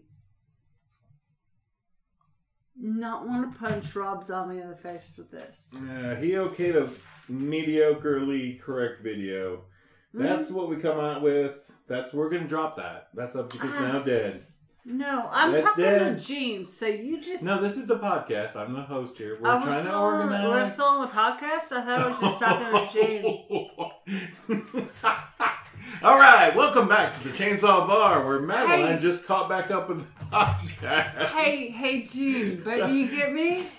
not 2.78 3.26
want 3.26 3.52
to 3.52 3.58
punch 3.58 3.94
Rob 3.94 4.24
Zombie 4.24 4.60
in 4.60 4.68
the 4.68 4.76
face 4.76 5.10
for 5.14 5.22
this. 5.22 5.74
Uh, 5.74 6.14
he 6.16 6.32
okayed 6.32 6.76
a 6.76 6.88
mediocrely 7.30 8.60
correct 8.60 9.02
video. 9.02 9.64
That's 10.12 10.50
what 10.50 10.68
we 10.70 10.76
come 10.76 10.98
out 10.98 11.22
with. 11.22 11.58
That's 11.88 12.12
we're 12.14 12.30
gonna 12.30 12.48
drop 12.48 12.76
that. 12.76 13.08
That 13.14 13.30
subject 13.30 13.62
is 13.64 13.72
now 13.74 14.00
dead. 14.00 14.45
No, 14.88 15.28
I'm 15.32 15.50
That's 15.50 15.64
talking 15.70 15.84
dead. 15.84 16.16
to 16.18 16.24
Gene, 16.24 16.64
so 16.64 16.86
you 16.86 17.20
just 17.20 17.42
No, 17.42 17.60
this 17.60 17.76
is 17.76 17.88
the 17.88 17.98
podcast. 17.98 18.54
I'm 18.54 18.72
the 18.72 18.82
host 18.82 19.18
here. 19.18 19.36
We're 19.40 19.50
Oh, 19.50 19.60
trying 19.60 19.80
still 19.82 19.92
to 19.92 19.98
on- 19.98 20.14
organize. 20.20 20.44
We're 20.48 20.64
still 20.64 20.84
on 20.86 21.00
the 21.08 21.12
podcast. 21.12 21.72
I 21.72 21.84
thought 21.84 22.00
I 22.00 22.08
was 22.08 22.20
just 22.20 22.38
talking 22.40 22.70
to 22.72 24.46
Gene. 24.54 24.88
All 26.02 26.18
right, 26.18 26.54
welcome 26.54 26.86
back 26.88 27.14
to 27.20 27.28
the 27.28 27.30
Chainsaw 27.36 27.88
Bar, 27.88 28.24
where 28.26 28.38
Madeline 28.38 28.94
Hey. 28.96 29.00
just 29.00 29.26
caught 29.26 29.48
back 29.48 29.72
up 29.72 29.88
with 29.88 29.98
the 30.00 30.06
podcast. 30.30 31.26
Hey, 31.30 31.68
hey, 31.70 32.02
Gene, 32.02 32.62
but 32.64 32.86
do 32.86 32.94
you 32.94 33.08
get 33.08 33.32
me? 33.32 33.64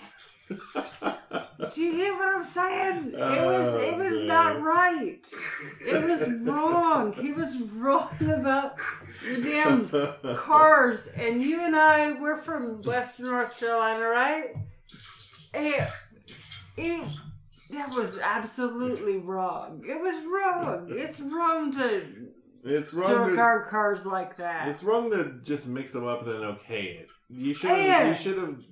Do 1.74 1.82
you 1.84 1.98
get 1.98 2.14
what 2.14 2.36
I'm 2.36 2.44
saying? 2.44 3.08
It 3.14 3.18
was 3.18 3.68
oh, 3.68 3.78
it 3.80 3.94
Oh, 3.94 3.98
was 3.98 4.14
God. 4.14 4.24
not 4.28 4.62
right. 4.62 5.28
It 5.86 6.04
was 6.08 6.28
wrong. 6.44 7.14
He 7.14 7.32
was 7.32 7.58
wrong 7.62 8.10
about 8.22 8.76
the 9.28 9.42
damn 9.42 9.90
cars. 10.38 11.08
And 11.08 11.42
you 11.42 11.62
and 11.62 11.76
I, 11.76 12.14
we're 12.14 12.38
from 12.38 12.82
Western 12.84 13.26
North 13.28 13.58
Carolina, 13.60 14.06
right? 14.08 14.54
And 15.54 15.88
it, 16.78 17.04
that 17.72 17.90
was 17.90 18.18
absolutely 18.20 19.18
wrong. 19.18 19.84
It 19.88 20.00
was 20.00 20.16
wrong. 20.26 20.88
It's 20.92 21.20
wrong 21.20 21.72
to 21.74 22.04
It's 22.64 22.92
to 22.92 22.98
wrong. 22.98 23.10
To, 23.10 23.20
regard 23.32 23.68
cars 23.68 24.06
like 24.06 24.38
that. 24.38 24.68
it's 24.68 24.84
wrong 24.84 25.10
to 25.12 25.40
just 25.44 25.68
mix 25.68 25.92
them 25.92 26.06
up 26.08 26.22
and 26.22 26.32
then 26.32 26.42
okay 26.44 26.84
it. 27.02 27.08
You 27.30 27.54
should. 27.54 27.70
You 27.78 28.16
should 28.16 28.38
have. 28.38 28.64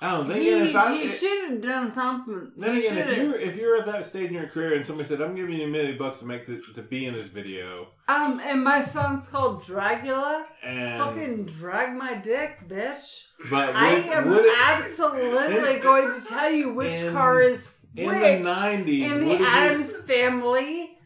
Oh, 0.00 0.22
then 0.22 0.40
He, 0.40 0.48
again, 0.52 0.66
if 0.68 0.76
I, 0.76 0.96
he 0.96 1.06
should 1.08 1.50
have 1.50 1.60
done 1.62 1.90
something. 1.90 2.52
Then 2.56 2.74
He 2.76 2.86
again, 2.86 2.98
if 2.98 3.04
shoulda- 3.06 3.20
you're 3.22 3.38
if 3.40 3.56
you're 3.56 3.76
at 3.78 3.86
that 3.86 4.06
stage 4.06 4.28
in 4.28 4.34
your 4.34 4.46
career 4.46 4.74
and 4.74 4.86
somebody 4.86 5.08
said, 5.08 5.20
"I'm 5.20 5.34
giving 5.34 5.54
you 5.58 5.64
a 5.64 5.68
million 5.68 5.98
bucks 5.98 6.20
to 6.20 6.24
make 6.26 6.46
the, 6.46 6.62
to 6.74 6.82
be 6.82 7.06
in 7.06 7.14
this 7.14 7.26
video," 7.26 7.88
Um, 8.06 8.40
and 8.44 8.62
my 8.62 8.80
song's 8.80 9.28
called 9.28 9.64
Dragula. 9.64 10.44
and 10.62 11.02
Fucking 11.02 11.46
drag 11.46 11.96
my 11.96 12.14
dick, 12.14 12.58
bitch. 12.68 13.24
but 13.50 13.66
would, 13.68 13.76
I 13.76 13.88
am 13.94 14.28
would 14.28 14.44
it, 14.44 14.54
absolutely 14.56 15.74
in- 15.76 15.82
going 15.82 16.20
to 16.20 16.26
tell 16.26 16.50
you 16.50 16.72
which 16.74 16.92
in- 16.94 17.12
car 17.12 17.40
is 17.42 17.74
in 17.96 18.06
which 18.06 18.18
the 18.44 18.48
'90s, 18.48 19.02
in 19.02 19.20
the 19.24 19.32
it 19.32 19.40
Addams 19.40 19.96
family. 20.02 20.96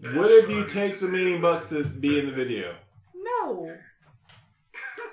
be, 0.00 0.08
would 0.18 0.30
it 0.30 0.50
you 0.50 0.64
take 0.66 0.98
the 0.98 1.06
million 1.06 1.40
bucks 1.40 1.68
to 1.68 1.84
be 1.84 2.18
in 2.18 2.26
the 2.26 2.32
video? 2.32 2.74
No, 3.14 3.76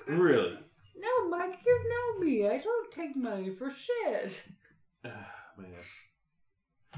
Really? 0.08 0.58
No, 0.98 1.28
Mike, 1.28 1.58
you 1.64 1.84
know 1.88 2.24
me. 2.24 2.46
I 2.46 2.58
don't 2.58 2.90
take 2.92 3.16
money 3.16 3.50
for 3.50 3.70
shit. 3.70 4.42
Ah, 5.04 5.10
Man, 5.58 5.66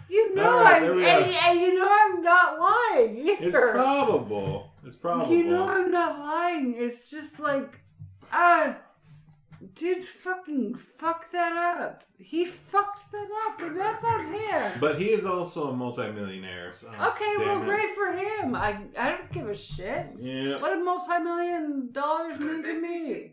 You 0.09 0.35
know 0.35 0.51
All 0.51 0.59
right, 0.60 0.77
I 0.77 0.81
there 0.81 0.94
we 0.94 1.05
and, 1.06 1.24
and 1.24 1.60
you 1.60 1.74
know 1.74 1.89
I'm 1.90 2.22
not 2.22 2.59
lying 2.59 3.16
either. 3.18 3.47
it's 3.47 3.56
probable. 3.56 4.72
It's 4.85 4.97
probable. 4.97 5.32
You 5.35 5.44
know 5.44 5.64
I'm 5.68 5.90
not 5.90 6.18
lying. 6.18 6.74
It's 6.77 7.10
just 7.10 7.39
like, 7.40 7.81
ah, 8.32 8.77
dude, 9.74 10.05
fucking 10.05 10.74
fuck 10.98 11.31
that 11.32 11.56
up. 11.78 12.05
He 12.18 12.44
fucked 12.44 13.10
that 13.12 13.28
up, 13.48 13.60
and 13.62 13.77
that's 13.77 14.02
not 14.02 14.24
him. 14.27 14.78
but 14.81 14.98
he 15.01 15.06
is 15.10 15.24
also 15.24 15.70
a 15.70 15.77
multimillionaire. 15.77 16.72
So 16.72 16.89
Okay, 16.89 17.35
damn 17.39 17.47
well, 17.47 17.62
it. 17.62 17.64
great 17.66 17.94
for 17.94 18.12
him. 18.12 18.55
I 18.55 18.78
I 18.98 19.10
don't 19.10 19.32
give 19.32 19.48
a 19.48 19.55
shit. 19.55 20.06
Yeah, 20.18 20.60
What 20.60 20.74
do 20.74 20.85
multi-million 20.85 21.89
dollars 21.93 22.39
mean 22.39 22.62
to 22.62 22.81
me? 22.81 23.32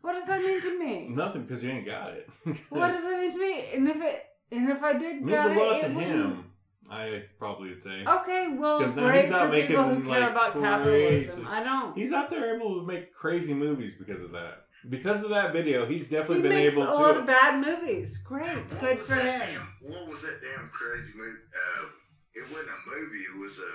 What 0.00 0.12
does 0.14 0.26
that 0.26 0.40
mean 0.42 0.60
to 0.60 0.78
me? 0.78 1.08
nothing 1.10 1.42
because 1.42 1.62
you 1.64 1.70
ain't 1.70 1.86
got 1.86 2.12
it. 2.14 2.28
What 2.70 2.88
does 2.92 3.02
that 3.02 3.18
mean 3.20 3.30
to 3.32 3.38
me? 3.38 3.64
And 3.74 3.88
if 3.88 3.96
it 3.96 4.24
and 4.50 4.68
if 4.70 4.82
I 4.82 4.92
did 4.94 5.16
It 5.16 5.22
means 5.22 5.30
got 5.30 5.50
a 5.50 5.52
it, 5.52 5.56
lot 5.56 5.76
it 5.76 5.80
to 5.80 5.94
wouldn't- 5.94 6.02
him. 6.12 6.44
I 6.90 7.24
probably 7.38 7.68
would 7.68 7.82
say. 7.82 8.02
Okay, 8.02 8.48
well, 8.58 8.80
'Cause 8.80 8.96
now 8.96 9.08
great 9.08 9.24
he's 9.26 9.32
out 9.32 9.50
for 9.50 9.60
people 9.60 9.82
who 9.84 9.94
making, 9.96 10.06
care 10.10 10.20
like, 10.20 10.30
about 10.30 10.52
crazy- 10.52 10.64
capitalism. 10.64 11.46
I 11.46 11.62
don't. 11.62 11.94
He's 11.98 12.12
out 12.14 12.30
there 12.30 12.56
able 12.56 12.80
to 12.80 12.86
make 12.86 13.12
crazy 13.14 13.52
movies 13.52 13.94
because 13.98 14.22
of 14.22 14.30
that. 14.32 14.64
Because 14.88 15.22
of 15.22 15.28
that 15.30 15.52
video, 15.52 15.84
he's 15.84 16.06
He 16.08 16.14
definitely 16.16 16.42
been 16.48 16.52
makes 16.54 16.72
able 16.72 16.84
a 16.84 16.86
to. 16.86 16.92
A 16.92 16.94
lot 16.94 17.16
of 17.18 17.26
bad 17.26 17.60
movies. 17.62 18.16
Great, 18.22 18.56
What 18.70 18.80
good 18.80 19.00
for 19.00 19.16
him. 19.16 19.38
Damn, 19.40 19.68
what 19.82 20.08
was 20.08 20.22
that 20.22 20.40
damn 20.40 20.70
crazy 20.70 21.12
movie? 21.14 21.36
Uh, 21.52 21.86
it 22.34 22.42
wasn't 22.50 22.70
a 22.70 22.90
movie. 22.90 23.24
It 23.34 23.38
was 23.38 23.58
a. 23.58 23.72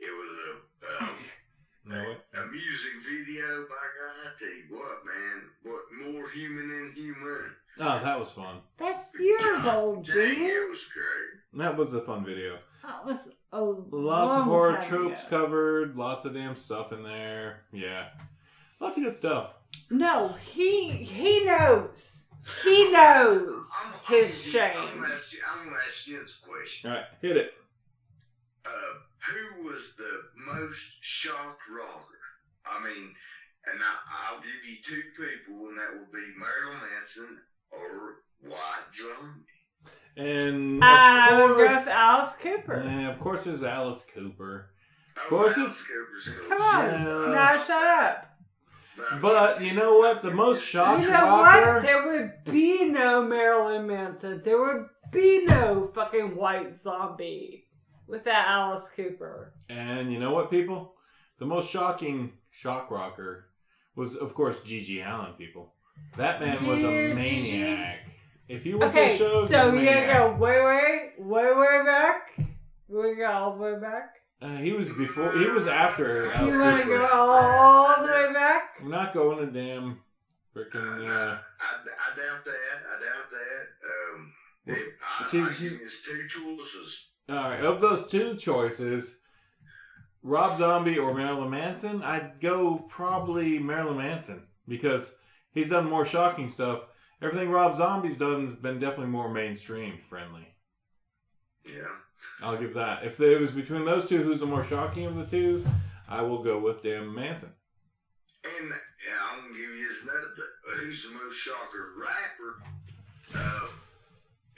It 0.00 0.10
was 0.10 0.38
a. 0.48 1.04
Um, 1.04 1.10
You 1.84 1.92
know 1.92 1.98
what? 1.98 2.40
a 2.42 2.46
music 2.46 2.92
video. 3.08 3.66
By 3.68 3.74
God, 3.98 4.14
I 4.22 4.38
tell 4.38 4.48
you 4.48 4.64
what, 4.70 5.04
man. 5.04 5.42
What 5.62 5.82
more 6.12 6.30
human 6.30 6.68
than 6.68 6.92
human? 6.94 7.42
Oh, 7.80 8.00
that 8.04 8.20
was 8.20 8.30
fun. 8.30 8.58
That's 8.78 9.14
years 9.18 9.66
old, 9.66 10.04
Dang, 10.04 10.14
Jimmy. 10.14 10.46
it 10.46 10.70
was 10.70 10.84
great. 10.94 11.60
That 11.60 11.76
was 11.76 11.94
a 11.94 12.02
fun 12.02 12.24
video. 12.24 12.58
That 12.84 13.04
was 13.04 13.30
a 13.52 13.60
Lots 13.60 13.92
long 13.92 14.38
of 14.40 14.44
horror 14.44 14.72
time 14.76 14.84
tropes 14.88 15.26
ago. 15.26 15.38
covered. 15.40 15.96
Lots 15.96 16.24
of 16.24 16.34
damn 16.34 16.56
stuff 16.56 16.92
in 16.92 17.02
there. 17.02 17.62
Yeah, 17.72 18.08
lots 18.80 18.98
of 18.98 19.04
good 19.04 19.16
stuff. 19.16 19.50
No, 19.90 20.34
he 20.34 20.90
he 20.90 21.44
knows. 21.44 22.28
He 22.64 22.90
knows 22.90 23.70
I'm, 23.84 23.92
his 24.08 24.44
I'm, 24.46 24.50
shame. 24.52 24.76
I'm 24.76 25.00
gonna 25.00 25.14
ask 25.14 25.32
you. 25.32 25.38
I'm 25.50 25.64
gonna 25.64 25.76
ask 25.88 26.06
you 26.06 26.20
this 26.20 26.34
question. 26.34 26.90
All 26.90 26.96
right, 26.96 27.06
hit 27.20 27.36
it. 27.36 27.52
Uh, 28.66 28.70
who 29.28 29.64
was 29.68 29.92
the 29.96 30.10
most 30.52 30.78
shocked 31.00 31.62
rocker? 31.70 32.20
I 32.66 32.82
mean, 32.82 33.14
and 33.66 33.80
I, 33.80 34.32
I'll 34.34 34.40
give 34.40 34.62
you 34.66 34.76
two 34.86 35.02
people, 35.16 35.68
and 35.68 35.78
that 35.78 35.92
would 35.98 36.10
be 36.12 36.26
Marilyn 36.38 36.80
Manson 36.94 37.38
or 37.70 38.16
White 38.42 38.92
Zombie. 38.92 39.46
And 40.16 40.82
I 40.84 41.30
of 41.40 41.50
would 41.50 41.56
go 41.56 41.66
course, 41.68 41.84
with 41.86 41.94
Alice 41.94 42.36
Cooper. 42.36 42.74
eh, 42.86 43.08
of 43.10 43.18
course, 43.20 43.44
there's 43.44 43.62
Alice 43.62 44.06
Cooper. 44.14 44.70
Of 45.16 45.28
course 45.28 45.56
Alice 45.58 45.80
it's- 45.80 45.86
Cooper's 45.86 46.38
cool. 46.40 46.48
Come 46.48 46.62
on, 46.62 46.84
Yeah. 46.86 47.34
now 47.34 47.56
shut 47.58 47.84
up. 47.84 48.28
But 49.22 49.62
you 49.62 49.72
know 49.72 49.96
what? 49.98 50.22
The 50.22 50.30
most 50.32 50.64
shocked 50.64 51.02
You 51.02 51.08
know 51.08 51.14
rocker. 51.22 51.72
what? 51.74 51.82
There 51.82 52.06
would 52.06 52.44
be 52.52 52.90
no 52.90 53.22
Marilyn 53.22 53.86
Manson. 53.86 54.42
There 54.44 54.60
would 54.60 54.86
be 55.10 55.44
no 55.46 55.90
fucking 55.94 56.36
white 56.36 56.74
zombie 56.74 57.61
without 58.12 58.46
Alice 58.46 58.92
Cooper. 58.94 59.54
And 59.68 60.12
you 60.12 60.20
know 60.20 60.32
what, 60.32 60.50
people? 60.50 60.94
The 61.38 61.46
most 61.46 61.70
shocking 61.70 62.32
shock 62.50 62.90
rocker 62.90 63.46
was, 63.96 64.14
of 64.16 64.34
course, 64.34 64.60
GG 64.60 65.04
Allin. 65.04 65.32
People, 65.32 65.72
that 66.16 66.40
man 66.40 66.64
was 66.66 66.78
a 66.84 67.14
maniac. 67.14 68.00
If 68.48 68.66
you 68.66 68.78
went 68.78 68.92
Okay, 68.94 69.12
to 69.12 69.18
shows, 69.18 69.48
so 69.50 69.70
he's 69.70 69.72
a 69.72 69.76
we 69.76 69.84
gotta 69.86 70.06
go 70.06 70.36
way, 70.36 70.62
way, 70.62 71.10
way, 71.18 71.54
way 71.54 71.82
back. 71.84 72.38
We 72.88 73.14
go 73.16 73.26
all 73.26 73.56
the 73.56 73.62
way 73.62 73.80
back. 73.80 74.16
Uh, 74.42 74.56
he 74.56 74.72
was 74.72 74.92
before. 74.92 75.32
He 75.38 75.46
was 75.46 75.66
after. 75.66 76.24
Do 76.24 76.30
Alice 76.32 76.52
you 76.54 76.60
want 76.60 76.82
to 76.82 76.88
go 76.88 77.06
all 77.06 78.02
the 78.04 78.12
way 78.12 78.32
back? 78.34 78.70
I'm 78.80 78.90
not 78.90 79.14
going 79.14 79.38
to 79.38 79.46
damn 79.46 80.00
freaking. 80.54 81.08
I, 81.08 81.32
Uh, 81.32 81.38
I 81.64 82.16
doubt 82.16 82.44
that. 82.44 82.78
I 82.90 83.00
doubt 83.00 83.30
that. 83.30 83.66
Um, 83.88 84.32
Well, 84.66 84.76
if, 84.76 84.82
I, 85.20 85.24
she's- 85.30 85.48
I 85.48 85.52
she's- 85.52 85.70
give 86.06 86.16
you 86.16 86.28
two 86.28 86.28
choices. 86.28 87.06
All 87.28 87.36
right, 87.36 87.60
of 87.60 87.80
those 87.80 88.08
two 88.10 88.36
choices, 88.36 89.20
Rob 90.22 90.58
Zombie 90.58 90.98
or 90.98 91.14
Marilyn 91.14 91.50
Manson, 91.50 92.02
I'd 92.02 92.40
go 92.40 92.84
probably 92.88 93.58
Marilyn 93.58 93.98
Manson 93.98 94.46
because 94.68 95.16
he's 95.52 95.70
done 95.70 95.88
more 95.88 96.04
shocking 96.04 96.48
stuff. 96.48 96.82
Everything 97.20 97.50
Rob 97.50 97.76
Zombie's 97.76 98.18
done 98.18 98.42
has 98.42 98.56
been 98.56 98.78
definitely 98.80 99.06
more 99.06 99.28
mainstream 99.28 99.98
friendly. 100.08 100.46
Yeah. 101.64 101.88
I'll 102.42 102.56
give 102.56 102.74
that. 102.74 103.04
If 103.04 103.20
it 103.20 103.40
was 103.40 103.52
between 103.52 103.84
those 103.84 104.08
two, 104.08 104.22
who's 104.22 104.40
the 104.40 104.46
more 104.46 104.64
shocking 104.64 105.06
of 105.06 105.16
the 105.16 105.26
two? 105.26 105.64
I 106.08 106.22
will 106.22 106.42
go 106.42 106.58
with 106.58 106.82
damn 106.82 107.14
Manson. 107.14 107.52
And 108.44 108.70
yeah, 108.70 109.18
I'm 109.32 109.42
gonna 109.42 109.54
give 109.54 109.70
you 109.70 109.88
this 109.88 110.02
another. 110.02 110.28
Who's 110.76 111.04
the 111.04 111.10
most 111.10 111.36
shocker 111.36 111.92
rapper? 111.96 112.62
Uh, 113.34 113.68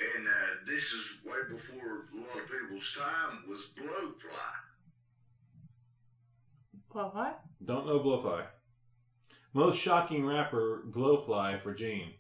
and 0.01 0.27
uh, 0.27 0.31
this 0.67 0.85
is 0.93 1.05
way 1.25 1.39
before 1.49 2.09
a 2.13 2.17
lot 2.17 2.43
of 2.43 2.51
people's 2.51 2.97
time 2.99 3.45
was 3.49 3.61
Blowfly. 3.79 4.75
What? 6.91 7.15
What? 7.15 7.41
Don't 7.65 7.87
know 7.87 8.01
Blowfly. 8.01 8.45
Most 9.53 9.81
shocking 9.81 10.25
rapper, 10.27 10.85
Blowfly 10.91 11.63
for 11.63 11.75
Gene. 11.75 12.13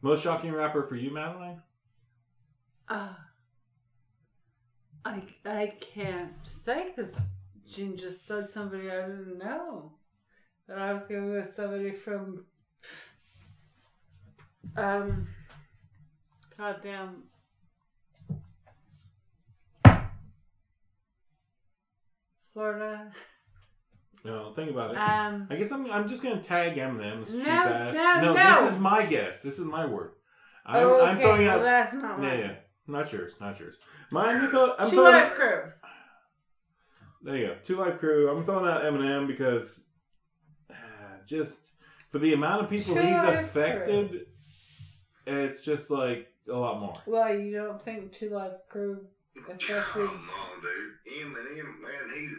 Most 0.00 0.22
shocking 0.22 0.52
rapper 0.52 0.84
for 0.84 0.96
you, 0.96 1.10
Madeline? 1.10 1.62
Uh, 2.88 3.14
I 5.04 5.22
I 5.44 5.72
can't 5.80 6.32
say 6.44 6.88
because 6.94 7.18
Gene 7.68 7.96
just 7.96 8.26
said 8.26 8.48
somebody 8.48 8.90
I 8.90 9.02
didn't 9.02 9.38
know. 9.38 9.92
And 10.68 10.80
I 10.80 10.92
was 10.92 11.06
going 11.06 11.32
with 11.32 11.52
somebody 11.52 11.90
from 11.92 12.44
um 14.76 15.28
goddamn 16.62 17.24
Florida. 22.52 23.12
No, 24.24 24.52
think 24.54 24.70
about 24.70 24.92
it. 24.92 24.96
Um 24.96 25.48
I 25.50 25.56
guess 25.56 25.72
I'm, 25.72 25.90
I'm 25.90 26.08
just 26.08 26.22
gonna 26.22 26.42
tag 26.42 26.76
Eminem's 26.76 27.32
cheap 27.32 27.44
No, 27.44 27.50
ass. 27.50 27.94
no, 27.94 28.34
no. 28.34 28.62
this 28.64 28.72
is 28.74 28.78
my 28.78 29.04
guess. 29.06 29.42
This 29.42 29.58
is 29.58 29.64
my 29.64 29.86
word. 29.86 30.12
I'm, 30.64 30.84
okay, 30.86 31.04
I'm 31.06 31.18
throwing 31.18 31.46
well, 31.46 31.58
out. 31.58 31.62
that's 31.62 31.94
not 31.94 32.22
Yeah, 32.22 32.28
mine. 32.28 32.38
yeah. 32.38 32.54
Not 32.86 33.12
yours. 33.12 33.34
Not 33.40 33.58
yours. 33.58 33.76
Mine. 34.12 34.36
I'm, 34.36 34.50
throw, 34.50 34.74
I'm 34.78 34.90
Two 34.90 34.96
throwing. 34.96 35.12
Life 35.14 35.34
Crew. 35.34 35.62
There 37.24 37.36
you 37.36 37.46
go. 37.48 37.56
2 37.64 37.76
Live 37.76 37.98
Crew. 38.00 38.28
I'm 38.30 38.44
throwing 38.44 38.68
out 38.68 38.82
Eminem 38.82 39.26
because 39.28 39.86
uh, 40.70 40.74
just 41.26 41.70
for 42.10 42.18
the 42.18 42.32
amount 42.34 42.62
of 42.64 42.70
people 42.70 42.94
Two 42.94 43.00
he's 43.00 43.22
affected, 43.22 44.26
it's 45.26 45.64
just 45.64 45.88
like 45.90 46.31
a 46.48 46.56
lot 46.56 46.80
more. 46.80 46.94
Well, 47.06 47.34
you 47.38 47.52
don't 47.56 47.82
think 47.82 48.12
2 48.12 48.30
Live 48.30 48.52
Crew 48.68 49.04
affected 49.36 49.68
Come 49.68 50.02
on, 50.02 50.60
dude. 50.60 51.14
Him 51.14 51.36
and 51.36 51.58
him, 51.58 51.76
man, 51.82 52.14
he's 52.14 52.30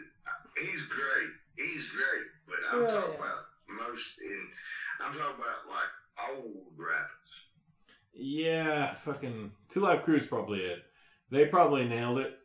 he's 0.66 0.82
great. 0.82 1.30
He's 1.56 1.88
great. 1.88 2.26
But 2.46 2.56
I'm 2.72 2.82
Yes. 2.82 2.90
talking 2.94 3.14
about 3.16 3.44
most 3.68 4.06
in. 4.22 4.48
I'm 5.00 5.12
talking 5.12 5.34
about 5.36 5.68
like 5.68 6.34
old 6.36 6.64
rappers. 6.76 7.10
Yeah, 8.12 8.94
fucking 8.94 9.52
2 9.70 9.80
Live 9.80 10.02
Crew's 10.04 10.26
probably 10.26 10.60
it. 10.60 10.82
They 11.30 11.46
probably 11.46 11.84
nailed 11.88 12.18
it. 12.18 12.38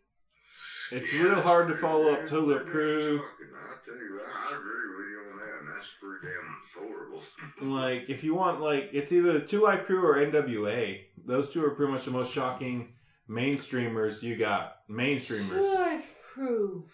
It's 0.91 1.13
Yeah, 1.13 1.21
real 1.23 1.41
hard 1.41 1.67
to 1.67 1.75
follow 1.77 2.11
up 2.13 2.27
2 2.27 2.39
Live 2.41 2.65
Crew. 2.65 3.21
I 3.21 3.75
tell 3.85 3.95
you, 3.95 4.19
I, 4.25 4.53
I 4.53 4.57
agree 4.57 4.97
with 4.97 5.07
you 5.09 5.31
on 5.31 5.37
that, 5.37 5.59
and 5.59 5.75
that's 5.75 5.89
pretty 6.01 6.27
damn 6.27 6.83
horrible. 6.83 7.23
Like, 7.61 8.09
if 8.09 8.23
you 8.23 8.33
want, 8.33 8.61
like, 8.61 8.89
it's 8.93 9.11
either 9.11 9.39
2 9.41 9.61
Live 9.61 9.85
Crew 9.85 10.03
or 10.03 10.15
NWA. 10.17 11.01
Those 11.25 11.49
two 11.49 11.63
are 11.65 11.71
pretty 11.71 11.91
much 11.91 12.05
the 12.05 12.11
most 12.11 12.33
shocking 12.33 12.93
mainstreamers 13.29 14.21
you 14.21 14.35
got. 14.35 14.87
Mainstreamers. 14.89 15.75
Live 15.75 16.03
Crew. 16.33 16.85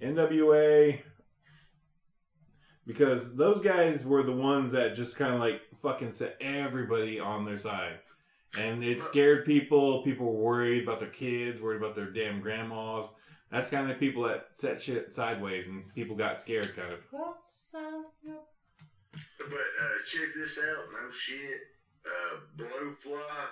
NWA. 0.00 1.00
Because 2.86 3.36
those 3.36 3.60
guys 3.60 4.04
were 4.04 4.22
the 4.22 4.32
ones 4.32 4.72
that 4.72 4.94
just 4.94 5.16
kind 5.16 5.34
of 5.34 5.40
like 5.40 5.60
fucking 5.82 6.12
set 6.12 6.36
everybody 6.40 7.20
on 7.20 7.44
their 7.44 7.58
side. 7.58 7.98
And 8.58 8.82
it 8.82 9.02
scared 9.02 9.44
people. 9.44 10.02
People 10.02 10.26
were 10.26 10.42
worried 10.42 10.84
about 10.84 11.00
their 11.00 11.10
kids, 11.10 11.60
worried 11.60 11.82
about 11.82 11.94
their 11.94 12.10
damn 12.10 12.40
grandmas. 12.40 13.12
That's 13.50 13.70
kind 13.70 13.90
of 13.90 13.90
the 13.90 14.06
people 14.06 14.22
that 14.24 14.48
set 14.54 14.80
shit 14.80 15.14
sideways 15.14 15.68
and 15.68 15.92
people 15.94 16.16
got 16.16 16.40
scared, 16.40 16.74
kind 16.74 16.92
of. 16.92 17.00
What's? 17.10 17.48
But 19.38 19.58
uh, 19.58 20.04
check 20.06 20.34
this 20.36 20.58
out, 20.58 20.84
no 20.92 21.10
shit. 21.10 21.60
Uh, 22.06 22.36
Blowfly, 22.56 23.48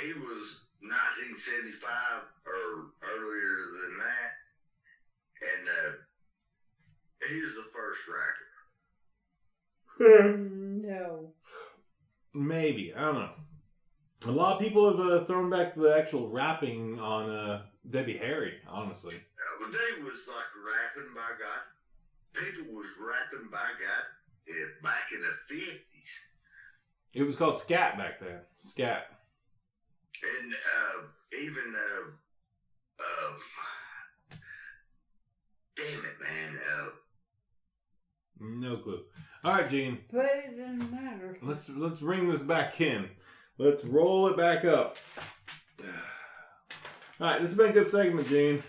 he 0.00 0.12
was 0.12 0.64
1975 0.80 2.22
or 2.46 2.90
earlier 3.02 3.56
than 3.82 3.98
that, 3.98 4.30
and 5.40 5.68
uh, 5.68 5.92
he 7.28 7.40
was 7.40 7.54
the 7.54 7.68
first 7.72 8.00
rapper. 8.08 8.44
No. 10.00 11.32
Maybe. 12.34 12.92
I 12.94 13.00
don't 13.00 13.14
know. 13.14 13.30
A 14.26 14.32
lot 14.32 14.56
of 14.56 14.60
people 14.60 14.90
have 14.90 15.00
uh, 15.00 15.24
thrown 15.26 15.50
back 15.50 15.74
the 15.74 15.94
actual 15.96 16.28
rapping 16.30 16.98
on 16.98 17.30
uh, 17.30 17.62
Debbie 17.90 18.16
Harry, 18.16 18.54
honestly. 18.68 19.14
Uh, 19.14 19.54
but 19.60 19.70
they 19.72 20.02
was 20.02 20.18
like 20.26 20.50
rapping 20.64 21.12
by 21.14 21.30
God. 21.38 21.62
People 22.32 22.74
was 22.74 22.88
rapping 22.98 23.48
by 23.50 23.68
God 23.78 24.04
uh, 24.48 24.82
back 24.82 25.12
in 25.14 25.20
the 25.20 25.54
50s. 25.54 25.93
It 27.14 27.22
was 27.22 27.36
called 27.36 27.58
Scat 27.58 27.96
back 27.96 28.20
then. 28.20 28.40
Scat. 28.58 29.06
And 30.42 30.52
uh, 30.52 31.38
even, 31.40 31.74
uh, 31.76 33.02
uh, 33.02 34.36
damn 35.76 35.98
it, 36.00 36.20
man. 36.22 36.58
Uh, 36.58 36.88
No 38.40 38.76
clue. 38.78 39.02
All 39.44 39.52
right, 39.52 39.68
Gene. 39.68 39.98
But 40.12 40.24
it 40.26 40.56
doesn't 40.58 40.90
matter. 40.90 41.38
Let's 41.42 41.68
let's 41.70 41.98
bring 42.00 42.28
this 42.30 42.42
back 42.42 42.80
in. 42.80 43.08
Let's 43.58 43.84
roll 43.84 44.28
it 44.28 44.36
back 44.36 44.64
up. 44.64 44.96
All 47.20 47.28
right, 47.28 47.40
this 47.40 47.50
has 47.50 47.56
been 47.58 47.70
a 47.70 47.72
good 47.72 47.86
segment, 47.88 48.26
Gene. 48.26 48.62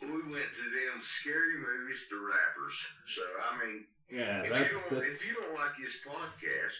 we 0.00 0.08
went 0.08 0.22
to 0.54 0.64
them 0.64 1.00
scary 1.00 1.56
movies 1.58 2.06
to 2.08 2.16
rappers. 2.16 2.74
So, 3.06 3.22
I 3.50 3.66
mean, 3.66 3.84
Yeah, 4.10 4.42
if, 4.44 4.50
that's 4.50 4.90
you 4.90 4.96
don't, 4.96 5.04
that's. 5.04 5.20
if 5.20 5.28
you 5.28 5.34
don't 5.34 5.54
like 5.54 5.72
this 5.82 5.96
podcast, 6.06 6.76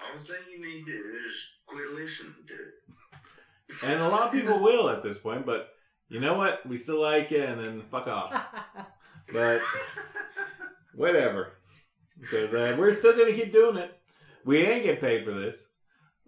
all 0.00 0.20
thing 0.20 0.36
you 0.52 0.60
need 0.60 0.84
to 0.84 0.92
do 0.92 0.98
is 1.26 1.34
quit 1.66 1.90
listening 1.90 2.34
to 2.46 2.54
it. 2.54 3.82
And 3.82 4.00
a 4.00 4.08
lot 4.08 4.28
of 4.28 4.32
people 4.32 4.60
will 4.60 4.88
at 4.88 5.02
this 5.02 5.18
point, 5.18 5.44
but 5.44 5.70
you 6.08 6.20
know 6.20 6.34
what? 6.36 6.66
We 6.66 6.76
still 6.76 7.00
like 7.00 7.32
it, 7.32 7.48
and 7.48 7.62
then 7.64 7.82
fuck 7.90 8.06
off. 8.06 8.32
But 9.30 9.60
whatever, 10.94 11.52
because 12.18 12.54
uh, 12.54 12.74
we're 12.78 12.94
still 12.94 13.14
gonna 13.14 13.34
keep 13.34 13.52
doing 13.52 13.76
it. 13.76 13.94
We 14.46 14.64
ain't 14.64 14.84
get 14.84 15.02
paid 15.02 15.26
for 15.26 15.32
this. 15.32 15.68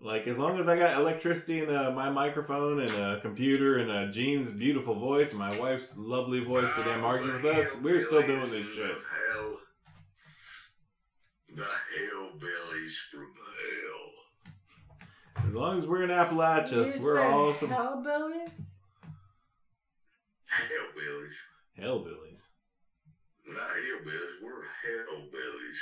Like 0.02 0.26
as 0.26 0.38
long 0.38 0.58
as 0.58 0.66
I 0.68 0.78
got 0.78 0.98
electricity 0.98 1.60
and 1.60 1.74
uh, 1.74 1.90
my 1.90 2.08
microphone 2.10 2.80
and 2.80 2.90
a 2.90 3.20
computer 3.20 3.78
and 3.78 3.90
uh, 3.90 4.12
Gene's 4.12 4.50
beautiful 4.50 4.94
voice 4.94 5.30
and 5.30 5.38
my 5.38 5.58
wife's 5.58 5.96
lovely 5.98 6.40
voice 6.40 6.74
to 6.74 6.84
damn 6.84 7.04
arguing 7.04 7.42
with 7.42 7.56
us, 7.56 7.76
we're 7.80 8.00
still 8.00 8.22
doing 8.22 8.50
this 8.50 8.66
shit. 8.66 8.96
Hell, 9.34 9.58
the 11.54 11.62
hellbillies 11.62 12.94
from 13.10 13.28
hell. 15.36 15.39
As 15.50 15.56
long 15.56 15.78
as 15.78 15.84
we're 15.84 16.04
in 16.04 16.10
Appalachia, 16.10 16.96
You 16.96 17.02
we're 17.02 17.16
said 17.16 17.32
awesome. 17.32 17.70
Hellbillies? 17.70 18.52
Hellbillies. 20.48 21.32
Hellbillies. 21.76 22.42
Not 23.48 23.70
hillbillies, 23.70 24.44
we're 24.44 24.62
hellbillies. 24.86 25.76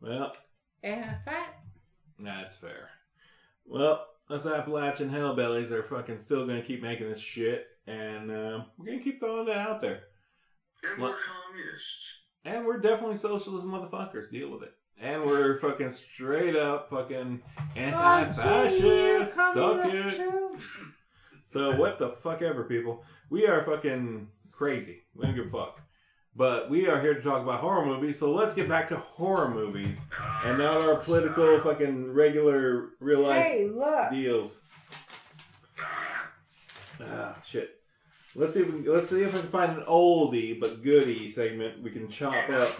Well, 0.00 0.36
And 0.82 1.04
a 1.04 1.20
fat. 1.24 1.60
that's 2.18 2.56
fair. 2.56 2.88
Well, 3.64 4.04
us 4.28 4.46
Appalachian 4.46 5.10
hellbillies 5.10 5.70
are 5.70 5.84
fucking 5.84 6.18
still 6.18 6.44
gonna 6.48 6.62
keep 6.62 6.82
making 6.82 7.08
this 7.08 7.20
shit, 7.20 7.68
and 7.86 8.32
uh, 8.32 8.64
we're 8.76 8.86
gonna 8.86 8.98
keep 8.98 9.20
throwing 9.20 9.46
it 9.46 9.56
out 9.56 9.80
there. 9.80 10.02
And 10.82 11.00
we're 11.00 11.14
communists. 11.14 11.94
And 12.44 12.66
we're 12.66 12.80
definitely 12.80 13.14
socialist 13.18 13.64
motherfuckers. 13.64 14.28
Deal 14.32 14.50
with 14.50 14.64
it. 14.64 14.74
And 15.00 15.24
we're 15.24 15.58
fucking 15.58 15.90
straight 15.90 16.56
up 16.56 16.88
fucking 16.90 17.42
anti-fascist. 17.76 19.34
Suck 19.34 19.80
it. 19.86 20.30
So 21.44 21.76
what 21.76 21.98
the 21.98 22.08
fuck 22.10 22.42
ever, 22.42 22.64
people. 22.64 23.04
We 23.30 23.46
are 23.46 23.62
fucking 23.64 24.28
crazy. 24.52 25.02
We 25.14 25.26
don't 25.26 25.34
give 25.34 25.46
a 25.46 25.50
fuck. 25.50 25.80
But 26.36 26.68
we 26.70 26.88
are 26.88 27.00
here 27.00 27.14
to 27.14 27.20
talk 27.22 27.42
about 27.42 27.60
horror 27.60 27.86
movies, 27.86 28.18
so 28.18 28.32
let's 28.32 28.54
get 28.56 28.68
back 28.68 28.88
to 28.88 28.96
horror 28.96 29.48
movies 29.54 30.00
and 30.44 30.58
not 30.58 30.78
our 30.78 30.96
political 30.96 31.60
fucking 31.60 32.12
regular 32.12 32.90
real 32.98 33.20
life 33.20 33.42
Hey, 33.44 33.68
look. 33.68 34.10
deals. 34.10 34.60
Ah, 37.00 37.36
shit. 37.46 37.80
Let's 38.34 38.54
see 38.54 38.60
if 38.62 38.66
we 38.72 38.82
can, 38.82 38.92
let's 38.92 39.08
see 39.10 39.22
if 39.22 39.32
I 39.34 39.38
can 39.38 39.48
find 39.48 39.78
an 39.78 39.84
oldie 39.84 40.58
but 40.58 40.82
goodie 40.82 41.28
segment 41.28 41.80
we 41.82 41.90
can 41.90 42.08
chop 42.08 42.48
up. 42.50 42.70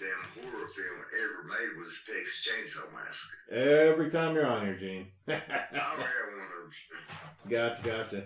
Damn 0.00 0.42
horror 0.44 0.66
film 0.68 0.98
ever 1.12 1.46
made 1.46 1.78
was 1.78 1.92
Texas 2.06 2.48
Chainsaw 2.48 2.86
Massacre. 2.94 3.90
Every 3.90 4.10
time 4.10 4.34
you're 4.34 4.46
on 4.46 4.64
here, 4.64 4.76
Gene. 4.76 5.08
I've 5.28 5.42
had 5.42 5.66
one 5.74 6.46
of 6.64 7.50
gotcha, 7.50 7.82
gotcha. 7.82 8.24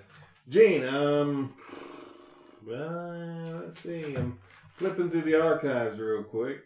Gene, 0.48 0.86
um, 0.86 1.52
well, 2.64 3.62
let's 3.64 3.80
see. 3.80 4.14
I'm 4.14 4.38
flipping 4.74 5.10
through 5.10 5.22
the 5.22 5.42
archives 5.42 5.98
real 5.98 6.22
quick. 6.22 6.62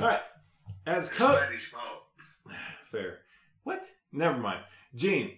All 0.00 0.06
right, 0.06 0.20
as 0.86 1.10
co- 1.10 1.34
Somebody's 1.34 1.66
fault. 1.66 2.04
fair. 2.90 3.18
What? 3.64 3.84
Never 4.10 4.38
mind, 4.38 4.60
Gene. 4.94 5.32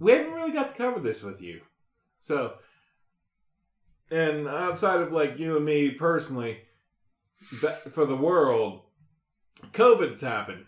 We 0.00 0.12
haven't 0.12 0.32
really 0.32 0.52
got 0.52 0.70
to 0.70 0.76
cover 0.76 0.98
this 0.98 1.22
with 1.22 1.40
you, 1.40 1.60
so. 2.18 2.54
And 4.10 4.46
outside 4.46 5.00
of 5.00 5.12
like 5.12 5.38
you 5.38 5.56
and 5.56 5.64
me 5.64 5.92
personally, 5.92 6.58
for 7.92 8.06
the 8.06 8.16
world, 8.16 8.82
COVID's 9.72 10.20
happened. 10.20 10.66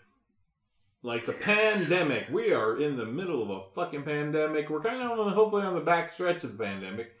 Like 1.03 1.25
the 1.27 1.33
pandemic, 1.33 2.29
we 2.31 2.51
are 2.51 2.79
in 2.79 2.97
the 2.97 3.05
middle 3.05 3.43
of 3.43 3.49
a 3.49 3.61
fucking 3.75 4.03
pandemic. 4.03 4.69
We're 4.69 4.81
kind 4.81 5.03
of 5.03 5.11
on 5.11 5.25
the, 5.27 5.33
hopefully 5.33 5.63
on 5.63 5.75
the 5.75 5.81
back 5.81 6.09
stretch 6.09 6.43
of 6.43 6.57
the 6.57 6.63
pandemic. 6.63 7.13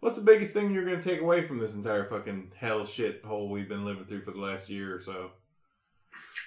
What's 0.00 0.16
the 0.16 0.22
biggest 0.22 0.52
thing 0.52 0.72
you're 0.72 0.84
going 0.84 1.00
to 1.00 1.08
take 1.08 1.20
away 1.20 1.46
from 1.46 1.58
this 1.58 1.74
entire 1.74 2.04
fucking 2.04 2.52
hell 2.56 2.84
shit 2.84 3.24
hole 3.24 3.48
we've 3.48 3.68
been 3.68 3.84
living 3.84 4.04
through 4.04 4.22
for 4.22 4.32
the 4.32 4.40
last 4.40 4.68
year 4.68 4.94
or 4.94 5.00
so? 5.00 5.30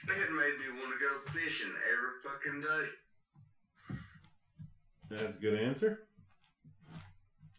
It 0.03 0.09
made 0.09 0.57
me 0.59 0.79
want 0.79 0.93
to 0.93 0.99
go 0.99 1.31
fishing 1.31 1.71
every 1.91 2.13
fucking 2.23 2.61
day. 2.61 2.85
That's 5.09 5.37
a 5.37 5.41
good 5.41 5.59
answer. 5.59 6.07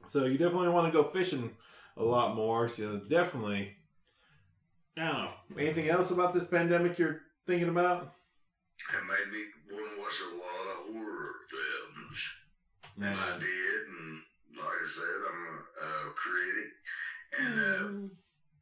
So 0.07 0.27
you 0.27 0.39
definitely 0.39 0.69
want 0.69 0.93
to 0.93 1.03
go 1.03 1.09
fishing 1.09 1.51
a 1.97 2.03
lot 2.03 2.37
more. 2.37 2.69
So 2.69 2.99
definitely. 2.99 3.77
I 4.97 5.07
don't 5.07 5.25
know. 5.25 5.33
Anything 5.59 5.89
else 5.89 6.11
about 6.11 6.35
this 6.35 6.47
pandemic 6.47 6.99
you're 6.99 7.21
thinking 7.47 7.69
about? 7.69 8.15
It 8.93 9.03
made 9.07 9.33
me 9.33 9.45
want 9.71 9.95
to 9.95 10.01
watch 10.01 10.19
a 10.23 10.35
lot 10.37 10.65
of 10.71 10.95
horror 10.95 11.33
films. 11.51 12.19
And 12.97 13.07
I 13.19 13.39
did, 13.39 13.81
and 13.91 14.23
like 14.55 14.71
I 14.71 14.87
said, 14.87 15.19
I'm 15.27 15.41
a, 15.51 15.57
uh 15.83 16.07
critic, 16.15 16.71
and 17.41 17.55
uh, 17.59 17.89
Mm. 17.91 18.11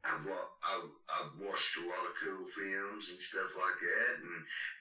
I've, 0.02 0.26
wa- 0.26 0.52
I've, 0.66 0.90
I've 1.06 1.32
watched 1.38 1.78
a 1.78 1.86
lot 1.86 2.02
of 2.10 2.18
cool 2.18 2.42
films 2.58 3.10
and 3.14 3.20
stuff 3.20 3.54
like 3.54 3.78
that, 3.78 4.14
and, 4.18 4.38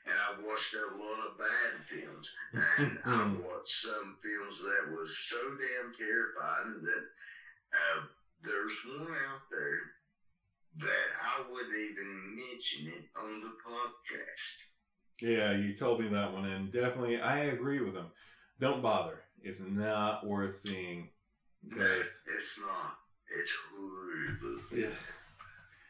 and 0.09 0.17
I've 0.17 0.41
watched 0.41 0.73
a 0.73 0.87
lot 0.97 1.19
of 1.29 1.37
bad 1.37 1.73
films. 1.85 2.25
And 2.81 2.97
I've 3.05 3.37
watched 3.43 3.75
some 3.85 4.17
films 4.23 4.57
that 4.65 4.89
was 4.97 5.11
so 5.29 5.37
damn 5.61 5.93
terrifying 5.93 6.81
that 6.89 7.05
uh, 7.75 7.99
there's 8.41 8.73
one 8.97 9.13
out 9.29 9.45
there 9.53 9.77
that 10.77 11.07
I 11.21 11.41
wouldn't 11.51 11.75
even 11.75 12.35
mention 12.35 12.87
it 12.87 13.05
on 13.19 13.41
the 13.41 13.53
podcast. 13.67 14.55
Yeah, 15.21 15.51
you 15.53 15.75
told 15.75 16.01
me 16.01 16.07
that 16.09 16.33
one, 16.33 16.45
and 16.45 16.71
definitely 16.71 17.19
I 17.21 17.45
agree 17.45 17.79
with 17.79 17.93
him. 17.95 18.07
Don't 18.59 18.81
bother. 18.81 19.19
It's 19.43 19.61
not 19.61 20.25
worth 20.25 20.55
seeing. 20.55 21.09
Because 21.67 22.23
It's 22.37 22.59
not. 22.59 22.97
It's 23.39 23.51
horrible. 23.71 24.61
yeah, 24.75 24.87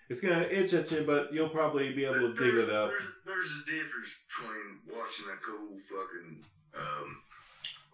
it's 0.09 0.21
gonna 0.21 0.41
itch 0.43 0.73
at 0.73 0.91
you, 0.91 1.03
but 1.07 1.33
you'll 1.33 1.49
probably 1.49 1.93
be 1.93 2.05
able 2.05 2.19
to 2.19 2.33
dig 2.33 2.55
it 2.55 2.69
up. 2.69 2.89
There's, 2.89 3.09
there's 3.25 3.51
a 3.51 3.65
difference 3.65 4.11
between 4.27 4.97
watching 4.99 5.25
a 5.31 5.37
cool 5.39 5.79
fucking 5.89 6.43
um, 6.77 7.17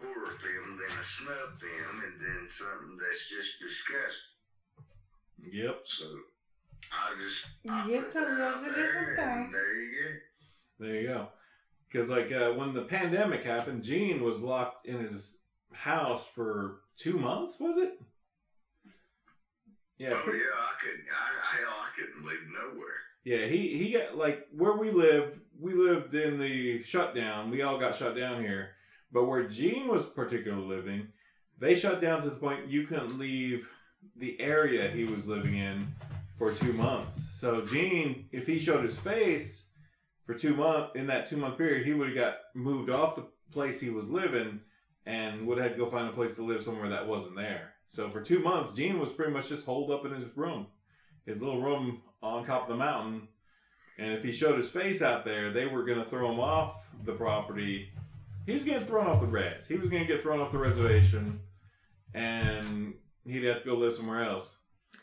horror 0.01 0.35
film 0.41 0.77
than 0.77 0.97
a 0.99 1.03
snuff 1.03 1.57
film 1.61 2.03
and 2.03 2.19
then 2.19 2.49
something 2.49 2.97
that's 2.97 3.29
just 3.29 3.59
disgusting. 3.61 5.53
Yep. 5.53 5.81
So 5.85 6.05
I 6.91 7.21
just 7.21 7.45
I 7.69 7.89
Yeah, 7.89 8.01
put 8.01 8.13
so 8.13 8.35
those 8.35 8.63
are 8.63 8.73
different 8.73 9.19
things. 9.19 9.51
There 9.53 9.81
you 9.81 9.91
go. 9.91 10.85
There 10.85 11.01
you 11.01 11.07
go. 11.07 11.27
Because 11.91 12.09
like 12.09 12.31
uh, 12.31 12.53
when 12.53 12.73
the 12.73 12.83
pandemic 12.83 13.43
happened, 13.43 13.83
Gene 13.83 14.23
was 14.23 14.41
locked 14.41 14.87
in 14.87 14.99
his 14.99 15.39
house 15.73 16.25
for 16.25 16.81
two 16.97 17.17
months. 17.17 17.59
Was 17.59 17.77
it? 17.77 17.99
Yeah. 19.97 20.09
oh 20.11 20.31
yeah, 20.31 20.53
I 20.59 20.73
could. 20.81 20.99
I 21.11 21.57
hell, 21.57 21.73
I 21.73 21.89
couldn't 21.99 22.27
leave 22.27 22.47
nowhere. 22.53 22.87
Yeah, 23.23 23.45
he 23.47 23.77
he 23.77 23.91
got 23.91 24.17
like 24.17 24.47
where 24.55 24.73
we 24.73 24.91
lived. 24.91 25.39
We 25.59 25.73
lived 25.73 26.13
in 26.13 26.39
the 26.39 26.83
shutdown. 26.83 27.49
We 27.49 27.63
all 27.63 27.79
got 27.79 27.95
shut 27.95 28.15
down 28.15 28.41
here. 28.43 28.69
But 29.11 29.25
where 29.25 29.47
Gene 29.47 29.87
was 29.87 30.07
particularly 30.09 30.65
living, 30.67 31.07
they 31.57 31.75
shut 31.75 32.01
down 32.01 32.21
to 32.23 32.29
the 32.29 32.35
point 32.35 32.67
you 32.67 32.85
couldn't 32.85 33.17
leave 33.17 33.69
the 34.15 34.39
area 34.39 34.89
he 34.89 35.05
was 35.05 35.27
living 35.27 35.57
in 35.57 35.87
for 36.37 36.53
two 36.53 36.73
months. 36.73 37.39
So 37.39 37.65
Gene, 37.65 38.27
if 38.31 38.47
he 38.47 38.59
showed 38.59 38.83
his 38.83 38.99
face 38.99 39.69
for 40.25 40.33
two 40.33 40.55
months 40.55 40.91
in 40.95 41.07
that 41.07 41.27
two 41.27 41.37
month 41.37 41.57
period, 41.57 41.85
he 41.85 41.93
would 41.93 42.07
have 42.07 42.17
got 42.17 42.35
moved 42.53 42.89
off 42.89 43.15
the 43.15 43.27
place 43.51 43.79
he 43.79 43.89
was 43.89 44.09
living 44.09 44.61
and 45.05 45.47
would 45.47 45.57
have 45.57 45.67
had 45.67 45.77
to 45.77 45.83
go 45.83 45.89
find 45.89 46.09
a 46.09 46.13
place 46.13 46.35
to 46.35 46.43
live 46.43 46.63
somewhere 46.63 46.89
that 46.89 47.07
wasn't 47.07 47.35
there. 47.35 47.73
So 47.87 48.09
for 48.09 48.21
two 48.21 48.39
months, 48.39 48.73
Gene 48.73 48.99
was 48.99 49.13
pretty 49.13 49.31
much 49.31 49.49
just 49.49 49.65
holed 49.65 49.89
up 49.89 50.05
in 50.05 50.11
his 50.11 50.25
room, 50.35 50.67
his 51.25 51.41
little 51.41 51.61
room 51.61 52.01
on 52.21 52.43
top 52.43 52.63
of 52.63 52.69
the 52.69 52.75
mountain. 52.75 53.29
And 53.97 54.13
if 54.13 54.23
he 54.23 54.31
showed 54.31 54.57
his 54.57 54.69
face 54.69 55.01
out 55.01 55.25
there, 55.25 55.49
they 55.49 55.65
were 55.65 55.85
going 55.85 56.03
to 56.03 56.09
throw 56.09 56.31
him 56.31 56.39
off 56.39 56.83
the 57.03 57.13
property. 57.13 57.89
He 58.45 58.53
was 58.53 58.63
getting 58.63 58.85
thrown 58.85 59.07
off 59.07 59.21
the 59.21 59.27
res. 59.27 59.67
He 59.67 59.75
was 59.75 59.89
going 59.89 60.05
to 60.05 60.13
get 60.13 60.21
thrown 60.21 60.39
off 60.39 60.51
the 60.51 60.57
reservation, 60.57 61.39
and 62.13 62.93
he'd 63.25 63.43
have 63.45 63.63
to 63.63 63.69
go 63.69 63.75
live 63.75 63.95
somewhere 63.95 64.23
else. 64.23 64.56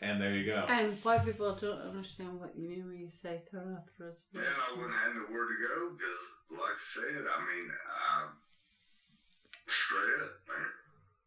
And 0.05 0.21
there 0.21 0.35
you 0.35 0.45
go. 0.45 0.67
And 0.69 0.93
white 1.03 1.25
people 1.25 1.55
don't 1.55 1.81
understand 1.81 2.39
what 2.39 2.55
you 2.57 2.69
mean 2.69 2.87
when 2.87 2.99
you 2.99 3.11
say 3.11 3.41
thrown 3.51 3.73
off 3.75 3.85
the 3.99 4.15
Then 4.35 4.45
I 4.45 4.77
wouldn't 4.77 4.93
have 4.95 5.15
nowhere 5.15 5.47
to 5.47 5.55
go 5.67 5.91
because, 5.97 6.61
like 6.61 6.77
I 6.77 6.85
said, 6.95 7.25
I 7.25 7.41
mean, 7.41 7.71
I 7.89 8.27
straight 9.67 10.23
up, 10.23 10.31
man. 10.49 10.67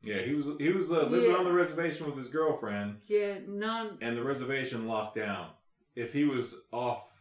Yeah, 0.04 0.22
he 0.22 0.36
was 0.36 0.48
he 0.60 0.70
was 0.70 0.92
uh, 0.92 1.04
living 1.08 1.32
Yeah. 1.32 1.38
on 1.38 1.46
the 1.46 1.52
reservation 1.52 2.06
with 2.06 2.16
his 2.16 2.28
girlfriend, 2.30 3.02
Yeah, 3.08 3.40
none. 3.48 3.98
and 4.02 4.16
the 4.16 4.24
reservation 4.24 4.88
locked 4.88 5.16
down. 5.18 5.50
If 5.96 6.14
he 6.14 6.26
was 6.26 6.64
off, 6.72 7.12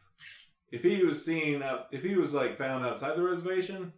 if 0.71 0.83
he 0.83 1.03
was 1.05 1.25
seen 1.25 1.63
out, 1.63 1.87
if 1.91 2.03
he 2.03 2.17
was 2.17 2.35
like 2.35 2.59
found 2.59 2.85
outside 2.85 3.17
the 3.17 3.23
reservation, 3.23 3.95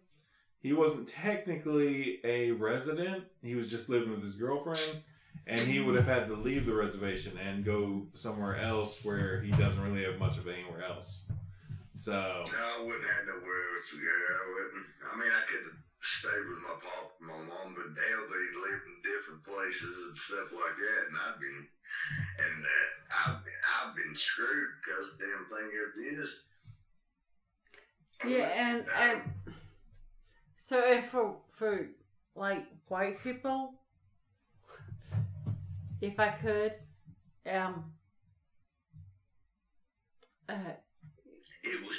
he 0.61 0.71
wasn't 0.71 1.09
technically 1.09 2.19
a 2.23 2.51
resident. 2.51 3.25
He 3.43 3.55
was 3.55 3.69
just 3.69 3.89
living 3.89 4.11
with 4.11 4.23
his 4.23 4.37
girlfriend, 4.37 5.03
and 5.47 5.61
he 5.61 5.79
would 5.79 5.95
have 5.95 6.05
had 6.05 6.27
to 6.27 6.35
leave 6.35 6.65
the 6.65 6.73
reservation 6.73 7.37
and 7.37 7.65
go 7.65 8.07
somewhere 8.13 8.57
else 8.57 9.03
where 9.03 9.41
he 9.41 9.51
doesn't 9.51 9.83
really 9.83 10.03
have 10.03 10.19
much 10.19 10.37
of 10.37 10.47
anywhere 10.47 10.83
else. 10.83 11.25
So 11.95 12.13
I 12.13 12.79
wouldn't 12.79 13.03
have 13.03 13.25
nowhere 13.27 13.63
else 13.75 13.89
to 13.91 13.97
go. 13.97 14.07
I 14.07 14.45
wouldn't. 14.53 14.87
I 15.11 15.13
mean, 15.19 15.31
I 15.33 15.43
could 15.51 15.75
stay 16.01 16.39
with 16.47 16.63
my 16.63 16.75
pop, 16.79 17.11
and 17.19 17.27
my 17.27 17.35
mom, 17.35 17.75
but 17.75 17.91
they'll 17.91 18.31
be 18.31 18.55
living 18.55 18.95
in 18.95 19.03
different 19.03 19.43
places 19.43 19.95
and 20.07 20.15
stuff 20.15 20.53
like 20.55 20.77
that, 20.79 21.01
and 21.11 21.17
I've 21.19 21.39
been, 21.39 21.67
and 22.39 22.57
uh, 22.63 22.87
I've 23.11 23.43
been, 23.43 23.61
I've 23.67 23.95
been 23.95 24.15
screwed 24.15 24.79
because 24.79 25.11
the 25.11 25.27
damn 25.27 25.45
thing 25.51 25.69
of 25.75 25.91
this. 25.99 26.31
Yeah, 28.25 28.47
and 28.47 28.85
and 28.95 29.21
so 30.55 30.83
and 30.83 31.03
for 31.05 31.35
for 31.49 31.89
like 32.35 32.65
white 32.87 33.21
people, 33.23 33.78
if 36.01 36.19
I 36.19 36.29
could, 36.29 36.73
um, 37.51 37.91
uh, 40.47 40.53
it 41.63 41.81
was 41.85 41.97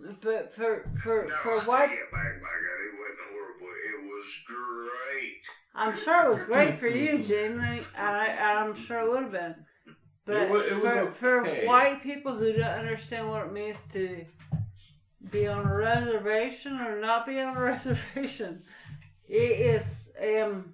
cool. 0.00 0.16
but 0.20 0.52
for 0.52 0.84
for 1.02 1.26
No, 1.28 1.34
for 1.42 1.60
I 1.60 1.64
white, 1.64 1.88
take 1.88 1.98
it 1.98 2.12
back, 2.12 2.22
my 2.42 2.56
it 2.88 2.94
wasn't 2.98 3.30
horrible. 3.32 3.72
It 3.90 4.02
was 4.04 4.42
great. 4.46 5.34
I'm 5.74 5.96
sure 5.96 6.24
it 6.24 6.28
was 6.30 6.42
great 6.42 6.78
for 6.78 6.88
you, 6.88 7.22
Jamie. 7.22 7.82
I 7.96 8.28
I'm 8.28 8.74
sure 8.74 9.00
it 9.00 9.10
would 9.10 9.22
have 9.24 9.32
been. 9.32 9.54
But 10.24 10.36
It 10.36 10.50
wa- 10.50 10.56
it 10.58 10.80
was 10.80 11.14
for, 11.16 11.44
for 11.44 11.66
white 11.66 12.02
people 12.02 12.34
who 12.34 12.52
don't 12.52 12.62
understand 12.80 13.28
what 13.28 13.46
it 13.46 13.52
means 13.52 13.78
to 13.92 14.24
be 15.30 15.46
on 15.46 15.64
a 15.66 15.74
reservation 15.74 16.80
or 16.80 17.00
not 17.00 17.26
be 17.26 17.38
on 17.40 17.56
a 17.56 17.60
reservation, 17.72 18.62
it 19.28 19.34
is 19.76 20.10
um, 20.20 20.72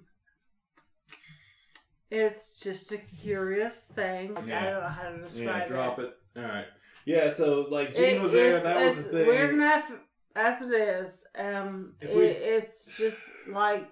it's 2.13 2.53
just 2.59 2.91
a 2.91 2.97
curious 2.97 3.85
thing. 3.95 4.35
Like, 4.35 4.43
I 4.43 4.47
Yeah. 4.47 4.63
don't 4.71 4.81
know 4.81 4.87
how 4.87 5.09
to 5.09 5.17
describe 5.23 5.45
yeah, 5.47 5.63
it. 5.63 5.67
drop 5.69 5.99
it. 5.99 6.13
All 6.37 6.43
right. 6.43 6.65
Yeah. 7.05 7.31
So 7.31 7.61
like 7.69 7.95
Gene 7.95 8.21
was 8.21 8.31
there. 8.33 8.57
is- 8.57 8.63
That 8.63 8.83
was 8.83 8.97
as 8.99 9.05
the 9.05 9.11
thing. 9.11 9.27
Weird 9.27 9.53
enough 9.55 9.91
as 10.35 10.61
it 10.61 10.71
is, 10.73 11.25
um, 11.35 11.95
If 12.01 12.11
it, 12.11 12.15
we- 12.17 12.25
it's 12.25 12.85
just 12.97 13.29
like 13.49 13.89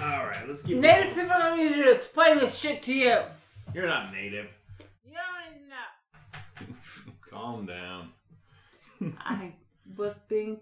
All 0.00 0.24
right. 0.26 0.46
Let's 0.46 0.62
keep. 0.62 0.78
native 0.78 1.14
going. 1.16 1.26
people 1.28 1.38
don't 1.40 1.58
need 1.58 1.82
to 1.82 1.90
explain 1.90 2.38
this 2.38 2.56
shit 2.56 2.82
to 2.84 2.94
you. 2.94 3.18
You're 3.74 3.88
not 3.88 4.12
native. 4.12 4.46
You 5.04 5.12
don't 5.14 5.68
know. 5.68 6.74
Calm 7.28 7.66
down. 7.66 8.12
I 9.18 9.54
was 9.96 10.18
being 10.28 10.60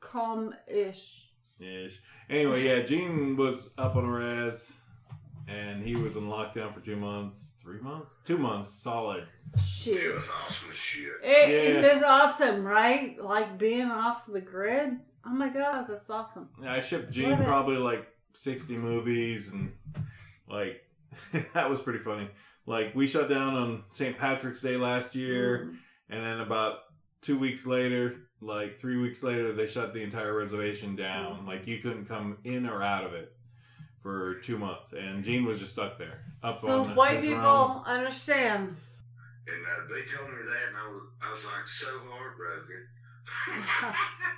calm-ish. 0.00 1.30
Ish. 1.58 2.00
Anyway, 2.28 2.64
yeah, 2.66 2.82
Gene 2.82 3.36
was 3.36 3.72
up 3.78 3.96
on 3.96 4.04
a 4.04 4.10
res, 4.10 4.76
and 5.48 5.82
he 5.86 5.94
was 5.96 6.16
in 6.16 6.24
lockdown 6.24 6.74
for 6.74 6.80
two 6.80 6.96
months, 6.96 7.56
three 7.62 7.80
months, 7.80 8.16
two 8.24 8.38
months, 8.38 8.68
solid. 8.68 9.24
It 9.54 9.60
Shit. 9.60 10.14
was 10.14 10.24
awesome 10.44 10.68
shit. 10.72 11.12
It, 11.22 11.50
it 11.50 11.74
Yeah. 11.84 11.96
is 11.96 12.02
awesome, 12.02 12.64
right? 12.64 13.16
Like 13.22 13.56
being 13.58 13.90
off 13.90 14.26
the 14.26 14.40
grid. 14.40 14.98
Oh 15.24 15.30
my 15.30 15.48
god, 15.48 15.86
that's 15.88 16.10
awesome. 16.10 16.48
Yeah, 16.62 16.72
I 16.74 16.80
shipped 16.80 17.10
Gene 17.12 17.30
Love 17.30 17.40
it. 17.40 17.46
probably 17.46 17.76
like 17.76 18.06
sixty 18.34 18.76
movies, 18.76 19.52
and 19.52 19.72
like 20.48 20.82
that 21.54 21.70
was 21.70 21.80
pretty 21.80 21.98
funny. 22.00 22.28
Like 22.66 22.94
we 22.94 23.06
shut 23.06 23.28
down 23.28 23.54
on 23.54 23.84
St. 23.90 24.18
Patrick's 24.18 24.62
Day 24.62 24.76
last 24.76 25.14
year, 25.14 25.66
Mm. 25.66 25.76
and 26.10 26.24
then 26.24 26.40
about 26.40 26.78
two 27.22 27.38
weeks 27.38 27.66
later, 27.66 28.14
like 28.40 28.78
three 28.80 28.96
weeks 28.98 29.22
later, 29.22 29.52
they 29.52 29.66
shut 29.68 29.94
the 29.94 30.02
entire 30.02 30.36
reservation 30.36 30.96
down. 30.96 31.40
Mhm. 31.42 31.46
Like 31.46 31.66
you 31.66 31.78
couldn't 31.78 32.06
come 32.06 32.38
in 32.44 32.66
or 32.66 32.82
out 32.82 33.04
of 33.04 33.14
it 33.14 33.32
for 34.06 34.36
two 34.36 34.56
months, 34.56 34.92
and 34.92 35.24
Gene 35.24 35.44
was 35.44 35.58
just 35.58 35.72
stuck 35.72 35.98
there. 35.98 36.20
Up 36.40 36.60
So 36.60 36.84
on 36.84 36.94
white 36.94 37.16
his 37.16 37.24
people 37.24 37.82
understand. 37.84 38.76
And 39.48 39.66
uh, 39.66 39.82
they 39.92 40.02
told 40.06 40.30
me 40.30 40.36
that, 40.46 40.68
and 40.68 40.76
I 40.78 40.86
was, 40.88 41.02
I 41.20 41.30
was 41.32 41.44
like 41.44 41.66
so 41.66 41.90
heartbroken. 42.06 42.86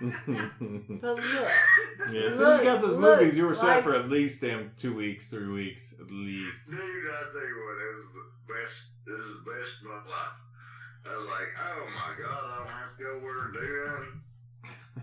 room. 0.00 0.98
But 1.02 1.16
look, 1.16 1.24
yeah, 2.12 2.20
as 2.28 2.36
soon 2.38 2.46
as 2.52 2.58
you 2.60 2.64
got 2.64 2.80
those 2.80 2.96
Look, 2.96 3.18
movies, 3.20 3.36
you 3.36 3.44
were 3.46 3.54
set 3.54 3.66
like- 3.76 3.84
for 3.84 3.94
at 3.94 4.08
least 4.08 4.40
damn 4.40 4.72
two 4.78 4.94
weeks, 4.94 5.28
three 5.28 5.48
weeks 5.48 5.94
at 6.00 6.10
least. 6.10 6.70
Dude, 6.70 6.78
I 6.80 6.80
tell 7.30 7.44
you 7.44 7.58
what, 7.60 7.76
it 7.84 7.92
was 7.98 8.08
the 8.16 8.54
best. 8.54 8.76
This 9.04 9.20
is 9.20 9.34
the 9.44 9.50
best 9.52 9.72
of 9.82 9.88
my 9.88 10.00
life. 10.08 10.36
I 11.04 11.14
was 11.14 11.26
like, 11.26 11.50
oh 11.60 11.86
my 11.94 12.10
god, 12.24 12.40
I 12.42 12.56
don't 12.56 12.68
have 12.68 12.96
to 12.96 13.04
go 13.04 13.18
where 13.22 13.50
they're 13.52 13.86
doing. 13.96 14.22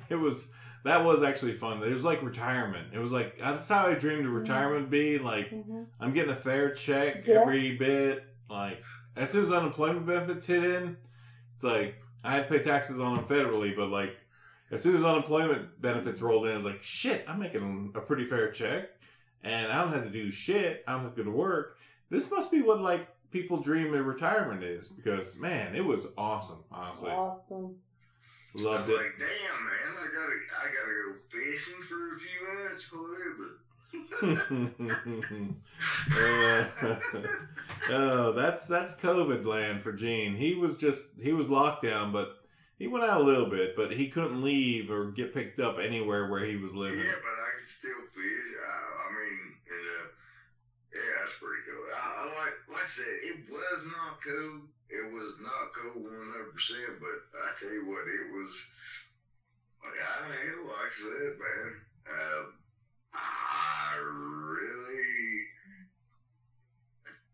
It 0.09 0.15
was 0.15 0.51
that 0.85 1.03
was 1.03 1.21
actually 1.23 1.53
fun. 1.57 1.83
It 1.83 1.91
was 1.91 2.03
like 2.03 2.21
retirement. 2.23 2.93
It 2.93 2.99
was 2.99 3.11
like 3.11 3.37
that's 3.39 3.67
how 3.67 3.87
I 3.87 3.95
dreamed 3.95 4.25
of 4.25 4.31
retirement 4.31 4.81
would 4.83 4.89
be. 4.91 5.17
Like 5.19 5.49
Mhm. 5.51 5.87
I'm 5.99 6.13
getting 6.13 6.31
a 6.31 6.35
fair 6.35 6.73
check 6.73 7.27
Yeah. 7.27 7.41
every 7.41 7.75
bit. 7.75 8.23
Like 8.49 8.81
as 9.15 9.29
soon 9.31 9.43
as 9.45 9.51
unemployment 9.51 10.05
benefits 10.05 10.47
hit 10.47 10.63
in, 10.63 10.97
it's 11.55 11.63
like 11.63 12.01
I 12.23 12.35
had 12.35 12.47
to 12.47 12.57
pay 12.57 12.63
taxes 12.63 12.99
on 12.99 13.15
them 13.17 13.25
federally, 13.25 13.75
but 13.75 13.89
like 13.89 14.15
as 14.71 14.81
soon 14.81 14.95
as 14.95 15.03
unemployment 15.03 15.79
benefits 15.81 16.21
rolled 16.21 16.45
in, 16.47 16.53
I 16.53 16.55
was 16.55 16.65
like, 16.65 16.81
shit, 16.81 17.23
I'm 17.27 17.39
making 17.39 17.91
a 17.95 17.99
pretty 18.01 18.25
fair 18.25 18.51
check, 18.51 18.89
and 19.43 19.71
I 19.71 19.81
don't 19.83 19.93
have 19.93 20.03
to 20.05 20.09
do 20.09 20.31
shit. 20.31 20.83
I 20.87 20.93
don't 20.93 21.03
have 21.03 21.15
to 21.15 21.23
go 21.23 21.29
to 21.31 21.35
work. 21.35 21.77
This 22.09 22.31
must 22.31 22.49
be 22.51 22.61
what 22.61 22.81
like 22.81 23.07
people 23.31 23.57
dream 23.61 23.93
of 23.93 24.05
retirement 24.05 24.63
is 24.63 24.87
because 24.89 25.39
man, 25.39 25.75
it 25.75 25.83
was 25.85 26.07
awesome. 26.17 26.63
Honestly, 26.71 27.09
Awesome. 27.11 27.75
I 28.55 28.61
was 28.61 28.63
loved 28.63 28.89
it. 28.89 28.95
like, 28.95 29.17
damn 29.19 29.59
man, 29.65 29.91
I 29.99 30.07
gotta 30.15 30.37
I 30.55 30.65
gotta 30.71 30.93
go 31.03 31.15
fishing 31.29 31.81
for 31.89 32.15
a 32.15 32.19
few 32.19 32.39
minutes 32.55 32.83
for 32.83 33.05
it, 33.15 33.35
Uh, 36.17 36.65
oh, 37.89 38.31
that's 38.31 38.67
that's 38.67 38.99
COVID 38.99 39.45
land 39.45 39.81
for 39.83 39.91
Gene. 39.91 40.35
He 40.35 40.55
was 40.55 40.77
just 40.77 41.19
he 41.21 41.33
was 41.33 41.49
locked 41.49 41.83
down, 41.83 42.11
but 42.11 42.37
he 42.79 42.87
went 42.87 43.03
out 43.05 43.21
a 43.21 43.23
little 43.23 43.49
bit, 43.49 43.75
but 43.75 43.91
he 43.91 44.09
couldn't 44.09 44.41
leave 44.43 44.89
or 44.91 45.11
get 45.11 45.33
picked 45.33 45.59
up 45.59 45.77
anywhere 45.79 46.29
where 46.29 46.45
he 46.45 46.55
was 46.57 46.73
living. 46.75 46.99
yeah, 46.99 47.11
but 47.11 47.35
I 47.39 47.59
could 47.59 47.69
still 47.69 48.01
fish. 48.13 48.51
I, 48.59 48.71
I 49.03 49.07
mean, 49.15 49.55
and, 49.67 49.85
uh, 49.99 50.07
yeah, 50.93 51.11
that's 51.19 51.35
pretty 51.39 51.63
I, 52.25 52.33
like 52.33 52.57
like 52.71 52.83
I 52.83 52.87
said, 52.87 53.05
it 53.23 53.37
was 53.49 53.79
not 53.85 54.17
cool. 54.23 54.61
It 54.89 55.13
was 55.13 55.33
not 55.41 55.73
cool 55.73 56.03
one 56.03 56.13
hundred 56.31 56.53
percent, 56.53 56.97
but 56.99 57.17
I 57.37 57.53
tell 57.59 57.71
you 57.71 57.85
what, 57.87 58.05
it 58.07 58.33
was. 58.33 58.51
Like 59.83 60.01
I 60.01 60.29
mean, 60.29 60.67
like 60.67 60.89
I 60.89 60.93
said, 60.93 61.37
man, 61.37 61.67
uh, 62.09 62.43
I 63.13 63.97
really 64.01 65.45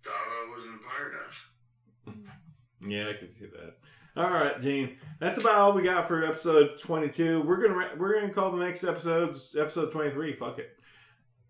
thought 0.03 0.13
I 0.13 0.55
was 0.55 0.65
in 0.65 0.79
paradise. 0.83 1.39
Yeah, 2.83 3.09
I 3.09 3.13
can 3.13 3.27
see 3.27 3.45
that. 3.45 3.75
All 4.17 4.31
right, 4.31 4.59
Gene. 4.59 4.97
That's 5.19 5.37
about 5.37 5.53
all 5.55 5.73
we 5.73 5.83
got 5.83 6.07
for 6.07 6.25
episode 6.25 6.79
twenty-two. 6.79 7.43
We're 7.43 7.61
gonna 7.61 7.91
we're 7.95 8.19
gonna 8.19 8.33
call 8.33 8.51
the 8.51 8.57
next 8.65 8.83
episodes 8.83 9.55
episode 9.55 9.91
twenty-three. 9.91 10.33
Fuck 10.33 10.57
it. 10.57 10.77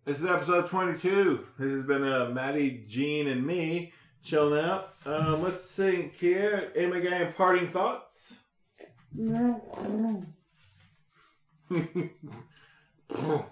This 0.06 0.20
is 0.20 0.26
episode 0.26 0.68
twenty-two. 0.68 1.46
This 1.60 1.72
has 1.72 1.86
been 1.86 2.04
uh, 2.04 2.30
Maddy, 2.30 2.84
Gene, 2.88 3.28
and 3.28 3.46
me 3.46 3.94
chilling 4.24 4.64
out. 4.64 4.94
Um, 5.06 5.44
let's 5.44 5.76
think 5.76 6.16
here. 6.16 6.72
Got 6.76 7.06
any 7.14 7.32
parting 7.34 7.70
thoughts? 7.70 8.40
All 9.20 10.26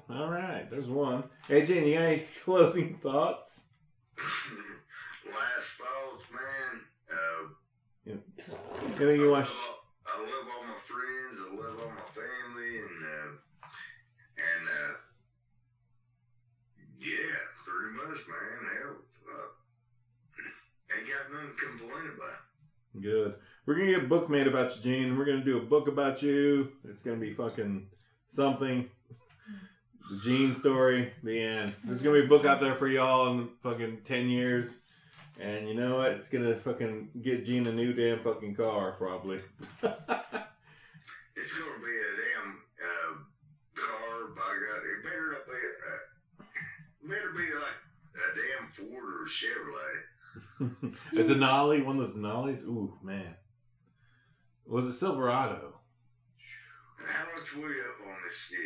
right, 0.10 0.68
there's 0.72 0.88
one. 0.88 1.24
Hey, 1.48 1.66
Gene, 1.66 1.86
you 1.88 1.94
got 1.96 2.04
any 2.04 2.24
closing 2.44 2.96
thoughts? 2.98 3.68
Last 5.28 5.78
thoughts, 5.78 6.24
man. 6.32 6.82
Uh, 7.12 7.48
Anything 8.96 9.22
you 9.22 9.28
I 9.28 9.30
want? 9.40 9.46
love, 9.46 9.76
I 10.08 10.10
love 10.20 10.48
all 10.50 10.64
my 10.66 10.80
friends. 10.88 11.38
I 11.40 11.42
love 11.56 11.78
all 11.80 11.90
my 11.90 12.08
family, 12.16 12.72
and 12.80 13.06
uh, 13.06 13.30
and 14.36 14.64
uh, 14.68 14.94
yeah, 17.00 17.38
pretty 17.64 17.88
much, 18.08 18.20
man. 18.28 18.60
Hell, 18.82 18.96
uh, 19.34 20.96
ain't 20.98 21.08
got 21.08 21.32
nothing 21.34 21.56
to 21.56 21.66
complain 21.66 22.06
about. 22.16 22.40
Good. 23.02 23.36
We're 23.66 23.76
gonna 23.76 23.88
get 23.88 24.04
a 24.04 24.08
book 24.08 24.30
made 24.30 24.48
about 24.48 24.76
you, 24.76 24.82
Gene. 24.82 25.18
We're 25.18 25.26
gonna 25.26 25.44
do 25.44 25.58
a 25.58 25.62
book 25.62 25.88
about 25.88 26.22
you. 26.22 26.72
It's 26.88 27.04
gonna 27.04 27.18
be 27.18 27.34
fucking 27.34 27.88
something. 28.28 28.90
The 30.12 30.18
Gene 30.18 30.54
story, 30.54 31.14
the 31.24 31.40
end. 31.40 31.74
There's 31.84 32.02
gonna 32.02 32.20
be 32.20 32.26
a 32.26 32.30
book 32.30 32.46
out 32.46 32.60
there 32.60 32.76
for 32.76 32.88
y'all 32.88 33.30
in 33.32 33.50
fucking 33.62 34.02
ten 34.04 34.28
years. 34.30 34.82
And 35.40 35.68
you 35.68 35.74
know 35.76 35.98
what? 35.98 36.12
It's 36.12 36.30
gonna 36.30 36.56
fucking 36.56 37.10
get 37.22 37.46
Gene 37.46 37.68
a 37.68 37.72
new 37.72 37.94
damn 37.94 38.20
fucking 38.24 38.56
car, 38.56 38.94
probably. 38.94 39.38
It's 39.38 39.54
gonna 41.54 41.80
be 41.80 41.96
a 41.96 42.16
damn 42.20 42.60
uh, 42.84 43.14
car. 43.76 44.28
By 44.36 44.42
God, 44.42 44.84
it 44.84 45.04
better 45.04 45.32
not 45.32 45.46
be. 45.46 45.52
Uh, 45.88 46.00
better 47.08 47.32
be 47.32 47.54
like 47.54 47.80
a 48.16 48.18
damn 48.36 48.68
Ford 48.76 49.04
or 49.04 49.18
Chevrolet. 49.30 50.94
a 51.14 51.24
Denali, 51.24 51.84
one 51.86 52.00
of 52.00 52.06
those 52.08 52.16
Denali's. 52.18 52.64
Ooh, 52.66 52.98
man. 53.04 53.36
Was 54.66 54.86
it 54.88 54.94
Silverado? 54.94 55.76
How 57.08 57.26
much 57.36 57.56
we 57.56 57.64
up 57.64 58.08
on 58.08 58.16
this 58.28 58.36
shit? 58.36 58.60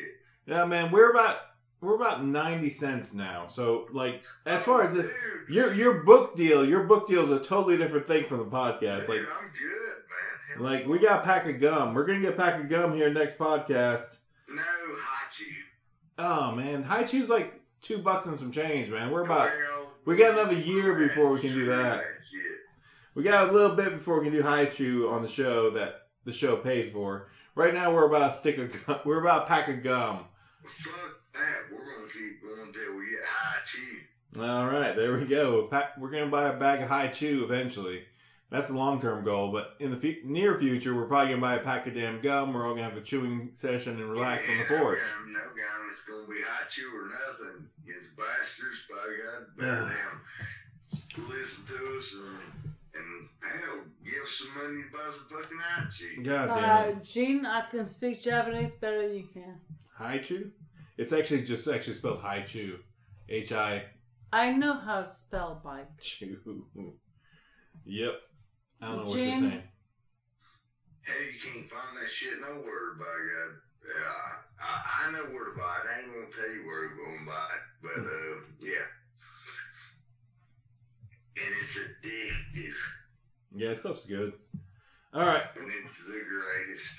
Yeah, 0.46 0.66
man. 0.66 0.92
We're 0.92 1.12
about 1.12 1.38
we're 1.82 1.96
about 1.96 2.26
ninety 2.26 2.70
cents 2.70 3.14
now. 3.14 3.48
So, 3.48 3.88
like, 3.94 4.22
as 4.46 4.64
far 4.64 4.84
as 4.84 4.94
this, 4.94 5.08
Dude, 5.08 5.56
Your 5.56 5.74
your 5.74 6.04
book 6.04 6.36
deal, 6.36 6.66
your 6.68 6.84
book 6.84 7.08
deal 7.08 7.24
is 7.24 7.30
a 7.32 7.40
totally 7.40 7.78
different 7.78 8.08
thing 8.08 8.26
from 8.26 8.40
the 8.40 8.46
podcast. 8.46 9.08
Like 9.08 9.20
I'm 9.20 9.52
good, 9.54 9.96
man. 10.10 10.56
Hell, 10.56 10.64
like 10.64 10.88
we 10.88 11.00
got 11.00 11.22
a 11.22 11.24
pack 11.24 11.48
of 11.48 11.62
gum. 11.62 11.94
We're 11.94 12.06
gonna 12.06 12.22
get 12.22 12.34
a 12.34 12.38
pack 12.38 12.60
of 12.62 12.70
gum 12.70 12.96
here 12.96 13.14
next 13.14 13.38
podcast. 13.38 14.18
no 14.50 14.62
Hachi. 14.62 15.52
Oh 16.18 16.52
man, 16.52 16.84
Hi-Chew's 16.84 17.30
like 17.30 17.60
two 17.82 17.98
bucks 18.00 18.26
and 18.26 18.38
some 18.38 18.52
change, 18.52 18.90
man. 18.90 19.10
We're 19.12 19.24
about 19.24 19.50
Well, 19.50 19.73
we 20.06 20.18
got 20.18 20.32
another 20.32 20.54
year 20.56 20.94
before 20.96 21.32
we 21.32 21.40
can 21.40 21.54
do 21.54 21.66
that. 21.68 22.04
We 23.16 23.24
got 23.24 23.50
a 23.50 23.52
little 23.52 23.76
bit 23.76 23.92
before 23.92 24.20
we 24.20 24.26
can 24.26 24.34
do 24.34 24.42
Hi-Chew 24.42 25.10
on 25.10 25.22
the 25.22 25.28
show 25.28 25.70
that 25.72 26.08
the 26.26 26.34
show 26.34 26.58
pays 26.58 26.92
for. 26.92 27.30
Right 27.56 27.74
now 27.74 27.94
we're 27.94 28.08
about 28.08 28.32
a 28.32 28.34
stick 28.34 28.58
of 28.58 28.86
gum. 28.86 29.00
We're 29.06 29.22
about 29.22 29.44
a 29.44 29.46
pack 29.46 29.70
of 29.70 29.84
gum. 29.84 30.26
Fuck 30.64 30.96
that. 31.34 31.72
We're 31.72 31.86
gonna 31.86 32.12
keep 32.12 32.42
going 32.42 32.68
until 32.68 32.98
we 32.98 33.06
get 33.12 33.22
Hachi. 33.24 34.60
All 34.60 34.66
right, 34.66 34.96
there 34.96 35.16
we 35.16 35.26
go. 35.26 35.70
We're 36.00 36.10
gonna 36.10 36.32
buy 36.32 36.50
a 36.50 36.58
bag 36.58 36.82
of 36.82 36.90
Hi-Chew 36.90 37.44
eventually. 37.44 38.06
That's 38.54 38.68
the 38.68 38.78
long 38.78 39.02
term 39.02 39.26
goal, 39.26 39.52
but 39.52 39.76
in 39.80 39.90
the 39.90 39.98
fu- 39.98 40.22
near 40.24 40.60
future, 40.60 40.94
we're 40.96 41.08
probably 41.08 41.30
gonna 41.34 41.42
buy 41.42 41.56
a 41.56 41.64
pack 41.64 41.88
of 41.88 41.96
damn 41.96 42.22
gum. 42.22 42.54
We're 42.54 42.68
all 42.68 42.76
gonna 42.76 42.84
have 42.88 42.96
a 42.96 43.02
chewing 43.02 43.50
session 43.56 44.00
and 44.00 44.12
relax 44.12 44.48
on 44.48 44.60
the 44.60 44.66
porch. 44.66 45.00
No 45.00 45.24
gun, 45.26 45.34
no 45.34 45.40
gun. 45.40 45.90
It's 45.92 46.04
gonna 46.06 46.28
be 46.28 46.36
Hachi 46.36 46.84
or 46.94 47.10
nothing. 47.10 47.68
It's 47.88 48.08
bastards, 48.16 48.78
by 48.88 48.96
God. 49.26 49.58
Better 49.58 49.92
damn 49.96 51.28
listen 51.30 51.64
to 51.66 51.98
us 51.98 52.14
and, 52.14 52.94
and 52.96 53.30
hell, 53.42 53.80
give 54.04 54.28
some 54.28 54.50
money 54.56 54.84
to 54.84 54.90
buy 54.92 55.12
some 55.12 55.42
fucking 55.42 55.58
Hachi. 55.58 56.24
God 56.24 56.48
damn 56.48 56.98
Uh. 56.98 57.04
Gene, 57.04 57.46
I 57.48 57.62
can 57.70 57.86
speak 57.88 58.22
Japanese 58.22 58.76
better 58.76 59.08
than 59.08 59.18
you 59.18 59.28
can. 59.34 59.60
Hi-Chew? 59.96 60.52
It's 60.98 61.12
actually 61.12 61.44
just 61.44 61.68
actually 61.68 61.96
spelled 61.96 62.20
Hi-Chew. 62.22 62.78
H 63.30 63.52
I 63.52 63.86
I 64.32 64.52
know 64.52 64.74
how 64.74 65.02
to 65.02 65.10
spell 65.10 65.60
bike. 65.64 65.90
Chu. 66.00 66.38
Yep. 67.86 68.14
I 68.84 68.88
don't 68.88 68.98
know 68.98 69.04
what 69.06 69.16
Jim? 69.16 69.30
you're 69.30 69.50
saying. 69.50 69.64
Hey, 71.04 71.24
you 71.32 71.40
can't 71.40 71.70
find 71.70 71.96
that 72.02 72.10
shit 72.12 72.40
nowhere, 72.42 72.96
by 73.00 73.06
God. 73.06 73.52
Yeah, 73.84 74.64
I, 74.64 75.08
I 75.08 75.12
know 75.12 75.24
where 75.34 75.52
to 75.52 75.58
buy 75.58 75.76
it. 75.84 75.88
I 75.88 76.00
ain't 76.00 76.14
gonna 76.14 76.28
tell 76.36 76.54
you 76.54 76.66
where 76.66 76.88
to 76.88 76.96
go 76.96 77.06
and 77.18 77.26
buy 77.26 77.48
it, 77.52 77.64
but 77.82 78.04
uh, 78.04 78.36
yeah. 78.62 78.88
And 81.36 81.56
it's 81.62 81.78
addictive, 81.78 82.74
Yeah, 83.56 83.70
that 83.70 83.80
stuff's 83.80 84.06
good. 84.06 84.34
All 85.14 85.26
right. 85.26 85.44
and 85.58 85.72
it's 85.86 85.98
the 86.00 86.12
greatest. 86.12 86.94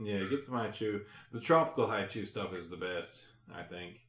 Yeah, 0.00 0.28
get 0.28 0.42
some 0.44 0.54
Hi-Chew. 0.56 1.00
The 1.32 1.40
tropical 1.40 1.86
Hi-Chew 1.86 2.24
stuff 2.26 2.52
is 2.54 2.68
the 2.70 2.76
best, 2.76 3.22
I 3.54 3.62
think. 3.62 4.00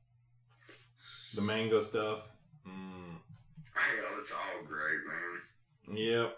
The 1.35 1.41
mango 1.41 1.81
stuff. 1.81 2.19
Mm. 2.67 3.15
Hell, 3.73 4.19
it's 4.19 4.31
all 4.31 4.63
great, 4.67 4.99
man. 5.07 5.97
Yep. 5.97 6.37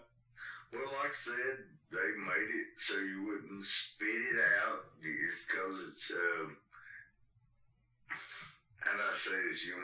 Well, 0.74 0.92
like 1.00 1.12
I 1.12 1.24
said, 1.24 1.58
they 1.92 2.10
made 2.20 2.52
it 2.52 2.70
so 2.78 2.96
you 3.00 3.26
wouldn't 3.28 3.66
spit 3.66 4.08
it 4.08 4.40
out. 4.64 4.92
It's 5.02 5.44
because 5.48 5.80
it's, 5.92 6.12
how 8.80 8.98
do 8.98 9.04
I 9.04 9.16
say 9.16 9.38
this? 9.50 9.66
You 9.66 9.76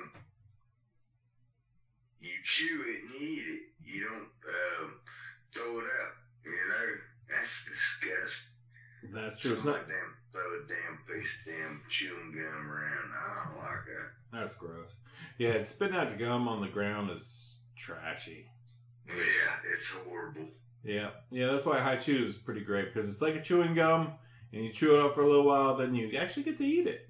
you 2.19 2.35
chew 2.43 2.83
it 2.87 3.03
and 3.03 3.21
you 3.21 3.27
eat 3.27 3.47
it. 3.47 3.63
You 3.83 4.07
don't 4.07 4.31
uh, 4.47 4.87
throw 5.51 5.79
it 5.79 5.87
out. 5.87 6.13
You 6.45 6.51
know, 6.51 6.87
that's 7.29 7.65
disgusting. 7.65 9.13
That's 9.13 9.39
true. 9.39 9.53
It's 9.53 9.65
not. 9.65 9.87
Damn 9.87 10.15
throw 10.33 10.41
a 10.41 10.67
damn 10.67 10.97
piece 11.07 11.29
of 11.39 11.53
damn 11.53 11.81
chewing 11.89 12.31
gum 12.31 12.71
around. 12.71 13.11
I 13.13 13.45
don't 13.45 13.57
like 13.57 13.85
that. 13.85 14.39
That's 14.39 14.55
gross. 14.55 14.91
Yeah, 15.37 15.63
spitting 15.63 15.95
out 15.95 16.09
your 16.09 16.17
gum 16.17 16.47
on 16.47 16.61
the 16.61 16.67
ground 16.67 17.11
is 17.11 17.59
trashy. 17.77 18.47
Yeah, 19.07 19.71
it's 19.71 19.87
horrible. 19.87 20.47
Yeah, 20.83 21.09
yeah. 21.31 21.47
That's 21.47 21.65
why 21.65 21.79
Hi-Chew 21.79 22.23
is 22.23 22.35
pretty 22.37 22.61
great 22.61 22.93
because 22.93 23.09
it's 23.09 23.21
like 23.21 23.35
a 23.35 23.41
chewing 23.41 23.73
gum, 23.73 24.11
and 24.51 24.63
you 24.65 24.71
chew 24.73 24.95
it 24.95 25.05
up 25.05 25.15
for 25.15 25.21
a 25.21 25.27
little 25.27 25.45
while, 25.45 25.75
then 25.77 25.95
you 25.95 26.15
actually 26.17 26.43
get 26.43 26.57
to 26.57 26.65
eat 26.65 26.87
it, 26.87 27.07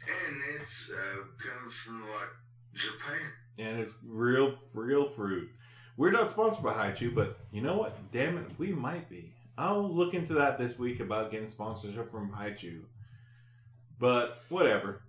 And 0.00 0.36
it's 0.60 0.90
uh, 0.90 1.22
comes 1.38 1.74
from 1.74 2.02
like 2.02 2.28
Japan. 2.74 3.20
and 3.58 3.78
it's 3.80 3.94
real, 4.04 4.58
real 4.72 5.08
fruit. 5.08 5.48
We're 5.96 6.10
not 6.10 6.30
sponsored 6.32 6.64
by 6.64 6.72
Hi-Chew, 6.72 7.12
but 7.12 7.38
you 7.52 7.62
know 7.62 7.76
what? 7.76 7.96
Damn 8.10 8.36
it, 8.38 8.46
we 8.58 8.72
might 8.72 9.08
be. 9.08 9.32
I'll 9.56 9.88
look 9.88 10.12
into 10.14 10.34
that 10.34 10.58
this 10.58 10.76
week 10.76 10.98
about 10.98 11.30
getting 11.30 11.46
sponsorship 11.46 12.10
from 12.10 12.30
Hi-Chew. 12.32 12.84
But 14.00 14.42
whatever. 14.48 15.02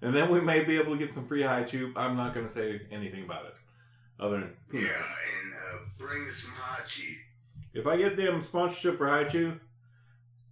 And 0.00 0.14
then 0.14 0.30
we 0.30 0.40
may 0.40 0.62
be 0.62 0.76
able 0.78 0.92
to 0.92 0.98
get 0.98 1.12
some 1.12 1.26
free 1.26 1.42
Hi-Chew. 1.42 1.92
I'm 1.96 2.16
not 2.16 2.34
going 2.34 2.46
to 2.46 2.52
say 2.52 2.82
anything 2.92 3.24
about 3.24 3.46
it. 3.46 3.54
Other 4.20 4.38
than, 4.40 4.52
Yeah, 4.72 4.80
knows? 4.82 5.06
and 5.42 5.54
uh, 5.54 5.63
bring 5.98 6.30
some 6.30 6.52
hachi. 6.52 7.16
If 7.72 7.86
I 7.86 7.96
get 7.96 8.16
them 8.16 8.40
sponsorship 8.40 8.98
for 8.98 9.08
Hi-Chew, 9.08 9.58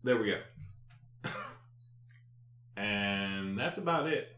there 0.03 0.17
we 0.17 0.27
go. 0.27 1.31
and 2.77 3.59
that's 3.59 3.79
about 3.79 4.07
it. 4.09 4.37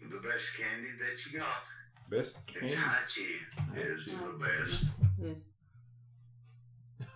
The 0.00 0.16
best 0.28 0.56
candy 0.56 0.88
that 0.98 1.26
you 1.32 1.38
got. 1.38 1.48
Best 2.10 2.36
It's 2.48 2.58
candy. 2.58 2.74
hachi. 2.76 3.36
Is 3.76 4.06
the 4.06 4.38
best. 4.38 4.84
Yes. 5.22 5.50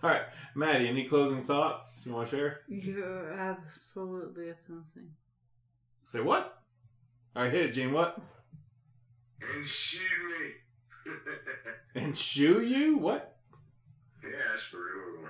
All 0.03 0.09
right, 0.11 0.23
Maddy. 0.55 0.87
Any 0.87 1.05
closing 1.05 1.43
thoughts 1.43 2.03
you 2.05 2.13
want 2.13 2.29
to 2.29 2.35
share? 2.35 2.61
You're 2.67 3.33
absolutely 3.33 4.49
offensive. 4.49 5.09
Say 6.07 6.19
what? 6.21 6.61
All 7.35 7.43
right, 7.43 7.51
hit 7.51 7.65
it, 7.65 7.71
Gene. 7.71 7.91
What? 7.91 8.17
And 9.41 9.65
shoot 9.67 9.99
me. 10.01 10.51
And 11.95 12.17
shoe 12.17 12.61
you? 12.61 12.97
What? 12.97 13.35
yeah, 14.23 14.29
that's 14.51 14.63
pretty 14.69 14.85
horrible. 14.99 15.29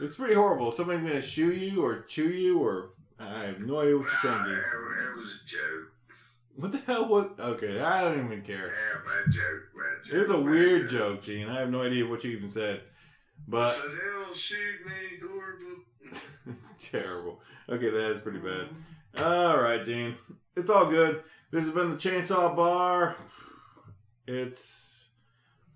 It's 0.00 0.14
pretty 0.14 0.34
horrible. 0.34 0.70
Somebody's 0.72 1.02
gonna 1.06 1.20
shoe 1.22 1.52
you 1.52 1.84
or 1.84 2.02
chew 2.02 2.28
you 2.28 2.58
or 2.60 2.90
I 3.18 3.44
have 3.44 3.60
no 3.60 3.78
idea 3.80 3.96
what 3.96 4.06
you're 4.08 4.18
saying, 4.22 4.44
Gene. 4.44 4.54
It, 4.54 5.16
was 5.16 5.26
a 5.26 5.46
joke. 5.46 5.92
What 6.56 6.72
the 6.72 6.78
hell? 6.78 7.08
What? 7.08 7.34
Okay, 7.38 7.80
I 7.80 8.02
don't 8.02 8.24
even 8.26 8.38
Yeah, 8.38 8.44
care. 8.56 8.68
bad 8.68 9.32
joke. 9.32 9.42
Bad 9.74 10.04
joke. 10.06 10.14
It 10.14 10.18
was 10.18 10.30
a 10.30 10.38
weird 10.40 10.88
joke, 10.88 11.22
Gene. 11.22 11.48
I 11.48 11.60
have 11.60 11.70
no 11.70 11.82
idea 11.82 12.06
what 12.06 12.22
you 12.24 12.30
even 12.36 12.48
said. 12.48 12.82
But 13.48 13.74
So 13.74 13.82
they'll 13.88 14.34
shoot 14.34 14.86
me, 14.86 15.18
horrible. 15.26 16.58
terrible. 16.78 17.40
Okay, 17.68 17.90
that 17.90 18.10
is 18.10 18.18
pretty 18.20 18.38
bad. 18.38 18.68
All 19.24 19.60
right, 19.60 19.84
Gene. 19.84 20.16
It's 20.56 20.70
all 20.70 20.86
good. 20.90 21.22
This 21.50 21.64
has 21.64 21.72
been 21.72 21.90
the 21.90 21.96
Chainsaw 21.96 22.54
Bar. 22.54 23.16
It's 24.26 24.83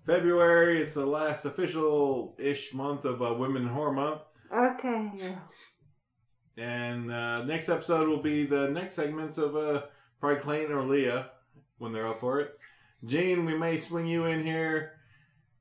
February. 0.05 0.81
It's 0.81 0.93
the 0.93 1.05
last 1.05 1.45
official-ish 1.45 2.73
month 2.73 3.05
of 3.05 3.21
uh, 3.21 3.33
Women 3.33 3.63
in 3.63 3.67
Horror 3.69 3.93
Month. 3.93 4.21
Okay. 4.53 5.35
And 6.57 7.11
uh, 7.11 7.43
next 7.45 7.69
episode 7.69 8.07
will 8.07 8.21
be 8.21 8.45
the 8.45 8.69
next 8.69 8.95
segments 8.95 9.37
of 9.37 9.55
uh, 9.55 9.83
probably 10.19 10.41
Clayton 10.41 10.75
or 10.75 10.83
Leah 10.83 11.31
when 11.77 11.93
they're 11.93 12.07
up 12.07 12.19
for 12.19 12.41
it. 12.41 12.57
Gene, 13.05 13.45
we 13.45 13.57
may 13.57 13.77
swing 13.77 14.07
you 14.07 14.25
in 14.25 14.43
here 14.43 14.93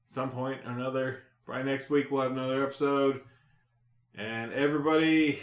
some 0.09 0.31
point 0.31 0.61
or 0.65 0.73
another. 0.73 1.21
Probably 1.47 1.71
next 1.71 1.91
week 1.91 2.11
we'll 2.11 2.23
have 2.23 2.33
another 2.33 2.65
episode. 2.65 3.21
And 4.17 4.53
everybody 4.53 5.39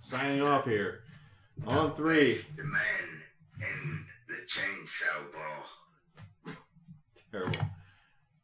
signing 0.00 0.42
off 0.42 0.64
here. 0.64 1.00
On 1.66 1.92
three. 1.94 2.34
The 2.56 2.62
man 2.62 3.22
in 3.60 4.04
the 4.28 4.34
chainsaw 4.46 5.32
ball. 5.32 5.64
Terrible. 7.30 7.58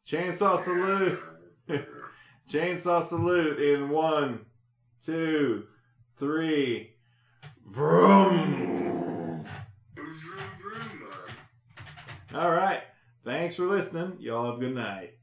Chainsaw 0.07 0.59
salute. 0.59 1.19
Chainsaw 2.49 3.03
salute 3.03 3.59
in 3.59 3.89
one, 3.89 4.45
two, 5.03 5.65
three. 6.17 6.91
Vroom. 7.67 9.45
All 12.33 12.51
right. 12.51 12.81
Thanks 13.23 13.55
for 13.55 13.63
listening. 13.63 14.17
Y'all 14.19 14.45
have 14.45 14.57
a 14.57 14.59
good 14.59 14.75
night. 14.75 15.15